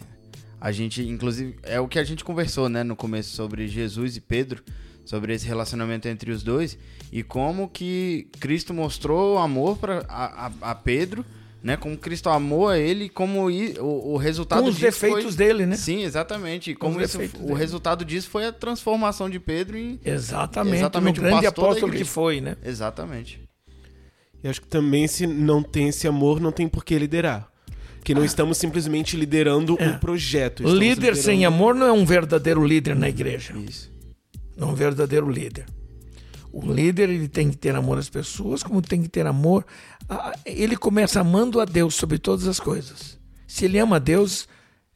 a 0.64 0.72
gente, 0.72 1.02
inclusive, 1.02 1.58
é 1.62 1.78
o 1.78 1.90
que 1.90 2.00
a 2.00 2.06
gente 2.06 2.24
conversou, 2.24 2.70
né, 2.70 2.86
no 2.86 2.96
começo 2.96 3.36
sobre 3.36 3.68
Jesus 3.68 4.16
e 4.16 4.22
Pedro 4.22 4.64
sobre 5.04 5.34
esse 5.34 5.46
relacionamento 5.46 6.08
entre 6.08 6.32
os 6.32 6.42
dois 6.42 6.78
e 7.12 7.22
como 7.22 7.68
que 7.68 8.30
Cristo 8.40 8.74
mostrou 8.74 9.38
amor 9.40 9.76
para 9.78 10.06
a, 10.08 10.46
a, 10.46 10.52
a, 10.72 10.76
Pedro, 10.76 11.26
né? 11.62 11.76
Como 11.76 11.98
Cristo 11.98 12.30
amou 12.30 12.70
a 12.70 12.80
ele, 12.80 13.10
como 13.10 13.50
o, 13.50 14.14
o 14.14 14.16
resultado 14.16 14.64
Com 14.64 14.70
os 14.70 14.78
defeitos 14.78 15.36
foi... 15.36 15.46
dele, 15.46 15.66
né? 15.66 15.76
Sim, 15.76 16.04
exatamente. 16.04 16.72
E 16.72 16.76
como 16.76 17.02
isso, 17.02 17.18
o 17.18 17.20
dele. 17.20 17.54
resultado 17.56 18.06
disso 18.06 18.30
foi 18.30 18.46
a 18.46 18.54
transformação 18.54 19.30
de 19.30 19.42
Pedro 19.42 19.78
em 19.78 20.00
exatamente, 20.06 20.78
exatamente 20.78 21.20
o 21.20 21.24
grande 21.24 21.46
apóstolo 21.46 21.92
que 21.92 22.06
foi, 22.06 22.40
né? 22.40 22.56
Exatamente. 22.64 23.42
E 24.42 24.48
acho 24.48 24.62
que 24.62 24.68
também 24.68 25.10
se 25.10 25.28
não 25.28 25.62
tem 25.62 25.90
esse 25.90 26.08
amor, 26.08 26.40
não 26.40 26.54
tem 26.54 26.70
por 26.70 26.86
que 26.86 26.98
liderar. 26.98 27.52
Porque 28.04 28.14
não 28.14 28.26
estamos 28.26 28.58
simplesmente 28.58 29.16
liderando 29.16 29.78
é. 29.80 29.88
um 29.88 29.98
projeto. 29.98 30.64
Líder 30.64 30.96
liderando... 30.96 31.22
sem 31.22 31.46
amor 31.46 31.74
não 31.74 31.88
é 31.88 31.92
um 31.92 32.06
verdadeiro 32.06 32.66
líder 32.66 32.96
na 32.96 33.08
igreja. 33.08 33.54
Isso 33.58 33.94
um 34.58 34.74
verdadeiro 34.74 35.30
líder. 35.30 35.66
O 36.52 36.72
líder 36.72 37.10
ele 37.10 37.28
tem 37.28 37.50
que 37.50 37.58
ter 37.58 37.76
amor 37.76 37.98
às 37.98 38.10
pessoas, 38.10 38.62
como 38.62 38.82
tem 38.82 39.02
que 39.02 39.10
ter 39.10 39.26
amor. 39.26 39.66
A, 40.08 40.34
ele 40.46 40.76
começa 40.76 41.20
amando 41.20 41.60
a 41.60 41.66
Deus 41.66 41.96
sobre 41.96 42.20
todas 42.20 42.48
as 42.48 42.60
coisas. 42.60 43.18
Se 43.48 43.66
ele 43.66 43.80
ama 43.80 43.96
a 43.96 44.00
Deus, 44.00 44.48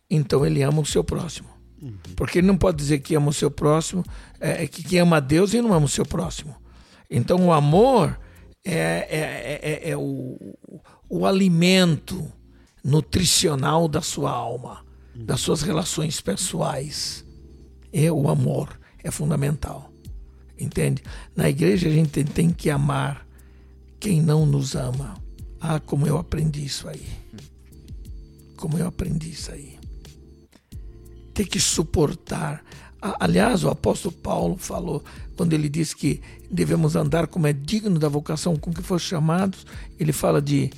então 0.09 0.45
ele 0.45 0.61
ama 0.61 0.81
o 0.81 0.85
seu 0.85 1.03
próximo. 1.03 1.49
Uhum. 1.81 1.97
Porque 2.15 2.39
ele 2.39 2.47
não 2.47 2.57
pode 2.57 2.77
dizer 2.77 2.99
que 2.99 3.15
ama 3.15 3.29
o 3.29 3.33
seu 3.33 3.49
próximo, 3.49 4.03
é, 4.39 4.63
é 4.63 4.67
que, 4.67 4.83
que 4.83 4.97
ama 4.97 5.17
a 5.17 5.19
Deus 5.19 5.53
e 5.53 5.61
não 5.61 5.73
ama 5.73 5.85
o 5.85 5.89
seu 5.89 6.05
próximo. 6.05 6.55
Então 7.09 7.47
o 7.47 7.51
amor 7.51 8.19
é, 8.63 8.75
é, 8.75 9.59
é, 9.61 9.89
é 9.91 9.97
o, 9.97 10.37
o 11.09 11.25
alimento 11.25 12.31
nutricional 12.87 13.85
da 13.89 14.01
sua 14.01 14.31
alma, 14.31 14.85
das 15.13 15.41
suas 15.41 15.61
relações 15.61 16.21
pessoais. 16.21 17.25
É 17.91 18.09
o 18.09 18.29
amor 18.29 18.79
é 19.03 19.11
fundamental. 19.11 19.91
Entende? 20.57 21.03
Na 21.35 21.49
igreja 21.49 21.89
a 21.89 21.91
gente 21.91 22.23
tem 22.23 22.49
que 22.49 22.69
amar 22.69 23.27
quem 23.99 24.21
não 24.21 24.45
nos 24.45 24.73
ama. 24.73 25.21
Ah, 25.59 25.81
como 25.81 26.07
eu 26.07 26.17
aprendi 26.17 26.63
isso 26.63 26.87
aí. 26.87 27.05
Como 28.55 28.77
eu 28.77 28.87
aprendi 28.87 29.31
isso 29.31 29.51
aí. 29.51 29.77
Ter 31.33 31.45
que 31.45 31.59
suportar. 31.59 32.63
Aliás, 33.01 33.65
o 33.65 33.69
apóstolo 33.69 34.15
Paulo 34.15 34.57
falou, 34.57 35.03
quando 35.35 35.53
ele 35.53 35.67
diz 35.67 35.93
que 35.93 36.21
devemos 36.49 36.95
andar 36.95 37.27
como 37.27 37.47
é 37.47 37.53
digno 37.53 37.99
da 37.99 38.07
vocação 38.07 38.55
com 38.55 38.71
que 38.71 38.81
fomos 38.81 39.03
chamados, 39.03 39.65
ele 39.99 40.13
fala 40.13 40.41
de 40.41 40.71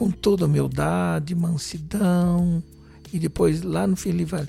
com 0.00 0.10
toda 0.10 0.46
humildade, 0.46 1.34
mansidão, 1.34 2.62
e 3.12 3.18
depois 3.18 3.60
lá 3.60 3.86
no 3.86 3.94
fim 3.94 4.08
ele 4.08 4.24
vai 4.24 4.48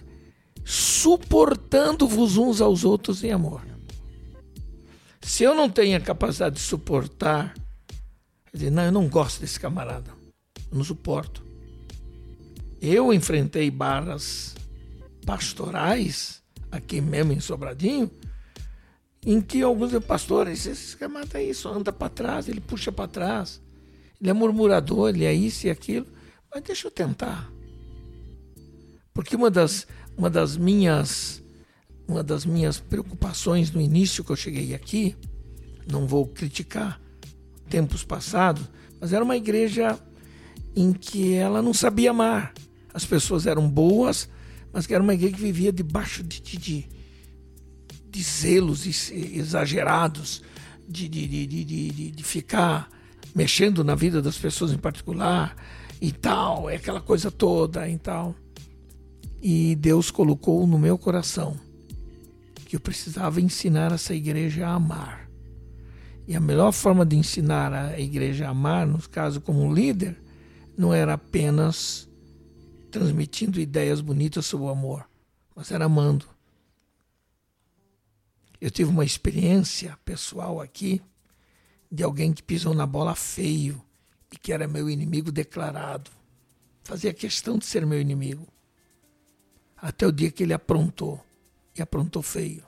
suportando-vos 0.64 2.38
uns 2.38 2.62
aos 2.62 2.86
outros 2.86 3.22
em 3.22 3.34
amor. 3.34 3.62
Se 5.22 5.44
eu 5.44 5.54
não 5.54 5.70
tenho 5.70 5.98
a 5.98 6.00
capacidade 6.00 6.56
de 6.56 6.62
suportar, 6.62 7.54
não, 8.72 8.84
eu 8.84 8.92
não 8.94 9.10
gosto 9.10 9.42
desse 9.42 9.60
camarada, 9.60 10.10
eu 10.72 10.78
não 10.78 10.86
suporto. 10.86 11.44
Eu 12.82 13.12
enfrentei 13.12 13.70
barras 13.70 14.56
pastorais 15.26 16.42
aqui 16.72 17.02
mesmo 17.02 17.34
em 17.34 17.42
Sobradinho, 17.42 18.10
em 19.26 19.42
que 19.42 19.62
alguns 19.62 19.92
pastores, 20.06 20.66
esse 20.66 20.96
camarada 20.96 21.40
aí 21.40 21.54
só 21.54 21.74
anda 21.74 21.92
para 21.92 22.08
trás, 22.08 22.48
ele 22.48 22.62
puxa 22.62 22.90
para 22.90 23.10
trás, 23.10 23.62
ele 24.22 24.30
é 24.30 24.34
murmurador, 24.34 25.10
ele 25.10 25.26
é 25.26 25.34
isso 25.34 25.68
e 25.68 25.70
aquilo, 25.70 26.06
mas 26.54 26.64
deixa 26.64 26.88
eu 26.88 26.92
tentar. 26.92 27.52
Porque 29.14 29.36
uma 29.36 29.50
das, 29.50 29.88
uma 30.16 30.30
das 30.30 30.56
minhas 30.56 31.42
uma 32.12 32.24
das 32.24 32.46
minhas 32.46 32.78
preocupações 32.78 33.72
no 33.72 33.80
início 33.80 34.24
que 34.24 34.32
eu 34.32 34.36
cheguei 34.36 34.76
aqui, 34.76 35.16
não 35.90 36.06
vou 36.06 36.28
criticar 36.28 37.00
tempos 37.70 38.04
passados, 38.04 38.64
mas 39.00 39.14
era 39.14 39.24
uma 39.24 39.38
igreja 39.38 39.98
em 40.76 40.92
que 40.92 41.34
ela 41.34 41.62
não 41.62 41.74
sabia 41.74 42.12
amar. 42.12 42.54
As 42.94 43.06
pessoas 43.06 43.48
eram 43.48 43.70
boas, 43.70 44.28
mas 44.74 44.86
que 44.86 44.94
era 44.94 45.02
uma 45.02 45.14
igreja 45.14 45.36
que 45.36 45.42
vivia 45.42 45.72
debaixo 45.72 46.22
de, 46.22 46.42
de, 46.42 46.58
de, 46.58 46.90
de 48.10 48.24
zelos 48.24 48.86
exagerados, 49.10 50.44
de, 50.88 51.08
de, 51.08 51.28
de, 51.28 51.64
de, 51.64 52.12
de 52.12 52.24
ficar 52.24 52.90
mexendo 53.34 53.84
na 53.84 53.96
vida 53.96 54.22
das 54.22 54.38
pessoas 54.38 54.72
em 54.72 54.78
particular 54.78 55.56
e 56.02 56.12
tal, 56.12 56.70
é 56.70 56.76
aquela 56.76 57.02
coisa 57.02 57.32
toda 57.32 57.88
e 57.88 57.98
tal. 57.98 58.36
E 59.42 59.76
Deus 59.76 60.12
colocou 60.12 60.66
no 60.68 60.78
meu 60.78 60.98
coração 60.98 61.60
que 62.66 62.76
eu 62.76 62.80
precisava 62.80 63.42
ensinar 63.42 63.92
essa 63.92 64.14
igreja 64.14 64.66
a 64.66 64.76
amar. 64.76 65.30
E 66.28 66.36
a 66.36 66.40
melhor 66.40 66.72
forma 66.72 67.06
de 67.06 67.18
ensinar 67.18 67.74
a 67.74 68.00
igreja 68.00 68.48
a 68.48 68.52
amar, 68.52 68.88
no 68.88 68.98
caso 69.10 69.42
como 69.42 69.74
líder, 69.74 70.22
não 70.78 70.94
era 70.94 71.14
apenas 71.14 72.08
transmitindo 72.90 73.60
ideias 73.60 74.00
bonitas 74.00 74.46
sobre 74.46 74.68
o 74.68 74.70
amor, 74.70 75.06
mas 75.56 75.72
era 75.72 75.86
amando. 75.86 76.26
Eu 78.60 78.72
tive 78.72 78.90
uma 78.90 79.04
experiência 79.04 79.98
pessoal 80.06 80.62
aqui 80.62 81.02
de 81.92 82.04
alguém 82.04 82.32
que 82.32 82.42
pisou 82.42 82.74
na 82.74 82.86
bola 82.86 83.14
feio 83.16 83.84
e 84.32 84.38
que 84.38 84.54
era 84.54 84.68
meu 84.68 84.90
inimigo 84.90 85.32
declarado. 85.32 86.10
Fazia 86.84 87.14
questão 87.14 87.58
de 87.58 87.66
ser 87.66 87.86
meu 87.86 88.00
inimigo. 88.00 88.48
Até 89.76 90.08
o 90.08 90.12
dia 90.12 90.32
que 90.32 90.44
ele 90.44 90.54
aprontou 90.54 91.24
e 91.76 91.82
aprontou 91.82 92.22
feio. 92.22 92.64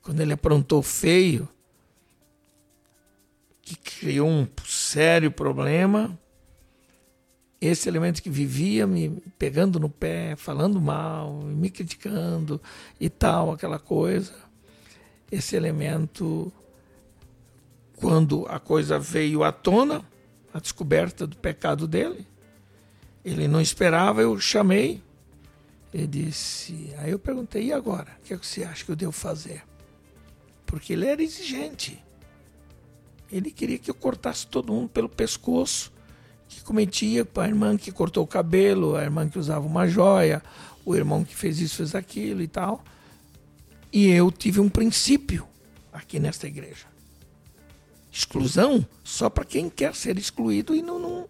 Quando 0.00 0.20
ele 0.20 0.32
aprontou 0.32 0.82
feio, 0.82 1.48
que 3.60 3.76
criou 3.76 4.28
um 4.28 4.46
sério 4.66 5.30
problema, 5.30 6.18
esse 7.60 7.88
elemento 7.88 8.22
que 8.22 8.28
vivia 8.28 8.86
me 8.86 9.22
pegando 9.38 9.80
no 9.80 9.88
pé, 9.88 10.36
falando 10.36 10.80
mal, 10.80 11.40
me 11.42 11.70
criticando 11.70 12.60
e 13.00 13.08
tal, 13.08 13.52
aquela 13.52 13.78
coisa, 13.78 14.34
esse 15.32 15.56
elemento, 15.56 16.52
quando 17.96 18.46
a 18.48 18.58
coisa 18.58 18.98
veio 18.98 19.42
à 19.42 19.52
tona, 19.52 20.04
a 20.52 20.60
descoberta 20.60 21.26
do 21.26 21.36
pecado 21.36 21.86
dele, 21.86 22.26
ele 23.24 23.48
não 23.48 23.60
esperava, 23.60 24.20
eu 24.20 24.38
chamei, 24.38 25.02
ele 25.92 26.06
disse. 26.06 26.92
Aí 26.98 27.10
eu 27.10 27.18
perguntei: 27.18 27.66
e 27.66 27.72
agora? 27.72 28.16
O 28.20 28.26
que, 28.26 28.34
é 28.34 28.36
que 28.36 28.46
você 28.46 28.64
acha 28.64 28.84
que 28.84 28.90
eu 28.90 28.96
devo 28.96 29.12
fazer? 29.12 29.62
Porque 30.66 30.92
ele 30.92 31.06
era 31.06 31.22
exigente. 31.22 32.02
Ele 33.32 33.50
queria 33.50 33.78
que 33.78 33.90
eu 33.90 33.94
cortasse 33.94 34.46
todo 34.46 34.72
mundo 34.72 34.88
pelo 34.88 35.08
pescoço, 35.08 35.92
que 36.48 36.62
cometia 36.62 37.24
com 37.24 37.40
a 37.40 37.48
irmã 37.48 37.76
que 37.76 37.90
cortou 37.90 38.24
o 38.24 38.26
cabelo, 38.26 38.96
a 38.96 39.02
irmã 39.02 39.28
que 39.28 39.38
usava 39.38 39.66
uma 39.66 39.88
joia, 39.88 40.42
o 40.84 40.94
irmão 40.94 41.24
que 41.24 41.34
fez 41.34 41.60
isso, 41.60 41.76
fez 41.76 41.94
aquilo 41.94 42.42
e 42.42 42.48
tal. 42.48 42.84
E 43.92 44.10
eu 44.10 44.30
tive 44.30 44.60
um 44.60 44.68
princípio 44.68 45.46
aqui 45.92 46.18
nesta 46.18 46.46
igreja. 46.46 46.93
Exclusão 48.14 48.86
só 49.02 49.28
para 49.28 49.44
quem 49.44 49.68
quer 49.68 49.94
ser 49.94 50.16
excluído 50.16 50.74
e 50.74 50.80
não, 50.80 50.98
não, 50.98 51.28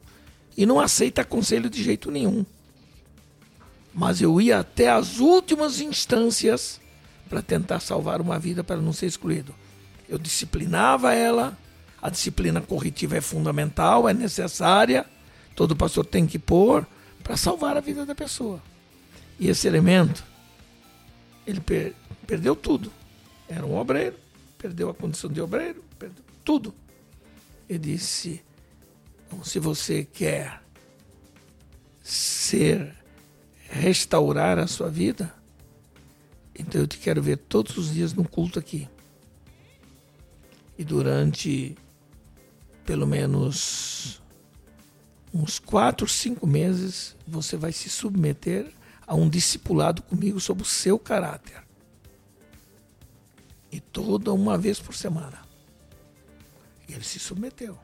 e 0.57 0.67
não 0.67 0.79
aceita 0.79 1.25
conselho 1.25 1.71
de 1.71 1.83
jeito 1.83 2.11
nenhum 2.11 2.45
mas 3.95 4.21
eu 4.21 4.41
ia 4.41 4.59
até 4.59 4.91
as 4.91 5.21
últimas 5.21 5.81
instâncias 5.81 6.81
para 7.29 7.41
tentar 7.41 7.79
salvar 7.79 8.21
uma 8.21 8.39
vida 8.39 8.65
para 8.65 8.77
não 8.77 8.93
ser 8.93 9.07
excluído. 9.07 9.55
Eu 10.09 10.19
disciplinava 10.19 11.15
ela, 11.15 11.57
a 12.03 12.11
disciplina 12.11 12.61
corretiva 12.61 13.17
é 13.17 13.21
fundamental, 13.21 14.09
é 14.09 14.13
necessária, 14.13 15.07
todo 15.55 15.77
pastor 15.77 16.05
tem 16.05 16.27
que 16.27 16.39
pôr 16.39 16.85
para 17.23 17.37
salvar 17.37 17.77
a 17.77 17.81
vida 17.81 18.05
da 18.05 18.15
pessoa. 18.15 18.61
E 19.39 19.49
esse 19.49 19.67
elemento, 19.69 20.25
ele 21.47 21.61
per 21.61 21.95
perdeu 22.27 22.57
tudo. 22.57 22.91
Era 23.49 23.67
um 23.67 23.77
obreiro, 23.77 24.17
perdeu 24.57 24.89
a 24.89 24.95
condição 24.95 25.31
de 25.31 25.41
obreiro, 25.41 25.85
tudo. 26.45 26.75
Ele 27.69 27.79
disse: 27.79 28.45
se 29.43 29.59
você 29.59 30.05
quer 30.05 30.63
ser 32.03 32.95
restaurar 33.69 34.59
a 34.59 34.67
sua 34.67 34.89
vida, 34.89 35.35
então 36.57 36.81
eu 36.81 36.87
te 36.87 36.99
quero 36.99 37.23
ver 37.23 37.39
todos 37.39 37.77
os 37.77 37.93
dias 37.93 38.13
no 38.13 38.29
culto 38.29 38.59
aqui. 38.59 38.89
E 40.79 40.85
durante 40.85 41.77
pelo 42.85 43.07
menos 43.07 44.23
uns 45.33 45.59
quatro, 45.59 46.07
cinco 46.07 46.47
meses, 46.47 47.17
você 47.27 47.57
vai 47.57 47.73
se 47.73 47.89
submeter 47.89 48.71
a 49.07 49.15
um 49.15 49.29
discipulado 49.29 50.03
comigo 50.03 50.39
sobre 50.39 50.63
o 50.63 50.67
seu 50.67 50.99
caráter. 50.99 51.65
E 53.73 53.81
toda 53.81 54.33
uma 54.33 54.57
vez 54.57 54.79
por 54.79 54.95
semana. 54.95 55.44
Ele 56.89 57.03
se 57.03 57.19
submeteu. 57.19 57.79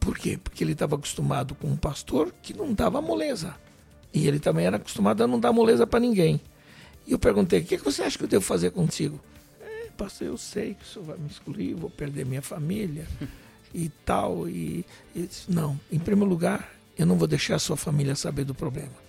Por 0.00 0.16
quê? 0.16 0.38
Porque 0.42 0.64
ele 0.64 0.72
estava 0.72 0.96
acostumado 0.96 1.54
com 1.54 1.68
um 1.68 1.76
pastor 1.76 2.32
que 2.42 2.54
não 2.54 2.72
dava 2.72 3.00
moleza. 3.00 3.54
E 4.12 4.26
ele 4.26 4.38
também 4.38 4.66
era 4.66 4.76
acostumado 4.76 5.22
a 5.22 5.26
não 5.26 5.38
dar 5.38 5.52
moleza 5.52 5.86
para 5.86 6.00
ninguém. 6.00 6.40
E 7.06 7.12
eu 7.12 7.18
perguntei: 7.18 7.60
o 7.60 7.64
que, 7.64 7.76
você 7.78 8.02
acha 8.02 8.16
que 8.16 8.24
eu 8.24 8.28
devo 8.28 8.44
fazer 8.44 8.70
contigo? 8.70 9.20
É, 9.60 9.90
pastor, 9.96 10.28
eu 10.28 10.38
sei 10.38 10.74
que 10.74 10.84
isso 10.84 11.00
vai 11.02 11.16
me 11.18 11.26
excluir, 11.26 11.74
vou 11.74 11.90
perder 11.90 12.24
minha 12.24 12.42
família 12.42 13.06
e 13.74 13.88
tal. 14.04 14.48
E, 14.48 14.84
e 15.14 15.22
disse, 15.22 15.50
não, 15.50 15.78
em 15.90 15.98
primeiro 15.98 16.28
lugar, 16.28 16.72
eu 16.96 17.06
não 17.06 17.16
vou 17.16 17.28
deixar 17.28 17.56
a 17.56 17.58
sua 17.58 17.76
família 17.76 18.14
saber 18.14 18.44
do 18.44 18.54
problema. 18.54 19.08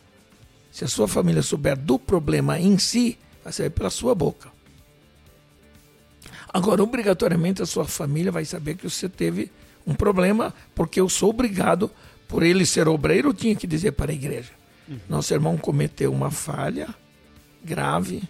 Se 0.72 0.86
a 0.86 0.88
sua 0.88 1.08
família 1.08 1.42
souber 1.42 1.76
do 1.78 1.98
problema 1.98 2.60
em 2.60 2.78
si, 2.78 3.18
vai 3.44 3.52
saber 3.52 3.72
pela 3.72 3.90
sua 3.90 4.14
boca. 4.14 4.52
Agora, 6.52 6.82
obrigatoriamente, 6.82 7.62
a 7.62 7.66
sua 7.66 7.86
família 7.86 8.32
vai 8.32 8.44
saber 8.44 8.76
que 8.76 8.90
você 8.90 9.08
teve 9.08 9.52
um 9.86 9.94
problema, 9.94 10.54
porque 10.74 11.00
eu 11.00 11.08
sou 11.08 11.30
obrigado, 11.30 11.90
por 12.28 12.44
ele 12.44 12.66
ser 12.66 12.88
obreiro, 12.88 13.30
eu 13.30 13.34
tinha 13.34 13.56
que 13.56 13.66
dizer 13.66 13.94
para 13.94 14.12
a 14.12 14.16
igreja. 14.16 14.52
Uhum. 14.88 15.00
Nosso 15.08 15.34
irmão 15.34 15.58
cometeu 15.58 16.12
uma 16.12 16.32
falha 16.32 16.94
grave. 17.64 18.24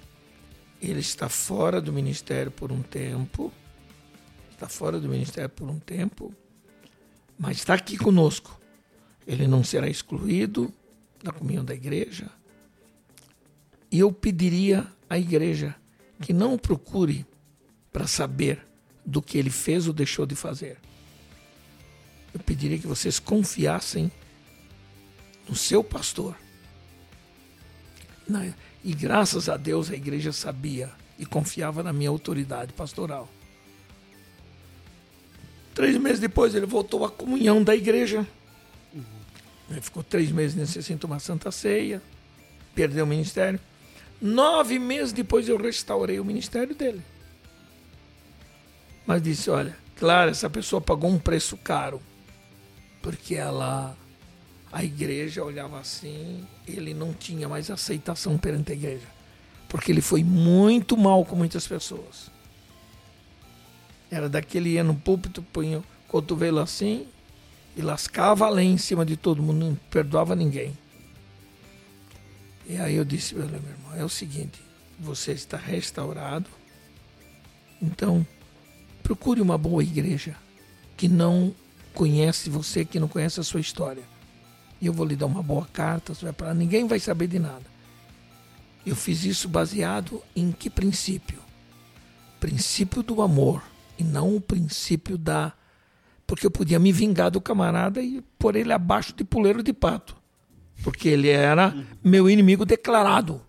Ele 0.82 1.00
está 1.00 1.28
fora 1.28 1.82
do 1.82 1.92
ministério 1.92 2.52
por 2.52 2.72
um 2.72 2.82
tempo. 2.82 3.52
Está 4.52 4.68
fora 4.68 5.00
do 5.00 5.08
ministério 5.08 5.50
por 5.50 5.70
um 5.70 5.80
tempo. 5.80 6.34
Mas 7.38 7.58
está 7.58 7.74
aqui 7.74 7.98
conosco. 7.98 8.60
Ele 9.28 9.48
não 9.48 9.64
será 9.64 9.88
excluído 9.88 10.74
da 11.24 11.32
comunhão 11.32 11.64
da 11.64 11.74
igreja. 11.74 12.30
E 13.92 14.00
eu 14.00 14.12
pediria 14.12 14.86
à 15.10 15.18
igreja 15.18 15.76
que 16.22 16.34
não 16.34 16.58
procure 16.58 17.26
para 17.92 18.08
saber 18.08 18.66
do 19.06 19.22
que 19.22 19.38
ele 19.38 19.50
fez 19.50 19.88
ou 19.88 19.94
deixou 19.94 20.26
de 20.26 20.36
fazer. 20.36 20.78
Eu 22.34 22.40
pediria 22.40 22.78
que 22.78 22.88
vocês 22.88 23.20
confiassem 23.20 24.12
no 25.48 25.56
seu 25.56 25.84
pastor 25.84 26.36
e 28.84 28.94
graças 28.94 29.50
a 29.50 29.58
Deus 29.58 29.90
a 29.90 29.96
igreja 29.96 30.32
sabia 30.32 30.92
e 31.18 31.26
confiava 31.26 31.82
na 31.82 31.92
minha 31.92 32.10
autoridade 32.10 32.74
pastoral. 32.74 33.28
Três 35.74 35.98
meses 35.98 36.20
depois 36.20 36.54
ele 36.54 36.66
voltou 36.66 37.04
à 37.06 37.10
comunhão 37.10 37.64
da 37.64 37.76
igreja. 37.76 38.28
Ele 39.70 39.82
ficou 39.82 40.04
três 40.04 40.32
meses 40.32 40.56
nesse 40.56 40.82
sem 40.84 40.98
tomar 40.98 41.20
santa 41.20 41.52
ceia, 41.52 42.02
perdeu 42.76 43.06
o 43.06 43.08
ministério. 43.08 43.60
Nove 44.22 44.78
meses 44.80 45.14
depois 45.14 45.48
eu 45.48 45.58
restaurei 45.58 46.20
o 46.20 46.26
ministério 46.26 46.76
dele. 46.76 47.02
Mas 49.10 49.24
disse: 49.24 49.50
olha, 49.50 49.76
claro, 49.96 50.30
essa 50.30 50.48
pessoa 50.48 50.80
pagou 50.80 51.10
um 51.10 51.18
preço 51.18 51.58
caro, 51.58 52.00
porque 53.02 53.34
ela, 53.34 53.98
a 54.72 54.84
igreja 54.84 55.44
olhava 55.44 55.80
assim, 55.80 56.46
ele 56.68 56.94
não 56.94 57.12
tinha 57.12 57.50
mais 57.50 57.72
aceitação 57.72 58.38
perante 58.38 58.72
a 58.72 58.76
igreja, 58.76 59.08
porque 59.68 59.92
ele 59.92 60.00
foi 60.00 60.24
muito 60.24 60.96
mal 60.96 61.26
com 61.26 61.36
muitas 61.36 61.68
pessoas. 61.68 62.30
Era 64.12 64.30
daquele 64.30 64.74
ia 64.74 64.84
no 64.84 64.94
púlpito, 64.94 65.42
punha 65.42 65.80
o 65.80 65.84
cotovelo 66.08 66.60
assim 66.60 67.08
e 67.76 67.82
lascava 67.82 68.48
a 68.48 68.64
em 68.64 68.78
cima 68.78 69.04
de 69.04 69.18
todo 69.18 69.42
mundo, 69.42 69.66
não 69.66 69.76
perdoava 69.90 70.36
ninguém. 70.36 70.78
E 72.68 72.78
aí 72.78 72.94
eu 72.94 73.04
disse, 73.04 73.34
meu 73.34 73.46
irmão, 73.46 73.96
é 73.98 74.06
o 74.06 74.10
seguinte, 74.10 74.62
você 75.00 75.32
está 75.32 75.58
restaurado, 75.58 76.48
então 77.82 78.24
procure 79.04 79.42
uma 79.42 79.58
boa 79.58 79.84
igreja 79.84 80.36
que 80.96 81.08
não 81.08 81.54
conhece 81.94 82.50
você, 82.50 82.86
que 82.86 83.00
não 83.00 83.08
conhece 83.08 83.40
a 83.40 83.44
sua 83.44 83.60
história. 83.60 84.04
E 84.82 84.86
eu 84.86 84.94
vou 84.94 85.06
lhe 85.06 85.16
dar 85.16 85.26
uma 85.26 85.44
boa 85.44 85.66
carta, 85.66 86.14
você 86.14 86.26
vai 86.26 86.34
para 86.34 86.54
ninguém 86.54 86.88
vai 86.88 87.00
saber 87.00 87.28
de 87.28 87.40
nada. 87.40 87.66
Eu 88.86 88.96
fiz 88.96 89.24
isso 89.26 89.48
baseado 89.50 90.22
em 90.36 90.52
que 90.52 90.70
princípio? 90.70 91.40
Princípio 92.40 93.04
do 93.04 93.22
amor 93.22 93.62
e 93.98 94.04
não 94.04 94.36
o 94.36 94.42
princípio 94.42 95.18
da. 95.18 95.54
Porque 96.26 96.46
eu 96.46 96.52
podia 96.52 96.80
me 96.80 96.92
vingar 96.92 97.30
do 97.30 97.42
camarada 97.42 98.02
e 98.02 98.22
pôr 98.38 98.56
ele 98.56 98.72
abaixo 98.72 99.14
de 99.14 99.24
puleiro 99.24 99.62
de 99.62 99.74
pato. 99.74 100.16
Porque 100.84 101.10
ele 101.10 101.28
era 101.28 101.76
meu 102.04 102.30
inimigo 102.30 102.66
declarado. 102.66 103.42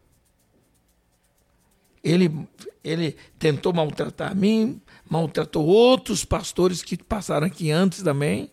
Ele, 2.03 2.49
ele 2.83 3.17
tentou 3.39 3.73
maltratar 3.73 4.35
mim, 4.35 4.81
maltratou 5.11 5.67
outros 5.67 6.25
pastores 6.25 6.83
que 6.83 6.97
passaram 6.97 7.49
aqui 7.49 7.73
antes 7.73 8.01
também. 8.01 8.49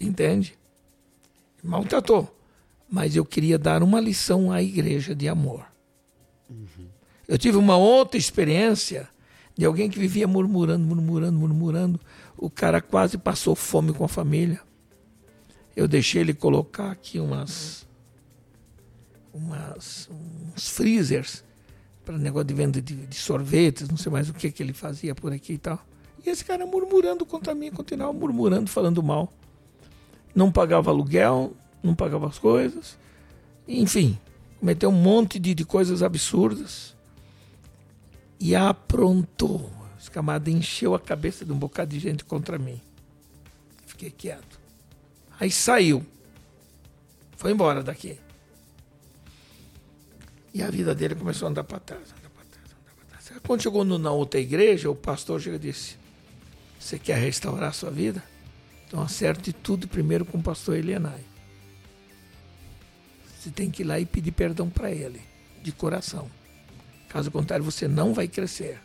Entende? 0.00 0.58
Maltratou. 1.62 2.34
Mas 2.90 3.14
eu 3.14 3.26
queria 3.26 3.58
dar 3.58 3.82
uma 3.82 4.00
lição 4.00 4.50
à 4.50 4.62
igreja 4.62 5.14
de 5.14 5.28
amor. 5.28 5.66
Uhum. 6.48 6.88
Eu 7.28 7.36
tive 7.36 7.58
uma 7.58 7.76
outra 7.76 8.18
experiência 8.18 9.08
de 9.56 9.66
alguém 9.66 9.90
que 9.90 9.98
vivia 9.98 10.26
murmurando, 10.26 10.86
murmurando, 10.86 11.38
murmurando. 11.38 12.00
O 12.38 12.48
cara 12.48 12.80
quase 12.80 13.18
passou 13.18 13.54
fome 13.54 13.92
com 13.92 14.04
a 14.04 14.08
família. 14.08 14.60
Eu 15.76 15.86
deixei 15.86 16.22
ele 16.22 16.32
colocar 16.32 16.90
aqui 16.90 17.20
umas, 17.20 17.86
umas 19.32 20.08
uns 20.56 20.68
freezers 20.68 21.44
para 22.04 22.18
negócio 22.18 22.46
de 22.46 22.54
venda 22.54 22.82
de, 22.82 22.94
de, 22.94 23.16
sorvetes, 23.16 23.88
não 23.88 23.96
sei 23.96 24.12
mais 24.12 24.28
o 24.28 24.34
que 24.34 24.50
que 24.50 24.62
ele 24.62 24.72
fazia 24.72 25.14
por 25.14 25.32
aqui 25.32 25.54
e 25.54 25.58
tal. 25.58 25.84
E 26.24 26.30
esse 26.30 26.44
cara 26.44 26.66
murmurando 26.66 27.24
contra 27.24 27.54
mim, 27.54 27.70
continuava 27.70 28.12
murmurando, 28.12 28.68
falando 28.68 29.02
mal. 29.02 29.32
Não 30.34 30.50
pagava 30.52 30.90
aluguel, 30.90 31.54
não 31.82 31.94
pagava 31.94 32.26
as 32.26 32.38
coisas. 32.38 32.98
Enfim, 33.66 34.18
cometeu 34.60 34.90
um 34.90 34.92
monte 34.92 35.38
de, 35.38 35.54
de 35.54 35.64
coisas 35.64 36.02
absurdas 36.02 36.94
e 38.38 38.54
aprontou. 38.54 39.70
Esse 39.98 40.10
camarada 40.10 40.50
encheu 40.50 40.94
a 40.94 41.00
cabeça 41.00 41.44
de 41.44 41.52
um 41.52 41.58
bocado 41.58 41.90
de 41.90 41.98
gente 41.98 42.24
contra 42.24 42.58
mim. 42.58 42.80
Fiquei 43.86 44.10
quieto. 44.10 44.60
Aí 45.38 45.50
saiu. 45.50 46.04
Foi 47.36 47.52
embora 47.52 47.82
daqui. 47.82 48.18
E 50.54 50.62
a 50.62 50.70
vida 50.70 50.94
dele 50.94 51.16
começou 51.16 51.46
a 51.46 51.50
andar 51.50 51.64
para 51.64 51.80
trás, 51.80 52.14
andar 52.16 52.30
para 52.30 52.44
trás, 52.44 52.66
andar 52.66 52.94
para 52.94 53.18
trás. 53.18 53.42
Quando 53.44 53.60
chegou 53.60 53.84
na 53.84 54.12
outra 54.12 54.38
igreja, 54.38 54.88
o 54.88 54.94
pastor 54.94 55.40
chega 55.40 55.56
e 55.56 55.58
disse: 55.58 55.96
Você 56.78 56.96
quer 56.96 57.18
restaurar 57.18 57.70
a 57.70 57.72
sua 57.72 57.90
vida? 57.90 58.22
Então 58.86 59.02
acerte 59.02 59.52
tudo 59.52 59.88
primeiro 59.88 60.24
com 60.24 60.38
o 60.38 60.42
pastor 60.42 60.76
Elianai. 60.76 61.24
Você 63.36 63.50
tem 63.50 63.68
que 63.68 63.82
ir 63.82 63.84
lá 63.84 63.98
e 63.98 64.06
pedir 64.06 64.30
perdão 64.30 64.70
para 64.70 64.92
ele, 64.92 65.20
de 65.60 65.72
coração. 65.72 66.30
Caso 67.08 67.32
contrário, 67.32 67.64
você 67.64 67.88
não 67.88 68.14
vai 68.14 68.28
crescer. 68.28 68.80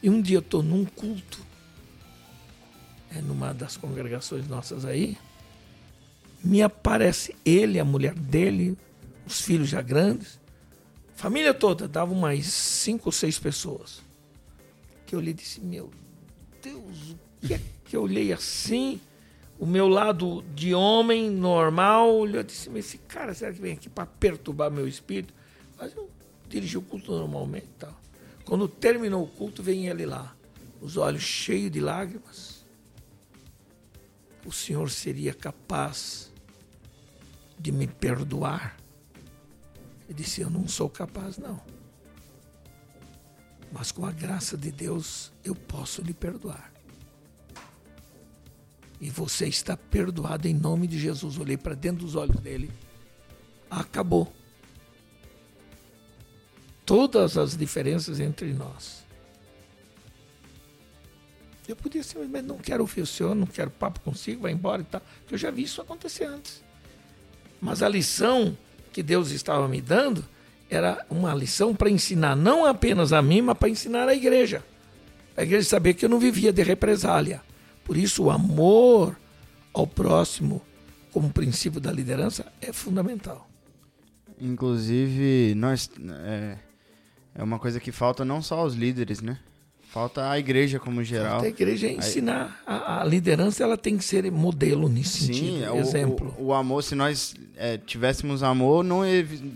E 0.00 0.08
um 0.08 0.22
dia 0.22 0.36
eu 0.36 0.40
estou 0.40 0.62
num 0.62 0.84
culto, 0.84 1.44
é 3.10 3.20
numa 3.20 3.52
das 3.52 3.76
congregações 3.76 4.46
nossas 4.46 4.84
aí, 4.84 5.18
me 6.44 6.62
aparece 6.62 7.34
ele, 7.44 7.80
a 7.80 7.84
mulher 7.84 8.14
dele, 8.14 8.78
os 9.26 9.40
filhos 9.40 9.68
já 9.68 9.82
grandes, 9.82 10.38
família 11.14 11.54
toda, 11.54 11.88
dava 11.88 12.12
umas 12.12 12.46
cinco 12.46 13.08
ou 13.08 13.12
seis 13.12 13.38
pessoas. 13.38 14.02
Que 15.06 15.14
eu 15.14 15.18
olhei 15.18 15.32
e 15.32 15.34
disse, 15.34 15.60
meu 15.60 15.90
Deus, 16.62 17.10
o 17.42 17.46
que 17.46 17.54
é 17.54 17.60
que 17.84 17.96
eu 17.96 18.02
olhei 18.02 18.32
assim? 18.32 19.00
O 19.58 19.66
meu 19.66 19.88
lado 19.88 20.44
de 20.54 20.74
homem 20.74 21.30
normal, 21.30 22.26
eu 22.26 22.42
disse, 22.42 22.68
mas 22.68 22.86
esse 22.86 22.98
cara, 22.98 23.34
será 23.34 23.52
que 23.52 23.60
vem 23.60 23.74
aqui 23.74 23.88
para 23.88 24.06
perturbar 24.06 24.70
meu 24.70 24.88
espírito? 24.88 25.32
Mas 25.78 25.94
eu 25.94 26.10
dirigiu 26.48 26.80
o 26.80 26.82
culto 26.82 27.12
normalmente. 27.12 27.68
Tal. 27.78 27.94
Quando 28.44 28.68
terminou 28.68 29.22
o 29.22 29.28
culto, 29.28 29.62
vem 29.62 29.86
ele 29.86 30.04
lá, 30.04 30.34
os 30.80 30.96
olhos 30.96 31.22
cheios 31.22 31.70
de 31.70 31.80
lágrimas. 31.80 32.64
O 34.44 34.52
Senhor 34.52 34.90
seria 34.90 35.32
capaz 35.32 36.30
de 37.58 37.72
me 37.72 37.86
perdoar? 37.86 38.76
Ele 40.08 40.14
disse: 40.14 40.40
Eu 40.40 40.50
não 40.50 40.68
sou 40.68 40.88
capaz, 40.88 41.38
não. 41.38 41.60
Mas 43.72 43.90
com 43.90 44.06
a 44.06 44.12
graça 44.12 44.56
de 44.56 44.70
Deus, 44.70 45.32
eu 45.44 45.54
posso 45.54 46.00
lhe 46.00 46.14
perdoar. 46.14 46.72
E 49.00 49.10
você 49.10 49.46
está 49.46 49.76
perdoado 49.76 50.46
em 50.46 50.54
nome 50.54 50.86
de 50.86 50.98
Jesus. 50.98 51.38
Olhei 51.38 51.56
para 51.56 51.74
dentro 51.74 52.04
dos 52.04 52.14
olhos 52.14 52.38
dele. 52.40 52.70
Acabou 53.68 54.32
todas 56.86 57.36
as 57.36 57.56
diferenças 57.56 58.20
entre 58.20 58.52
nós. 58.52 59.04
Eu 61.66 61.74
podia 61.74 62.02
simplesmente 62.02 62.44
não 62.44 62.58
quero 62.58 62.82
ouvir 62.82 63.00
o 63.00 63.06
senhor, 63.06 63.34
não 63.34 63.46
quero 63.46 63.70
papo 63.70 63.98
consigo, 64.00 64.42
vai 64.42 64.52
embora 64.52 64.82
e 64.82 64.84
tal. 64.84 65.02
Eu 65.30 65.38
já 65.38 65.50
vi 65.50 65.62
isso 65.62 65.80
acontecer 65.80 66.24
antes. 66.24 66.62
Mas 67.60 67.82
a 67.82 67.88
lição 67.88 68.56
que 68.94 69.02
Deus 69.02 69.30
estava 69.30 69.68
me 69.68 69.80
dando 69.80 70.24
era 70.70 71.04
uma 71.10 71.34
lição 71.34 71.74
para 71.74 71.90
ensinar 71.90 72.34
não 72.34 72.64
apenas 72.64 73.12
a 73.12 73.20
mim, 73.20 73.42
mas 73.42 73.58
para 73.58 73.68
ensinar 73.68 74.08
a 74.08 74.14
igreja. 74.14 74.64
A 75.36 75.42
igreja 75.42 75.68
saber 75.68 75.94
que 75.94 76.04
eu 76.04 76.08
não 76.08 76.18
vivia 76.18 76.52
de 76.52 76.62
represália. 76.62 77.42
Por 77.84 77.96
isso 77.96 78.24
o 78.24 78.30
amor 78.30 79.18
ao 79.72 79.86
próximo 79.86 80.62
como 81.12 81.28
princípio 81.30 81.80
da 81.80 81.92
liderança 81.92 82.46
é 82.62 82.72
fundamental. 82.72 83.48
Inclusive, 84.40 85.54
nós 85.54 85.90
é 86.24 86.56
é 87.34 87.42
uma 87.42 87.58
coisa 87.58 87.80
que 87.80 87.90
falta 87.90 88.24
não 88.24 88.40
só 88.40 88.60
aos 88.60 88.74
líderes, 88.74 89.20
né? 89.20 89.38
Falta 89.94 90.28
a 90.28 90.36
igreja 90.36 90.80
como 90.80 91.04
geral. 91.04 91.34
Falta 91.34 91.46
a 91.46 91.48
igreja 91.48 91.86
ensinar. 91.86 92.60
A, 92.66 93.02
a, 93.02 93.04
liderança 93.04 93.62
ela 93.62 93.78
tem 93.78 93.96
que 93.96 94.04
ser 94.04 94.28
modelo 94.32 94.88
nesse 94.88 95.18
Sim, 95.18 95.34
sentido, 95.34 95.72
é 95.72 95.78
exemplo. 95.78 96.34
O, 96.36 96.46
o, 96.46 96.52
amor, 96.52 96.82
se 96.82 96.96
nós 96.96 97.36
é, 97.56 97.78
tivéssemos 97.78 98.42
amor, 98.42 98.82
não, 98.82 99.02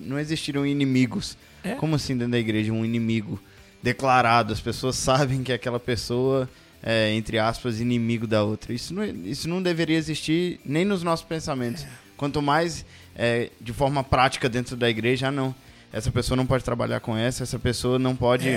não 0.01 0.17
existiriam 0.17 0.65
inimigos. 0.65 1.37
É? 1.65 1.75
Como 1.75 1.97
assim 1.97 2.17
dentro 2.17 2.31
da 2.31 2.39
igreja 2.39 2.73
um 2.73 2.85
inimigo 2.85 3.43
declarado? 3.83 4.53
As 4.53 4.61
pessoas 4.61 4.95
sabem 4.97 5.43
que 5.43 5.53
aquela 5.53 5.81
pessoa 5.81 6.49
é, 6.85 7.13
entre 7.15 7.41
aspas, 7.41 7.81
inimigo 7.81 8.25
da 8.25 8.45
outra. 8.45 8.73
Isso 8.73 8.95
não, 8.95 9.05
isso 9.05 9.49
não 9.49 9.61
deveria 9.61 9.97
existir 9.97 10.61
nem 10.65 10.85
nos 10.85 11.03
nossos 11.03 11.27
pensamentos. 11.27 11.83
É. 11.83 11.89
Quanto 12.17 12.41
mais 12.41 12.87
é, 13.17 13.51
de 13.61 13.73
forma 13.73 14.05
prática 14.05 14.49
dentro 14.49 14.77
da 14.77 14.89
igreja, 14.89 15.33
não 15.33 15.53
essa 15.93 16.13
pessoa 16.13 16.37
não 16.37 16.47
pode 16.47 16.63
trabalhar 16.63 17.01
com 17.01 17.17
essa, 17.17 17.43
essa 17.43 17.59
pessoa 17.59 17.99
não 17.99 18.15
pode 18.15 18.49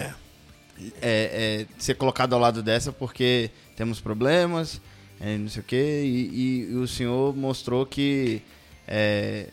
é. 1.02 1.02
É, 1.02 1.62
é, 1.62 1.66
ser 1.78 1.95
colocada 1.95 2.36
ao 2.36 2.41
lado 2.41 2.64
dessa 2.64 2.91
porque 2.91 3.52
temos 3.76 3.99
problemas, 3.99 4.82
é, 5.20 5.38
não 5.38 5.49
sei 5.49 5.62
o 5.62 5.66
quê, 5.66 6.02
e, 6.03 6.70
e, 6.72 6.76
o 6.76 6.88
senhor 6.88 7.36
mostrou 7.36 7.86
que 7.86 8.41
é, 8.88 9.48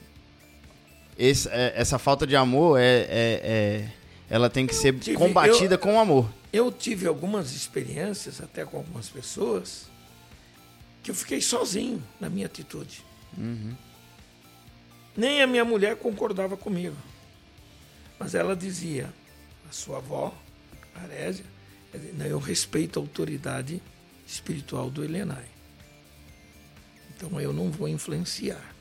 esse, 1.18 1.48
é, 1.48 1.72
essa 1.76 1.98
falta 1.98 2.26
de 2.26 2.36
amor 2.36 2.78
é, 2.80 3.88
ela 4.30 4.48
tem 4.48 4.66
que 4.66 4.74
eu 4.74 4.78
ser 4.78 4.98
tive, 4.98 5.16
combatida 5.16 5.74
eu, 5.74 5.78
com 5.78 6.00
amor. 6.00 6.28
Eu 6.52 6.70
tive 6.72 7.06
algumas 7.06 7.52
experiências, 7.52 8.40
até 8.40 8.64
com 8.64 8.78
algumas 8.78 9.08
pessoas, 9.08 9.88
que 11.02 11.10
eu 11.10 11.14
fiquei 11.14 11.40
sozinho 11.40 12.02
na 12.20 12.28
minha 12.28 12.46
atitude. 12.46 13.04
Uhum. 13.36 13.74
Nem 15.16 15.42
a 15.42 15.46
minha 15.46 15.64
mulher 15.64 15.96
concordava 15.96 16.56
comigo. 16.56 16.96
Mas 18.18 18.34
ela 18.34 18.56
dizia, 18.56 19.12
a 19.68 19.72
sua 19.72 19.98
avó, 19.98 20.34
Arésia, 21.00 21.44
eu 22.28 22.38
respeito 22.38 22.98
a 22.98 23.02
autoridade 23.02 23.82
espiritual 24.26 24.90
do 24.90 25.04
Elenai. 25.04 25.46
Então 27.16 27.40
eu 27.40 27.52
não 27.52 27.70
vou 27.70 27.88
influenciar. 27.88 28.74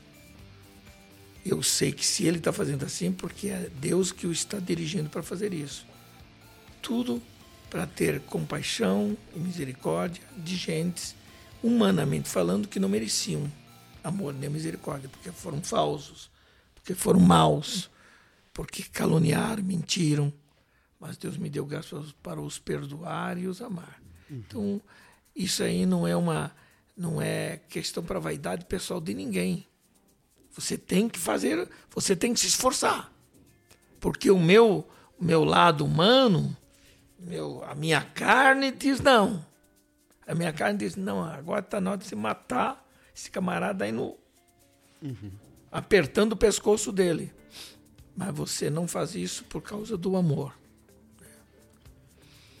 Eu 1.44 1.62
sei 1.62 1.92
que 1.92 2.04
se 2.04 2.24
ele 2.24 2.38
está 2.38 2.52
fazendo 2.52 2.84
assim, 2.84 3.10
porque 3.10 3.48
é 3.48 3.70
Deus 3.80 4.12
que 4.12 4.26
o 4.26 4.32
está 4.32 4.58
dirigindo 4.58 5.08
para 5.08 5.22
fazer 5.22 5.52
isso. 5.54 5.86
Tudo 6.82 7.22
para 7.70 7.86
ter 7.86 8.20
compaixão 8.20 9.16
e 9.34 9.38
misericórdia 9.38 10.22
de 10.36 10.56
gentes, 10.56 11.14
humanamente 11.62 12.28
falando, 12.28 12.68
que 12.68 12.78
não 12.78 12.88
mereciam 12.88 13.50
amor 14.02 14.32
nem 14.32 14.48
misericórdia, 14.48 15.08
porque 15.08 15.30
foram 15.32 15.62
falsos, 15.62 16.30
porque 16.74 16.94
foram 16.94 17.20
maus, 17.20 17.90
porque 18.52 18.82
caluniaram, 18.82 19.62
mentiram. 19.62 20.32
Mas 20.98 21.16
Deus 21.16 21.36
me 21.36 21.48
deu 21.48 21.64
graças 21.64 22.12
para 22.22 22.40
os 22.40 22.58
perdoar 22.58 23.38
e 23.38 23.46
os 23.46 23.62
amar. 23.62 24.00
Uhum. 24.30 24.36
Então, 24.38 24.80
isso 25.34 25.62
aí 25.62 25.86
não 25.86 26.06
é 26.06 26.16
uma 26.16 26.52
não 26.96 27.22
é 27.22 27.60
questão 27.68 28.02
para 28.02 28.18
vaidade 28.18 28.64
pessoal 28.64 29.00
de 29.00 29.14
ninguém. 29.14 29.64
Você 30.52 30.76
tem 30.76 31.08
que 31.08 31.18
fazer, 31.18 31.68
você 31.90 32.16
tem 32.16 32.34
que 32.34 32.40
se 32.40 32.48
esforçar. 32.48 33.12
Porque 34.00 34.30
o 34.30 34.38
meu 34.38 34.88
o 35.18 35.24
meu 35.24 35.44
lado 35.44 35.84
humano, 35.84 36.56
meu, 37.18 37.64
a 37.64 37.74
minha 37.74 38.00
carne 38.00 38.70
diz 38.70 39.00
não. 39.00 39.44
A 40.26 40.34
minha 40.34 40.52
carne 40.52 40.78
diz, 40.78 40.94
não, 40.94 41.24
agora 41.24 41.60
está 41.60 41.80
na 41.80 41.90
hora 41.90 41.98
de 41.98 42.06
se 42.06 42.14
matar 42.14 42.86
esse 43.14 43.30
camarada 43.30 43.84
aí 43.84 43.92
no. 43.92 44.16
Uhum. 45.00 45.30
apertando 45.70 46.32
o 46.32 46.36
pescoço 46.36 46.90
dele. 46.90 47.32
Mas 48.16 48.34
você 48.34 48.68
não 48.68 48.88
faz 48.88 49.14
isso 49.14 49.44
por 49.44 49.62
causa 49.62 49.96
do 49.96 50.16
amor. 50.16 50.57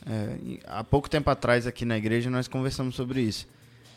É, 0.08 0.58
há 0.66 0.82
pouco 0.82 1.08
tempo 1.08 1.28
atrás 1.30 1.66
aqui 1.66 1.84
na 1.84 1.98
igreja 1.98 2.30
nós 2.30 2.48
conversamos 2.48 2.94
sobre 2.94 3.20
isso. 3.20 3.46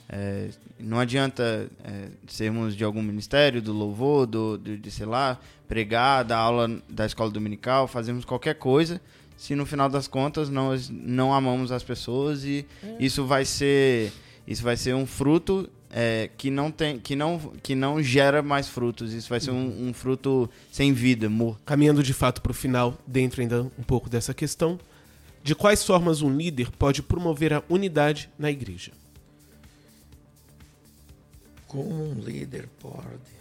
É, 0.10 0.50
não 0.78 1.00
adianta 1.00 1.70
é, 1.86 2.08
sermos 2.28 2.76
de 2.76 2.84
algum 2.84 3.02
ministério, 3.02 3.62
do 3.62 3.72
louvor, 3.72 4.26
do, 4.26 4.58
do, 4.58 4.78
de, 4.78 4.92
sei 4.92 5.06
lá, 5.06 5.40
pregar, 5.70 6.26
da 6.26 6.38
aula 6.38 6.70
da 6.90 7.06
escola 7.06 7.32
dominical, 7.32 7.88
fazemos 7.88 8.26
qualquer 8.26 8.56
coisa, 8.56 9.00
se 9.38 9.56
no 9.56 9.66
final 9.66 9.88
das 9.88 10.10
contas 10.10 10.50
nós 10.50 10.90
não 10.90 11.34
amamos 11.34 11.72
as 11.72 11.82
pessoas 11.82 12.44
e 12.44 12.66
é. 12.84 12.98
isso 13.00 13.26
vai 13.26 13.46
ser 13.46 14.12
isso 14.46 14.62
vai 14.62 14.76
ser 14.76 14.94
um 14.94 15.06
fruto 15.06 15.70
é, 15.90 16.30
que 16.38 16.52
não 16.52 16.70
tem 16.70 17.00
que 17.00 17.16
não 17.16 17.40
que 17.64 17.74
não 17.74 18.04
gera 18.04 18.44
mais 18.44 18.68
frutos 18.68 19.14
isso 19.14 19.28
vai 19.28 19.40
ser 19.40 19.50
um, 19.50 19.88
um 19.88 19.94
fruto 19.94 20.48
sem 20.72 20.94
vida 20.94 21.28
morto 21.28 21.60
caminhando 21.66 22.04
de 22.04 22.14
fato 22.14 22.40
para 22.40 22.52
o 22.52 22.54
final 22.54 22.96
dentro 23.08 23.42
ainda 23.42 23.64
um 23.64 23.84
pouco 23.84 24.10
dessa 24.10 24.32
questão 24.32 24.80
de 25.44 25.56
quais 25.56 25.84
formas 25.84 26.22
um 26.22 26.36
líder 26.36 26.72
pode 26.72 27.02
promover 27.02 27.54
a 27.54 27.64
unidade 27.70 28.30
na 28.38 28.52
igreja 28.52 28.92
como 31.72 32.04
um 32.04 32.20
líder 32.20 32.68
pode 32.82 33.32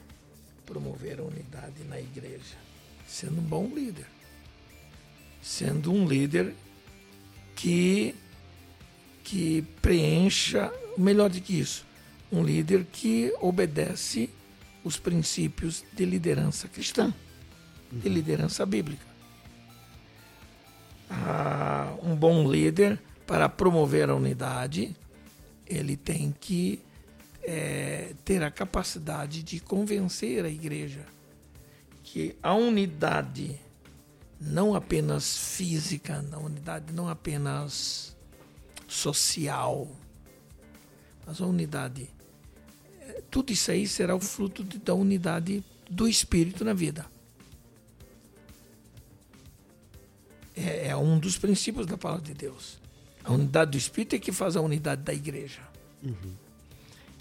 promover 0.64 1.18
a 1.18 1.24
unidade 1.24 1.82
na 1.88 1.98
igreja? 1.98 2.56
Sendo 3.04 3.40
um 3.40 3.44
bom 3.44 3.68
líder. 3.74 4.06
Sendo 5.42 5.92
um 5.92 6.06
líder 6.06 6.54
que, 7.56 8.14
que 9.24 9.62
preencha, 9.82 10.72
melhor 10.96 11.28
do 11.28 11.40
que 11.40 11.58
isso, 11.58 11.84
um 12.30 12.44
líder 12.44 12.86
que 12.92 13.34
obedece 13.40 14.30
os 14.84 14.96
princípios 14.96 15.84
de 15.92 16.04
liderança 16.04 16.68
cristã, 16.68 17.12
de 17.90 18.06
uhum. 18.06 18.14
liderança 18.14 18.64
bíblica. 18.64 19.09
Ah, 21.10 21.92
um 22.02 22.14
bom 22.14 22.50
líder, 22.50 23.00
para 23.26 23.48
promover 23.48 24.08
a 24.08 24.14
unidade, 24.14 24.96
ele 25.66 25.96
tem 25.96 26.34
que 26.38 26.80
é, 27.42 28.14
ter 28.24 28.42
a 28.42 28.50
capacidade 28.50 29.42
de 29.42 29.60
convencer 29.60 30.44
a 30.44 30.48
igreja 30.48 31.04
que 32.02 32.36
a 32.42 32.54
unidade, 32.54 33.60
não 34.40 34.74
apenas 34.74 35.36
física, 35.36 36.24
a 36.32 36.38
unidade 36.38 36.92
não 36.92 37.08
apenas 37.08 38.16
social, 38.88 39.88
mas 41.24 41.40
a 41.40 41.46
unidade, 41.46 42.10
é, 43.00 43.22
tudo 43.30 43.52
isso 43.52 43.70
aí 43.70 43.86
será 43.86 44.16
o 44.16 44.20
fruto 44.20 44.64
da 44.78 44.92
unidade 44.92 45.64
do 45.88 46.08
Espírito 46.08 46.64
na 46.64 46.72
vida. 46.72 47.06
É, 50.60 50.88
é, 50.88 50.96
um 50.96 51.18
dos 51.18 51.38
princípios 51.38 51.86
da 51.86 51.96
palavra 51.96 52.24
de 52.24 52.34
Deus. 52.34 52.78
A 53.24 53.32
unidade 53.32 53.72
do 53.72 53.78
Espírito 53.78 54.14
é 54.14 54.18
que 54.18 54.32
faz 54.32 54.56
a 54.56 54.60
unidade 54.60 55.02
da 55.02 55.14
igreja. 55.14 55.60
Uhum. 56.02 56.34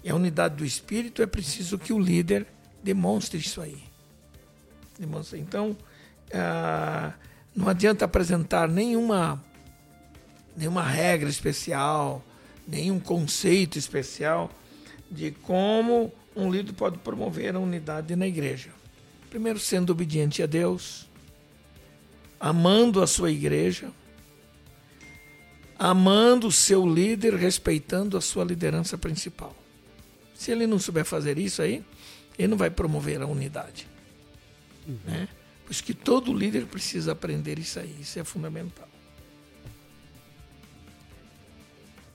E 0.04 0.10
a 0.10 0.16
unidade 0.16 0.56
do 0.56 0.66
espírito 0.66 1.22
é 1.22 1.26
preciso 1.26 1.78
que 1.78 1.92
o 1.92 2.00
líder 2.00 2.48
demonstre 2.82 3.38
isso 3.38 3.62
aí. 3.62 3.78
Demonstre. 4.98 5.40
Então, 5.40 5.76
ah, 6.34 7.14
não 7.56 7.68
adianta 7.68 8.06
apresentar 8.06 8.68
nenhuma, 8.68 9.44
nenhuma 10.56 10.84
regra 10.84 11.30
especial, 11.30 12.24
nenhum 12.68 13.00
conceito 13.00 13.78
especial 13.78 14.50
de 15.12 15.32
como 15.32 16.14
um 16.36 16.50
líder 16.50 16.74
pode 16.74 16.98
promover 17.00 17.56
a 17.56 17.60
unidade 17.60 18.16
na 18.16 18.28
igreja. 18.28 18.70
Primeiro, 19.30 19.60
sendo 19.60 19.92
obediente 19.92 20.42
a 20.42 20.46
Deus, 20.46 21.09
amando 22.40 23.02
a 23.02 23.08
sua 23.08 23.32
igreja, 23.32 23.92
amando 25.78 26.48
o 26.48 26.52
seu 26.52 26.86
líder, 26.86 27.36
respeitando 27.36 28.18
a 28.18 28.22
sua 28.22 28.44
liderança 28.44 28.98
principal. 28.98 29.56
Se 30.36 30.52
ele 30.52 30.66
não 30.66 30.80
souber 30.80 31.06
fazer 31.06 31.38
isso 31.38 31.62
aí, 31.62 31.84
ele 32.38 32.48
não 32.48 32.58
vai 32.58 32.70
promover 32.70 33.22
a 33.22 33.26
unidade. 33.26 33.88
Uhum. 34.88 34.98
Né? 35.06 35.28
Por 35.66 35.72
isso 35.72 35.84
que 35.84 35.94
todo 35.94 36.34
líder 36.34 36.66
precisa 36.66 37.12
aprender 37.12 37.60
isso 37.60 37.80
aí, 37.80 37.96
isso 38.00 38.18
é 38.18 38.24
fundamental. 38.24 38.88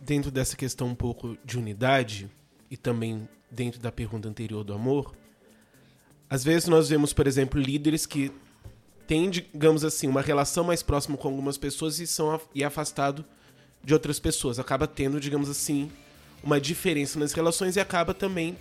Dentro 0.01 0.31
dessa 0.31 0.57
questão 0.57 0.89
um 0.89 0.95
pouco 0.95 1.39
de 1.45 1.59
unidade, 1.59 2.31
e 2.71 2.77
também 2.77 3.29
dentro 3.51 3.81
da 3.81 3.93
pergunta 3.93 4.29
anterior 4.29 4.65
do 4.65 4.75
amor, 4.75 5.15
às 6.29 6.43
vezes 6.43 6.67
nós 6.69 6.89
vemos, 6.89 7.13
por 7.13 7.27
exemplo, 7.27 7.61
líderes 7.61 8.05
que 8.05 8.33
têm, 9.07 9.31
digamos 9.31 9.85
assim, 9.85 10.07
uma 10.07 10.21
relação 10.21 10.65
mais 10.65 10.83
próxima 10.83 11.17
com 11.17 11.29
algumas 11.29 11.59
pessoas 11.59 11.99
e 11.99 12.07
são 12.07 12.41
e 12.55 12.65
afastado 12.65 13.25
de 13.83 13.93
outras 13.93 14.19
pessoas. 14.19 14.59
Acaba 14.59 14.87
tendo, 14.87 15.21
digamos 15.21 15.49
assim, 15.49 15.91
uma 16.43 16.61
diferença 16.61 17.19
nas 17.19 17.33
relações 17.33 17.77
e 17.77 17.81
acaba 17.81 18.15
também 18.15 18.57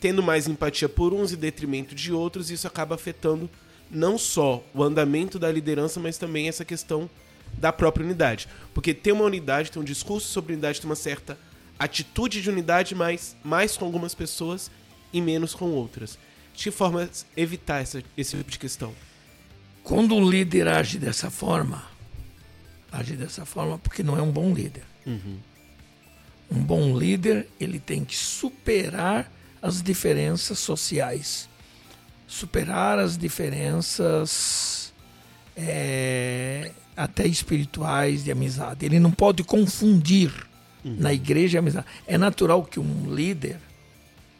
tendo 0.00 0.22
mais 0.22 0.48
empatia 0.48 0.88
por 0.88 1.12
uns 1.12 1.32
em 1.32 1.36
detrimento 1.36 1.94
de 1.94 2.12
outros, 2.12 2.50
e 2.50 2.54
isso 2.54 2.66
acaba 2.66 2.94
afetando 2.94 3.50
não 3.90 4.16
só 4.16 4.64
o 4.72 4.82
andamento 4.82 5.38
da 5.38 5.50
liderança, 5.50 6.00
mas 6.00 6.16
também 6.16 6.48
essa 6.48 6.64
questão 6.64 7.10
da 7.58 7.72
própria 7.72 8.04
unidade. 8.04 8.48
Porque 8.72 8.94
ter 8.94 9.12
uma 9.12 9.24
unidade, 9.24 9.70
ter 9.70 9.78
um 9.78 9.84
discurso 9.84 10.28
sobre 10.28 10.54
unidade, 10.54 10.80
ter 10.80 10.86
uma 10.86 10.94
certa 10.94 11.36
atitude 11.78 12.40
de 12.40 12.48
unidade, 12.48 12.94
mas 12.94 13.36
mais 13.44 13.76
com 13.76 13.84
algumas 13.84 14.14
pessoas 14.14 14.70
e 15.12 15.20
menos 15.20 15.54
com 15.54 15.66
outras. 15.70 16.18
De 16.54 16.64
que 16.64 16.70
forma 16.70 17.08
evitar 17.36 17.80
essa, 17.82 18.02
esse 18.16 18.36
tipo 18.36 18.50
de 18.50 18.58
questão? 18.58 18.94
Quando 19.82 20.14
o 20.14 20.30
líder 20.30 20.68
age 20.68 20.98
dessa 20.98 21.30
forma, 21.30 21.82
age 22.92 23.16
dessa 23.16 23.44
forma 23.44 23.78
porque 23.78 24.02
não 24.02 24.16
é 24.16 24.22
um 24.22 24.30
bom 24.30 24.52
líder. 24.52 24.84
Uhum. 25.06 25.38
Um 26.50 26.62
bom 26.62 26.98
líder, 26.98 27.48
ele 27.60 27.78
tem 27.78 28.04
que 28.04 28.16
superar 28.16 29.30
as 29.62 29.82
diferenças 29.82 30.58
sociais, 30.58 31.48
superar 32.26 32.98
as 32.98 33.16
diferenças 33.16 34.92
é, 35.56 36.72
até 36.96 37.26
espirituais 37.26 38.24
de 38.24 38.32
amizade. 38.32 38.84
Ele 38.84 38.98
não 38.98 39.10
pode 39.10 39.44
confundir 39.44 40.32
uhum. 40.84 40.96
na 40.98 41.12
igreja 41.12 41.58
a 41.58 41.60
amizade. 41.60 41.86
É 42.06 42.18
natural 42.18 42.64
que 42.64 42.80
um 42.80 43.14
líder 43.14 43.58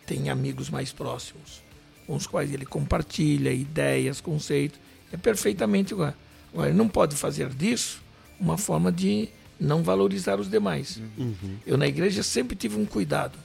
tenha 0.07 0.33
amigos 0.33 0.69
mais 0.69 0.93
próximos, 0.93 1.63
com 2.07 2.17
os 2.17 2.27
quais 2.27 2.53
ele 2.53 2.67
compartilha 2.67 3.53
ideias, 3.53 4.21
conceitos. 4.21 4.81
É 5.13 5.17
perfeitamente 5.17 5.93
igual. 5.93 6.15
Agora, 6.53 6.69
ele 6.69 6.79
não 6.79 6.89
pode 6.89 7.17
fazer 7.17 7.49
disso 7.51 8.01
uma 8.39 8.57
forma 8.57 8.91
de 8.91 9.29
não 9.59 9.83
valorizar 9.83 10.41
os 10.41 10.49
demais. 10.49 11.01
Uhum. 11.19 11.59
Eu 11.67 11.77
na 11.77 11.87
igreja 11.87 12.23
sempre 12.23 12.57
tive 12.57 12.77
um 12.77 12.87
cuidado 12.87 13.39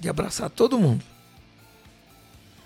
de 0.00 0.08
abraçar 0.08 0.50
todo 0.50 0.78
mundo. 0.78 1.04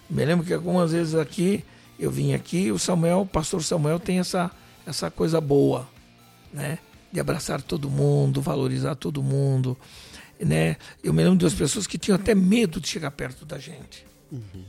Me 0.08 0.24
lembro 0.24 0.46
que 0.46 0.54
algumas 0.54 0.92
vezes 0.92 1.14
aqui 1.14 1.64
eu 1.98 2.10
vim 2.10 2.32
aqui, 2.32 2.70
o 2.70 2.78
Samuel, 2.78 3.22
o 3.22 3.26
pastor 3.26 3.62
Samuel 3.62 3.98
tem 3.98 4.18
essa 4.18 4.50
essa 4.86 5.10
coisa 5.10 5.40
boa, 5.40 5.88
né? 6.52 6.78
De 7.12 7.18
abraçar 7.18 7.60
todo 7.60 7.90
mundo, 7.90 8.40
valorizar 8.40 8.94
todo 8.94 9.22
mundo, 9.22 9.76
né? 10.38 10.76
Eu 11.02 11.12
me 11.12 11.22
lembro 11.22 11.38
de 11.38 11.44
umas 11.44 11.54
pessoas 11.54 11.86
que 11.86 11.98
tinham 11.98 12.14
até 12.14 12.34
medo 12.34 12.80
de 12.80 12.88
chegar 12.88 13.10
perto 13.10 13.44
da 13.44 13.58
gente. 13.58 14.06
Uhum. 14.30 14.64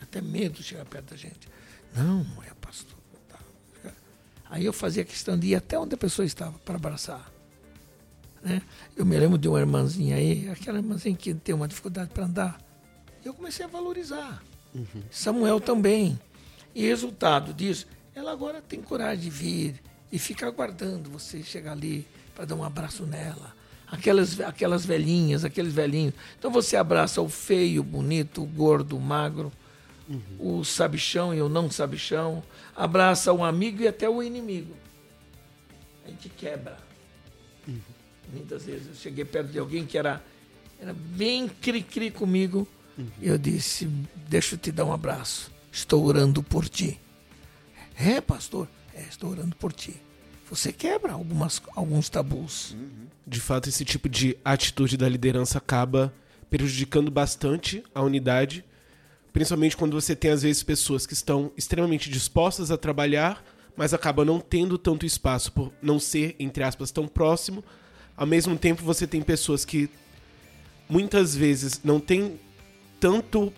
Até 0.00 0.22
medo 0.22 0.54
de 0.54 0.62
chegar 0.62 0.86
perto 0.86 1.10
da 1.10 1.16
gente. 1.16 1.48
Não, 1.94 2.26
é 2.46 2.52
pastor. 2.60 2.98
Aí 4.50 4.64
eu 4.64 4.72
fazia 4.72 5.04
questão 5.04 5.38
de 5.38 5.48
ir 5.48 5.54
até 5.54 5.78
onde 5.78 5.94
a 5.94 5.98
pessoa 5.98 6.24
estava 6.24 6.58
para 6.64 6.76
abraçar. 6.76 7.30
Né? 8.42 8.62
Eu 8.96 9.04
me 9.04 9.18
lembro 9.18 9.36
de 9.36 9.48
uma 9.48 9.60
irmãzinha 9.60 10.16
aí, 10.16 10.48
aquela 10.48 10.78
irmãzinha 10.78 11.14
que 11.14 11.34
tem 11.34 11.54
uma 11.54 11.68
dificuldade 11.68 12.10
para 12.10 12.24
andar. 12.24 12.60
Eu 13.24 13.34
comecei 13.34 13.64
a 13.64 13.68
valorizar. 13.68 14.42
Uhum. 14.74 15.02
Samuel 15.10 15.60
também. 15.60 16.18
E 16.74 16.86
resultado 16.86 17.52
disso, 17.52 17.86
ela 18.14 18.32
agora 18.32 18.62
tem 18.62 18.80
coragem 18.80 19.24
de 19.24 19.30
vir 19.30 19.82
e 20.10 20.18
ficar 20.18 20.46
aguardando 20.46 21.10
você 21.10 21.42
chegar 21.42 21.72
ali 21.72 22.06
para 22.34 22.46
dar 22.46 22.54
um 22.54 22.64
abraço 22.64 23.04
nela. 23.04 23.54
Aquelas, 23.86 24.40
aquelas 24.40 24.84
velhinhas, 24.84 25.44
aqueles 25.44 25.72
velhinhos. 25.72 26.14
Então 26.38 26.50
você 26.50 26.76
abraça 26.76 27.20
o 27.20 27.28
feio, 27.28 27.80
o 27.80 27.84
bonito, 27.84 28.42
o 28.42 28.46
gordo, 28.46 28.96
o 28.96 29.00
magro, 29.00 29.52
uhum. 30.08 30.58
o 30.58 30.64
sabichão 30.64 31.34
e 31.34 31.42
o 31.42 31.48
não 31.48 31.70
sabichão. 31.70 32.42
Abraça 32.74 33.32
o 33.32 33.44
amigo 33.44 33.82
e 33.82 33.88
até 33.88 34.08
o 34.08 34.22
inimigo. 34.22 34.74
A 36.04 36.08
gente 36.08 36.28
quebra. 36.28 36.76
Uhum. 37.66 37.80
Muitas 38.32 38.64
vezes 38.64 38.88
eu 38.88 38.94
cheguei 38.94 39.24
perto 39.24 39.50
de 39.50 39.58
alguém 39.58 39.86
que 39.86 39.96
era, 39.96 40.22
era 40.80 40.92
bem 40.92 41.48
cri-cri 41.48 42.10
comigo. 42.10 42.66
Uhum. 42.96 43.08
E 43.20 43.28
eu 43.28 43.38
disse: 43.38 43.86
Deixa 44.28 44.54
eu 44.54 44.58
te 44.58 44.72
dar 44.72 44.84
um 44.84 44.92
abraço. 44.92 45.50
Estou 45.70 46.04
orando 46.04 46.42
por 46.42 46.68
ti. 46.68 46.98
É, 47.96 48.20
pastor? 48.20 48.68
É, 48.94 49.02
estou 49.02 49.30
orando 49.30 49.54
por 49.56 49.72
ti. 49.72 50.00
Você 50.50 50.72
quebra 50.72 51.12
algumas, 51.12 51.60
alguns 51.76 52.08
tabus. 52.08 52.74
De 53.26 53.40
fato, 53.40 53.68
esse 53.68 53.84
tipo 53.84 54.08
de 54.08 54.36
atitude 54.44 54.96
da 54.96 55.08
liderança 55.08 55.58
acaba 55.58 56.12
prejudicando 56.48 57.10
bastante 57.10 57.84
a 57.94 58.02
unidade, 58.02 58.64
principalmente 59.32 59.76
quando 59.76 60.00
você 60.00 60.14
tem, 60.16 60.30
às 60.30 60.42
vezes, 60.42 60.62
pessoas 60.62 61.06
que 61.06 61.12
estão 61.12 61.50
extremamente 61.56 62.10
dispostas 62.10 62.70
a 62.70 62.76
trabalhar, 62.76 63.42
mas 63.76 63.94
acabam 63.94 64.24
não 64.24 64.40
tendo 64.40 64.76
tanto 64.76 65.06
espaço 65.06 65.52
por 65.52 65.72
não 65.80 66.00
ser, 66.00 66.34
entre 66.38 66.64
aspas, 66.64 66.90
tão 66.90 67.06
próximo. 67.06 67.62
Ao 68.16 68.26
mesmo 68.26 68.56
tempo, 68.58 68.82
você 68.82 69.06
tem 69.06 69.22
pessoas 69.22 69.64
que 69.64 69.88
muitas 70.88 71.36
vezes 71.36 71.80
não 71.84 72.00
têm 72.00 72.40
tanto 72.98 73.52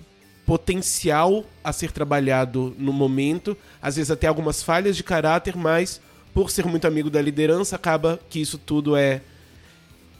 potencial 0.44 1.44
a 1.62 1.72
ser 1.72 1.92
trabalhado 1.92 2.74
no 2.76 2.92
momento, 2.92 3.56
às 3.80 3.96
vezes 3.96 4.10
até 4.10 4.26
algumas 4.26 4.62
falhas 4.62 4.96
de 4.96 5.04
caráter, 5.04 5.56
mas 5.56 6.00
por 6.34 6.50
ser 6.50 6.66
muito 6.66 6.86
amigo 6.86 7.08
da 7.08 7.22
liderança, 7.22 7.76
acaba 7.76 8.18
que 8.28 8.40
isso 8.40 8.58
tudo 8.58 8.96
é 8.96 9.22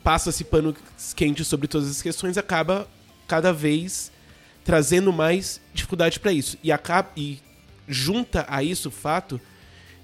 passa-se 0.02 0.44
pano 0.44 0.74
quente 1.14 1.44
sobre 1.44 1.68
todas 1.68 1.90
as 1.90 2.00
questões, 2.00 2.38
acaba 2.38 2.88
cada 3.26 3.52
vez 3.52 4.10
trazendo 4.64 5.12
mais 5.12 5.60
dificuldade 5.72 6.20
para 6.20 6.32
isso. 6.32 6.58
E 6.62 6.70
acaba 6.70 7.10
e 7.16 7.38
junta 7.88 8.44
a 8.48 8.62
isso 8.62 8.88
o 8.88 8.92
fato 8.92 9.40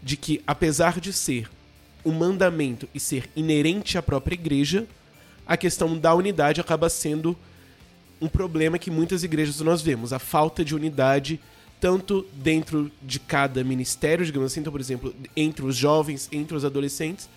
de 0.03 0.17
que 0.17 0.43
apesar 0.47 1.01
de 1.01 1.13
ser 1.13 1.49
um 2.05 2.13
mandamento 2.13 2.89
e 2.95 3.01
ser 3.01 3.29
inerente 3.35 3.99
à 3.99 4.03
própria 4.03 4.35
igreja, 4.35 4.87
a 5.47 5.57
questão 5.57 5.97
da 5.99 6.15
unidade 6.15 6.61
acaba 6.61 6.89
sendo 6.89 7.37
um 8.21 8.29
problema 8.29 8.79
que 8.79 8.91
muitas 8.91 9.23
igrejas 9.23 9.61
nós 9.61 9.83
vemos, 9.83 10.13
a 10.13 10.19
falta 10.19 10.65
de 10.65 10.75
unidade 10.75 11.41
tanto 11.79 12.27
dentro 12.33 12.91
de 13.03 13.21
cada 13.21 13.63
ministério, 13.63 14.25
digamos 14.25 14.51
assim, 14.51 14.61
então, 14.61 14.73
por 14.73 14.81
exemplo, 14.81 15.15
entre 15.37 15.65
os 15.65 15.77
jovens, 15.77 16.29
entre 16.33 16.57
os 16.57 16.65
adolescentes, 16.65 17.29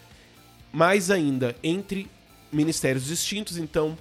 mais 0.72 1.12
ainda 1.12 1.56
entre 1.62 2.08
ministérios 2.52 3.06
distintos, 3.06 3.58
então 3.58 3.98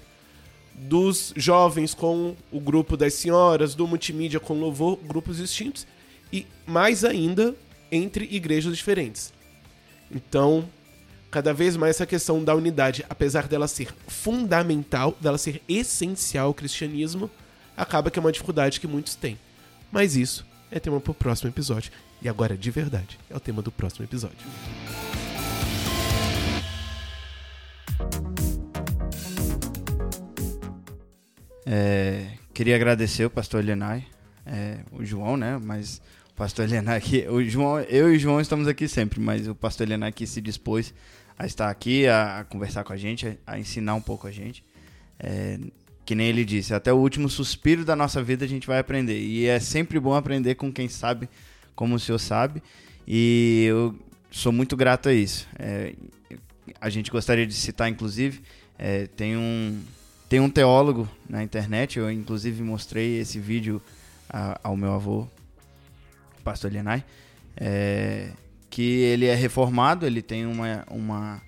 dos 0.80 1.32
jovens 1.36 1.94
com 1.94 2.36
o 2.50 2.60
grupo 2.60 2.96
das 2.96 3.14
senhoras, 3.14 3.74
do 3.74 3.86
multimídia 3.86 4.40
com 4.40 4.54
louvor, 4.54 4.96
grupos 4.96 5.38
distintos, 5.38 5.86
e 6.32 6.46
mais 6.66 7.04
ainda 7.04 7.54
entre 7.90 8.28
igrejas 8.30 8.76
diferentes. 8.76 9.32
Então, 10.10 10.68
cada 11.30 11.52
vez 11.52 11.76
mais 11.76 11.96
essa 11.96 12.06
questão 12.06 12.42
da 12.42 12.54
unidade, 12.54 13.04
apesar 13.08 13.46
dela 13.48 13.68
ser 13.68 13.94
fundamental, 14.06 15.16
dela 15.20 15.38
ser 15.38 15.62
essencial 15.68 16.46
ao 16.46 16.54
cristianismo, 16.54 17.30
acaba 17.76 18.10
que 18.10 18.18
é 18.18 18.20
uma 18.20 18.32
dificuldade 18.32 18.80
que 18.80 18.86
muitos 18.86 19.14
têm. 19.14 19.38
Mas 19.90 20.16
isso 20.16 20.46
é 20.70 20.78
tema 20.78 21.00
para 21.00 21.10
o 21.10 21.14
próximo 21.14 21.50
episódio. 21.50 21.92
E 22.20 22.28
agora, 22.28 22.56
de 22.56 22.70
verdade, 22.70 23.18
é 23.30 23.36
o 23.36 23.40
tema 23.40 23.62
do 23.62 23.70
próximo 23.70 24.04
episódio. 24.04 24.36
É, 31.70 32.28
queria 32.54 32.74
agradecer 32.74 33.26
o 33.26 33.30
pastor 33.30 33.62
Lenai, 33.62 34.06
é, 34.46 34.78
o 34.90 35.04
João, 35.04 35.36
né? 35.36 35.60
Mas 35.62 36.00
pastor 36.34 36.64
Helena 36.64 36.96
aqui, 36.96 37.26
o 37.28 37.44
João, 37.44 37.80
eu 37.80 38.10
e 38.10 38.16
o 38.16 38.18
João 38.18 38.40
estamos 38.40 38.66
aqui 38.66 38.88
sempre, 38.88 39.20
mas 39.20 39.46
o 39.46 39.54
pastor 39.54 39.86
Helena 39.86 40.06
aqui 40.06 40.26
se 40.26 40.40
dispôs 40.40 40.94
a 41.38 41.44
estar 41.44 41.68
aqui, 41.68 42.06
a, 42.06 42.38
a 42.38 42.44
conversar 42.44 42.84
com 42.84 42.92
a 42.94 42.96
gente, 42.96 43.26
a, 43.26 43.52
a, 43.52 43.58
ensinar 43.58 43.94
um 43.94 44.00
pouco 44.00 44.26
a 44.26 44.30
gente. 44.30 44.64
É, 45.18 45.58
que 46.06 46.14
nem 46.14 46.28
ele 46.28 46.42
disse, 46.42 46.72
até 46.72 46.90
o 46.90 46.96
último 46.96 47.28
suspiro 47.28 47.84
da 47.84 47.94
nossa 47.94 48.22
vida 48.22 48.46
a 48.46 48.48
gente 48.48 48.66
vai 48.66 48.78
aprender. 48.78 49.20
E 49.20 49.46
é 49.46 49.60
sempre 49.60 50.00
bom 50.00 50.14
aprender 50.14 50.54
com 50.54 50.72
quem 50.72 50.88
sabe, 50.88 51.28
como 51.74 51.96
o 51.96 51.98
senhor 51.98 52.18
sabe. 52.18 52.62
E 53.06 53.66
eu 53.68 53.94
sou 54.30 54.52
muito 54.52 54.74
grato 54.74 55.10
a 55.10 55.12
isso. 55.12 55.46
É, 55.58 55.92
a 56.80 56.88
gente 56.88 57.10
gostaria 57.10 57.46
de 57.46 57.52
citar, 57.52 57.90
inclusive, 57.90 58.40
é, 58.78 59.06
tem, 59.08 59.36
um, 59.36 59.78
tem 60.28 60.40
um 60.40 60.50
teólogo 60.50 61.08
na 61.28 61.42
internet, 61.42 61.98
eu 61.98 62.10
inclusive 62.10 62.62
mostrei 62.62 63.18
esse 63.18 63.40
vídeo 63.40 63.80
a, 64.28 64.60
ao 64.62 64.76
meu 64.76 64.92
avô, 64.92 65.26
pastor 66.44 66.70
Lenai, 66.70 67.02
é, 67.56 68.30
que 68.68 68.82
ele 68.82 69.26
é 69.26 69.34
reformado, 69.34 70.06
ele 70.06 70.20
tem 70.20 70.44
uma, 70.44 70.84
uma, 70.90 71.42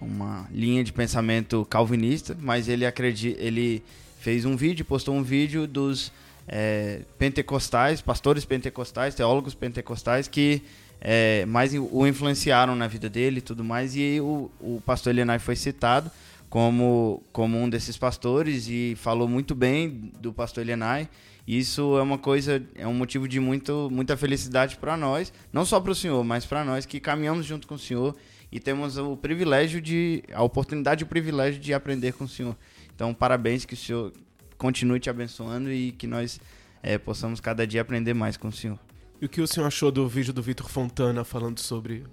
uma 0.00 0.48
linha 0.52 0.84
de 0.84 0.92
pensamento 0.92 1.66
calvinista, 1.68 2.36
mas 2.40 2.68
ele 2.68 2.86
acredita, 2.86 3.40
ele 3.42 3.82
fez 4.20 4.44
um 4.44 4.56
vídeo, 4.56 4.84
postou 4.84 5.14
um 5.14 5.22
vídeo 5.24 5.66
dos 5.66 6.12
é, 6.46 7.00
pentecostais, 7.18 8.00
pastores 8.00 8.44
pentecostais, 8.44 9.14
teólogos 9.14 9.54
pentecostais 9.54 10.28
que 10.28 10.62
é, 11.00 11.44
mais 11.46 11.72
o 11.74 12.06
influenciaram 12.06 12.76
na 12.76 12.86
vida 12.86 13.08
dele 13.08 13.38
e 13.38 13.42
tudo 13.42 13.64
mais, 13.64 13.96
e 13.96 14.20
o, 14.20 14.50
o 14.60 14.80
pastor 14.86 15.14
Lenai 15.14 15.38
foi 15.38 15.56
citado 15.56 16.10
como, 16.50 17.22
como 17.32 17.56
um 17.56 17.70
desses 17.70 17.96
pastores 17.96 18.68
e 18.68 18.94
falou 18.96 19.26
muito 19.26 19.54
bem 19.54 20.12
do 20.20 20.32
pastor 20.32 20.66
Lenai 20.66 21.08
isso 21.52 21.98
é 21.98 22.02
uma 22.02 22.16
coisa, 22.16 22.64
é 22.76 22.86
um 22.86 22.94
motivo 22.94 23.26
de 23.26 23.40
muito, 23.40 23.88
muita 23.90 24.16
felicidade 24.16 24.76
para 24.76 24.96
nós, 24.96 25.32
não 25.52 25.64
só 25.64 25.80
para 25.80 25.90
o 25.90 25.94
senhor, 25.96 26.22
mas 26.22 26.46
para 26.46 26.64
nós 26.64 26.86
que 26.86 27.00
caminhamos 27.00 27.44
junto 27.44 27.66
com 27.66 27.74
o 27.74 27.78
senhor 27.78 28.14
e 28.52 28.60
temos 28.60 28.96
o 28.96 29.16
privilégio 29.16 29.80
de, 29.80 30.22
a 30.32 30.44
oportunidade 30.44 31.02
e 31.02 31.04
o 31.04 31.08
privilégio 31.08 31.60
de 31.60 31.74
aprender 31.74 32.12
com 32.12 32.22
o 32.22 32.28
senhor. 32.28 32.56
Então, 32.94 33.12
parabéns, 33.12 33.64
que 33.64 33.74
o 33.74 33.76
senhor 33.76 34.12
continue 34.56 35.00
te 35.00 35.10
abençoando 35.10 35.72
e 35.72 35.90
que 35.90 36.06
nós 36.06 36.40
é, 36.84 36.96
possamos 36.98 37.40
cada 37.40 37.66
dia 37.66 37.80
aprender 37.80 38.14
mais 38.14 38.36
com 38.36 38.46
o 38.46 38.52
senhor. 38.52 38.78
E 39.20 39.26
o 39.26 39.28
que 39.28 39.40
o 39.40 39.46
senhor 39.48 39.66
achou 39.66 39.90
do 39.90 40.06
vídeo 40.08 40.32
do 40.32 40.40
Vitor 40.40 40.68
Fontana 40.68 41.24
falando 41.24 41.58
sobre 41.58 42.04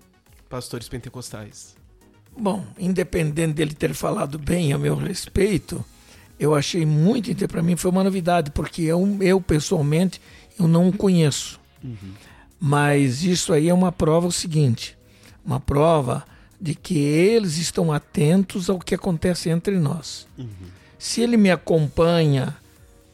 pastores 0.50 0.90
pentecostais? 0.90 1.77
Bom, 2.40 2.64
independente 2.78 3.54
dele 3.54 3.74
ter 3.74 3.94
falado 3.94 4.38
bem 4.38 4.72
a 4.74 4.78
meu 4.78 4.96
respeito, 4.96 5.84
eu 6.40 6.54
achei 6.54 6.86
muito 6.86 7.48
para 7.48 7.62
mim 7.62 7.76
foi 7.76 7.92
uma 7.92 8.04
novidade 8.04 8.52
porque 8.52 8.84
eu, 8.84 9.18
eu 9.22 9.42
pessoalmente 9.42 10.22
eu 10.60 10.68
não 10.68 10.92
conheço 10.92 11.60
uhum. 11.84 12.14
mas 12.60 13.24
isso 13.24 13.54
aí 13.54 13.70
é 13.70 13.74
uma 13.74 13.92
prova 13.92 14.28
o 14.28 14.32
seguinte 14.32 14.98
uma 15.46 15.60
prova 15.60 16.26
de 16.60 16.76
que 16.76 16.98
eles 16.98 17.58
estão 17.58 17.92
atentos 17.92 18.70
ao 18.70 18.80
que 18.80 18.96
acontece 18.96 19.50
entre 19.50 19.78
nós 19.80 20.28
uhum. 20.38 20.48
se 21.00 21.22
ele 21.22 21.38
me 21.38 21.50
acompanha 21.50 22.56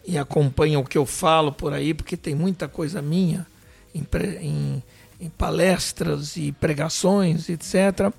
e 0.05 0.17
acompanha 0.17 0.79
o 0.79 0.83
que 0.83 0.97
eu 0.97 1.05
falo 1.05 1.51
por 1.51 1.73
aí 1.73 1.93
porque 1.93 2.17
tem 2.17 2.35
muita 2.35 2.67
coisa 2.67 3.01
minha 3.01 3.47
em, 3.95 4.05
em, 4.41 4.83
em 5.19 5.29
palestras 5.29 6.35
e 6.35 6.51
pregações 6.51 7.47
etc 7.47 8.11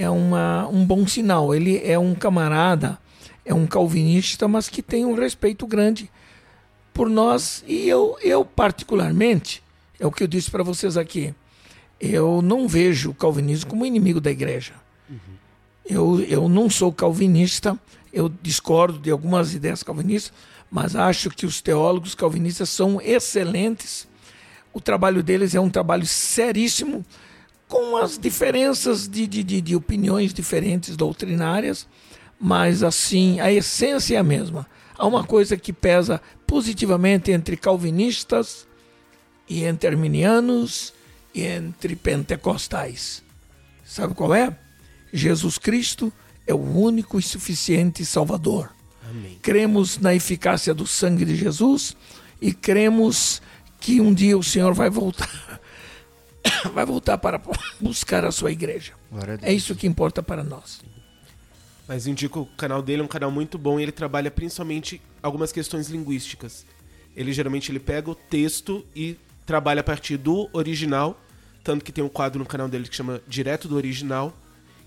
é 0.00 0.08
uma, 0.08 0.68
um 0.68 0.84
bom 0.84 1.06
sinal 1.06 1.54
ele 1.54 1.80
é 1.84 1.98
um 1.98 2.14
camarada 2.14 2.98
é 3.44 3.54
um 3.54 3.66
calvinista, 3.66 4.46
mas 4.46 4.68
que 4.68 4.82
tem 4.82 5.04
um 5.04 5.14
respeito 5.14 5.66
grande 5.66 6.10
por 6.92 7.08
nós. 7.08 7.64
E 7.66 7.88
eu, 7.88 8.16
eu 8.22 8.44
particularmente, 8.44 9.62
é 9.98 10.06
o 10.06 10.12
que 10.12 10.22
eu 10.22 10.28
disse 10.28 10.50
para 10.50 10.62
vocês 10.62 10.96
aqui, 10.96 11.34
eu 12.00 12.40
não 12.40 12.68
vejo 12.68 13.10
o 13.10 13.14
calvinismo 13.14 13.70
como 13.70 13.84
inimigo 13.84 14.20
da 14.20 14.30
igreja. 14.30 14.72
Uhum. 15.08 15.18
Eu, 15.84 16.20
eu 16.20 16.48
não 16.48 16.70
sou 16.70 16.92
calvinista, 16.92 17.78
eu 18.12 18.28
discordo 18.42 18.98
de 18.98 19.10
algumas 19.10 19.54
ideias 19.54 19.82
calvinistas, 19.82 20.32
mas 20.70 20.94
acho 20.94 21.30
que 21.30 21.44
os 21.44 21.60
teólogos 21.60 22.14
calvinistas 22.14 22.68
são 22.68 23.00
excelentes. 23.00 24.06
O 24.72 24.80
trabalho 24.80 25.22
deles 25.22 25.54
é 25.54 25.60
um 25.60 25.68
trabalho 25.68 26.06
seríssimo, 26.06 27.04
com 27.70 27.96
as 27.96 28.18
diferenças 28.18 29.08
de, 29.08 29.26
de, 29.26 29.42
de, 29.42 29.60
de 29.62 29.74
opiniões 29.74 30.34
diferentes 30.34 30.94
doutrinárias 30.94 31.86
mas 32.40 32.82
assim, 32.82 33.38
a 33.38 33.52
essência 33.52 34.16
é 34.16 34.18
a 34.18 34.24
mesma. 34.24 34.66
Há 34.96 35.06
uma 35.06 35.22
coisa 35.22 35.58
que 35.58 35.74
pesa 35.74 36.22
positivamente 36.46 37.30
entre 37.30 37.54
calvinistas 37.54 38.66
e 39.46 39.62
entre 39.64 39.90
arminianos 39.90 40.94
e 41.34 41.42
entre 41.42 41.94
pentecostais. 41.94 43.22
Sabe 43.84 44.14
qual 44.14 44.34
é? 44.34 44.56
Jesus 45.12 45.58
Cristo 45.58 46.10
é 46.46 46.54
o 46.54 46.78
único 46.78 47.18
e 47.18 47.22
suficiente 47.22 48.06
Salvador. 48.06 48.72
Amém. 49.08 49.38
Cremos 49.42 49.98
na 49.98 50.14
eficácia 50.14 50.72
do 50.72 50.86
sangue 50.86 51.26
de 51.26 51.36
Jesus 51.36 51.94
e 52.40 52.54
cremos 52.54 53.42
que 53.78 54.00
um 54.00 54.14
dia 54.14 54.38
o 54.38 54.42
Senhor 54.42 54.72
vai 54.72 54.88
voltar. 54.88 55.59
Vai 56.72 56.84
voltar 56.84 57.18
para 57.18 57.40
buscar 57.80 58.24
a 58.24 58.32
sua 58.32 58.50
igreja. 58.50 58.92
A. 59.12 59.48
É 59.48 59.52
isso 59.52 59.74
que 59.74 59.86
importa 59.86 60.22
para 60.22 60.42
nós. 60.42 60.80
Mas 61.86 62.06
indico 62.06 62.40
o 62.40 62.46
canal 62.46 62.82
dele, 62.82 63.02
é 63.02 63.04
um 63.04 63.08
canal 63.08 63.30
muito 63.30 63.58
bom 63.58 63.80
e 63.80 63.82
ele 63.82 63.92
trabalha 63.92 64.30
principalmente 64.30 65.00
algumas 65.22 65.50
questões 65.50 65.88
linguísticas. 65.88 66.64
Ele 67.16 67.32
geralmente 67.32 67.70
ele 67.72 67.80
pega 67.80 68.10
o 68.10 68.14
texto 68.14 68.86
e 68.94 69.18
trabalha 69.44 69.80
a 69.80 69.84
partir 69.84 70.16
do 70.16 70.48
original, 70.52 71.20
tanto 71.64 71.84
que 71.84 71.90
tem 71.90 72.04
um 72.04 72.08
quadro 72.08 72.38
no 72.38 72.46
canal 72.46 72.68
dele 72.68 72.88
que 72.88 72.94
chama 72.94 73.20
Direto 73.26 73.66
do 73.66 73.74
Original, 73.74 74.32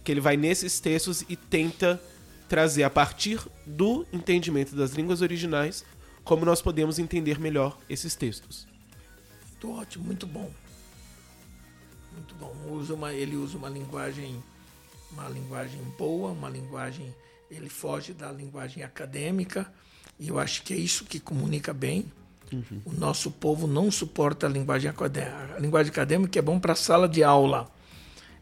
que 0.04 0.12
ele 0.12 0.22
vai 0.22 0.38
nesses 0.38 0.80
textos 0.80 1.26
e 1.28 1.36
tenta 1.36 2.02
trazer 2.48 2.84
a 2.84 2.90
partir 2.90 3.42
do 3.66 4.06
entendimento 4.14 4.76
das 4.76 4.94
línguas 4.94 5.22
originais 5.22 5.84
como 6.24 6.46
nós 6.46 6.62
podemos 6.62 7.00
entender 7.00 7.40
melhor 7.40 7.78
esses 7.90 8.16
textos. 8.16 8.66
Muito 9.50 9.72
ótimo, 9.72 10.06
muito 10.06 10.26
bom. 10.26 10.50
Muito 12.14 12.36
bom. 12.36 12.54
Usa 12.72 12.94
uma, 12.94 13.14
ele 13.14 13.36
usa 13.36 13.58
uma 13.58 13.70
linguagem, 13.70 14.42
uma 15.12 15.28
linguagem 15.30 15.82
boa, 15.98 16.32
uma 16.32 16.50
linguagem. 16.50 17.14
Ele 17.50 17.70
foge 17.70 18.14
da 18.14 18.32
linguagem 18.32 18.84
acadêmica 18.84 19.72
e 20.20 20.30
eu 20.30 20.40
acho 20.40 20.64
que 20.64 20.74
é 20.74 20.78
isso 20.78 21.06
que 21.06 21.20
comunica 21.20 21.74
bem. 21.74 22.06
O 22.86 22.94
nosso 22.94 23.32
povo 23.32 23.66
não 23.66 23.90
suporta 23.90 24.46
a 24.46 24.50
linguagem 24.50 24.90
acadêmica. 24.90 25.56
A 25.56 25.60
linguagem 25.60 25.92
acadêmica 25.92 26.38
é 26.38 26.42
bom 26.42 26.60
para 26.60 26.74
a 26.74 26.76
sala 26.76 27.10
de 27.10 27.24
aula. 27.24 27.68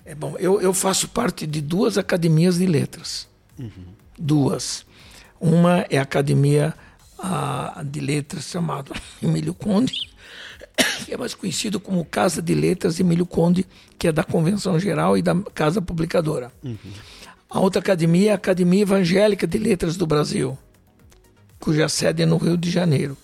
É 0.03 0.13
bom. 0.13 0.35
Eu, 0.37 0.59
eu 0.61 0.73
faço 0.73 1.07
parte 1.07 1.47
de 1.47 1.61
duas 1.61 1.97
academias 1.97 2.57
de 2.57 2.65
letras. 2.65 3.27
Duas. 4.17 4.85
Uma 5.39 5.85
é 5.89 5.97
a 5.97 6.01
academia 6.01 6.73
ah, 7.17 7.81
de 7.85 7.99
letras 7.99 8.45
chamada 8.45 8.93
Emílio 9.21 9.53
Conde, 9.53 10.10
que 11.05 11.13
é 11.13 11.17
mais 11.17 11.33
conhecido 11.33 11.79
como 11.79 12.05
Casa 12.05 12.41
de 12.41 12.53
Letras 12.53 12.99
Emílio 12.99 13.25
Conde, 13.25 13.65
que 13.97 14.07
é 14.07 14.11
da 14.11 14.23
Convenção 14.23 14.79
Geral 14.79 15.17
e 15.17 15.21
da 15.21 15.35
Casa 15.53 15.81
Publicadora. 15.81 16.51
A 17.49 17.59
outra 17.59 17.81
academia 17.81 18.29
é 18.29 18.31
a 18.31 18.35
Academia 18.35 18.81
Evangélica 18.81 19.45
de 19.45 19.57
Letras 19.57 19.97
do 19.97 20.07
Brasil, 20.07 20.57
cuja 21.59 21.89
sede 21.89 22.23
é 22.23 22.25
no 22.25 22.37
Rio 22.37 22.57
de 22.57 22.69
Janeiro. 22.69 23.17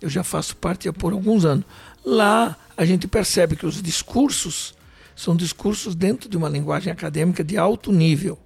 Eu 0.00 0.08
já 0.08 0.22
faço 0.22 0.56
parte 0.56 0.88
há 0.88 0.92
por 0.92 1.12
alguns 1.12 1.44
anos. 1.44 1.64
Lá 2.04 2.56
a 2.76 2.84
gente 2.84 3.06
percebe 3.08 3.56
que 3.56 3.66
os 3.66 3.82
discursos 3.82 4.74
são 5.14 5.36
discursos 5.36 5.94
dentro 5.94 6.28
de 6.28 6.36
uma 6.36 6.48
linguagem 6.48 6.92
acadêmica 6.92 7.44
de 7.44 7.58
alto 7.58 7.92
nível, 7.92 8.38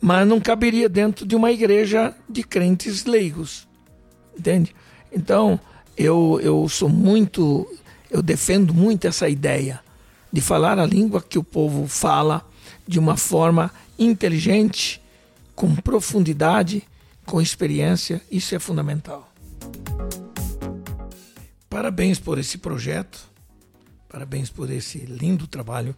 mas 0.00 0.26
não 0.26 0.40
caberia 0.40 0.88
dentro 0.88 1.26
de 1.26 1.36
uma 1.36 1.52
igreja 1.52 2.14
de 2.28 2.42
crentes 2.42 3.04
leigos, 3.04 3.68
entende? 4.36 4.74
Então 5.12 5.60
eu, 5.98 6.38
eu 6.40 6.68
sou 6.68 6.88
muito, 6.88 7.66
eu 8.08 8.22
defendo 8.22 8.72
muito 8.72 9.06
essa 9.06 9.28
ideia 9.28 9.80
de 10.32 10.40
falar 10.40 10.78
a 10.78 10.86
língua 10.86 11.20
que 11.20 11.38
o 11.38 11.42
povo 11.42 11.88
fala 11.88 12.46
de 12.86 13.00
uma 13.00 13.16
forma 13.16 13.72
inteligente, 13.98 15.02
com 15.56 15.74
profundidade, 15.74 16.84
com 17.26 17.40
experiência. 17.40 18.22
Isso 18.30 18.54
é 18.54 18.60
fundamental. 18.60 19.28
Parabéns 21.68 22.20
por 22.20 22.38
esse 22.38 22.58
projeto, 22.58 23.28
parabéns 24.08 24.50
por 24.50 24.70
esse 24.70 24.98
lindo 24.98 25.48
trabalho. 25.48 25.96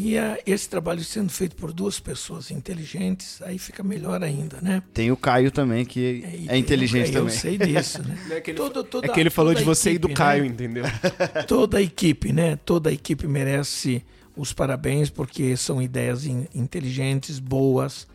E 0.00 0.14
esse 0.46 0.68
trabalho 0.68 1.02
sendo 1.02 1.28
feito 1.28 1.56
por 1.56 1.72
duas 1.72 1.98
pessoas 1.98 2.52
inteligentes, 2.52 3.42
aí 3.42 3.58
fica 3.58 3.82
melhor 3.82 4.22
ainda, 4.22 4.60
né? 4.62 4.80
Tem 4.94 5.10
o 5.10 5.16
Caio 5.16 5.50
também, 5.50 5.84
que 5.84 6.22
é 6.24 6.30
tem- 6.46 6.60
inteligente 6.60 7.08
eu 7.08 7.22
também. 7.24 7.34
sei 7.36 7.58
disso, 7.58 8.00
né? 8.06 8.16
É 8.30 8.40
que 8.40 8.52
ele, 8.52 8.58
Toda- 8.58 8.84
toda- 8.84 9.06
é 9.08 9.10
que 9.10 9.18
ele 9.18 9.28
falou 9.30 9.52
de 9.54 9.62
a 9.62 9.64
você 9.64 9.92
e 9.94 9.98
do 9.98 10.06
equipe, 10.06 10.14
Caio, 10.18 10.44
né? 10.44 10.48
entendeu? 10.50 10.84
toda 11.48 11.78
a 11.78 11.82
equipe, 11.82 12.32
né? 12.32 12.54
Toda 12.64 12.90
a 12.90 12.92
equipe 12.92 13.26
merece 13.26 14.04
os 14.36 14.52
parabéns 14.52 15.10
porque 15.10 15.56
são 15.56 15.82
ideias 15.82 16.24
in- 16.26 16.46
inteligentes, 16.54 17.40
boas. 17.40 18.06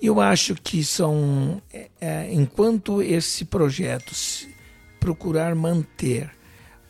Eu 0.00 0.20
acho 0.20 0.54
que 0.54 0.84
são, 0.84 1.60
é, 1.72 1.88
é, 2.00 2.32
enquanto 2.32 3.02
esse 3.02 3.44
projeto 3.44 4.14
se 4.14 4.48
procurar 5.00 5.56
manter 5.56 6.30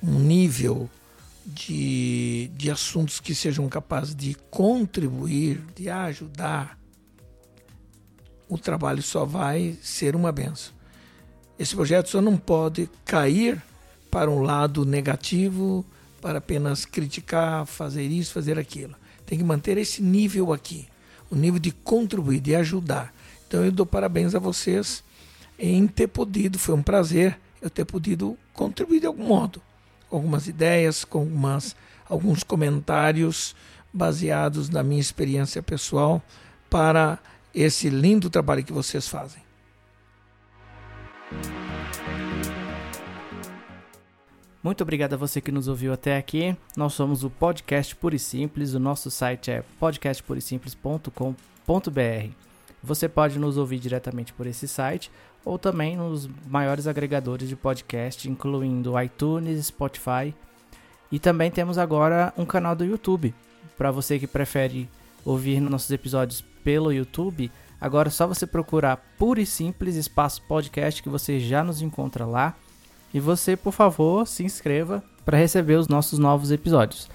um 0.03 0.19
nível 0.19 0.91
de, 1.55 2.51
de 2.57 2.71
assuntos 2.71 3.21
que 3.21 3.35
sejam 3.35 3.69
capazes 3.69 4.15
de 4.15 4.35
contribuir, 4.51 5.61
de 5.75 5.89
ajudar, 5.91 6.79
o 8.49 8.59
trabalho 8.59 9.03
só 9.03 9.25
vai 9.25 9.79
ser 9.83 10.17
uma 10.17 10.33
benção. 10.33 10.73
Esse 11.59 11.75
projeto 11.75 12.09
só 12.09 12.21
não 12.21 12.37
pode 12.37 12.89
cair 13.05 13.63
para 14.11 14.31
um 14.31 14.41
lado 14.41 14.85
negativo, 14.85 15.85
para 16.21 16.39
apenas 16.39 16.85
criticar, 16.85 17.67
fazer 17.67 18.05
isso, 18.05 18.33
fazer 18.33 18.59
aquilo. 18.59 18.95
Tem 19.25 19.39
que 19.39 19.45
manter 19.45 19.79
esse 19.79 20.03
nível 20.03 20.53
aqui, 20.53 20.89
o 21.31 21.37
nível 21.37 21.61
de 21.61 21.71
contribuir, 21.71 22.41
de 22.41 22.55
ajudar. 22.57 23.15
Então 23.47 23.65
eu 23.65 23.71
dou 23.71 23.87
parabéns 23.87 24.35
a 24.35 24.39
vocês 24.39 25.05
em 25.59 25.87
ter 25.87 26.09
podido, 26.09 26.59
foi 26.59 26.75
um 26.75 26.83
prazer 26.83 27.39
eu 27.61 27.69
ter 27.69 27.85
podido 27.85 28.37
contribuir 28.53 29.01
de 29.01 29.07
algum 29.07 29.27
modo, 29.27 29.61
algumas 30.11 30.47
ideias, 30.47 31.05
com 31.05 31.21
algumas, 31.21 31.77
alguns 32.09 32.43
comentários 32.43 33.55
baseados 33.93 34.69
na 34.69 34.83
minha 34.83 35.01
experiência 35.01 35.63
pessoal 35.63 36.23
para 36.69 37.19
esse 37.55 37.91
lindo 37.91 38.31
trabalho 38.31 38.65
que 38.65 38.73
vocês 38.73 39.09
fazem. 39.09 39.43
Muito 44.63 44.83
obrigado 44.83 45.15
a 45.15 45.17
você 45.17 45.41
que 45.41 45.51
nos 45.51 45.69
ouviu 45.69 45.91
até 45.91 46.19
aqui. 46.19 46.55
Nós 46.77 46.93
somos 46.93 47.25
o 47.25 47.31
Podcast 47.31 47.97
Puro 47.97 48.15
e 48.15 48.19
Simples. 48.19 48.75
O 48.75 48.79
nosso 48.79 49.11
site 49.11 49.51
é 49.51 49.65
podcastpurisimples.com.br. 49.79 52.35
Você 52.83 53.09
pode 53.09 53.39
nos 53.39 53.57
ouvir 53.57 53.79
diretamente 53.79 54.35
por 54.35 54.47
esse 54.47 54.69
site 54.69 55.11
ou 55.45 55.59
também 55.59 55.97
nos 55.97 56.29
maiores 56.47 56.87
agregadores 56.87 57.49
de 57.49 57.57
podcast, 57.57 58.29
incluindo 58.29 59.01
iTunes, 59.01 59.67
Spotify. 59.67 60.35
E 61.11 61.19
também 61.19 61.51
temos 61.51 61.79
agora 61.79 62.33
um 62.37 62.45
canal 62.45 62.77
do 62.77 62.85
YouTube. 62.85 63.35
Para 63.77 63.91
você 63.91 64.19
que 64.19 64.27
prefere 64.27 64.89
ouvir 65.25 65.61
nossos 65.61 65.91
episódios 65.91 66.45
pelo 66.63 66.93
YouTube, 66.93 67.51
agora 67.81 68.09
é 68.09 68.13
só 68.13 68.27
você 68.27 68.47
procurar 68.47 68.97
Puro 69.19 69.41
e 69.41 69.47
Simples 69.47 69.97
Espaço 69.97 70.43
Podcast 70.43 71.03
que 71.03 71.09
você 71.09 71.41
já 71.41 71.65
nos 71.65 71.83
encontra 71.83 72.27
lá. 72.27 72.55
E 73.13 73.19
você, 73.19 73.57
por 73.57 73.73
favor, 73.73 74.27
se 74.27 74.45
inscreva 74.45 75.03
para 75.25 75.39
receber 75.39 75.77
os 75.77 75.89
nossos 75.89 76.19
novos 76.19 76.51
episódios. 76.53 77.09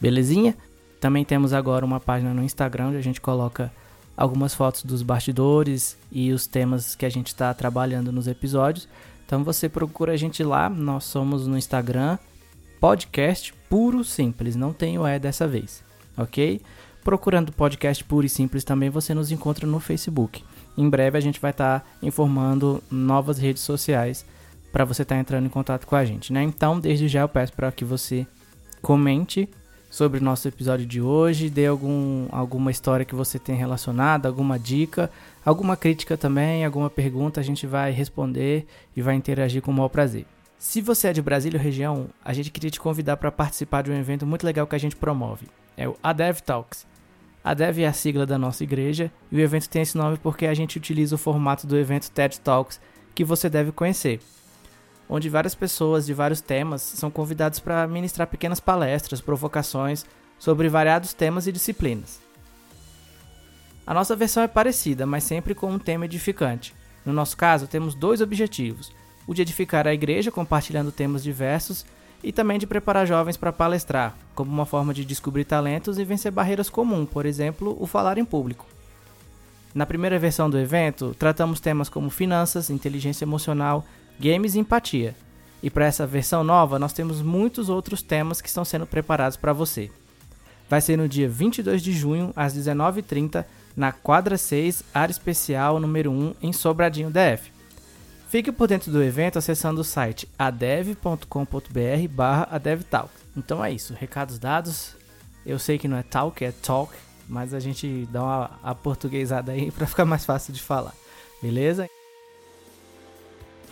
Belezinha? 0.00 0.56
Também 1.00 1.24
temos 1.24 1.52
agora 1.52 1.84
uma 1.84 2.00
página 2.00 2.32
no 2.32 2.42
Instagram 2.42 2.88
onde 2.88 2.96
a 2.96 3.02
gente 3.02 3.20
coloca 3.20 3.70
algumas 4.16 4.54
fotos 4.54 4.82
dos 4.84 5.02
bastidores 5.02 5.96
e 6.10 6.32
os 6.32 6.46
temas 6.46 6.94
que 6.94 7.06
a 7.06 7.10
gente 7.10 7.28
está 7.28 7.52
trabalhando 7.52 8.12
nos 8.12 8.26
episódios. 8.26 8.88
Então 9.26 9.42
você 9.42 9.68
procura 9.68 10.12
a 10.12 10.16
gente 10.16 10.42
lá. 10.42 10.68
Nós 10.68 11.04
somos 11.04 11.46
no 11.46 11.58
Instagram 11.58 12.18
podcast 12.80 13.54
puro 13.68 14.04
simples, 14.04 14.54
não 14.54 14.72
tem 14.72 14.98
o 14.98 15.06
E 15.06 15.18
dessa 15.18 15.48
vez, 15.48 15.82
ok? 16.16 16.60
Procurando 17.02 17.50
podcast 17.50 18.04
puro 18.04 18.26
e 18.26 18.28
simples 18.28 18.62
também 18.62 18.90
você 18.90 19.14
nos 19.14 19.32
encontra 19.32 19.66
no 19.66 19.80
Facebook. 19.80 20.44
Em 20.76 20.88
breve 20.88 21.16
a 21.16 21.20
gente 21.20 21.40
vai 21.40 21.50
estar 21.50 21.86
informando 22.02 22.82
novas 22.90 23.38
redes 23.38 23.62
sociais 23.62 24.26
para 24.70 24.84
você 24.84 25.02
estar 25.02 25.16
entrando 25.16 25.46
em 25.46 25.48
contato 25.48 25.86
com 25.86 25.96
a 25.96 26.04
gente, 26.04 26.32
né? 26.32 26.42
Então, 26.42 26.78
desde 26.78 27.08
já 27.08 27.20
eu 27.20 27.28
peço 27.28 27.52
para 27.52 27.72
que 27.72 27.84
você 27.84 28.26
comente 28.82 29.48
sobre 29.94 30.18
o 30.18 30.24
nosso 30.24 30.48
episódio 30.48 30.84
de 30.84 31.00
hoje, 31.00 31.48
dê 31.48 31.66
algum, 31.66 32.26
alguma 32.32 32.72
história 32.72 33.04
que 33.04 33.14
você 33.14 33.38
tem 33.38 33.54
relacionada, 33.54 34.28
alguma 34.28 34.58
dica, 34.58 35.08
alguma 35.46 35.76
crítica 35.76 36.16
também, 36.16 36.64
alguma 36.64 36.90
pergunta, 36.90 37.38
a 37.38 37.44
gente 37.44 37.64
vai 37.64 37.92
responder 37.92 38.66
e 38.96 39.00
vai 39.00 39.14
interagir 39.14 39.62
com 39.62 39.70
o 39.70 39.74
maior 39.74 39.88
prazer. 39.88 40.26
Se 40.58 40.80
você 40.80 41.06
é 41.06 41.12
de 41.12 41.22
Brasília 41.22 41.60
ou 41.60 41.64
região, 41.64 42.08
a 42.24 42.32
gente 42.32 42.50
queria 42.50 42.72
te 42.72 42.80
convidar 42.80 43.18
para 43.18 43.30
participar 43.30 43.84
de 43.84 43.92
um 43.92 43.96
evento 43.96 44.26
muito 44.26 44.44
legal 44.44 44.66
que 44.66 44.74
a 44.74 44.80
gente 44.80 44.96
promove. 44.96 45.46
É 45.76 45.88
o 45.88 45.94
ADEV 46.02 46.40
Talks. 46.40 46.84
ADEV 47.44 47.82
é 47.82 47.86
a 47.86 47.92
sigla 47.92 48.26
da 48.26 48.36
nossa 48.36 48.64
igreja 48.64 49.12
e 49.30 49.36
o 49.36 49.40
evento 49.40 49.68
tem 49.68 49.82
esse 49.82 49.96
nome 49.96 50.18
porque 50.20 50.46
a 50.46 50.54
gente 50.54 50.76
utiliza 50.76 51.14
o 51.14 51.18
formato 51.18 51.68
do 51.68 51.78
evento 51.78 52.10
TED 52.10 52.40
Talks 52.40 52.80
que 53.14 53.22
você 53.22 53.48
deve 53.48 53.70
conhecer 53.70 54.18
onde 55.14 55.28
várias 55.28 55.54
pessoas 55.54 56.04
de 56.04 56.12
vários 56.12 56.40
temas 56.40 56.82
são 56.82 57.08
convidadas 57.08 57.60
para 57.60 57.86
ministrar 57.86 58.26
pequenas 58.26 58.58
palestras, 58.58 59.20
provocações 59.20 60.04
sobre 60.40 60.68
variados 60.68 61.12
temas 61.12 61.46
e 61.46 61.52
disciplinas. 61.52 62.18
A 63.86 63.94
nossa 63.94 64.16
versão 64.16 64.42
é 64.42 64.48
parecida, 64.48 65.06
mas 65.06 65.22
sempre 65.22 65.54
com 65.54 65.70
um 65.70 65.78
tema 65.78 66.06
edificante. 66.06 66.74
No 67.06 67.12
nosso 67.12 67.36
caso, 67.36 67.68
temos 67.68 67.94
dois 67.94 68.20
objetivos: 68.20 68.90
o 69.24 69.32
de 69.32 69.42
edificar 69.42 69.86
a 69.86 69.94
igreja 69.94 70.32
compartilhando 70.32 70.90
temas 70.90 71.22
diversos 71.22 71.86
e 72.20 72.32
também 72.32 72.58
de 72.58 72.66
preparar 72.66 73.06
jovens 73.06 73.36
para 73.36 73.52
palestrar, 73.52 74.16
como 74.34 74.50
uma 74.50 74.66
forma 74.66 74.92
de 74.92 75.04
descobrir 75.04 75.44
talentos 75.44 75.96
e 75.96 76.04
vencer 76.04 76.32
barreiras 76.32 76.68
comuns, 76.68 77.08
por 77.08 77.24
exemplo, 77.24 77.76
o 77.78 77.86
falar 77.86 78.18
em 78.18 78.24
público. 78.24 78.66
Na 79.72 79.86
primeira 79.86 80.18
versão 80.18 80.50
do 80.50 80.58
evento, 80.58 81.14
tratamos 81.16 81.60
temas 81.60 81.88
como 81.88 82.10
finanças, 82.10 82.68
inteligência 82.68 83.24
emocional, 83.24 83.84
games 84.18 84.54
e 84.54 84.58
empatia. 84.58 85.14
E 85.62 85.70
para 85.70 85.86
essa 85.86 86.06
versão 86.06 86.44
nova, 86.44 86.78
nós 86.78 86.92
temos 86.92 87.22
muitos 87.22 87.68
outros 87.68 88.02
temas 88.02 88.40
que 88.40 88.48
estão 88.48 88.64
sendo 88.64 88.86
preparados 88.86 89.36
para 89.36 89.52
você. 89.52 89.90
Vai 90.68 90.80
ser 90.80 90.96
no 90.96 91.08
dia 91.08 91.28
22 91.28 91.82
de 91.82 91.92
junho, 91.92 92.32
às 92.36 92.54
19h30, 92.54 93.44
na 93.76 93.92
quadra 93.92 94.36
6, 94.36 94.82
área 94.92 95.12
especial 95.12 95.80
número 95.80 96.10
1, 96.10 96.34
em 96.42 96.52
Sobradinho 96.52 97.10
DF. 97.10 97.50
Fique 98.28 98.50
por 98.50 98.66
dentro 98.66 98.90
do 98.90 99.02
evento 99.02 99.38
acessando 99.38 99.80
o 99.80 99.84
site 99.84 100.28
adev.com.br 100.38 102.08
barra 102.10 102.48
adevtalk. 102.50 103.08
Então 103.36 103.64
é 103.64 103.72
isso, 103.72 103.94
recados 103.94 104.38
dados. 104.38 104.96
Eu 105.46 105.58
sei 105.58 105.78
que 105.78 105.86
não 105.86 105.96
é 105.96 106.02
talk, 106.02 106.44
é 106.44 106.50
talk, 106.50 106.92
mas 107.28 107.54
a 107.54 107.60
gente 107.60 108.08
dá 108.10 108.22
uma 108.62 108.74
portuguesada 108.74 109.52
aí 109.52 109.70
para 109.72 109.86
ficar 109.86 110.04
mais 110.04 110.24
fácil 110.24 110.52
de 110.52 110.60
falar. 110.60 110.94
Beleza? 111.40 111.88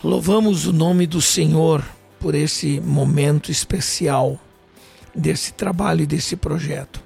Louvamos 0.03 0.67
o 0.67 0.73
nome 0.73 1.07
do 1.07 1.21
Senhor 1.21 1.81
por 2.19 2.35
esse 2.35 2.81
momento 2.81 3.49
especial 3.49 4.37
desse 5.15 5.53
trabalho 5.53 6.01
e 6.01 6.05
desse 6.05 6.35
projeto. 6.35 7.01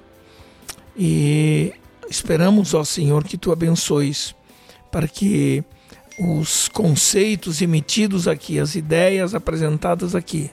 E 0.96 1.72
esperamos, 2.10 2.74
ó 2.74 2.82
Senhor, 2.82 3.22
que 3.22 3.38
tu 3.38 3.52
abençoes 3.52 4.34
para 4.90 5.06
que 5.06 5.62
os 6.18 6.66
conceitos 6.66 7.62
emitidos 7.62 8.26
aqui, 8.26 8.58
as 8.58 8.74
ideias 8.74 9.32
apresentadas 9.32 10.16
aqui, 10.16 10.50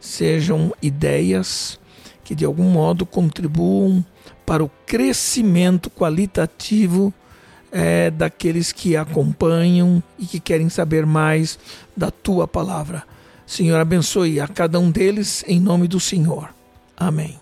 sejam 0.00 0.74
ideias 0.80 1.78
que 2.24 2.34
de 2.34 2.46
algum 2.46 2.70
modo 2.70 3.04
contribuam 3.04 4.02
para 4.46 4.64
o 4.64 4.70
crescimento 4.86 5.90
qualitativo 5.90 7.12
é, 7.76 8.10
daqueles 8.10 8.72
que 8.72 8.96
acompanham 8.96 10.02
e 10.18 10.24
que 10.24 10.40
querem 10.40 10.70
saber 10.70 11.04
mais 11.04 11.58
da 11.94 12.10
tua 12.10 12.48
palavra. 12.48 13.02
Senhor, 13.46 13.78
abençoe 13.78 14.40
a 14.40 14.48
cada 14.48 14.80
um 14.80 14.90
deles 14.90 15.44
em 15.46 15.60
nome 15.60 15.86
do 15.86 16.00
Senhor. 16.00 16.48
Amém. 16.96 17.38